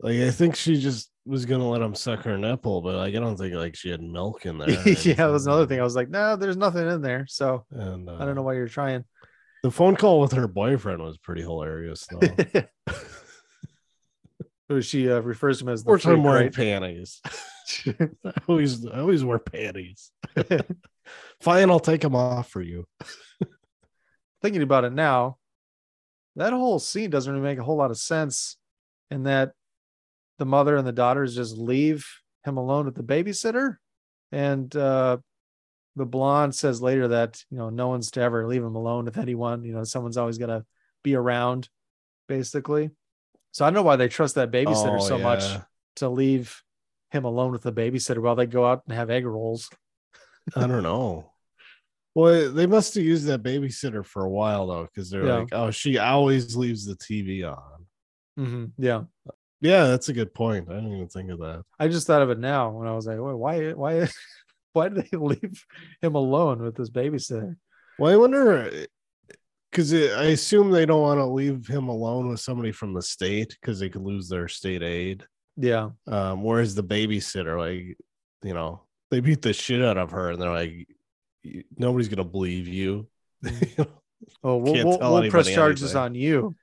like 0.00 0.16
I 0.18 0.30
think 0.30 0.54
she 0.56 0.78
just 0.80 1.10
was 1.24 1.44
gonna 1.46 1.68
let 1.68 1.82
him 1.82 1.94
suck 1.94 2.22
her 2.24 2.36
nipple, 2.38 2.82
but 2.82 2.94
like 2.96 3.14
I 3.14 3.18
don't 3.18 3.36
think 3.36 3.54
like 3.54 3.76
she 3.76 3.88
had 3.90 4.02
milk 4.02 4.44
in 4.46 4.58
there. 4.58 4.70
yeah, 4.88 5.14
that 5.14 5.26
was 5.30 5.46
another 5.46 5.66
thing. 5.66 5.80
I 5.80 5.84
was 5.84 5.96
like, 5.96 6.10
no, 6.10 6.36
there's 6.36 6.56
nothing 6.56 6.86
in 6.88 7.00
there. 7.02 7.26
So 7.28 7.64
And 7.70 8.08
I 8.10 8.24
don't 8.24 8.34
know 8.34 8.42
uh, 8.42 8.44
why 8.44 8.54
you're 8.54 8.68
trying. 8.68 9.04
The 9.62 9.70
phone 9.70 9.96
call 9.96 10.20
with 10.20 10.32
her 10.32 10.46
boyfriend 10.46 11.02
was 11.02 11.18
pretty 11.18 11.42
hilarious 11.42 12.06
though. 12.10 12.62
So 14.70 14.82
she 14.82 15.10
uh, 15.10 15.20
refers 15.20 15.60
to 15.60 15.64
him 15.64 15.70
as 15.70 15.82
the 15.82 15.90
Or 15.90 15.98
freak, 15.98 16.22
wearing 16.22 16.42
right? 16.48 16.52
panties. 16.54 17.22
I 17.86 18.32
always 18.46 18.86
I 18.86 18.98
always 19.00 19.24
wear 19.24 19.38
panties. 19.38 20.10
Fine, 21.40 21.70
I'll 21.70 21.80
take 21.80 22.00
them 22.00 22.16
off 22.16 22.50
for 22.50 22.60
you. 22.60 22.84
thinking 24.42 24.62
about 24.62 24.84
it 24.84 24.92
now, 24.92 25.36
that 26.36 26.52
whole 26.52 26.78
scene 26.78 27.10
doesn't 27.10 27.32
really 27.32 27.44
make 27.44 27.58
a 27.58 27.64
whole 27.64 27.76
lot 27.76 27.90
of 27.90 27.98
sense 27.98 28.56
in 29.10 29.24
that 29.24 29.52
the 30.38 30.46
mother 30.46 30.76
and 30.76 30.86
the 30.86 30.92
daughters 30.92 31.34
just 31.34 31.56
leave 31.56 32.06
him 32.44 32.56
alone 32.56 32.86
with 32.86 32.94
the 32.94 33.02
babysitter. 33.02 33.76
And 34.30 34.74
uh, 34.76 35.18
the 35.96 36.06
blonde 36.06 36.54
says 36.54 36.80
later 36.80 37.08
that, 37.08 37.42
you 37.50 37.58
know, 37.58 37.70
no 37.70 37.88
one's 37.88 38.10
to 38.12 38.20
ever 38.20 38.46
leave 38.46 38.62
him 38.62 38.76
alone 38.76 39.06
with 39.06 39.18
anyone. 39.18 39.64
You 39.64 39.72
know, 39.72 39.84
someone's 39.84 40.16
always 40.16 40.38
got 40.38 40.46
to 40.46 40.64
be 41.02 41.16
around, 41.16 41.68
basically. 42.28 42.90
So 43.50 43.64
I 43.64 43.68
don't 43.68 43.74
know 43.74 43.82
why 43.82 43.96
they 43.96 44.08
trust 44.08 44.36
that 44.36 44.52
babysitter 44.52 45.00
Oh, 45.00 45.04
so 45.04 45.18
much 45.18 45.42
to 45.96 46.08
leave 46.08 46.62
him 47.10 47.24
alone 47.24 47.50
with 47.50 47.62
the 47.62 47.72
babysitter 47.72 48.18
while 48.18 48.36
they 48.36 48.46
go 48.46 48.66
out 48.66 48.82
and 48.86 48.94
have 48.94 49.10
egg 49.10 49.26
rolls. 49.26 49.68
I 50.56 50.66
don't 50.66 50.82
know. 50.82 51.32
Well, 52.14 52.52
they 52.52 52.66
must 52.66 52.94
have 52.94 53.04
used 53.04 53.26
that 53.26 53.42
babysitter 53.42 54.04
for 54.04 54.24
a 54.24 54.30
while 54.30 54.66
though, 54.66 54.84
because 54.84 55.10
they're 55.10 55.24
Yeah. 55.24 55.38
like, 55.40 55.48
oh, 55.52 55.70
she 55.70 55.98
always 55.98 56.56
leaves 56.56 56.84
the 56.84 56.96
TV 56.96 57.44
on. 57.44 57.86
hmm 58.36 58.64
Yeah. 58.76 59.04
Yeah, 59.60 59.86
that's 59.88 60.08
a 60.08 60.12
good 60.12 60.34
point. 60.34 60.70
I 60.70 60.74
didn't 60.74 60.94
even 60.94 61.08
think 61.08 61.30
of 61.30 61.40
that. 61.40 61.64
I 61.78 61.88
just 61.88 62.06
thought 62.06 62.22
of 62.22 62.30
it 62.30 62.38
now 62.38 62.70
when 62.70 62.86
I 62.86 62.94
was 62.94 63.06
like, 63.06 63.18
"Wait, 63.18 63.34
why, 63.34 63.72
why, 63.72 64.08
why 64.72 64.88
did 64.88 65.08
they 65.10 65.16
leave 65.18 65.64
him 66.00 66.14
alone 66.14 66.62
with 66.62 66.76
this 66.76 66.90
babysitter? 66.90 67.56
Well, 67.98 68.12
I 68.12 68.16
wonder 68.16 68.86
because 69.70 69.92
I 69.92 70.24
assume 70.26 70.70
they 70.70 70.86
don't 70.86 71.02
want 71.02 71.18
to 71.18 71.26
leave 71.26 71.66
him 71.66 71.88
alone 71.88 72.28
with 72.28 72.40
somebody 72.40 72.72
from 72.72 72.94
the 72.94 73.02
state 73.02 73.56
because 73.60 73.78
they 73.80 73.88
could 73.88 74.02
lose 74.02 74.28
their 74.28 74.48
state 74.48 74.82
aid. 74.82 75.24
Yeah, 75.56 75.90
Um, 76.06 76.44
whereas 76.44 76.74
the 76.74 76.84
babysitter, 76.84 77.58
like, 77.58 77.96
you 78.44 78.54
know, 78.54 78.82
they 79.10 79.20
beat 79.20 79.42
the 79.42 79.52
shit 79.52 79.82
out 79.82 79.96
of 79.96 80.10
her 80.10 80.30
and 80.30 80.40
they're 80.40 80.50
like, 80.50 80.86
nobody's 81.76 82.08
gonna 82.08 82.24
believe 82.24 82.68
you. 82.68 83.08
oh, 84.42 84.56
we'll, 84.56 84.74
we'll, 84.74 84.98
we'll 84.98 85.30
press 85.30 85.48
charges 85.48 85.94
anything. 85.94 86.00
on 86.02 86.14
you. 86.14 86.56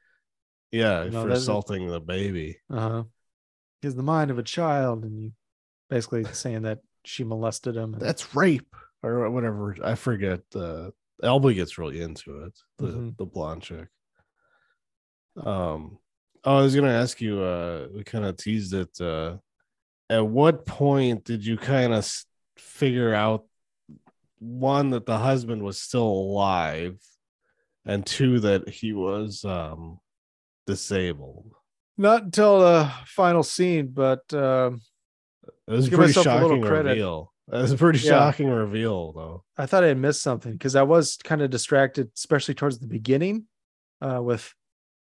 yeah, 0.71 1.07
No, 1.09 1.23
for 1.23 1.29
assaulting 1.29 1.87
the 1.87 1.99
baby. 2.01 2.57
Uh 2.69 2.79
huh. 2.89 3.03
He 3.81 3.87
has 3.87 3.95
the 3.95 4.03
mind 4.03 4.31
of 4.31 4.37
a 4.39 4.43
child, 4.43 5.03
and 5.03 5.19
you 5.19 5.31
basically 5.89 6.23
saying 6.33 6.63
that 6.63 6.79
she 7.03 7.23
molested 7.23 7.75
him. 7.75 7.93
and- 7.93 8.01
That's 8.01 8.35
rape 8.35 8.75
or 9.03 9.29
whatever. 9.29 9.75
I 9.83 9.95
forget. 9.95 10.41
Uh, 10.55 10.89
Alba 11.23 11.53
gets 11.53 11.77
really 11.77 12.01
into 12.01 12.43
it. 12.43 12.59
The 12.77 12.87
Mhm. 12.87 13.17
the 13.17 13.25
blonde 13.25 13.61
chick. 13.61 13.87
Um, 15.37 15.99
oh, 16.43 16.57
I 16.57 16.61
was 16.61 16.75
gonna 16.75 16.89
ask 16.91 17.21
you. 17.21 17.41
Uh, 17.41 17.87
we 17.93 18.03
kind 18.03 18.25
of 18.25 18.37
teased 18.37 18.73
it. 18.73 18.99
Uh, 18.99 19.37
at 20.09 20.25
what 20.25 20.65
point 20.65 21.23
did 21.23 21.45
you 21.45 21.57
kind 21.57 21.93
of 21.93 22.05
figure 22.57 23.13
out 23.13 23.45
one 24.39 24.91
that 24.91 25.05
the 25.05 25.17
husband 25.17 25.63
was 25.63 25.79
still 25.79 26.07
alive, 26.07 26.99
and 27.85 28.05
two 28.05 28.39
that 28.41 28.69
he 28.69 28.93
was 28.93 29.43
um 29.45 29.99
disabled? 30.67 31.51
not 31.97 32.23
until 32.23 32.59
the 32.59 32.91
final 33.05 33.41
scene, 33.43 33.87
but 33.87 34.21
um, 34.33 34.81
It 35.65 35.71
was 35.71 35.87
a 35.87 35.89
Give 35.89 35.97
pretty 35.97 36.11
myself 36.11 36.25
a 36.25 36.41
little 36.45 36.57
shocking 36.57 36.61
reveal. 36.87 37.33
It 37.47 37.55
was 37.61 37.71
a 37.71 37.77
pretty 37.77 37.99
Yeah. 37.99 38.09
shocking 38.09 38.49
reveal, 38.49 39.13
though. 39.13 39.43
I 39.57 39.65
thought 39.65 39.85
I 39.85 39.87
had 39.87 39.97
missed 39.97 40.21
something 40.21 40.51
because 40.51 40.75
I 40.75 40.83
was 40.83 41.15
kind 41.23 41.41
of 41.41 41.49
distracted, 41.51 42.11
especially 42.17 42.53
towards 42.55 42.79
the 42.79 42.87
beginning, 42.87 43.45
uh, 44.01 44.19
with 44.21 44.53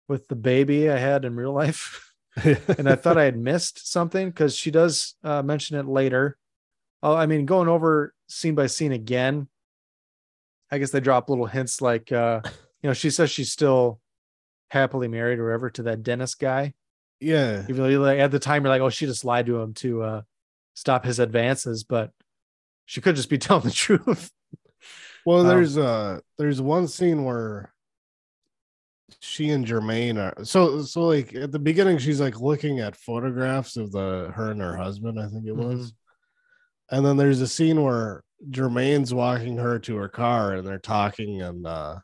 with 0.08 0.30
the 0.30 0.38
baby 0.38 0.90
I 0.90 0.98
had 0.98 1.26
in 1.26 1.36
real 1.36 1.52
life. 1.52 2.14
and 2.78 2.88
I 2.88 2.96
thought 2.96 3.18
I 3.18 3.26
had 3.26 3.38
missed 3.38 3.92
something 3.92 4.30
because 4.30 4.56
she 4.56 4.72
does 4.72 5.16
uh, 5.26 5.42
mention 5.42 5.76
it 5.78 5.86
later. 5.88 6.38
Oh, 7.04 7.16
I 7.16 7.26
mean, 7.26 7.46
going 7.46 7.68
over 7.68 8.14
scene 8.28 8.56
by 8.56 8.68
scene 8.68 8.92
again, 8.92 9.48
I 10.72 10.78
guess 10.80 10.92
they 10.92 11.00
drop 11.00 11.30
little 11.30 11.46
hints 11.46 11.82
like, 11.82 12.12
uh, 12.12 12.42
you 12.82 12.90
know, 12.90 12.94
she 12.94 13.10
says 13.10 13.30
she's 13.32 13.52
still 13.52 14.00
happily 14.70 15.08
married 15.08 15.40
or 15.40 15.46
whatever 15.46 15.70
to 15.72 15.84
that 15.84 16.04
dentist 16.04 16.40
guy. 16.40 16.74
yeah, 17.20 17.64
Even 17.70 17.78
though 17.78 18.00
like 18.02 18.20
at 18.20 18.32
the 18.32 18.40
time 18.40 18.64
you're 18.64 18.70
like, 18.70 18.82
oh, 18.82 18.90
she 18.90 19.06
just 19.06 19.26
lied 19.26 19.46
to 19.46 19.62
him 19.62 19.74
to 19.76 20.02
uh, 20.02 20.22
stop 20.74 21.06
his 21.06 21.20
advances, 21.20 21.84
but 21.84 22.12
she 22.86 23.02
could 23.02 23.16
just 23.16 23.30
be 23.30 23.38
telling 23.38 23.64
the 23.64 23.72
truth. 23.72 24.32
Well, 25.26 25.42
Um, 25.42 25.48
there's 25.48 25.78
uh 25.78 26.20
there's 26.38 26.62
one 26.62 26.88
scene 26.88 27.24
where 27.26 27.74
she 29.20 29.50
and 29.50 29.66
Germaine 29.66 30.18
are 30.18 30.34
so 30.44 30.82
so 30.84 31.02
like 31.02 31.34
at 31.34 31.52
the 31.52 31.60
beginning 31.60 31.98
she's 31.98 32.20
like 32.20 32.40
looking 32.40 32.80
at 32.80 32.96
photographs 32.96 33.78
of 33.78 33.92
the 33.92 34.32
her 34.36 34.52
and 34.52 34.62
her 34.62 34.76
husband, 34.76 35.20
I 35.20 35.28
think 35.28 35.46
it 35.46 35.56
was. 35.56 35.94
And 36.92 37.06
then 37.06 37.18
there's 37.18 37.42
a 37.42 37.48
scene 37.48 37.82
where 37.84 38.24
Germaine's 38.50 39.14
walking 39.14 39.58
her 39.58 39.80
to 39.80 39.96
her 39.98 40.08
car 40.08 40.54
and 40.54 40.68
they're 40.68 40.80
talking 40.80 41.42
and 41.42 41.66
uh 41.66 42.00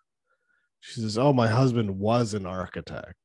she 0.82 1.00
says, 1.00 1.18
"Oh, 1.18 1.32
my 1.32 1.48
husband 1.48 1.98
was 1.98 2.34
an 2.34 2.46
architect." 2.46 3.16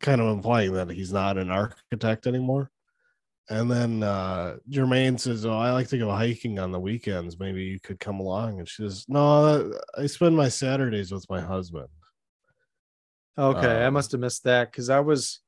Kind 0.00 0.20
of 0.20 0.28
implying 0.28 0.72
that 0.74 0.90
he's 0.90 1.12
not 1.12 1.38
an 1.38 1.50
architect 1.50 2.26
anymore. 2.26 2.70
And 3.48 3.70
then 3.70 4.02
uh 4.02 4.56
Jermaine 4.68 5.18
says, 5.18 5.46
Oh, 5.46 5.56
I 5.58 5.72
like 5.72 5.88
to 5.88 5.98
go 5.98 6.10
hiking 6.10 6.58
on 6.58 6.70
the 6.72 6.80
weekends. 6.80 7.38
Maybe 7.38 7.64
you 7.64 7.80
could 7.80 7.98
come 8.00 8.20
along. 8.20 8.58
And 8.58 8.68
she 8.68 8.82
says, 8.82 9.04
No, 9.08 9.72
I 9.96 10.06
spend 10.06 10.36
my 10.36 10.48
Saturdays 10.48 11.10
with 11.12 11.28
my 11.30 11.40
husband. 11.40 11.88
Okay, 13.38 13.82
I 13.82 13.86
Um, 13.86 13.94
must 13.94 14.12
have 14.12 14.20
missed 14.20 14.44
that 14.44 14.70
because 14.70 14.90
I 14.90 15.00
was, 15.00 15.40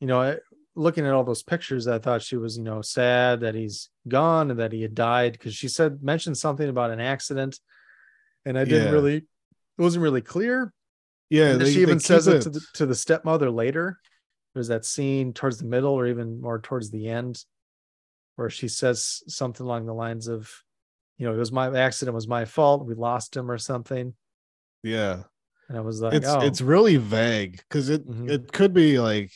you 0.00 0.06
know, 0.06 0.20
I- 0.20 0.38
looking 0.76 1.06
at 1.06 1.12
all 1.12 1.24
those 1.24 1.42
pictures. 1.42 1.86
I 1.86 1.98
thought 1.98 2.22
she 2.22 2.36
was, 2.36 2.56
you 2.58 2.64
know, 2.64 2.82
sad 2.82 3.40
that 3.40 3.54
he's 3.54 3.90
gone 4.08 4.50
and 4.50 4.58
that 4.60 4.72
he 4.72 4.82
had 4.82 4.94
died 4.94 5.32
because 5.32 5.54
she 5.54 5.68
said 5.68 6.02
mentioned 6.02 6.36
something 6.38 6.68
about 6.68 6.90
an 6.90 7.00
accident, 7.00 7.58
and 8.44 8.58
I 8.58 8.64
didn't 8.64 8.86
Yeah. 8.88 8.92
really, 8.92 9.16
it 9.18 9.82
wasn't 9.82 10.02
really 10.02 10.20
clear. 10.20 10.72
Yeah, 11.30 11.54
they- 11.54 11.72
she 11.72 11.82
even 11.82 12.00
says 12.00 12.26
keep 12.26 12.34
it 12.34 12.42
to 12.42 12.50
the 12.50 12.60
to 12.74 12.86
the 12.86 12.94
stepmother 12.94 13.50
later. 13.50 13.98
There's 14.54 14.68
that 14.68 14.84
scene 14.84 15.32
towards 15.32 15.58
the 15.58 15.64
middle, 15.66 15.92
or 15.92 16.06
even 16.06 16.40
more 16.40 16.60
towards 16.60 16.90
the 16.90 17.08
end, 17.08 17.44
where 18.36 18.50
she 18.50 18.68
says 18.68 19.22
something 19.26 19.64
along 19.64 19.86
the 19.86 19.94
lines 19.94 20.28
of, 20.28 20.50
you 21.18 21.26
know, 21.26 21.34
it 21.34 21.38
was 21.38 21.50
my 21.50 21.76
accident 21.76 22.14
was 22.14 22.28
my 22.28 22.44
fault. 22.44 22.86
We 22.86 22.94
lost 22.94 23.36
him 23.36 23.50
or 23.50 23.58
something. 23.58 24.14
Yeah. 24.82 25.24
And 25.68 25.78
I 25.78 25.80
was 25.80 26.00
like, 26.02 26.12
it's 26.14 26.28
oh, 26.28 26.40
it's 26.40 26.60
really 26.60 26.96
vague 26.96 27.56
because 27.68 27.88
it 27.88 28.06
Mhm. 28.06 28.28
it 28.30 28.52
could 28.52 28.74
be 28.74 29.00
like 29.00 29.32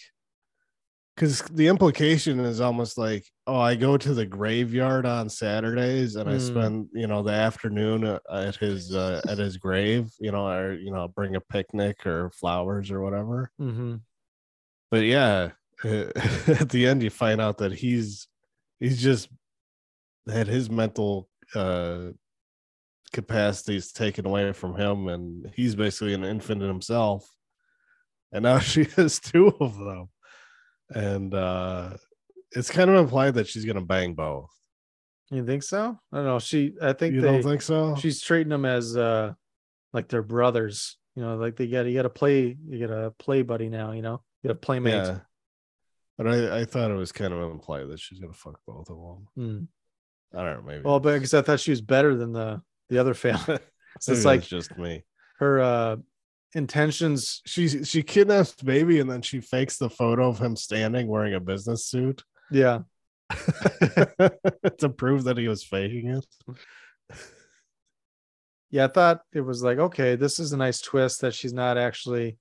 because 1.19 1.43
the 1.51 1.67
implication 1.67 2.39
is 2.39 2.61
almost 2.61 2.97
like 2.97 3.27
oh 3.49 3.59
i 3.59 3.75
go 3.75 3.97
to 3.97 4.15
the 4.15 4.25
graveyard 4.25 5.05
on 5.05 5.29
saturdays 5.29 6.15
and 6.15 6.31
i 6.31 6.35
Mm. 6.35 6.41
spend 6.41 6.89
you 6.93 7.09
know 7.09 7.25
the 7.25 7.33
afternoon 7.33 8.05
uh, 8.05 8.21
at 8.31 8.55
his 8.55 8.95
uh, 8.95 9.21
at 9.27 9.39
his 9.39 9.57
grave 9.57 10.13
you 10.21 10.31
know 10.31 10.47
or 10.49 10.75
you 10.75 10.93
know 10.93 11.09
bring 11.09 11.35
a 11.35 11.41
picnic 11.41 12.07
or 12.07 12.31
flowers 12.31 12.93
or 12.93 13.01
whatever 13.01 13.51
mhm. 13.61 14.01
but 14.93 15.03
yeah 15.03 15.51
at 15.85 16.69
the 16.71 16.87
end 16.87 17.03
you 17.03 17.11
find 17.11 17.41
out 17.41 17.59
that 17.59 17.73
he's 17.73 18.29
he's 18.79 19.03
just 19.03 19.29
had 20.31 20.47
his 20.47 20.71
mental 20.71 21.29
uh 21.57 22.09
capacities 23.13 23.91
taken 23.91 24.25
away 24.27 24.53
from 24.53 24.77
him 24.77 25.09
and 25.09 25.51
he's 25.57 25.75
basically 25.75 26.15
an 26.15 26.25
infant 26.25 26.63
in 26.63 26.69
himself 26.69 27.29
and 28.33 28.45
now 28.45 28.59
she 28.71 28.85
has 28.97 29.19
two 29.19 29.49
of 29.61 29.77
them 29.79 30.09
and 30.95 31.35
uh 31.35 31.91
it's 32.53 32.71
kind 32.71 32.89
of 32.91 32.97
implied 32.97 33.35
that 33.35 33.47
she's 33.47 33.65
gonna 33.65 33.81
bang 33.85 34.15
both 34.15 34.51
You 35.31 35.45
think 35.45 35.63
so? 35.63 35.99
I 36.13 36.17
don't 36.17 36.25
know. 36.27 36.39
She, 36.39 36.73
I 36.81 36.93
think 36.95 37.15
you 37.15 37.21
they, 37.21 37.31
don't 37.31 37.43
think 37.43 37.61
so 37.63 37.95
she's 37.97 38.21
treating 38.23 38.49
them 38.49 38.65
as 38.65 38.97
uh 38.97 39.33
like 39.93 40.09
their 40.09 40.23
brothers. 40.23 40.97
You 41.15 41.23
know, 41.25 41.37
like 41.37 41.57
they 41.57 41.67
got 41.67 41.87
you 41.87 41.95
got 41.95 42.03
to 42.03 42.11
play, 42.11 42.57
you 42.69 42.87
got 42.87 42.95
a 42.95 43.11
play 43.11 43.43
buddy 43.43 43.69
now. 43.69 43.91
You 43.93 44.03
know, 44.03 44.23
you 44.43 44.49
got 44.49 44.55
a 44.57 44.59
playmate. 44.61 44.95
yeah 44.95 45.19
but 46.17 46.27
I, 46.27 46.61
I 46.61 46.65
thought 46.65 46.91
it 46.91 46.95
was 46.97 47.13
kind 47.13 47.33
of 47.33 47.51
implied 47.51 47.89
that 47.91 48.01
she's 48.01 48.19
gonna 48.21 48.33
fuck 48.33 48.59
both 48.67 48.89
of 48.91 48.97
them 48.97 49.29
Hmm. 49.37 50.39
i 50.39 50.43
don't 50.45 50.57
know 50.57 50.63
maybe 50.67 50.83
Well, 50.85 50.99
but 51.01 51.15
because 51.15 51.33
I 51.35 51.43
thought 51.43 51.61
she 51.61 51.71
was 51.71 51.81
better 51.81 52.15
than 52.17 52.33
the 52.33 52.61
the 52.89 52.99
other 52.99 53.15
family. 53.15 53.59
so 54.01 54.13
it's 54.13 54.25
like 54.25 54.41
that's 54.41 54.49
just 54.51 54.77
me 54.79 55.05
her 55.39 55.61
uh 55.61 55.97
intentions. 56.55 57.43
she 57.47 57.85
she 57.85 58.03
kidnaps 58.03 58.55
baby 58.63 59.01
and 59.01 59.11
then 59.11 59.23
she 59.23 59.41
fakes 59.41 59.77
the 59.79 59.91
photo 59.91 60.29
of 60.29 60.39
him 60.39 60.57
standing 60.57 61.07
wearing 61.09 61.35
a 61.35 61.41
business 61.41 61.87
suit 61.87 62.23
Yeah, 62.51 62.81
to 63.31 64.89
prove 64.97 65.25
that 65.25 65.37
he 65.39 65.49
was 65.49 65.63
faking 65.65 66.09
it. 66.17 66.27
yeah. 68.71 68.85
I 68.85 68.89
thought 68.89 69.21
it 69.33 69.41
was 69.41 69.63
like 69.63 69.79
okay, 69.79 70.17
this 70.17 70.39
is 70.39 70.53
a 70.53 70.57
nice 70.57 70.81
twist 70.81 71.21
that 71.21 71.35
she's 71.35 71.53
not 71.53 71.79
actually 71.79 72.39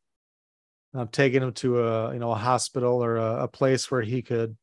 um, 0.93 1.07
taking 1.09 1.43
him 1.43 1.53
to 1.53 1.83
a 1.83 2.13
you 2.13 2.19
know 2.19 2.31
a 2.31 2.35
hospital 2.35 3.03
or 3.03 3.17
a, 3.17 3.43
a 3.43 3.47
place 3.47 3.89
where 3.91 4.01
he 4.01 4.21
could 4.21 4.55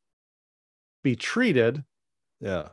be 1.02 1.16
treated 1.16 1.84
Yeah. 2.40 2.68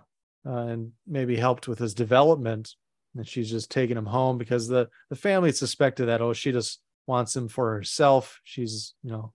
uh, 0.45 0.55
and 0.67 0.91
maybe 1.05 1.35
helped 1.35 1.67
with 1.67 1.79
his 1.79 1.93
development. 1.93 2.75
And 3.15 3.27
she's 3.27 3.49
just 3.49 3.69
taking 3.69 3.97
him 3.97 4.05
home 4.05 4.37
because 4.37 4.67
the 4.67 4.87
the 5.09 5.15
family 5.15 5.51
suspected 5.51 6.05
that 6.05 6.21
oh 6.21 6.33
she 6.33 6.51
just 6.51 6.79
wants 7.07 7.35
him 7.35 7.47
for 7.49 7.73
herself. 7.73 8.39
She's 8.43 8.93
you 9.03 9.11
know 9.11 9.33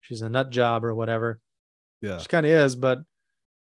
she's 0.00 0.22
a 0.22 0.28
nut 0.28 0.50
job 0.50 0.84
or 0.84 0.94
whatever. 0.94 1.40
Yeah. 2.02 2.18
She 2.18 2.28
kind 2.28 2.46
of 2.46 2.52
is, 2.52 2.76
but 2.76 2.98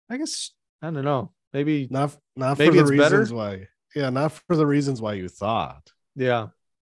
I 0.08 0.16
guess 0.16 0.52
I 0.80 0.90
don't 0.90 1.04
know. 1.04 1.32
Maybe 1.52 1.88
Not 1.90 2.16
not 2.36 2.58
Maybe 2.58 2.78
for 2.78 2.84
the 2.86 2.92
it's 2.92 3.02
better? 3.02 3.18
reasons 3.20 3.32
why. 3.32 3.68
Yeah, 3.96 4.10
not 4.10 4.32
for 4.32 4.54
the 4.54 4.66
reasons 4.66 5.00
why 5.02 5.14
you 5.14 5.28
thought. 5.28 5.90
yeah 6.14 6.48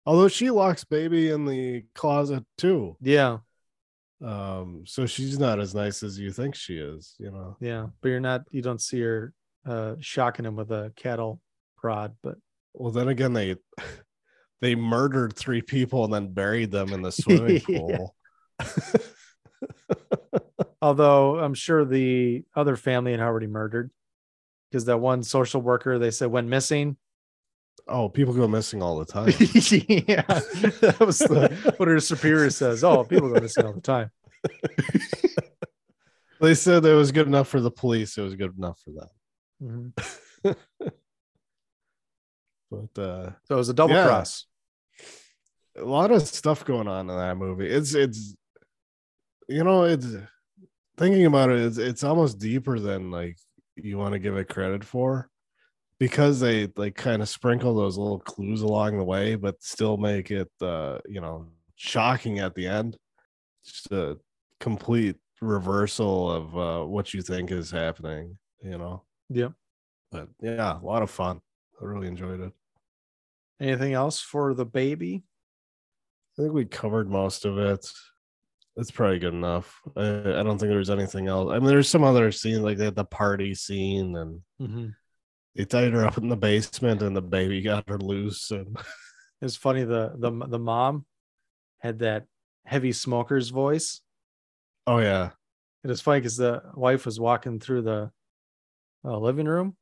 Although 0.06 0.28
she 0.28 0.50
locks 0.50 0.84
baby 0.84 1.30
in 1.30 1.46
the 1.46 1.86
closet 1.94 2.44
too. 2.58 2.98
yeah 3.00 3.38
Um, 4.22 4.84
so 4.86 5.06
she's 5.06 5.40
not 5.40 5.60
as 5.60 5.74
nice 5.76 6.04
as 6.04 6.20
you 6.20 6.32
think 6.32 6.56
she 6.56 6.78
is, 6.78 7.16
you 7.20 7.32
know. 7.32 7.56
yeah. 7.62 7.88
But 8.02 8.10
you're 8.10 8.20
not 8.20 8.42
you 8.52 8.62
don't 8.62 8.82
see 8.82 9.00
her 9.02 9.34
uh 9.66 9.96
shocking 10.00 10.46
him 10.46 10.56
with 10.58 10.72
a 10.72 10.92
cattle 10.98 11.40
prod, 11.78 12.16
but 12.22 12.38
Well, 12.74 12.92
then 12.92 13.08
again, 13.08 13.34
they 13.34 13.56
they 14.62 14.76
murdered 14.76 15.36
three 15.36 15.62
people 15.62 16.04
and 16.06 16.14
then 16.14 16.34
buried 16.34 16.72
them 16.72 16.94
in 16.94 17.02
the 17.02 17.12
swimming 17.12 17.62
pool. 17.62 18.16
although 20.82 21.40
I'm 21.40 21.54
sure 21.54 21.86
the 21.86 22.44
other 22.56 22.76
family 22.76 23.12
had 23.12 23.22
already 23.22 23.48
murdered 23.48 23.92
because 24.70 24.86
that 24.86 24.98
one 24.98 25.24
social 25.24 25.62
worker 25.62 25.98
they 26.00 26.12
said 26.12 26.30
went 26.32 26.48
missing. 26.48 26.98
Oh, 27.88 28.08
people 28.10 28.34
go 28.34 28.48
missing 28.48 28.84
all 28.84 29.00
the 29.00 29.06
time. 29.06 29.30
yeah, 29.30 30.22
that 30.82 30.98
was 31.00 31.20
the, 31.20 31.74
what 31.78 31.88
her 31.88 32.00
superior 32.00 32.50
says. 32.52 32.84
Oh, 32.84 33.04
people 33.04 33.34
go 33.34 33.40
missing 33.40 33.66
all 33.66 33.74
the 33.74 33.82
time. 33.82 34.12
they 36.40 36.54
said 36.54 36.86
it 36.86 36.94
was 36.94 37.12
good 37.12 37.26
enough 37.26 37.48
for 37.48 37.62
the 37.62 37.72
police. 37.72 38.18
It 38.18 38.22
was 38.22 38.36
good 38.36 38.56
enough 38.58 38.80
for 38.84 38.92
them. 38.92 39.94
Mhm. 40.46 40.56
But 42.72 43.02
uh 43.02 43.32
So 43.46 43.56
it 43.56 43.58
was 43.58 43.70
a 43.70 43.74
double 43.74 43.96
Yeah. 43.96 44.06
cross. 44.06 44.46
a 45.78 45.84
lot 45.84 46.12
of 46.12 46.28
stuff 46.28 46.66
going 46.66 46.88
on 46.88 47.10
in 47.10 47.16
that 47.18 47.38
movie. 47.38 47.68
It's 47.70 47.94
it's 47.96 48.36
you 49.48 49.64
know, 49.64 49.84
it's 49.84 50.06
thinking 50.98 51.26
about 51.26 51.50
it, 51.50 51.60
it's 51.62 51.78
it's 51.78 52.04
almost 52.04 52.38
deeper 52.40 52.80
than 52.80 53.10
like 53.12 53.38
you 53.76 53.98
want 53.98 54.14
to 54.14 54.20
give 54.20 54.36
it 54.38 54.50
credit 54.50 54.84
for 54.84 55.30
because 56.00 56.40
they 56.40 56.68
like 56.76 56.96
kind 56.96 57.22
of 57.22 57.30
sprinkle 57.30 57.74
those 57.76 57.98
little 57.98 58.20
clues 58.20 58.62
along 58.62 58.98
the 58.98 59.04
way, 59.04 59.36
but 59.36 59.62
still 59.64 59.98
make 59.98 60.32
it 60.32 60.50
uh, 60.62 61.00
you 61.08 61.22
know, 61.22 61.48
shocking 61.76 62.40
at 62.40 62.54
the 62.56 62.68
end. 62.68 62.98
Just 63.66 63.92
a 63.92 64.18
complete 64.60 65.16
reversal 65.42 66.30
of 66.32 66.58
uh 66.58 66.86
what 66.86 67.14
you 67.14 67.22
think 67.22 67.52
is 67.52 67.72
happening, 67.72 68.38
you 68.62 68.78
know. 68.78 69.04
Yep. 69.30 69.54
But 70.12 70.28
yeah, 70.42 70.78
a 70.80 70.86
lot 70.86 71.02
of 71.04 71.10
fun. 71.10 71.40
I 71.82 71.86
really 71.86 72.08
enjoyed 72.08 72.42
it. 72.42 72.52
Anything 73.62 73.94
else 73.94 74.22
for 74.22 74.54
the 74.54 74.66
baby? 74.66 75.24
I 76.38 76.42
think 76.44 76.54
we 76.54 76.66
covered 76.66 77.10
most 77.10 77.46
of 77.46 77.58
it. 77.58 77.86
It's 78.78 78.92
probably 78.92 79.20
good 79.20 79.34
enough. 79.34 79.82
I, 79.98 80.08
I 80.08 80.44
don't 80.44 80.58
think 80.58 80.70
there's 80.70 80.90
anything 80.90 81.28
else. 81.28 81.52
I 81.52 81.60
mean, 81.60 81.68
there's 81.68 81.90
some 81.90 82.04
other 82.04 82.32
scenes 82.32 82.60
like 82.62 82.78
they 82.78 82.86
had 82.86 82.96
the 82.96 83.04
party 83.06 83.54
scene 83.54 84.16
and 84.16 84.42
Mm-hmm. 84.62 84.88
they 85.56 85.66
tied 85.66 85.92
her 85.94 86.06
up 86.06 86.18
in 86.18 86.30
the 86.30 86.38
basement 86.38 87.02
and 87.02 87.16
the 87.16 87.22
baby 87.22 87.62
got 87.62 87.90
her 87.90 87.98
loose. 87.98 88.52
And 88.52 88.78
It's 89.42 89.56
funny. 89.56 89.84
The 89.84 90.14
the 90.18 90.32
the 90.48 90.60
mom 90.60 91.06
had 91.80 92.00
that 92.00 92.26
heavy 92.66 92.92
smoker's 92.94 93.50
voice. 93.50 94.02
oh 94.88 95.00
yeah, 95.00 95.32
It 95.84 95.88
was 95.88 96.02
funny 96.02 96.20
because 96.20 96.38
the 96.38 96.62
wife 96.76 97.06
was 97.06 97.20
walking 97.20 97.60
through 97.60 97.82
the 97.84 98.12
uh, 99.06 99.18
living 99.18 99.46
room, 99.48 99.76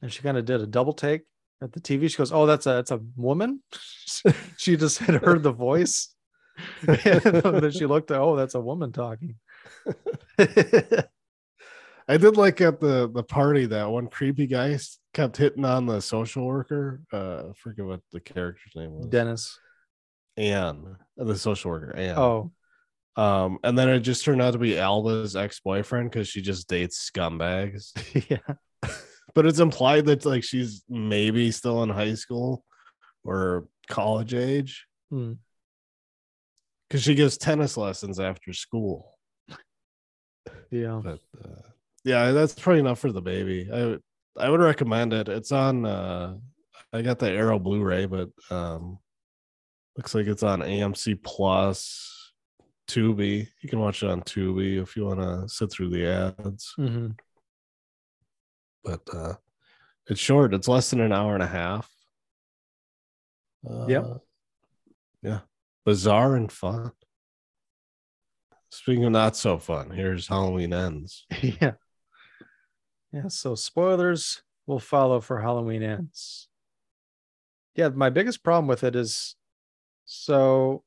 and 0.00 0.12
she 0.12 0.22
kind 0.22 0.36
of 0.36 0.44
did 0.44 0.60
a 0.60 0.66
double 0.66 0.92
take 0.92 1.22
at 1.62 1.72
the 1.72 1.80
TV. 1.80 2.10
She 2.10 2.16
goes, 2.16 2.32
"Oh, 2.32 2.46
that's 2.46 2.66
a 2.66 2.70
that's 2.70 2.90
a 2.90 3.00
woman." 3.16 3.62
she 4.58 4.76
just 4.76 4.98
had 4.98 5.22
heard 5.22 5.42
the 5.42 5.52
voice, 5.52 6.14
and 6.86 6.98
then 7.00 7.70
she 7.70 7.86
looked 7.86 8.10
at, 8.10 8.20
"Oh, 8.20 8.36
that's 8.36 8.54
a 8.54 8.60
woman 8.60 8.92
talking." 8.92 9.36
I 12.08 12.16
did 12.16 12.36
like 12.36 12.60
at 12.60 12.80
the 12.80 13.08
the 13.12 13.22
party 13.22 13.66
that 13.66 13.88
one 13.88 14.08
creepy 14.08 14.46
guy 14.46 14.78
kept 15.14 15.36
hitting 15.36 15.64
on 15.64 15.86
the 15.86 16.00
social 16.00 16.44
worker. 16.44 17.00
Uh, 17.12 17.44
I 17.50 17.52
forget 17.56 17.84
what 17.86 18.00
the 18.10 18.20
character's 18.20 18.72
name 18.74 18.92
was. 18.92 19.06
Dennis. 19.06 19.58
Anne, 20.36 20.96
uh, 21.20 21.24
the 21.24 21.36
social 21.38 21.70
worker. 21.70 21.94
Anne. 21.94 22.18
Oh, 22.18 22.50
Um, 23.16 23.58
and 23.62 23.78
then 23.78 23.88
it 23.90 24.00
just 24.00 24.24
turned 24.24 24.40
out 24.42 24.52
to 24.52 24.58
be 24.58 24.78
Alba's 24.78 25.36
ex 25.36 25.60
boyfriend 25.60 26.10
because 26.10 26.26
she 26.26 26.40
just 26.42 26.68
dates 26.68 27.10
scumbags. 27.10 27.92
yeah. 28.30 28.54
But 29.34 29.46
it's 29.46 29.60
implied 29.60 30.06
that 30.06 30.24
like 30.24 30.44
she's 30.44 30.82
maybe 30.88 31.50
still 31.50 31.82
in 31.82 31.88
high 31.88 32.14
school 32.14 32.64
or 33.24 33.66
college 33.88 34.34
age 34.34 34.86
Hmm. 35.10 35.34
because 36.88 37.02
she 37.02 37.14
gives 37.14 37.36
tennis 37.36 37.76
lessons 37.76 38.18
after 38.20 38.52
school. 38.52 39.12
Yeah. 40.70 41.00
But 41.04 41.20
uh, 41.44 41.60
yeah, 42.04 42.30
that's 42.32 42.54
probably 42.54 42.80
enough 42.80 42.98
for 42.98 43.12
the 43.12 43.20
baby. 43.22 43.68
I 43.72 43.84
would 43.84 44.02
I 44.38 44.48
would 44.48 44.60
recommend 44.60 45.12
it. 45.12 45.28
It's 45.28 45.52
on. 45.52 45.84
uh 45.86 46.36
I 46.94 47.00
got 47.02 47.18
the 47.18 47.30
Arrow 47.30 47.58
Blu-ray, 47.58 48.06
but 48.06 48.30
um 48.50 48.98
looks 49.96 50.14
like 50.14 50.26
it's 50.26 50.42
on 50.42 50.60
AMC 50.60 51.22
Plus, 51.22 52.32
Tubi. 52.88 53.46
You 53.60 53.68
can 53.68 53.78
watch 53.80 54.02
it 54.02 54.10
on 54.10 54.22
Tubi 54.22 54.80
if 54.82 54.96
you 54.96 55.04
want 55.04 55.20
to 55.20 55.48
sit 55.48 55.70
through 55.70 55.90
the 55.90 56.06
ads. 56.06 56.72
hmm 56.76 57.08
But 58.84 59.00
uh 59.12 59.34
it's 60.08 60.20
short. 60.20 60.52
It's 60.54 60.68
less 60.68 60.90
than 60.90 61.00
an 61.00 61.12
hour 61.12 61.34
and 61.34 61.42
a 61.42 61.46
half. 61.46 61.88
Uh, 63.68 63.86
Yep. 63.86 64.04
Yeah. 65.22 65.40
Bizarre 65.84 66.34
and 66.36 66.50
fun. 66.50 66.92
Speaking 68.70 69.04
of 69.04 69.12
not 69.12 69.36
so 69.36 69.58
fun, 69.58 69.90
here's 69.90 70.26
Halloween 70.26 70.72
ends. 70.72 71.26
yeah. 71.42 71.72
Yeah. 73.12 73.28
So 73.28 73.54
spoilers 73.54 74.42
will 74.66 74.78
follow 74.80 75.20
for 75.20 75.40
Halloween 75.40 75.82
ends. 75.82 76.48
Yeah, 77.74 77.88
my 77.88 78.10
biggest 78.10 78.42
problem 78.42 78.66
with 78.66 78.84
it 78.84 78.96
is 78.96 79.34
so 80.04 80.84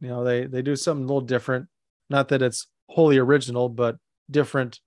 you 0.00 0.08
know 0.08 0.24
they 0.24 0.46
they 0.46 0.62
do 0.62 0.76
something 0.76 1.04
a 1.04 1.06
little 1.06 1.20
different. 1.20 1.68
Not 2.10 2.28
that 2.28 2.42
it's 2.42 2.66
wholly 2.88 3.18
original, 3.18 3.68
but 3.68 3.96
different. 4.30 4.80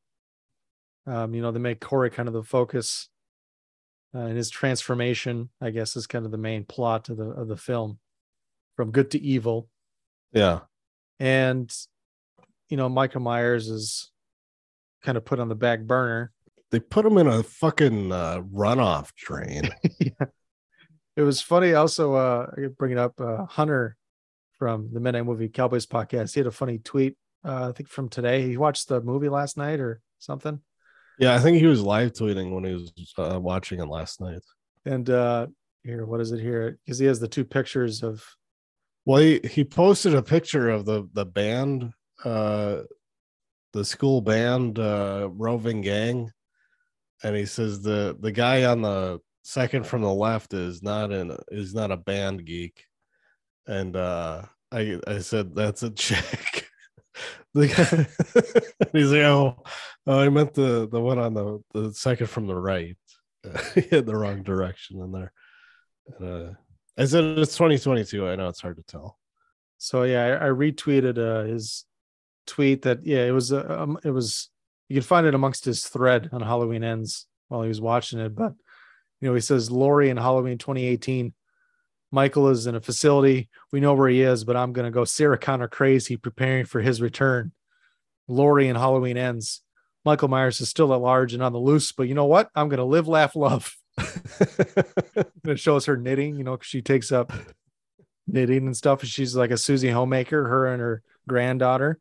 Um, 1.09 1.33
you 1.33 1.41
know, 1.41 1.51
they 1.51 1.59
make 1.59 1.79
Corey 1.79 2.11
kind 2.11 2.27
of 2.27 2.33
the 2.33 2.43
focus, 2.43 3.09
uh, 4.13 4.19
and 4.19 4.37
his 4.37 4.49
transformation, 4.49 5.49
I 5.59 5.71
guess, 5.71 5.95
is 5.95 6.05
kind 6.05 6.25
of 6.25 6.31
the 6.31 6.37
main 6.37 6.65
plot 6.65 7.09
of 7.09 7.17
the 7.17 7.29
of 7.29 7.47
the 7.47 7.57
film, 7.57 7.97
from 8.75 8.91
good 8.91 9.11
to 9.11 9.21
evil. 9.21 9.69
Yeah. 10.31 10.59
And 11.19 11.73
you 12.69 12.77
know, 12.77 12.87
Michael 12.89 13.21
Myers 13.21 13.67
is 13.67 14.11
kind 15.03 15.17
of 15.17 15.25
put 15.25 15.39
on 15.39 15.49
the 15.49 15.55
back 15.55 15.81
burner. 15.81 16.31
They 16.71 16.79
put 16.79 17.05
him 17.05 17.17
in 17.17 17.25
a 17.25 17.41
fucking 17.41 18.11
uh, 18.11 18.41
runoff 18.41 19.13
train. 19.15 19.69
yeah. 19.99 20.27
It 21.15 21.23
was 21.23 21.41
funny. 21.41 21.73
Also, 21.73 22.13
uh, 22.13 22.51
I 22.55 22.67
bring 22.67 22.91
it 22.91 22.99
up. 22.99 23.19
Uh, 23.19 23.45
Hunter 23.45 23.97
from 24.59 24.89
the 24.93 24.99
Midnight 24.99 25.25
Movie 25.25 25.49
Cowboys 25.49 25.87
podcast. 25.87 26.35
He 26.35 26.39
had 26.39 26.47
a 26.47 26.51
funny 26.51 26.77
tweet. 26.77 27.15
Uh, 27.43 27.69
I 27.69 27.71
think 27.71 27.89
from 27.89 28.09
today. 28.09 28.47
He 28.47 28.57
watched 28.57 28.87
the 28.87 29.01
movie 29.01 29.29
last 29.29 29.57
night 29.57 29.79
or 29.79 30.01
something. 30.19 30.61
Yeah, 31.19 31.35
I 31.35 31.39
think 31.39 31.57
he 31.57 31.65
was 31.65 31.81
live 31.81 32.13
tweeting 32.13 32.53
when 32.53 32.63
he 32.63 32.73
was 32.73 32.91
uh, 33.17 33.39
watching 33.39 33.79
it 33.79 33.85
last 33.85 34.21
night. 34.21 34.41
And 34.85 35.09
uh, 35.09 35.47
here, 35.83 36.05
what 36.05 36.21
is 36.21 36.31
it 36.31 36.39
here? 36.39 36.79
Because 36.85 36.97
he 36.97 37.05
has 37.05 37.19
the 37.19 37.27
two 37.27 37.43
pictures 37.43 38.03
of. 38.03 38.23
Well, 39.05 39.21
he, 39.21 39.41
he 39.43 39.63
posted 39.65 40.15
a 40.15 40.23
picture 40.23 40.69
of 40.69 40.85
the 40.85 41.09
the 41.13 41.25
band, 41.25 41.91
uh, 42.23 42.81
the 43.73 43.83
school 43.83 44.21
band, 44.21 44.79
uh, 44.79 45.29
roving 45.31 45.81
gang, 45.81 46.31
and 47.23 47.35
he 47.35 47.45
says 47.45 47.81
the 47.81 48.15
the 48.19 48.31
guy 48.31 48.63
on 48.63 48.81
the 48.81 49.19
second 49.43 49.85
from 49.85 50.01
the 50.01 50.13
left 50.13 50.53
is 50.53 50.81
not 50.81 51.11
in 51.11 51.35
is 51.49 51.73
not 51.73 51.91
a 51.91 51.97
band 51.97 52.45
geek, 52.45 52.85
and 53.67 53.97
uh, 53.97 54.43
I 54.71 54.99
I 55.05 55.19
said 55.19 55.53
that's 55.53 55.83
a 55.83 55.89
chick. 55.91 56.68
The 57.53 57.67
guy, 57.67 58.89
he's 58.93 59.11
like, 59.11 59.21
oh, 59.21 59.63
oh, 60.07 60.19
I 60.19 60.29
meant 60.29 60.53
the 60.53 60.87
the 60.89 60.99
one 60.99 61.19
on 61.19 61.33
the 61.33 61.63
the 61.73 61.93
second 61.93 62.27
from 62.27 62.47
the 62.47 62.55
right. 62.55 62.97
he 63.75 63.81
had 63.89 64.05
the 64.05 64.15
wrong 64.15 64.43
direction 64.43 65.01
in 65.01 65.11
there. 65.11 65.31
And, 66.19 66.49
uh, 66.49 66.51
I 66.97 67.05
said 67.05 67.23
it's 67.37 67.55
2022. 67.55 68.27
I 68.27 68.35
know 68.35 68.49
it's 68.49 68.61
hard 68.61 68.77
to 68.77 68.83
tell. 68.83 69.17
So 69.77 70.03
yeah, 70.03 70.37
I, 70.41 70.47
I 70.47 70.49
retweeted 70.49 71.17
uh, 71.17 71.45
his 71.45 71.85
tweet 72.45 72.81
that 72.81 73.05
yeah, 73.05 73.25
it 73.25 73.31
was 73.31 73.53
uh, 73.53 73.65
um, 73.67 73.97
it 74.03 74.11
was 74.11 74.49
you 74.89 74.95
can 74.95 75.03
find 75.03 75.25
it 75.25 75.35
amongst 75.35 75.65
his 75.65 75.85
thread 75.85 76.29
on 76.33 76.41
Halloween 76.41 76.83
ends 76.83 77.27
while 77.47 77.61
he 77.61 77.69
was 77.69 77.79
watching 77.79 78.19
it, 78.19 78.35
but 78.35 78.53
you 79.21 79.29
know 79.29 79.35
he 79.35 79.41
says 79.41 79.71
Laurie 79.71 80.09
in 80.09 80.17
Halloween 80.17 80.57
2018. 80.57 81.33
Michael 82.11 82.49
is 82.49 82.65
in 82.67 82.75
a 82.75 82.81
facility. 82.81 83.49
We 83.71 83.79
know 83.79 83.93
where 83.93 84.09
he 84.09 84.21
is, 84.21 84.43
but 84.43 84.55
I'm 84.55 84.73
gonna 84.73 84.91
go 84.91 85.05
Sarah 85.05 85.37
Connor 85.37 85.67
crazy 85.67 86.17
preparing 86.17 86.65
for 86.65 86.81
his 86.81 87.01
return. 87.01 87.51
Laurie 88.27 88.67
and 88.67 88.77
Halloween 88.77 89.17
ends. 89.17 89.61
Michael 90.05 90.27
Myers 90.27 90.61
is 90.61 90.69
still 90.69 90.93
at 90.93 91.01
large 91.01 91.33
and 91.33 91.43
on 91.43 91.51
the 91.53 91.59
loose, 91.59 91.91
but 91.91 92.03
you 92.07 92.15
know 92.15 92.25
what? 92.25 92.49
I'm 92.55 92.69
gonna 92.69 92.85
live, 92.85 93.07
laugh, 93.07 93.35
love. 93.35 93.75
It 95.45 95.59
shows 95.59 95.85
her 95.85 95.97
knitting, 95.97 96.37
you 96.37 96.43
know, 96.43 96.57
she 96.61 96.81
takes 96.81 97.11
up 97.11 97.31
knitting 98.27 98.65
and 98.67 98.77
stuff. 98.77 99.01
And 99.01 99.09
she's 99.09 99.35
like 99.35 99.51
a 99.51 99.57
Susie 99.57 99.89
homemaker, 99.89 100.47
her 100.47 100.67
and 100.67 100.79
her 100.81 101.01
granddaughter. 101.27 101.99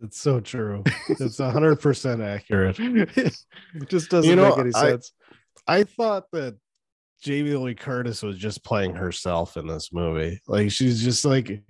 It's 0.00 0.20
so 0.20 0.38
true. 0.40 0.84
It's 1.08 1.38
100% 1.38 2.24
accurate. 2.24 2.76
it 2.78 3.88
just 3.88 4.10
doesn't 4.10 4.28
You 4.30 4.36
know, 4.36 4.50
make 4.50 4.58
any 4.58 4.74
I- 4.74 4.80
sense. 4.90 5.12
I 5.66 5.84
thought 5.84 6.24
that 6.32 6.56
Jamie 7.24 7.54
Lee 7.54 7.74
Curtis 7.74 8.22
was 8.22 8.36
just 8.36 8.62
playing 8.62 8.94
herself 8.94 9.56
in 9.56 9.66
this 9.66 9.94
movie. 9.94 10.38
Like 10.46 10.70
she's 10.70 11.02
just 11.02 11.24
like 11.24 11.62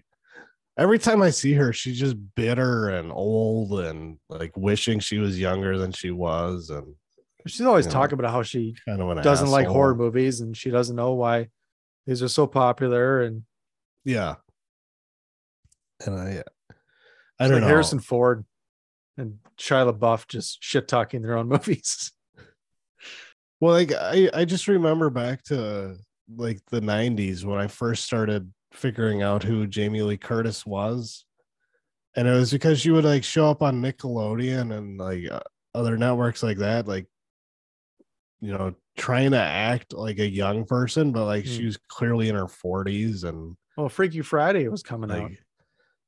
every 0.76 0.98
time 0.98 1.22
I 1.22 1.30
see 1.30 1.52
her, 1.52 1.72
she's 1.72 1.98
just 1.98 2.16
bitter 2.34 2.88
and 2.88 3.12
old 3.12 3.78
and 3.78 4.18
like 4.28 4.56
wishing 4.56 4.98
she 4.98 5.18
was 5.18 5.38
younger 5.38 5.78
than 5.78 5.92
she 5.92 6.10
was. 6.10 6.70
And 6.70 6.96
She's 7.46 7.60
always 7.60 7.86
you 7.86 7.90
know, 7.90 8.00
talking 8.00 8.18
about 8.18 8.32
how 8.32 8.42
she 8.42 8.74
kind 8.84 9.00
of 9.00 9.22
doesn't 9.22 9.50
like 9.50 9.68
horror 9.68 9.94
movies 9.94 10.40
and 10.40 10.56
she 10.56 10.70
doesn't 10.70 10.96
know 10.96 11.12
why 11.12 11.50
these 12.04 12.20
are 12.20 12.28
so 12.28 12.48
popular. 12.48 13.22
And 13.22 13.44
Yeah. 14.04 14.34
And 16.04 16.18
I 16.18 16.42
I 17.38 17.44
don't 17.44 17.52
like 17.52 17.60
know. 17.60 17.68
Harrison 17.68 18.00
Ford 18.00 18.44
and 19.16 19.38
Shia 19.56 19.92
LaBeouf 19.92 20.26
just 20.26 20.58
shit 20.64 20.88
talking 20.88 21.22
their 21.22 21.38
own 21.38 21.46
movies. 21.48 22.10
Well, 23.64 23.72
like 23.72 23.92
I, 23.94 24.28
I 24.34 24.44
just 24.44 24.68
remember 24.68 25.08
back 25.08 25.42
to 25.44 25.96
like 26.36 26.60
the 26.66 26.82
90s 26.82 27.46
when 27.46 27.58
I 27.58 27.66
first 27.66 28.04
started 28.04 28.52
figuring 28.74 29.22
out 29.22 29.42
who 29.42 29.66
Jamie 29.66 30.02
Lee 30.02 30.18
Curtis 30.18 30.66
was. 30.66 31.24
And 32.14 32.28
it 32.28 32.32
was 32.32 32.52
because 32.52 32.78
she 32.78 32.90
would 32.90 33.06
like 33.06 33.24
show 33.24 33.48
up 33.48 33.62
on 33.62 33.80
Nickelodeon 33.80 34.76
and 34.76 34.98
like 34.98 35.30
uh, 35.30 35.40
other 35.74 35.96
networks 35.96 36.42
like 36.42 36.58
that, 36.58 36.86
like, 36.86 37.06
you 38.42 38.52
know, 38.52 38.74
trying 38.98 39.30
to 39.30 39.40
act 39.40 39.94
like 39.94 40.18
a 40.18 40.28
young 40.28 40.66
person, 40.66 41.10
but 41.10 41.24
like 41.24 41.46
she 41.46 41.60
Hmm. 41.60 41.64
was 41.68 41.78
clearly 41.88 42.28
in 42.28 42.34
her 42.34 42.44
40s 42.44 43.24
and 43.24 43.56
Well, 43.78 43.88
Freaky 43.88 44.20
Friday 44.20 44.68
was 44.68 44.82
coming 44.82 45.10
out. 45.10 45.22
like, 45.22 45.38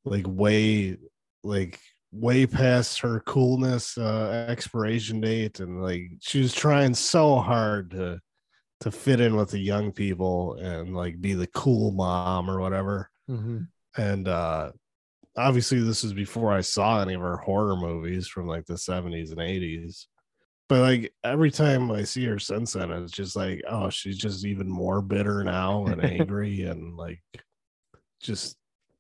like 0.05 0.27
way, 0.29 0.99
like 1.43 1.81
way 2.13 2.47
past 2.47 3.01
her 3.01 3.21
coolness 3.21 3.99
uh 3.99 4.47
expiration 4.49 5.21
date 5.21 5.61
and 5.61 5.83
like 5.83 6.03
she 6.21 6.41
was 6.41 6.55
trying 6.55 6.95
so 6.95 7.37
hard 7.37 7.91
to 7.91 8.19
to 8.81 8.91
fit 8.91 9.21
in 9.21 9.37
with 9.37 9.51
the 9.51 9.59
young 9.59 9.91
people 9.93 10.55
and 10.55 10.95
like 10.95 11.21
be 11.21 11.35
the 11.35 11.47
cool 11.49 11.91
mom 11.93 12.49
or 12.51 12.61
whatever 12.61 13.11
Mhm. 13.29 13.67
and 13.97 14.29
uh 14.29 14.71
obviously 15.37 15.81
this 15.81 16.05
is 16.05 16.13
before 16.15 16.53
i 16.53 16.61
saw 16.61 17.01
any 17.01 17.15
of 17.15 17.21
her 17.21 17.37
horror 17.39 17.77
movies 17.77 18.29
from 18.29 18.47
like 18.47 18.65
the 18.67 18.75
70s 18.79 19.31
and 19.33 19.41
80s 19.41 20.07
but 20.69 20.81
like 20.81 21.13
every 21.25 21.51
time 21.51 21.91
i 21.91 22.05
see 22.05 22.25
her 22.27 22.39
since 22.39 22.73
then 22.75 22.91
it's 22.93 23.13
just 23.13 23.35
like 23.37 23.63
oh 23.69 23.91
she's 23.91 24.17
just 24.17 24.47
even 24.47 24.69
more 24.71 25.03
bitter 25.03 25.43
now 25.45 25.87
and 25.87 26.03
angry 26.05 26.63
and 26.63 26.97
like 26.97 27.21
just 28.23 28.57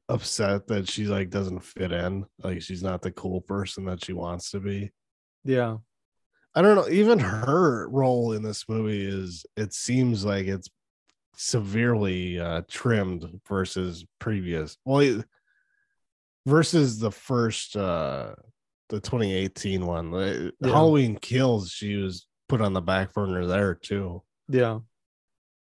upset 0.08 0.66
that 0.68 0.88
she 0.88 1.04
like 1.06 1.30
doesn't 1.30 1.60
fit 1.60 1.90
in 1.92 2.24
like 2.42 2.62
she's 2.62 2.82
not 2.82 3.02
the 3.02 3.10
cool 3.10 3.40
person 3.40 3.84
that 3.84 4.04
she 4.04 4.12
wants 4.12 4.50
to 4.50 4.60
be 4.60 4.90
Yeah. 5.44 5.78
i 6.54 6.62
don't 6.62 6.76
know 6.76 6.88
even 6.88 7.18
her 7.18 7.88
role 7.88 8.32
in 8.32 8.42
this 8.42 8.68
movie 8.68 9.04
is 9.04 9.44
it 9.56 9.72
seems 9.72 10.24
like 10.24 10.46
it's 10.46 10.68
severely 11.36 12.38
uh 12.38 12.62
trimmed 12.68 13.40
versus 13.48 14.04
previous 14.20 14.78
well 14.84 15.22
versus 16.46 16.98
the 16.98 17.10
first 17.10 17.76
uh 17.76 18.34
the 18.88 19.00
2018 19.00 19.84
one 19.84 20.12
Yeah. 20.12 20.50
halloween 20.72 21.16
kills 21.16 21.70
she 21.70 21.96
was 21.96 22.26
put 22.48 22.60
on 22.60 22.72
the 22.72 22.80
back 22.80 23.12
burner 23.12 23.44
there 23.46 23.74
too 23.74 24.22
Yeah. 24.48 24.78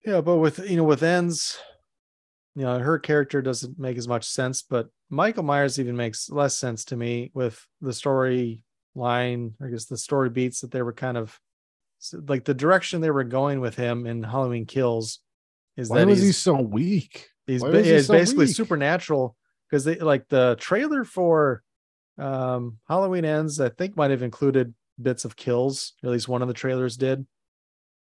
Yeah, 0.05 0.21
but 0.21 0.37
with 0.37 0.59
you 0.59 0.77
know, 0.77 0.85
with 0.85 1.03
ends, 1.03 1.59
you 2.55 2.63
know, 2.63 2.79
her 2.79 2.99
character 2.99 3.41
doesn't 3.41 3.79
make 3.79 3.97
as 3.97 4.07
much 4.07 4.25
sense, 4.25 4.61
but 4.61 4.87
Michael 5.09 5.43
Myers 5.43 5.79
even 5.79 5.95
makes 5.95 6.29
less 6.29 6.57
sense 6.57 6.85
to 6.85 6.95
me 6.95 7.31
with 7.33 7.65
the 7.81 7.93
story 7.93 8.63
line, 8.95 9.53
I 9.63 9.67
guess 9.67 9.85
the 9.85 9.97
story 9.97 10.29
beats 10.29 10.61
that 10.61 10.71
they 10.71 10.81
were 10.81 10.93
kind 10.93 11.17
of 11.17 11.39
like 12.27 12.45
the 12.45 12.53
direction 12.53 13.01
they 13.01 13.11
were 13.11 13.23
going 13.23 13.59
with 13.59 13.75
him 13.75 14.07
in 14.07 14.23
Halloween 14.23 14.65
Kills 14.65 15.19
is 15.75 15.89
why 15.89 15.99
that 15.99 16.07
was 16.07 16.19
he's, 16.19 16.27
he 16.27 16.31
so 16.31 16.53
weak 16.53 17.29
he's, 17.45 17.61
ba- 17.61 17.83
he 17.83 18.01
so 18.01 18.13
basically 18.13 18.45
weak? 18.45 18.55
supernatural 18.55 19.35
because 19.69 19.83
they 19.83 19.95
like 19.97 20.27
the 20.29 20.55
trailer 20.59 21.03
for 21.03 21.61
um 22.17 22.77
Halloween 22.87 23.25
Ends, 23.25 23.59
I 23.59 23.69
think 23.69 23.97
might 23.97 24.11
have 24.11 24.23
included 24.23 24.73
bits 25.01 25.25
of 25.25 25.35
kills, 25.35 25.93
at 26.03 26.09
least 26.09 26.27
one 26.27 26.41
of 26.41 26.47
the 26.47 26.53
trailers 26.53 26.97
did, 26.97 27.25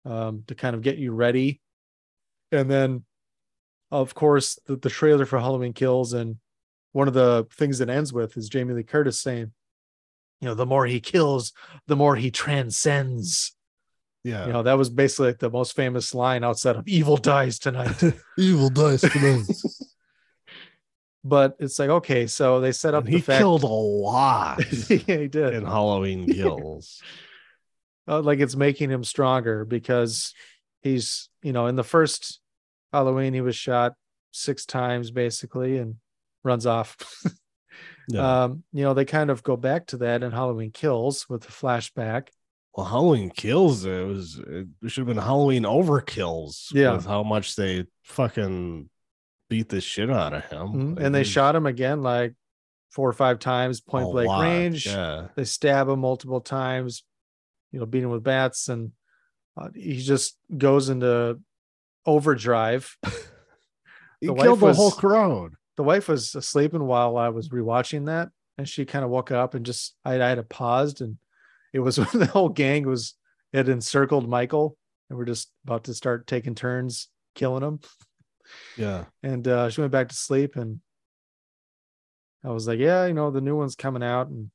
um, 0.05 0.45
to 0.47 0.55
kind 0.55 0.75
of 0.75 0.83
get 0.83 0.99
you 0.99 1.13
ready. 1.13 1.61
And 2.53 2.71
then, 2.71 3.05
of 3.91 4.15
course, 4.15 4.59
the, 4.67 4.77
the 4.77 4.91
trailer 4.91 5.27
for 5.27 5.39
Halloween 5.39 5.73
Kills, 5.73 6.13
and 6.13 6.37
one 6.93 7.09
of 7.09 7.15
the 7.15 7.47
things 7.53 7.81
it 7.81 7.89
ends 7.89 8.13
with 8.13 8.37
is 8.37 8.49
Jamie 8.49 8.75
Lee 8.75 8.83
Curtis 8.83 9.21
saying, 9.21 9.53
you 10.41 10.49
know, 10.49 10.55
the 10.55 10.67
more 10.67 10.87
he 10.87 11.01
kills, 11.01 11.53
the 11.87 11.97
more 11.97 12.17
he 12.17 12.31
transcends. 12.31 13.55
yeah 14.25 14.47
You 14.47 14.53
know, 14.53 14.63
that 14.65 14.77
was 14.79 14.91
basically 14.91 15.29
like 15.29 15.39
the 15.39 15.51
most 15.51 15.75
famous 15.77 16.15
line 16.15 16.45
outside 16.45 16.77
of 16.77 16.87
evil 16.89 17.17
dies 17.17 17.59
tonight. 17.59 18.03
evil 18.39 18.69
dies 18.71 19.01
tonight 19.01 19.47
But 21.25 21.57
it's 21.59 21.79
like, 21.81 21.91
okay, 21.91 22.29
so 22.29 22.61
they 22.61 22.71
set 22.71 22.95
up 22.95 23.05
And 23.05 23.13
the 23.13 23.17
he 23.17 23.23
fact 23.23 23.41
killed 23.41 23.65
a 23.65 23.67
lot 23.67 24.59
yeah, 24.91 25.17
he 25.17 25.27
did. 25.29 25.55
in 25.55 25.65
Halloween 25.65 26.27
Kills. 26.33 27.03
uh, 28.07 28.21
like 28.23 28.39
it's 28.39 28.55
making 28.55 28.91
him 28.91 29.03
stronger 29.03 29.65
because 29.65 30.35
he's 30.83 31.29
you 31.43 31.53
know 31.53 31.67
in 31.67 31.75
the 31.75 31.83
first 31.83 32.41
halloween 32.93 33.35
he 33.35 33.41
was 33.41 33.57
shot 33.57 33.93
six 34.33 34.65
times 34.67 35.11
basically 35.11 35.79
and 35.79 35.97
runs 36.45 36.67
off 36.67 36.97
Yeah. 38.09 38.45
um 38.45 38.63
you 38.73 38.85
know 38.85 38.95
they 38.95 39.05
kind 39.05 39.31
of 39.31 39.43
go 39.43 39.57
back 39.57 39.87
to 39.89 39.97
that 39.99 40.23
in 40.23 40.31
halloween 40.33 40.71
kills 40.71 41.27
with 41.29 41.43
the 41.43 41.53
flashback 41.53 42.29
well, 42.75 42.85
Halloween 42.85 43.31
Kills, 43.31 43.87
it 43.87 44.07
was 44.07 44.39
it 44.39 44.67
should 44.89 45.01
have 45.01 45.07
been 45.07 45.17
Halloween 45.17 45.63
Overkills. 45.63 46.67
Yeah. 46.75 46.93
with 46.93 47.07
how 47.07 47.23
much 47.23 47.57
they 47.57 47.87
fucking 48.05 48.91
beat 49.49 49.71
the 49.71 49.81
shit 49.81 50.11
out 50.11 50.35
of 50.35 50.45
him, 50.45 50.69
Mhm. 50.69 50.97
Like, 50.97 51.05
and 51.07 51.15
they 51.15 51.25
shot 51.25 51.57
him 51.57 51.65
again 51.65 52.03
like 52.03 52.35
four 52.91 53.09
or 53.09 53.15
five 53.15 53.39
times 53.39 53.81
point 53.81 54.11
blank 54.13 54.29
lot, 54.29 54.43
range 54.43 54.85
Yeah, 54.87 55.29
they 55.37 55.45
stab 55.45 55.89
him 55.89 56.01
multiple 56.01 56.43
times 56.43 57.03
you 57.73 57.81
know 57.81 57.87
beat 57.87 58.03
him 58.03 58.11
with 58.11 58.23
bats 58.23 58.69
and 58.69 58.93
uh, 59.57 59.71
he 59.75 59.97
just 60.03 60.37
goes 60.55 60.91
into 60.91 61.41
overdrive 62.07 62.97
he 64.21 64.29
The 64.29 64.35
killed 64.35 64.61
wife 64.61 64.75
the 64.75 64.77
whole 64.77 64.87
was- 64.87 64.95
crowd. 64.95 65.53
the 65.77 65.83
wife 65.83 66.09
was 66.09 66.31
sleeping 66.31 66.85
while 66.87 67.17
I 67.17 67.29
was 67.31 67.49
rewatching 67.51 68.07
that, 68.07 68.31
and 68.59 68.69
she 68.69 68.85
kind 68.85 69.05
of 69.05 69.11
woke 69.11 69.31
up 69.31 69.55
and 69.55 69.67
just 69.67 69.95
I, 70.05 70.15
I 70.15 70.29
had 70.29 70.39
it 70.39 70.49
paused, 70.49 71.01
and 71.01 71.19
it 71.73 71.81
was 71.81 71.99
when 72.01 72.09
the 72.21 72.27
whole 72.27 72.49
gang 72.49 72.87
was 72.87 73.15
had 73.53 73.69
encircled 73.69 74.29
Michael, 74.29 74.77
and 75.11 75.19
we're 75.19 75.25
just 75.25 75.51
about 75.65 75.85
to 75.85 75.95
start 75.95 76.27
taking 76.27 76.55
turns 76.55 77.09
killing 77.35 77.63
him, 77.63 77.81
Yeah, 78.77 79.05
and 79.23 79.47
uh, 79.47 79.69
she 79.71 79.81
went 79.81 79.93
back 79.93 80.09
to 80.09 80.15
sleep, 80.15 80.57
and 80.57 80.81
I 82.45 82.51
was 82.51 82.67
like, 82.69 82.79
yeah, 82.79 83.07
you 83.07 83.13
know, 83.15 83.31
the 83.31 83.41
new 83.41 83.57
one's 83.57 83.77
coming 83.77 84.03
out, 84.03 84.29
and 84.29 84.51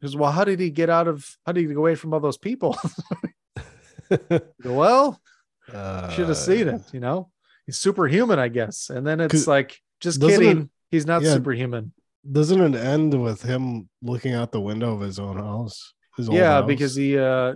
he 0.00 0.06
goes, 0.06 0.16
well, 0.16 0.30
how 0.32 0.44
did 0.44 0.60
he 0.60 0.70
get 0.70 0.90
out 0.90 1.08
of? 1.08 1.26
How 1.46 1.52
did 1.52 1.62
he 1.62 1.66
get 1.68 1.76
away 1.76 1.94
from 1.94 2.12
all 2.14 2.20
those 2.20 2.38
people? 2.38 2.76
Go, 4.10 4.40
well, 4.64 5.20
should 5.70 6.28
have 6.28 6.36
seen 6.36 6.68
Uh, 6.68 6.74
it, 6.76 6.82
you 6.92 7.00
know. 7.00 7.30
He's 7.66 7.78
superhuman, 7.78 8.38
I 8.38 8.48
guess, 8.48 8.90
and 8.90 9.06
then 9.06 9.20
it's 9.20 9.46
like, 9.46 9.80
just 10.00 10.20
doesn't 10.20 10.42
it- 10.42 10.46
kidding. 10.46 10.70
He's 10.90 11.06
not 11.06 11.22
yeah. 11.22 11.32
superhuman. 11.32 11.92
Doesn't 12.30 12.60
it 12.74 12.78
end 12.78 13.20
with 13.20 13.42
him 13.42 13.88
looking 14.02 14.32
out 14.34 14.52
the 14.52 14.60
window 14.60 14.94
of 14.94 15.00
his 15.00 15.18
own 15.18 15.36
house? 15.36 15.92
His 16.16 16.28
yeah 16.28 16.52
house? 16.60 16.66
because 16.66 16.94
he 16.94 17.18
uh 17.18 17.54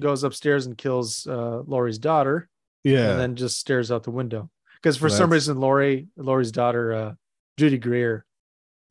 goes 0.00 0.22
upstairs 0.24 0.66
and 0.66 0.78
kills 0.78 1.26
uh 1.26 1.62
Laurie's 1.66 1.98
daughter 1.98 2.48
yeah, 2.84 3.10
and 3.10 3.20
then 3.20 3.34
just 3.36 3.58
stares 3.58 3.90
out 3.90 4.04
the 4.04 4.10
window 4.12 4.48
because 4.76 4.96
for 4.96 5.08
some 5.08 5.30
reason 5.32 5.58
Laurie 5.58 6.06
Laurie's 6.16 6.52
daughter 6.52 6.92
uh 6.92 7.12
Judy 7.56 7.76
Greer 7.78 8.24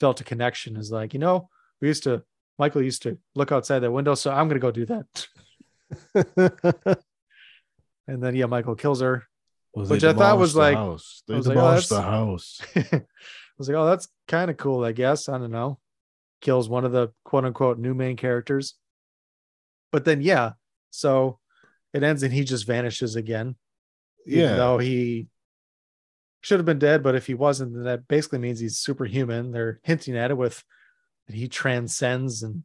felt 0.02 0.20
a 0.22 0.24
connection 0.26 0.76
is 0.76 0.92
like 0.92 1.14
you 1.14 1.20
know 1.20 1.50
we 1.82 1.88
used 1.88 2.04
to 2.04 2.24
Michael 2.60 2.82
used 2.84 3.04
to 3.04 3.18
look 3.34 3.52
outside 3.52 3.80
that 3.80 3.92
window 3.92 4.14
so 4.16 4.30
I'm 4.32 4.48
gonna 4.50 4.60
go 4.60 4.72
do 4.72 4.86
that 4.88 5.28
and 8.08 8.22
then 8.22 8.36
yeah 8.36 8.46
Michael 8.46 8.76
kills 8.76 9.02
her 9.02 9.24
Well, 9.74 9.86
which 9.86 10.04
I 10.04 10.14
thought 10.14 10.38
was 10.40 10.54
the 10.54 10.60
like- 10.60 10.76
house. 10.76 11.24
They 11.28 11.36
was 11.36 11.48
like, 11.48 11.58
oh, 11.58 11.80
the 11.80 12.02
house. 12.02 12.62
I 12.76 13.02
was 13.58 13.68
like 13.70 13.78
oh 13.78 13.86
that's 13.86 14.08
kind 14.28 14.50
of 14.52 14.58
cool 14.58 14.84
I 14.84 14.92
guess 14.92 15.30
I 15.30 15.38
don't 15.38 15.52
know 15.52 15.80
kills 16.42 16.70
one 16.70 16.86
of 16.86 16.92
the 16.92 17.10
quote 17.24 17.46
unquote 17.46 17.80
new 17.80 17.94
main 17.96 18.16
characters 18.16 18.76
but 19.92 20.06
then 20.06 20.22
yeah 20.22 20.52
so 20.92 21.40
it 21.94 22.04
ends 22.04 22.22
and 22.22 22.32
he 22.34 22.44
just 22.44 22.68
vanishes 22.68 23.16
again 23.16 23.56
Yeah, 24.26 24.56
though 24.56 24.78
he 24.78 25.28
should 26.42 26.60
have 26.60 26.66
been 26.66 26.80
dead, 26.80 27.02
but 27.02 27.16
if 27.16 27.26
he 27.28 27.34
wasn't, 27.34 27.74
then 27.74 27.84
that 27.86 28.08
basically 28.08 28.40
means 28.40 28.60
he's 28.60 28.78
superhuman. 28.78 29.52
They're 29.52 29.80
hinting 29.84 30.16
at 30.16 30.30
it 30.32 30.38
with 30.38 30.64
that 31.26 31.36
he 31.36 31.48
transcends, 31.48 32.44
and 32.44 32.64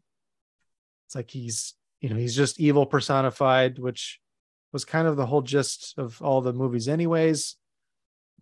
it's 1.06 1.14
like 1.16 1.30
he's 1.30 1.74
you 2.00 2.10
know 2.10 2.16
he's 2.16 2.36
just 2.36 2.60
evil 2.60 2.84
personified, 2.86 3.78
which 3.78 4.20
was 4.72 4.84
kind 4.84 5.06
of 5.06 5.16
the 5.16 5.26
whole 5.26 5.42
gist 5.42 5.94
of 5.98 6.20
all 6.22 6.40
the 6.40 6.52
movies, 6.52 6.88
anyways. 6.88 7.56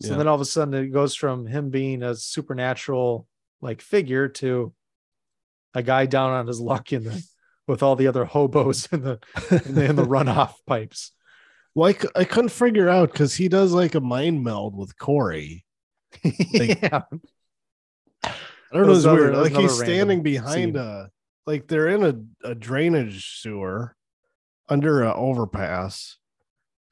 So 0.02 0.12
Yeah. 0.12 0.16
then 0.18 0.28
all 0.28 0.34
of 0.36 0.40
a 0.40 0.44
sudden 0.46 0.74
it 0.74 0.88
goes 0.88 1.14
from 1.14 1.46
him 1.46 1.70
being 1.70 2.02
a 2.02 2.14
supernatural 2.14 3.26
like 3.60 3.82
figure 3.82 4.28
to 4.28 4.72
a 5.74 5.82
guy 5.82 6.06
down 6.06 6.30
on 6.30 6.46
his 6.46 6.60
luck 6.60 6.92
in 6.92 7.04
the 7.04 7.22
with 7.66 7.82
all 7.82 7.94
the 7.96 8.06
other 8.08 8.24
hobos 8.24 8.88
in 8.92 9.02
the 9.02 9.18
in 9.66 9.74
the, 9.74 9.84
in 9.90 9.96
the 9.96 10.04
runoff 10.06 10.54
pipes. 10.66 11.12
well, 11.74 11.90
I, 12.16 12.20
I 12.20 12.24
couldn't 12.24 12.48
figure 12.50 12.88
out 12.88 13.12
because 13.12 13.34
he 13.34 13.48
does 13.48 13.72
like 13.72 13.94
a 13.94 14.00
mind 14.00 14.42
meld 14.42 14.76
with 14.76 14.98
Corey. 14.98 15.64
Like- 16.24 16.34
yeah. 16.82 17.02
I 18.24 18.32
don't 18.76 18.86
know. 18.86 18.92
It's 18.92 19.04
weird. 19.04 19.36
Like 19.36 19.52
he's 19.52 19.76
standing 19.76 20.22
behind 20.22 20.74
scene. 20.74 20.76
a 20.76 21.08
like 21.46 21.66
they're 21.66 21.88
in 21.88 22.04
a, 22.04 22.48
a 22.50 22.54
drainage 22.54 23.40
sewer 23.40 23.96
under 24.68 25.02
a 25.02 25.12
overpass, 25.14 26.16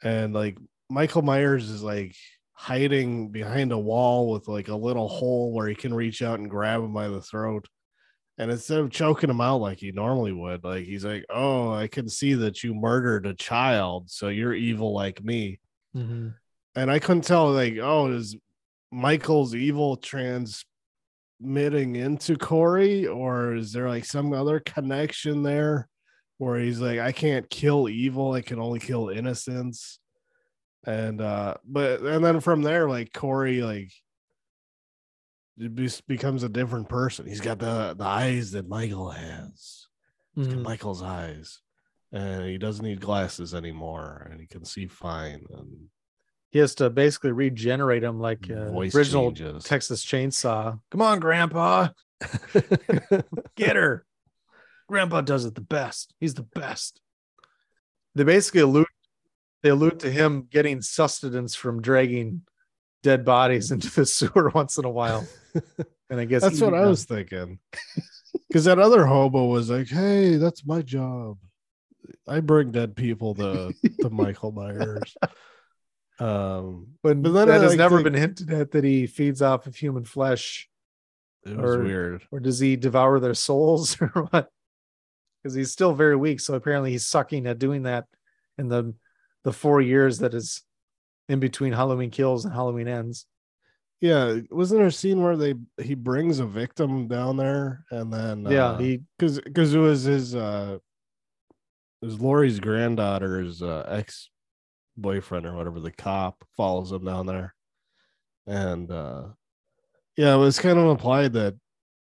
and 0.02 0.34
like 0.34 0.58
Michael 0.90 1.22
Myers 1.22 1.68
is 1.68 1.82
like 1.82 2.14
hiding 2.52 3.30
behind 3.30 3.72
a 3.72 3.78
wall 3.78 4.30
with 4.30 4.48
like 4.48 4.68
a 4.68 4.74
little 4.74 5.08
hole 5.08 5.52
where 5.52 5.68
he 5.68 5.74
can 5.74 5.94
reach 5.94 6.22
out 6.22 6.38
and 6.38 6.50
grab 6.50 6.82
him 6.82 6.92
by 6.92 7.08
the 7.08 7.22
throat. 7.22 7.66
And 8.36 8.50
instead 8.50 8.78
of 8.78 8.90
choking 8.90 9.30
him 9.30 9.40
out 9.40 9.60
like 9.60 9.78
he 9.78 9.92
normally 9.92 10.32
would, 10.32 10.64
like 10.64 10.84
he's 10.84 11.04
like, 11.04 11.24
"Oh, 11.28 11.72
I 11.72 11.88
can 11.88 12.08
see 12.08 12.34
that 12.34 12.62
you 12.62 12.74
murdered 12.74 13.26
a 13.26 13.34
child, 13.34 14.10
so 14.10 14.28
you're 14.28 14.54
evil 14.54 14.94
like 14.94 15.22
me." 15.24 15.60
Mhm. 15.96 16.34
and 16.76 16.90
I 16.90 16.98
couldn't 17.00 17.24
tell 17.24 17.50
like, 17.52 17.78
oh, 17.80 18.12
is 18.12 18.36
Michael's 18.92 19.54
evil 19.54 19.96
transmitting 19.96 21.96
into 21.96 22.36
Corey, 22.36 23.06
or 23.06 23.56
is 23.56 23.72
there 23.72 23.88
like 23.88 24.04
some 24.04 24.32
other 24.32 24.60
connection 24.60 25.42
there 25.42 25.88
where 26.38 26.58
he's 26.58 26.80
like, 26.80 26.98
I 27.00 27.12
can't 27.12 27.48
kill 27.50 27.88
evil, 27.88 28.32
I 28.32 28.40
can 28.40 28.58
only 28.58 28.80
kill 28.80 29.08
innocence. 29.10 29.98
And 30.86 31.20
uh, 31.20 31.54
but 31.66 32.00
and 32.00 32.24
then 32.24 32.40
from 32.40 32.62
there, 32.62 32.88
like 32.88 33.12
Corey, 33.12 33.62
like 33.62 33.92
it 35.58 36.06
becomes 36.06 36.44
a 36.44 36.48
different 36.48 36.88
person. 36.88 37.26
He's 37.26 37.40
got 37.40 37.58
the 37.58 37.94
the 37.98 38.04
eyes 38.04 38.52
that 38.52 38.68
Michael 38.68 39.10
has. 39.10 39.86
Mhm. 40.36 40.62
Michael's 40.62 41.02
eyes. 41.02 41.60
And 42.10 42.46
he 42.46 42.56
doesn't 42.56 42.84
need 42.84 43.00
glasses 43.02 43.54
anymore, 43.54 44.28
and 44.30 44.40
he 44.40 44.46
can 44.46 44.64
see 44.64 44.86
fine. 44.86 45.44
And 45.50 45.88
he 46.48 46.58
has 46.60 46.74
to 46.76 46.88
basically 46.88 47.32
regenerate 47.32 48.02
him 48.02 48.18
like 48.18 48.48
uh, 48.50 48.70
original 48.72 49.30
changes. 49.30 49.64
Texas 49.64 50.02
Chainsaw. 50.06 50.80
Come 50.90 51.02
on, 51.02 51.20
Grandpa, 51.20 51.88
get 53.56 53.76
her. 53.76 54.06
Grandpa 54.88 55.20
does 55.20 55.44
it 55.44 55.54
the 55.54 55.60
best. 55.60 56.14
He's 56.18 56.34
the 56.34 56.42
best. 56.42 57.00
They 58.14 58.24
basically 58.24 58.62
allude. 58.62 58.86
They 59.62 59.68
allude 59.70 60.00
to 60.00 60.10
him 60.10 60.46
getting 60.50 60.80
sustenance 60.82 61.54
from 61.54 61.82
dragging 61.82 62.42
dead 63.02 63.24
bodies 63.24 63.70
into 63.72 63.90
the 63.94 64.06
sewer 64.06 64.50
once 64.54 64.78
in 64.78 64.84
a 64.84 64.90
while. 64.90 65.26
And 66.10 66.18
I 66.18 66.24
guess 66.24 66.40
That's 66.40 66.58
what 66.62 66.68
eating 66.72 66.84
I 66.84 66.86
was 66.86 67.04
thinking. 67.04 67.58
Because 68.48 68.64
that 68.64 68.78
other 68.78 69.04
hobo 69.04 69.44
was 69.48 69.68
like, 69.68 69.88
"Hey, 69.88 70.36
that's 70.36 70.64
my 70.64 70.80
job. 70.80 71.36
I 72.26 72.40
bring 72.40 72.70
dead 72.70 72.96
people 72.96 73.34
to 73.34 73.74
to 74.00 74.08
Michael 74.10 74.50
Myers." 74.52 75.14
Um, 76.18 76.88
But, 77.02 77.22
but 77.22 77.32
then 77.34 77.48
that 77.48 77.58
I, 77.60 77.62
has 77.62 77.72
like, 77.72 77.78
never 77.78 77.98
think- 77.98 78.04
been 78.04 78.14
hinted 78.22 78.50
at 78.52 78.70
that 78.70 78.84
he 78.84 79.06
feeds 79.06 79.42
off 79.42 79.66
of 79.66 79.76
human 79.76 80.04
flesh, 80.04 80.70
it 81.44 81.56
was 81.58 81.76
or- 81.76 81.82
weird. 81.84 82.22
or 82.32 82.40
does 82.40 82.58
he 82.58 82.76
devour 82.76 83.20
their 83.20 83.34
souls, 83.34 84.00
or 84.00 84.08
what? 84.30 84.50
Because 85.42 85.54
he's 85.54 85.70
still 85.70 85.94
very 85.94 86.16
weak, 86.16 86.40
so 86.40 86.54
apparently 86.54 86.90
he's 86.90 87.06
sucking 87.06 87.46
at 87.46 87.58
doing 87.58 87.84
that 87.84 88.06
in 88.58 88.68
the 88.68 88.94
the 89.44 89.52
four 89.52 89.80
years 89.80 90.18
that 90.18 90.34
is 90.34 90.62
in 91.28 91.40
between 91.40 91.72
Halloween 91.72 92.10
kills 92.10 92.44
and 92.44 92.52
Halloween 92.52 92.88
ends. 92.88 93.26
Yeah, 94.00 94.38
wasn't 94.50 94.78
there 94.78 94.88
a 94.88 94.92
scene 94.92 95.22
where 95.22 95.36
they 95.36 95.54
he 95.82 95.94
brings 95.94 96.38
a 96.38 96.46
victim 96.46 97.08
down 97.08 97.36
there 97.36 97.84
and 97.90 98.12
then 98.12 98.46
yeah, 98.48 98.70
uh, 98.70 98.78
he 98.78 99.00
because 99.18 99.40
because 99.40 99.74
it 99.74 99.78
was 99.78 100.04
his 100.04 100.36
uh 100.36 100.78
it 102.00 102.06
was 102.06 102.20
Laurie's 102.20 102.60
granddaughter's 102.60 103.60
uh, 103.60 103.84
ex 103.88 104.30
boyfriend 104.96 105.46
or 105.46 105.54
whatever 105.54 105.80
the 105.80 105.90
cop 105.90 106.44
follows 106.56 106.92
him 106.92 107.04
down 107.04 107.26
there 107.26 107.54
and 108.46 108.90
uh 108.90 109.24
yeah 110.16 110.34
it 110.34 110.38
was 110.38 110.58
kind 110.58 110.78
of 110.78 110.90
implied 110.90 111.32
that 111.32 111.54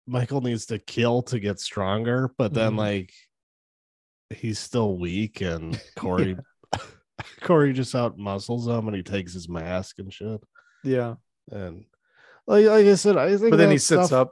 Michael 0.07 0.41
needs 0.41 0.65
to 0.67 0.79
kill 0.79 1.21
to 1.23 1.39
get 1.39 1.59
stronger 1.59 2.31
but 2.37 2.53
then 2.53 2.73
Mhm. 2.73 2.77
like 2.77 3.13
he's 4.29 4.59
still 4.59 4.97
weak 4.97 5.41
and 5.41 5.79
Corey 5.97 6.37
Corey 7.41 7.73
just 7.73 7.93
out 7.95 8.17
muscles 8.17 8.67
him 8.67 8.87
and 8.87 8.95
he 8.95 9.03
takes 9.03 9.33
his 9.33 9.47
mask 9.49 9.99
and 9.99 10.11
shit 10.13 10.41
yeah, 10.83 11.15
and 11.51 11.85
like, 12.47 12.65
like 12.65 12.85
I 12.87 12.95
said 12.95 13.17
I 13.17 13.37
think 13.37 13.51
but 13.51 13.57
then 13.57 13.69
he 13.71 13.77
sits 13.77 14.07
stuff- 14.07 14.29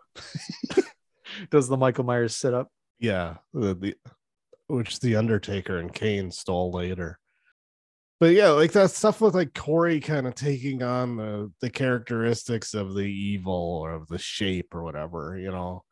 up. 0.75 0.83
Does 1.51 1.67
the 1.67 1.77
Michael 1.77 2.03
Myers 2.05 2.35
sit 2.35 2.55
up? 2.55 2.69
Yeah, 2.99 3.35
the, 3.53 3.75
the 3.75 3.95
which 4.67 4.99
the 4.99 5.15
Undertaker 5.15 5.77
and 5.77 5.93
Kane 5.93 6.31
stole 6.31 6.71
later. 6.71 7.19
But 8.19 8.33
yeah, 8.33 8.49
like 8.49 8.71
that 8.73 8.91
stuff 8.91 9.21
with 9.21 9.35
like 9.35 9.53
Corey 9.53 9.99
kind 9.99 10.27
of 10.27 10.35
taking 10.35 10.83
on 10.83 11.17
the 11.17 11.51
the 11.61 11.69
characteristics 11.69 12.73
of 12.73 12.93
the 12.93 13.01
evil 13.01 13.79
or 13.83 13.91
of 13.91 14.07
the 14.07 14.17
shape 14.17 14.75
or 14.75 14.83
whatever, 14.83 15.37
you 15.37 15.51
know, 15.51 15.83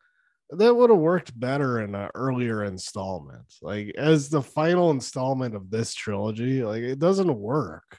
that 0.52 0.76
would 0.76 0.90
have 0.90 1.00
worked 1.00 1.38
better 1.40 1.80
in 1.82 1.96
an 1.96 2.10
earlier 2.16 2.64
installment. 2.64 3.54
Like 3.62 3.94
as 3.98 4.30
the 4.30 4.42
final 4.42 4.92
installment 4.92 5.56
of 5.56 5.70
this 5.70 5.94
trilogy, 5.94 6.64
like 6.64 6.84
it 6.84 7.00
doesn't 7.00 7.34
work. 7.34 7.98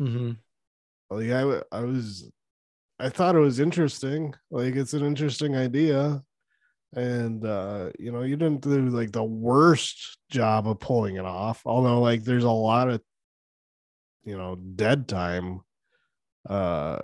Mm-hmm. 0.00 0.32
Like 1.10 1.30
I, 1.30 1.62
I 1.76 1.80
was, 1.84 2.30
I 2.98 3.08
thought 3.08 3.36
it 3.36 3.40
was 3.40 3.60
interesting. 3.60 4.34
Like 4.50 4.74
it's 4.76 4.94
an 4.94 5.04
interesting 5.04 5.56
idea, 5.56 6.22
and 6.94 7.44
uh, 7.44 7.90
you 7.98 8.12
know, 8.12 8.22
you 8.22 8.36
didn't 8.36 8.62
do 8.62 8.88
like 8.88 9.12
the 9.12 9.24
worst 9.24 10.18
job 10.30 10.68
of 10.68 10.80
pulling 10.80 11.16
it 11.16 11.24
off. 11.24 11.62
Although, 11.66 12.00
like, 12.00 12.24
there's 12.24 12.44
a 12.44 12.50
lot 12.50 12.88
of, 12.88 13.00
you 14.24 14.36
know, 14.36 14.56
dead 14.56 15.08
time. 15.08 15.60
Uh, 16.48 16.98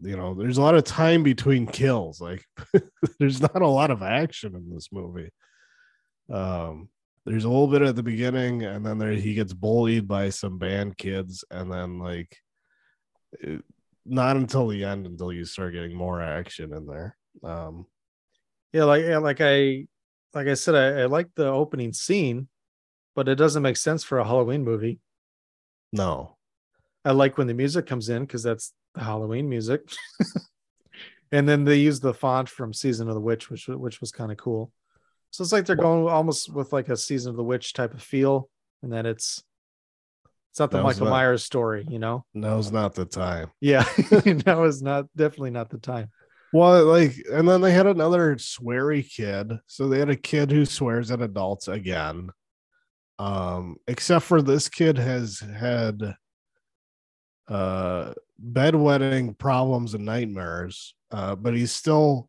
you 0.00 0.16
know, 0.16 0.34
there's 0.34 0.58
a 0.58 0.62
lot 0.62 0.74
of 0.74 0.84
time 0.84 1.22
between 1.22 1.66
kills. 1.66 2.20
Like, 2.20 2.44
there's 3.18 3.40
not 3.40 3.62
a 3.62 3.66
lot 3.68 3.90
of 3.90 4.02
action 4.02 4.54
in 4.54 4.70
this 4.70 4.90
movie. 4.92 5.30
Um, 6.30 6.88
there's 7.24 7.44
a 7.44 7.48
little 7.48 7.66
bit 7.68 7.82
at 7.82 7.96
the 7.96 8.02
beginning, 8.02 8.62
and 8.64 8.84
then 8.84 8.98
there 8.98 9.12
he 9.12 9.34
gets 9.34 9.52
bullied 9.52 10.06
by 10.06 10.30
some 10.30 10.58
band 10.58 10.96
kids, 10.98 11.44
and 11.50 11.72
then 11.72 11.98
like 11.98 12.36
it- 13.40 13.64
not 14.04 14.36
until 14.36 14.68
the 14.68 14.84
end 14.84 15.04
until 15.06 15.32
you 15.32 15.44
start 15.44 15.72
getting 15.74 15.94
more 15.94 16.22
action 16.22 16.72
in 16.72 16.86
there. 16.86 17.16
Um, 17.42 17.86
Yeah, 18.72 18.84
like 18.84 19.04
yeah, 19.04 19.18
like 19.18 19.40
I 19.40 19.86
like 20.34 20.46
I 20.46 20.54
said, 20.54 20.74
I, 20.74 21.02
I 21.02 21.04
like 21.06 21.28
the 21.34 21.46
opening 21.48 21.92
scene, 21.92 22.48
but 23.16 23.28
it 23.28 23.36
doesn't 23.36 23.62
make 23.62 23.76
sense 23.76 24.04
for 24.04 24.18
a 24.18 24.24
Halloween 24.24 24.62
movie. 24.64 25.00
no, 25.92 26.35
I 27.06 27.12
like 27.12 27.38
when 27.38 27.46
the 27.46 27.54
music 27.54 27.86
comes 27.86 28.08
in 28.08 28.22
because 28.22 28.42
that's 28.42 28.72
the 28.94 29.04
Halloween 29.04 29.48
music. 29.48 29.80
and 31.32 31.48
then 31.48 31.64
they 31.64 31.76
use 31.76 32.00
the 32.00 32.12
font 32.12 32.48
from 32.48 32.74
Season 32.74 33.08
of 33.08 33.14
the 33.14 33.20
Witch, 33.20 33.48
which 33.48 33.68
which 33.68 34.00
was 34.00 34.10
kind 34.10 34.32
of 34.32 34.38
cool. 34.38 34.72
So 35.30 35.42
it's 35.42 35.52
like 35.52 35.66
they're 35.66 35.76
going 35.76 36.08
almost 36.08 36.52
with 36.52 36.72
like 36.72 36.88
a 36.88 36.96
Season 36.96 37.30
of 37.30 37.36
the 37.36 37.44
Witch 37.44 37.74
type 37.74 37.94
of 37.94 38.02
feel, 38.02 38.50
and 38.82 38.92
then 38.92 39.06
it's 39.06 39.44
it's 40.50 40.58
not 40.58 40.72
the 40.72 40.82
Michael 40.82 41.04
not- 41.04 41.10
Myers 41.10 41.44
story, 41.44 41.86
you 41.88 41.98
know? 41.98 42.24
now's 42.34 42.72
not 42.72 42.94
the 42.94 43.04
time. 43.04 43.50
Yeah, 43.60 43.82
that 43.84 44.56
was 44.58 44.82
not 44.82 45.04
definitely 45.14 45.50
not 45.50 45.70
the 45.70 45.78
time. 45.78 46.10
Well, 46.52 46.86
like, 46.86 47.14
and 47.30 47.46
then 47.46 47.60
they 47.60 47.72
had 47.72 47.86
another 47.86 48.36
sweary 48.36 49.08
kid. 49.08 49.52
So 49.66 49.88
they 49.88 49.98
had 49.98 50.10
a 50.10 50.16
kid 50.16 50.50
who 50.50 50.64
swears 50.64 51.10
at 51.10 51.20
adults 51.20 51.68
again. 51.68 52.30
Um, 53.18 53.76
except 53.86 54.24
for 54.24 54.40
this 54.42 54.68
kid 54.68 54.96
has 54.96 55.40
had 55.40 56.00
uh 57.48 58.12
bedwetting 58.52 59.38
problems 59.38 59.94
and 59.94 60.04
nightmares. 60.04 60.94
Uh, 61.10 61.34
but 61.34 61.54
he's 61.54 61.72
still 61.72 62.28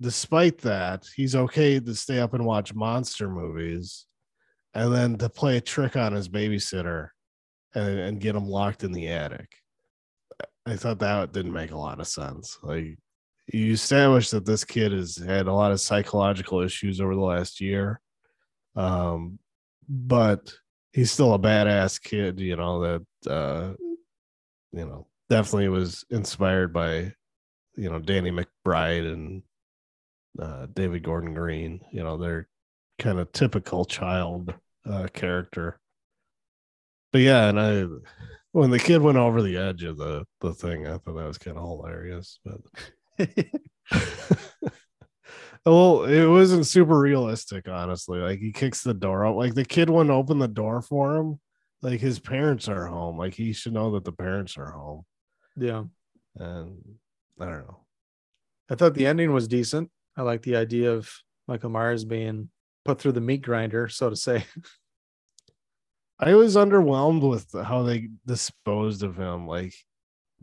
despite 0.00 0.58
that, 0.58 1.06
he's 1.16 1.34
okay 1.34 1.80
to 1.80 1.94
stay 1.94 2.20
up 2.20 2.34
and 2.34 2.44
watch 2.44 2.74
monster 2.74 3.28
movies 3.28 4.06
and 4.74 4.94
then 4.94 5.16
to 5.18 5.28
play 5.28 5.56
a 5.56 5.60
trick 5.60 5.96
on 5.96 6.12
his 6.12 6.28
babysitter 6.28 7.08
and, 7.74 7.98
and 7.98 8.20
get 8.20 8.36
him 8.36 8.46
locked 8.46 8.84
in 8.84 8.92
the 8.92 9.08
attic. 9.08 9.50
I 10.66 10.76
thought 10.76 10.98
that 11.00 11.32
didn't 11.32 11.52
make 11.52 11.72
a 11.72 11.78
lot 11.78 12.00
of 12.00 12.06
sense. 12.06 12.58
Like 12.62 12.98
you 13.52 13.72
established 13.72 14.30
that 14.32 14.44
this 14.44 14.64
kid 14.64 14.92
has 14.92 15.16
had 15.16 15.46
a 15.46 15.52
lot 15.52 15.72
of 15.72 15.80
psychological 15.80 16.60
issues 16.60 17.00
over 17.00 17.14
the 17.14 17.20
last 17.20 17.60
year. 17.60 18.00
Um, 18.76 19.38
but 19.88 20.52
he's 20.92 21.10
still 21.10 21.34
a 21.34 21.38
badass 21.38 22.00
kid, 22.00 22.38
you 22.38 22.56
know, 22.56 22.82
that 22.82 23.06
uh 23.26 23.74
you 24.72 24.84
know, 24.84 25.06
definitely 25.30 25.68
was 25.68 26.04
inspired 26.10 26.72
by 26.72 27.12
you 27.76 27.90
know 27.90 27.98
Danny 27.98 28.30
McBride 28.30 29.12
and 29.12 29.42
uh 30.40 30.66
David 30.72 31.02
Gordon 31.02 31.34
Green. 31.34 31.80
You 31.92 32.02
know, 32.02 32.16
they're 32.16 32.48
kind 32.98 33.18
of 33.18 33.32
typical 33.32 33.84
child 33.84 34.54
uh 34.88 35.08
character. 35.12 35.78
But 37.12 37.22
yeah, 37.22 37.48
and 37.48 37.60
I 37.60 37.86
when 38.52 38.70
the 38.70 38.78
kid 38.78 39.02
went 39.02 39.18
over 39.18 39.42
the 39.42 39.56
edge 39.56 39.84
of 39.84 39.96
the 39.96 40.24
the 40.40 40.54
thing, 40.54 40.86
I 40.86 40.92
thought 40.98 41.14
that 41.16 41.26
was 41.26 41.38
kind 41.38 41.56
of 41.56 41.64
hilarious. 41.64 42.40
But 42.44 42.60
well, 45.66 46.04
it 46.04 46.26
wasn't 46.26 46.66
super 46.66 46.98
realistic, 46.98 47.68
honestly. 47.68 48.18
Like 48.18 48.38
he 48.40 48.52
kicks 48.52 48.82
the 48.82 48.94
door 48.94 49.26
out, 49.26 49.36
like 49.36 49.54
the 49.54 49.64
kid 49.64 49.90
wouldn't 49.90 50.10
open 50.10 50.38
the 50.38 50.48
door 50.48 50.82
for 50.82 51.16
him. 51.16 51.40
Like 51.82 52.00
his 52.00 52.18
parents 52.18 52.68
are 52.68 52.86
home. 52.86 53.18
Like 53.18 53.34
he 53.34 53.52
should 53.52 53.72
know 53.72 53.92
that 53.92 54.04
the 54.04 54.12
parents 54.12 54.56
are 54.56 54.70
home. 54.70 55.04
Yeah. 55.56 55.84
And 56.36 56.78
I 57.40 57.44
don't 57.44 57.66
know. 57.66 57.80
I 58.70 58.74
thought 58.74 58.94
the 58.94 59.06
ending 59.06 59.32
was 59.32 59.48
decent. 59.48 59.90
I 60.16 60.22
like 60.22 60.42
the 60.42 60.56
idea 60.56 60.92
of 60.92 61.10
Michael 61.46 61.70
Myers 61.70 62.04
being 62.04 62.50
put 62.84 63.00
through 63.00 63.12
the 63.12 63.20
meat 63.20 63.42
grinder, 63.42 63.88
so 63.88 64.10
to 64.10 64.16
say. 64.16 64.44
I 66.20 66.34
was 66.34 66.56
underwhelmed 66.56 67.28
with 67.28 67.46
how 67.64 67.84
they 67.84 68.08
disposed 68.26 69.04
of 69.04 69.16
him. 69.16 69.46
Like 69.46 69.74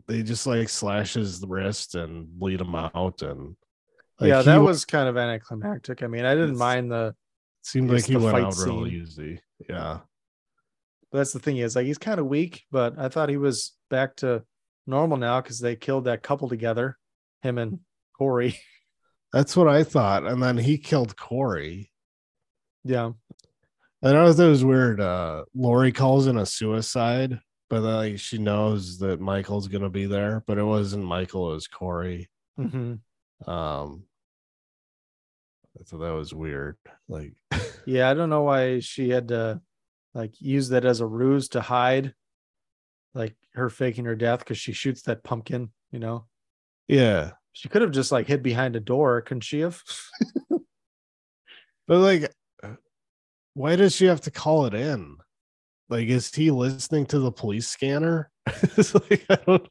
they 0.06 0.22
just 0.22 0.46
like 0.46 0.68
slash 0.68 1.14
his 1.14 1.44
wrist 1.46 1.94
and 1.94 2.26
bleed 2.26 2.60
him 2.60 2.74
out, 2.74 3.20
and 3.22 3.56
like, 4.18 4.28
yeah, 4.28 4.42
that 4.42 4.58
wa- 4.58 4.66
was 4.66 4.84
kind 4.86 5.08
of 5.08 5.18
anticlimactic. 5.18 6.02
I 6.02 6.06
mean, 6.06 6.24
I 6.24 6.34
didn't 6.34 6.56
mind 6.56 6.90
the 6.90 7.14
seemed 7.62 7.90
like 7.90 8.06
he 8.06 8.14
the 8.14 8.20
went 8.20 8.38
out 8.38 8.56
real 8.56 8.86
easy. 8.86 9.40
Yeah, 9.68 10.00
But 11.12 11.18
that's 11.18 11.32
the 11.32 11.38
thing 11.38 11.58
is 11.58 11.76
like 11.76 11.86
he's 11.86 11.98
kind 11.98 12.18
of 12.20 12.26
weak, 12.26 12.64
but 12.70 12.98
I 12.98 13.08
thought 13.08 13.28
he 13.28 13.36
was 13.36 13.72
back 13.90 14.16
to 14.16 14.42
normal 14.86 15.16
now 15.16 15.40
because 15.40 15.58
they 15.60 15.76
killed 15.76 16.04
that 16.04 16.22
couple 16.22 16.48
together, 16.48 16.98
him 17.42 17.58
and 17.58 17.80
Corey. 18.18 18.58
that's 19.32 19.56
what 19.56 19.68
I 19.68 19.84
thought. 19.84 20.24
And 20.24 20.42
then 20.42 20.56
he 20.58 20.78
killed 20.78 21.16
Corey. 21.16 21.90
Yeah. 22.84 23.12
I 24.04 24.12
know 24.12 24.32
that 24.32 24.48
was 24.48 24.64
weird. 24.64 25.00
Uh, 25.00 25.44
Laurie 25.54 25.92
calls 25.92 26.26
in 26.26 26.36
a 26.38 26.46
suicide, 26.46 27.40
but 27.70 27.80
then, 27.80 27.94
like 27.94 28.18
she 28.18 28.38
knows 28.38 28.98
that 28.98 29.20
Michael's 29.20 29.68
gonna 29.68 29.90
be 29.90 30.06
there, 30.06 30.44
but 30.46 30.58
it 30.58 30.64
wasn't 30.64 31.04
Michael, 31.04 31.50
it 31.50 31.54
was 31.54 31.66
Corey. 31.68 32.28
hmm 32.56 32.94
Um, 33.46 34.04
so 35.84 35.98
that 35.98 36.12
was 36.12 36.32
weird. 36.34 36.76
Like, 37.08 37.32
Yeah, 37.86 38.10
I 38.10 38.14
don't 38.14 38.30
know 38.30 38.42
why 38.42 38.80
she 38.80 39.08
had 39.10 39.28
to 39.28 39.60
like 40.16 40.40
use 40.40 40.70
that 40.70 40.86
as 40.86 41.00
a 41.00 41.06
ruse 41.06 41.50
to 41.50 41.60
hide 41.60 42.14
like 43.14 43.34
her 43.54 43.68
faking 43.68 44.06
her 44.06 44.16
death 44.16 44.38
because 44.40 44.58
she 44.58 44.72
shoots 44.72 45.02
that 45.02 45.22
pumpkin, 45.22 45.70
you 45.90 45.98
know. 45.98 46.26
yeah, 46.88 47.32
She 47.52 47.68
could 47.68 47.82
have 47.82 47.90
just 47.90 48.12
like 48.12 48.26
hid 48.26 48.42
behind 48.42 48.76
a 48.76 48.80
door, 48.80 49.20
couldn't 49.20 49.42
she 49.42 49.60
have? 49.60 49.82
but 51.86 51.98
like, 51.98 52.32
why 53.54 53.76
does 53.76 53.94
she 53.94 54.06
have 54.06 54.22
to 54.22 54.30
call 54.30 54.66
it 54.66 54.74
in? 54.74 55.16
Like, 55.88 56.08
is 56.08 56.34
he 56.34 56.50
listening 56.50 57.06
to 57.06 57.18
the 57.18 57.32
police 57.32 57.68
scanner? 57.68 58.30
it's 58.46 58.94
like, 58.94 59.24
I 59.30 59.36
don't. 59.46 59.68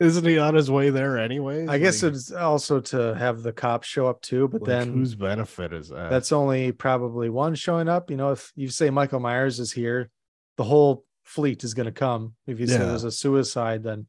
Isn't 0.00 0.24
he 0.24 0.38
on 0.38 0.54
his 0.54 0.70
way 0.70 0.90
there 0.90 1.18
anyway? 1.18 1.66
I 1.66 1.78
guess 1.78 2.02
it's 2.04 2.30
also 2.30 2.80
to 2.80 3.14
have 3.16 3.42
the 3.42 3.52
cops 3.52 3.88
show 3.88 4.06
up 4.06 4.20
too, 4.22 4.46
but 4.46 4.60
like, 4.62 4.66
then 4.68 4.92
whose 4.92 5.16
benefit 5.16 5.72
is 5.72 5.88
that? 5.88 6.08
that's 6.10 6.30
only 6.30 6.70
probably 6.70 7.28
one 7.28 7.56
showing 7.56 7.88
up. 7.88 8.10
You 8.10 8.16
know, 8.16 8.30
if 8.30 8.52
you 8.54 8.68
say 8.68 8.90
Michael 8.90 9.18
Myers 9.18 9.58
is 9.58 9.72
here, 9.72 10.10
the 10.56 10.62
whole 10.64 11.04
fleet 11.24 11.64
is 11.64 11.74
going 11.74 11.86
to 11.86 11.92
come. 11.92 12.34
If 12.46 12.60
you 12.60 12.66
say 12.68 12.74
Yeah. 12.78 12.84
there's 12.86 13.02
a 13.04 13.10
suicide, 13.10 13.82
then 13.82 14.06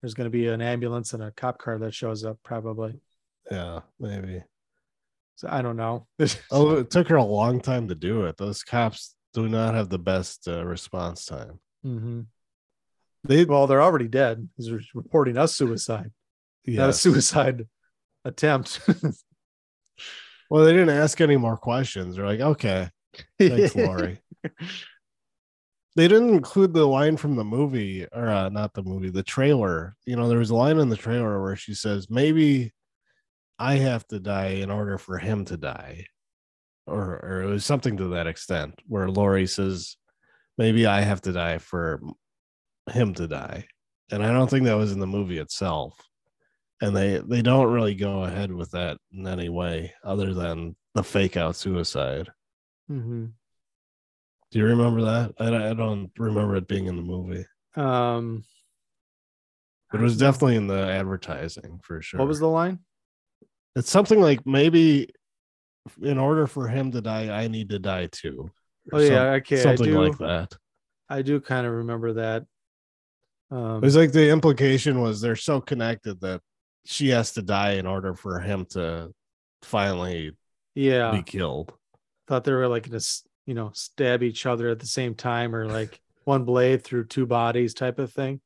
there's 0.00 0.14
going 0.14 0.24
to 0.26 0.30
be 0.30 0.46
an 0.48 0.62
ambulance 0.62 1.12
and 1.12 1.22
a 1.22 1.30
cop 1.32 1.58
car 1.58 1.78
that 1.78 1.92
shows 1.92 2.24
up, 2.24 2.38
probably. 2.42 2.98
yeah, 3.50 3.80
maybe. 4.00 4.42
So 5.36 5.48
I 5.50 5.60
don't 5.62 5.76
know. 5.76 6.06
Oh, 6.50 6.76
it 6.78 6.90
took 6.90 7.08
her 7.08 7.16
a 7.16 7.24
long 7.24 7.60
time 7.60 7.88
to 7.88 7.94
do 7.94 8.24
it. 8.24 8.36
Those 8.38 8.62
cops 8.62 9.14
do 9.34 9.46
not 9.48 9.74
have 9.74 9.88
the 9.90 9.98
best 9.98 10.48
uh, 10.48 10.64
response 10.64 11.26
time. 11.26 11.60
hmm 11.82 12.22
They 13.24 13.44
Well, 13.44 13.66
they're 13.66 13.82
already 13.82 14.08
dead. 14.08 14.48
He's 14.56 14.70
re- 14.70 14.88
reporting 14.94 15.36
a 15.36 15.48
suicide, 15.48 16.10
not 16.66 16.90
a 16.90 16.92
suicide 16.92 17.66
attempt. 18.24 18.80
Well, 20.50 20.64
they 20.64 20.72
didn't 20.72 20.96
ask 20.96 21.20
any 21.20 21.36
more 21.36 21.56
questions. 21.56 22.16
They're 22.16 22.26
like, 22.26 22.40
okay, 22.40 22.88
thanks, 23.38 23.76
Laurie. 23.76 24.20
they 25.94 26.08
didn't 26.08 26.30
include 26.30 26.72
the 26.72 26.86
line 26.86 27.16
from 27.16 27.36
the 27.36 27.44
movie, 27.44 28.06
or 28.12 28.28
uh, 28.28 28.48
not 28.48 28.72
the 28.72 28.82
movie, 28.82 29.10
the 29.10 29.22
trailer. 29.22 29.94
You 30.06 30.16
know, 30.16 30.28
there 30.28 30.38
was 30.38 30.50
a 30.50 30.54
line 30.54 30.78
in 30.78 30.88
the 30.88 30.96
trailer 30.96 31.42
where 31.42 31.56
she 31.56 31.74
says, 31.74 32.08
maybe 32.08 32.72
I 33.58 33.76
have 33.76 34.06
to 34.08 34.20
die 34.20 34.60
in 34.62 34.70
order 34.70 34.96
for 34.96 35.18
him 35.18 35.44
to 35.46 35.56
die. 35.56 36.06
Or, 36.86 37.20
or 37.22 37.42
it 37.42 37.46
was 37.46 37.66
something 37.66 37.98
to 37.98 38.08
that 38.08 38.26
extent 38.26 38.80
where 38.86 39.10
Laurie 39.10 39.46
says, 39.46 39.98
maybe 40.56 40.86
I 40.86 41.02
have 41.02 41.20
to 41.22 41.32
die 41.32 41.58
for 41.58 42.00
him 42.90 43.14
to 43.14 43.26
die. 43.28 43.66
And 44.10 44.24
I 44.24 44.32
don't 44.32 44.48
think 44.48 44.64
that 44.64 44.76
was 44.76 44.92
in 44.92 45.00
the 45.00 45.06
movie 45.06 45.38
itself. 45.38 45.98
And 46.80 46.96
they 46.96 47.18
they 47.26 47.42
don't 47.42 47.72
really 47.72 47.94
go 47.94 48.22
ahead 48.24 48.52
with 48.52 48.70
that 48.70 48.98
in 49.12 49.26
any 49.26 49.48
way 49.48 49.92
other 50.04 50.32
than 50.32 50.76
the 50.94 51.02
fake 51.02 51.36
out 51.36 51.56
suicide. 51.56 52.30
hmm 52.86 53.26
Do 54.50 54.58
you 54.58 54.64
remember 54.64 55.02
that? 55.02 55.32
I, 55.38 55.70
I 55.70 55.74
don't 55.74 56.10
remember 56.16 56.56
it 56.56 56.68
being 56.68 56.86
in 56.86 56.96
the 56.96 57.02
movie. 57.02 57.44
Um, 57.76 58.44
It 59.92 60.00
was 60.00 60.16
definitely 60.18 60.56
in 60.56 60.66
the 60.68 60.86
advertising 60.88 61.80
for 61.82 62.00
sure. 62.00 62.18
what 62.18 62.28
was 62.28 62.38
the 62.40 62.48
line? 62.48 62.78
It's 63.76 63.90
something 63.90 64.20
like 64.20 64.44
maybe 64.46 65.10
in 66.02 66.18
order 66.18 66.46
for 66.46 66.68
him 66.68 66.92
to 66.92 67.00
die, 67.00 67.28
I 67.42 67.48
need 67.48 67.70
to 67.70 67.78
die 67.78 68.06
too. 68.10 68.50
Oh 68.92 68.98
yeah, 68.98 69.08
some- 69.08 69.34
okay. 69.40 69.58
I 69.58 69.62
something 69.62 69.84
do, 69.92 70.00
like 70.08 70.18
that. 70.18 70.56
I 71.08 71.22
do 71.22 71.40
kind 71.40 71.66
of 71.66 71.72
remember 71.72 72.14
that. 72.14 72.44
Um, 73.50 73.76
It 73.76 73.82
was 73.82 73.96
like 73.96 74.12
the 74.12 74.30
implication 74.30 75.00
was 75.00 75.20
they're 75.20 75.36
so 75.36 75.60
connected 75.60 76.20
that 76.20 76.40
she 76.84 77.08
has 77.10 77.32
to 77.32 77.42
die 77.42 77.72
in 77.72 77.86
order 77.86 78.14
for 78.14 78.40
him 78.40 78.66
to 78.70 79.12
finally 79.62 80.32
yeah, 80.74 81.10
be 81.12 81.22
killed. 81.22 81.72
thought 82.26 82.44
they 82.44 82.52
were 82.52 82.68
like 82.68 82.88
gonna, 82.88 83.00
you 83.46 83.54
know, 83.54 83.70
stab 83.74 84.22
each 84.22 84.46
other 84.46 84.68
at 84.68 84.78
the 84.78 84.86
same 84.86 85.14
time, 85.14 85.54
or 85.54 85.66
like 85.66 86.00
one 86.24 86.44
blade 86.44 86.84
through 86.84 87.06
two 87.06 87.26
bodies 87.26 87.74
type 87.74 87.98
of 87.98 88.12
thing. 88.12 88.40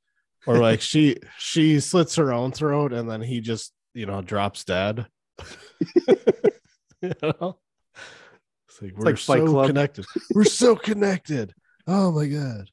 Or 0.46 0.58
like 0.58 0.80
she 0.90 1.16
she 1.38 1.80
slits 1.80 2.16
her 2.16 2.32
own 2.32 2.52
throat 2.52 2.92
and 2.92 3.08
then 3.10 3.22
he 3.22 3.40
just 3.40 3.72
you 3.94 4.06
know 4.06 4.22
drops 4.22 4.64
dead. 4.64 5.06
you 6.06 7.12
know? 7.22 7.58
It's 8.68 8.80
like 8.80 8.96
we're 8.96 9.04
like 9.06 9.18
Fight 9.18 9.40
so 9.40 9.46
Club. 9.46 9.66
connected. 9.66 10.04
We're 10.34 10.44
so 10.44 10.76
connected. 10.76 11.52
Oh 11.86 12.12
my 12.12 12.26
god. 12.26 12.70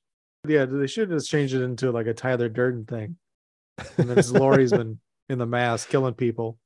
Yeah, 0.49 0.65
they 0.65 0.87
should 0.87 1.09
have 1.09 1.19
just 1.19 1.29
changed 1.29 1.53
it 1.53 1.61
into 1.61 1.91
like 1.91 2.07
a 2.07 2.13
Tyler 2.13 2.49
Durden 2.49 2.85
thing. 2.85 3.17
And 3.97 4.09
then 4.09 4.17
it's 4.17 4.31
Laurie's 4.31 4.71
been 4.71 4.99
in 5.29 5.37
the 5.37 5.45
mask 5.45 5.89
killing 5.89 6.15
people. 6.15 6.57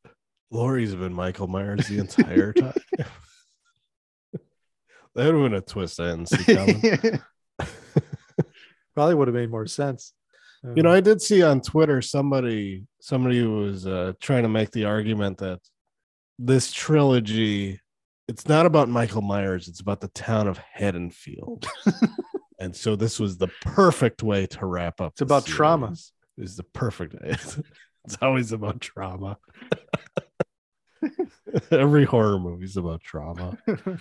Laurie's 0.52 0.96
been 0.96 1.14
Michael 1.14 1.48
Myers 1.48 1.88
the 1.88 2.00
entire 2.00 2.54
time. 2.54 2.74
that 2.98 4.38
would 5.16 5.26
have 5.26 5.44
been 5.44 5.54
a 5.54 5.62
twist 5.62 6.00
I 6.00 6.12
didn't 6.12 6.30
see 6.30 6.56
coming. 6.56 7.20
Probably 8.96 9.16
would 9.16 9.28
have 9.28 9.36
made 9.36 9.52
more 9.52 9.68
sense. 9.68 10.14
You 10.76 10.82
know, 10.82 10.94
I 10.94 11.02
did 11.02 11.22
see 11.22 11.44
on 11.44 11.60
Twitter 11.60 12.02
somebody 12.02 12.86
somebody 13.02 13.38
who 13.38 13.58
was 13.58 13.86
uh, 13.86 14.14
trying 14.22 14.44
to 14.44 14.50
make 14.50 14.72
the 14.72 14.86
argument 14.86 15.40
that 15.40 15.60
this 16.40 16.72
trilogy 16.72 17.82
it's 18.28 18.48
not 18.48 18.66
about 18.66 18.88
Michael 18.88 19.22
Myers, 19.22 19.68
it's 19.68 19.82
about 19.82 20.00
the 20.00 20.08
town 20.10 20.48
of 20.48 20.58
Haddonfield. 20.58 21.68
and 22.64 22.74
so 22.74 22.96
this 22.96 23.20
was 23.20 23.38
the 23.38 23.50
perfect 23.62 24.24
way 24.24 24.46
to 24.46 24.66
wrap 24.66 25.02
up. 25.02 25.12
It's 25.14 25.22
about 25.22 25.46
trauma. 25.46 25.94
Is 26.38 26.56
the 26.56 26.64
perfect 26.64 27.14
it's 27.24 28.18
always 28.22 28.54
about 28.54 28.80
trauma. 28.80 29.38
Every 31.72 32.06
horror 32.06 32.40
movie 32.40 32.66
is 32.66 32.78
about 32.78 33.02
trauma. 33.02 33.58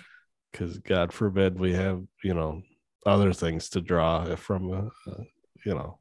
Because 0.51 0.77
God 0.77 1.11
forbid 1.11 1.57
we 1.57 1.73
have, 1.73 2.03
you 2.23 2.35
know, 2.35 2.61
other 3.07 3.33
things 3.33 3.69
to 3.69 3.81
draw 3.81 4.35
from, 4.35 4.71
uh, 4.71 5.11
uh, 5.11 5.23
you 5.65 5.73
know, 5.73 5.97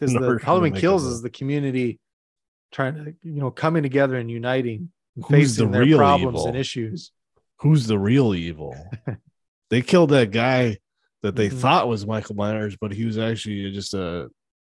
the 0.00 0.38
Halloween 0.42 0.74
Kills 0.74 1.06
is 1.06 1.22
the 1.22 1.30
community 1.30 1.98
trying 2.70 2.94
to, 2.96 3.14
you 3.22 3.40
know, 3.40 3.50
coming 3.50 3.82
together 3.82 4.16
and 4.16 4.30
uniting, 4.30 4.90
and 5.16 5.24
Who's 5.24 5.56
the 5.56 5.62
facing 5.62 5.70
their 5.70 5.80
real 5.80 5.96
problems 5.96 6.40
evil? 6.40 6.48
and 6.48 6.58
issues. 6.58 7.10
who's 7.60 7.86
the 7.86 7.98
real 7.98 8.34
evil. 8.34 8.76
they 9.70 9.80
killed 9.80 10.10
that 10.10 10.30
guy 10.30 10.76
that 11.24 11.36
they 11.36 11.48
Mhm. 11.48 11.58
thought 11.58 11.88
was 11.88 12.06
Michael 12.06 12.34
Myers, 12.34 12.76
but 12.78 12.92
he 12.92 13.06
was 13.06 13.16
actually 13.16 13.72
just 13.72 13.94
a 13.94 14.28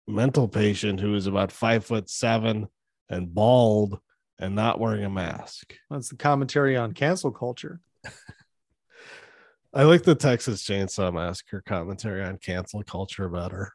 mental 0.06 0.46
patient 0.46 1.00
who 1.00 1.12
was 1.12 1.26
about 1.26 1.50
five 1.50 1.86
foot 1.86 2.10
seven 2.10 2.68
and 3.08 3.32
bald 3.34 3.98
and 4.38 4.54
not 4.54 4.78
wearing 4.78 5.04
a 5.04 5.08
mask. 5.08 5.74
That's 5.88 6.10
the 6.10 6.16
commentary 6.16 6.76
on 6.76 6.92
cancel 6.92 7.30
culture. 7.32 7.80
I 9.72 9.84
like 9.84 10.02
the 10.02 10.14
Texas 10.14 10.62
Chainsaw 10.62 11.14
Massacre 11.14 11.62
commentary 11.64 12.22
on 12.22 12.36
cancel 12.36 12.82
culture 12.82 13.30
better. 13.30 13.72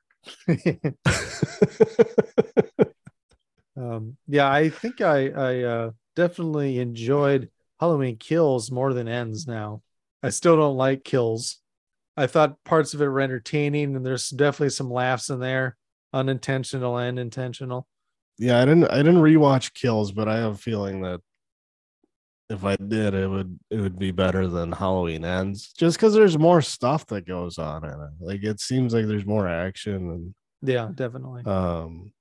um, 3.76 4.16
yeah, 4.28 4.52
I 4.52 4.70
think 4.70 5.02
I 5.02 5.30
I 5.30 5.64
uh, 5.64 5.92
definitely 6.16 6.78
enjoyed 6.78 7.50
Halloween 7.80 8.18
Kills 8.18 8.70
more 8.70 8.94
than 8.94 9.08
Ends. 9.08 9.48
Now, 9.48 9.82
I 10.22 10.30
still 10.30 10.56
don't 10.56 10.78
like 10.78 11.04
Kills. 11.04 11.58
I 12.20 12.28
thought 12.28 12.62
parts 12.66 12.94
of 12.94 13.02
it 13.02 13.08
were 13.08 13.22
entertaining, 13.22 13.96
and 13.96 14.06
there's 14.06 14.30
definitely 14.30 14.72
some 14.72 14.92
laughs 14.92 15.30
in 15.30 15.40
there, 15.40 15.78
unintentional 16.12 16.98
and 16.98 17.18
intentional. 17.18 17.88
Yeah, 18.38 18.62
I 18.62 18.66
didn't 18.66 18.92
I 18.92 18.98
didn't 18.98 19.22
rewatch 19.22 19.74
Kills, 19.74 20.12
but 20.12 20.28
I 20.28 20.38
have 20.38 20.54
a 20.56 20.58
feeling 20.58 21.02
that 21.04 21.22
if 22.50 22.66
I 22.66 22.76
did, 22.76 23.14
it 23.14 23.28
would 23.28 23.58
it 23.70 23.80
would 23.80 23.98
be 23.98 24.12
better 24.12 24.48
than 24.48 24.74
Halloween 24.74 25.24
Ends, 25.24 25.72
just 25.72 25.96
because 25.98 26.14
there's 26.14 26.38
more 26.38 26.62
stuff 26.62 27.06
that 27.08 27.26
goes 27.26 27.58
on 27.58 27.86
in 27.86 27.92
it. 27.92 28.12
Like 28.20 28.44
it 28.44 28.60
seems 28.60 28.94
like 28.94 29.06
there's 29.08 29.26
more 29.26 29.48
action 29.48 29.94
and 30.10 30.36
Yeah, 30.62 30.90
definitely. 30.94 31.46
um, 31.46 32.12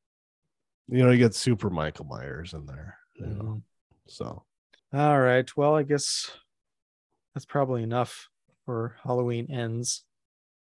you 0.86 1.04
know, 1.04 1.10
you 1.10 1.18
get 1.18 1.34
Super 1.34 1.70
Michael 1.70 2.04
Myers 2.04 2.54
in 2.54 2.66
there. 2.66 2.98
You 3.16 3.26
know, 3.26 3.42
Mhm. 3.42 3.62
so 4.06 4.44
All 4.92 5.20
right. 5.20 5.56
Well, 5.56 5.74
I 5.74 5.82
guess 5.82 6.30
that's 7.34 7.46
probably 7.46 7.82
enough 7.82 8.28
for 8.68 8.94
Halloween 9.02 9.50
Ends. 9.50 10.04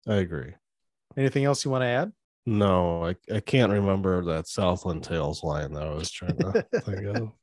I 0.09 0.15
agree. 0.15 0.55
Anything 1.19 1.45
else 1.45 1.67
you 1.67 1.71
want 1.71 1.83
to 1.83 1.87
add? 1.87 2.13
No, 2.47 3.05
I, 3.05 3.15
I 3.31 3.41
can't 3.41 3.71
remember 3.71 4.25
that 4.25 4.49
Southland 4.49 5.05
Tales 5.05 5.45
line 5.45 5.75
that 5.75 5.87
I 5.87 5.91
was 5.91 6.11
trying 6.11 6.39
to 6.39 6.65
think 6.81 7.05
of. 7.05 7.33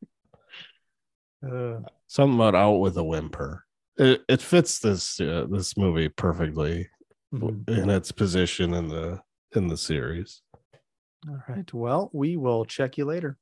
Uh, 1.47 1.81
Something 2.07 2.33
about 2.33 2.55
out 2.55 2.77
with 2.77 2.97
a 2.97 3.03
whimper. 3.03 3.63
It 3.95 4.23
it 4.27 4.41
fits 4.41 4.79
this 4.79 5.19
uh, 5.19 5.45
this 5.51 5.77
movie 5.77 6.09
perfectly 6.09 6.89
mhm. 7.31 7.69
in 7.69 7.91
its 7.91 8.11
position 8.11 8.73
in 8.73 8.87
the 8.87 9.21
in 9.55 9.67
the 9.67 9.77
series. 9.77 10.41
All 11.29 11.43
right. 11.47 11.71
Well, 11.71 12.09
we 12.11 12.37
will 12.37 12.65
check 12.65 12.97
you 12.97 13.05
later. 13.05 13.37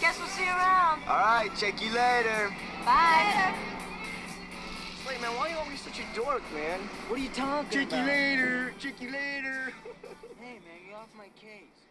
Guess 0.00 0.18
we'll 0.18 0.26
see 0.28 0.46
you 0.46 0.50
around. 0.50 1.02
All 1.06 1.18
right, 1.18 1.50
check 1.58 1.82
you 1.82 1.92
later. 1.92 2.48
Bye. 2.86 3.52
Wait, 3.52 3.83
such 5.94 6.04
a 6.04 6.16
dork, 6.16 6.42
man? 6.52 6.80
What 7.08 7.20
are 7.20 7.22
you 7.22 7.28
talking 7.30 7.70
Check 7.70 7.92
you 7.92 7.98
about? 7.98 8.08
later. 8.08 8.72
Check 8.78 9.00
you 9.00 9.10
later. 9.12 9.72
Hey, 10.40 10.54
man, 10.54 10.90
get 10.90 10.96
off 10.96 11.08
my 11.16 11.28
case. 11.40 11.83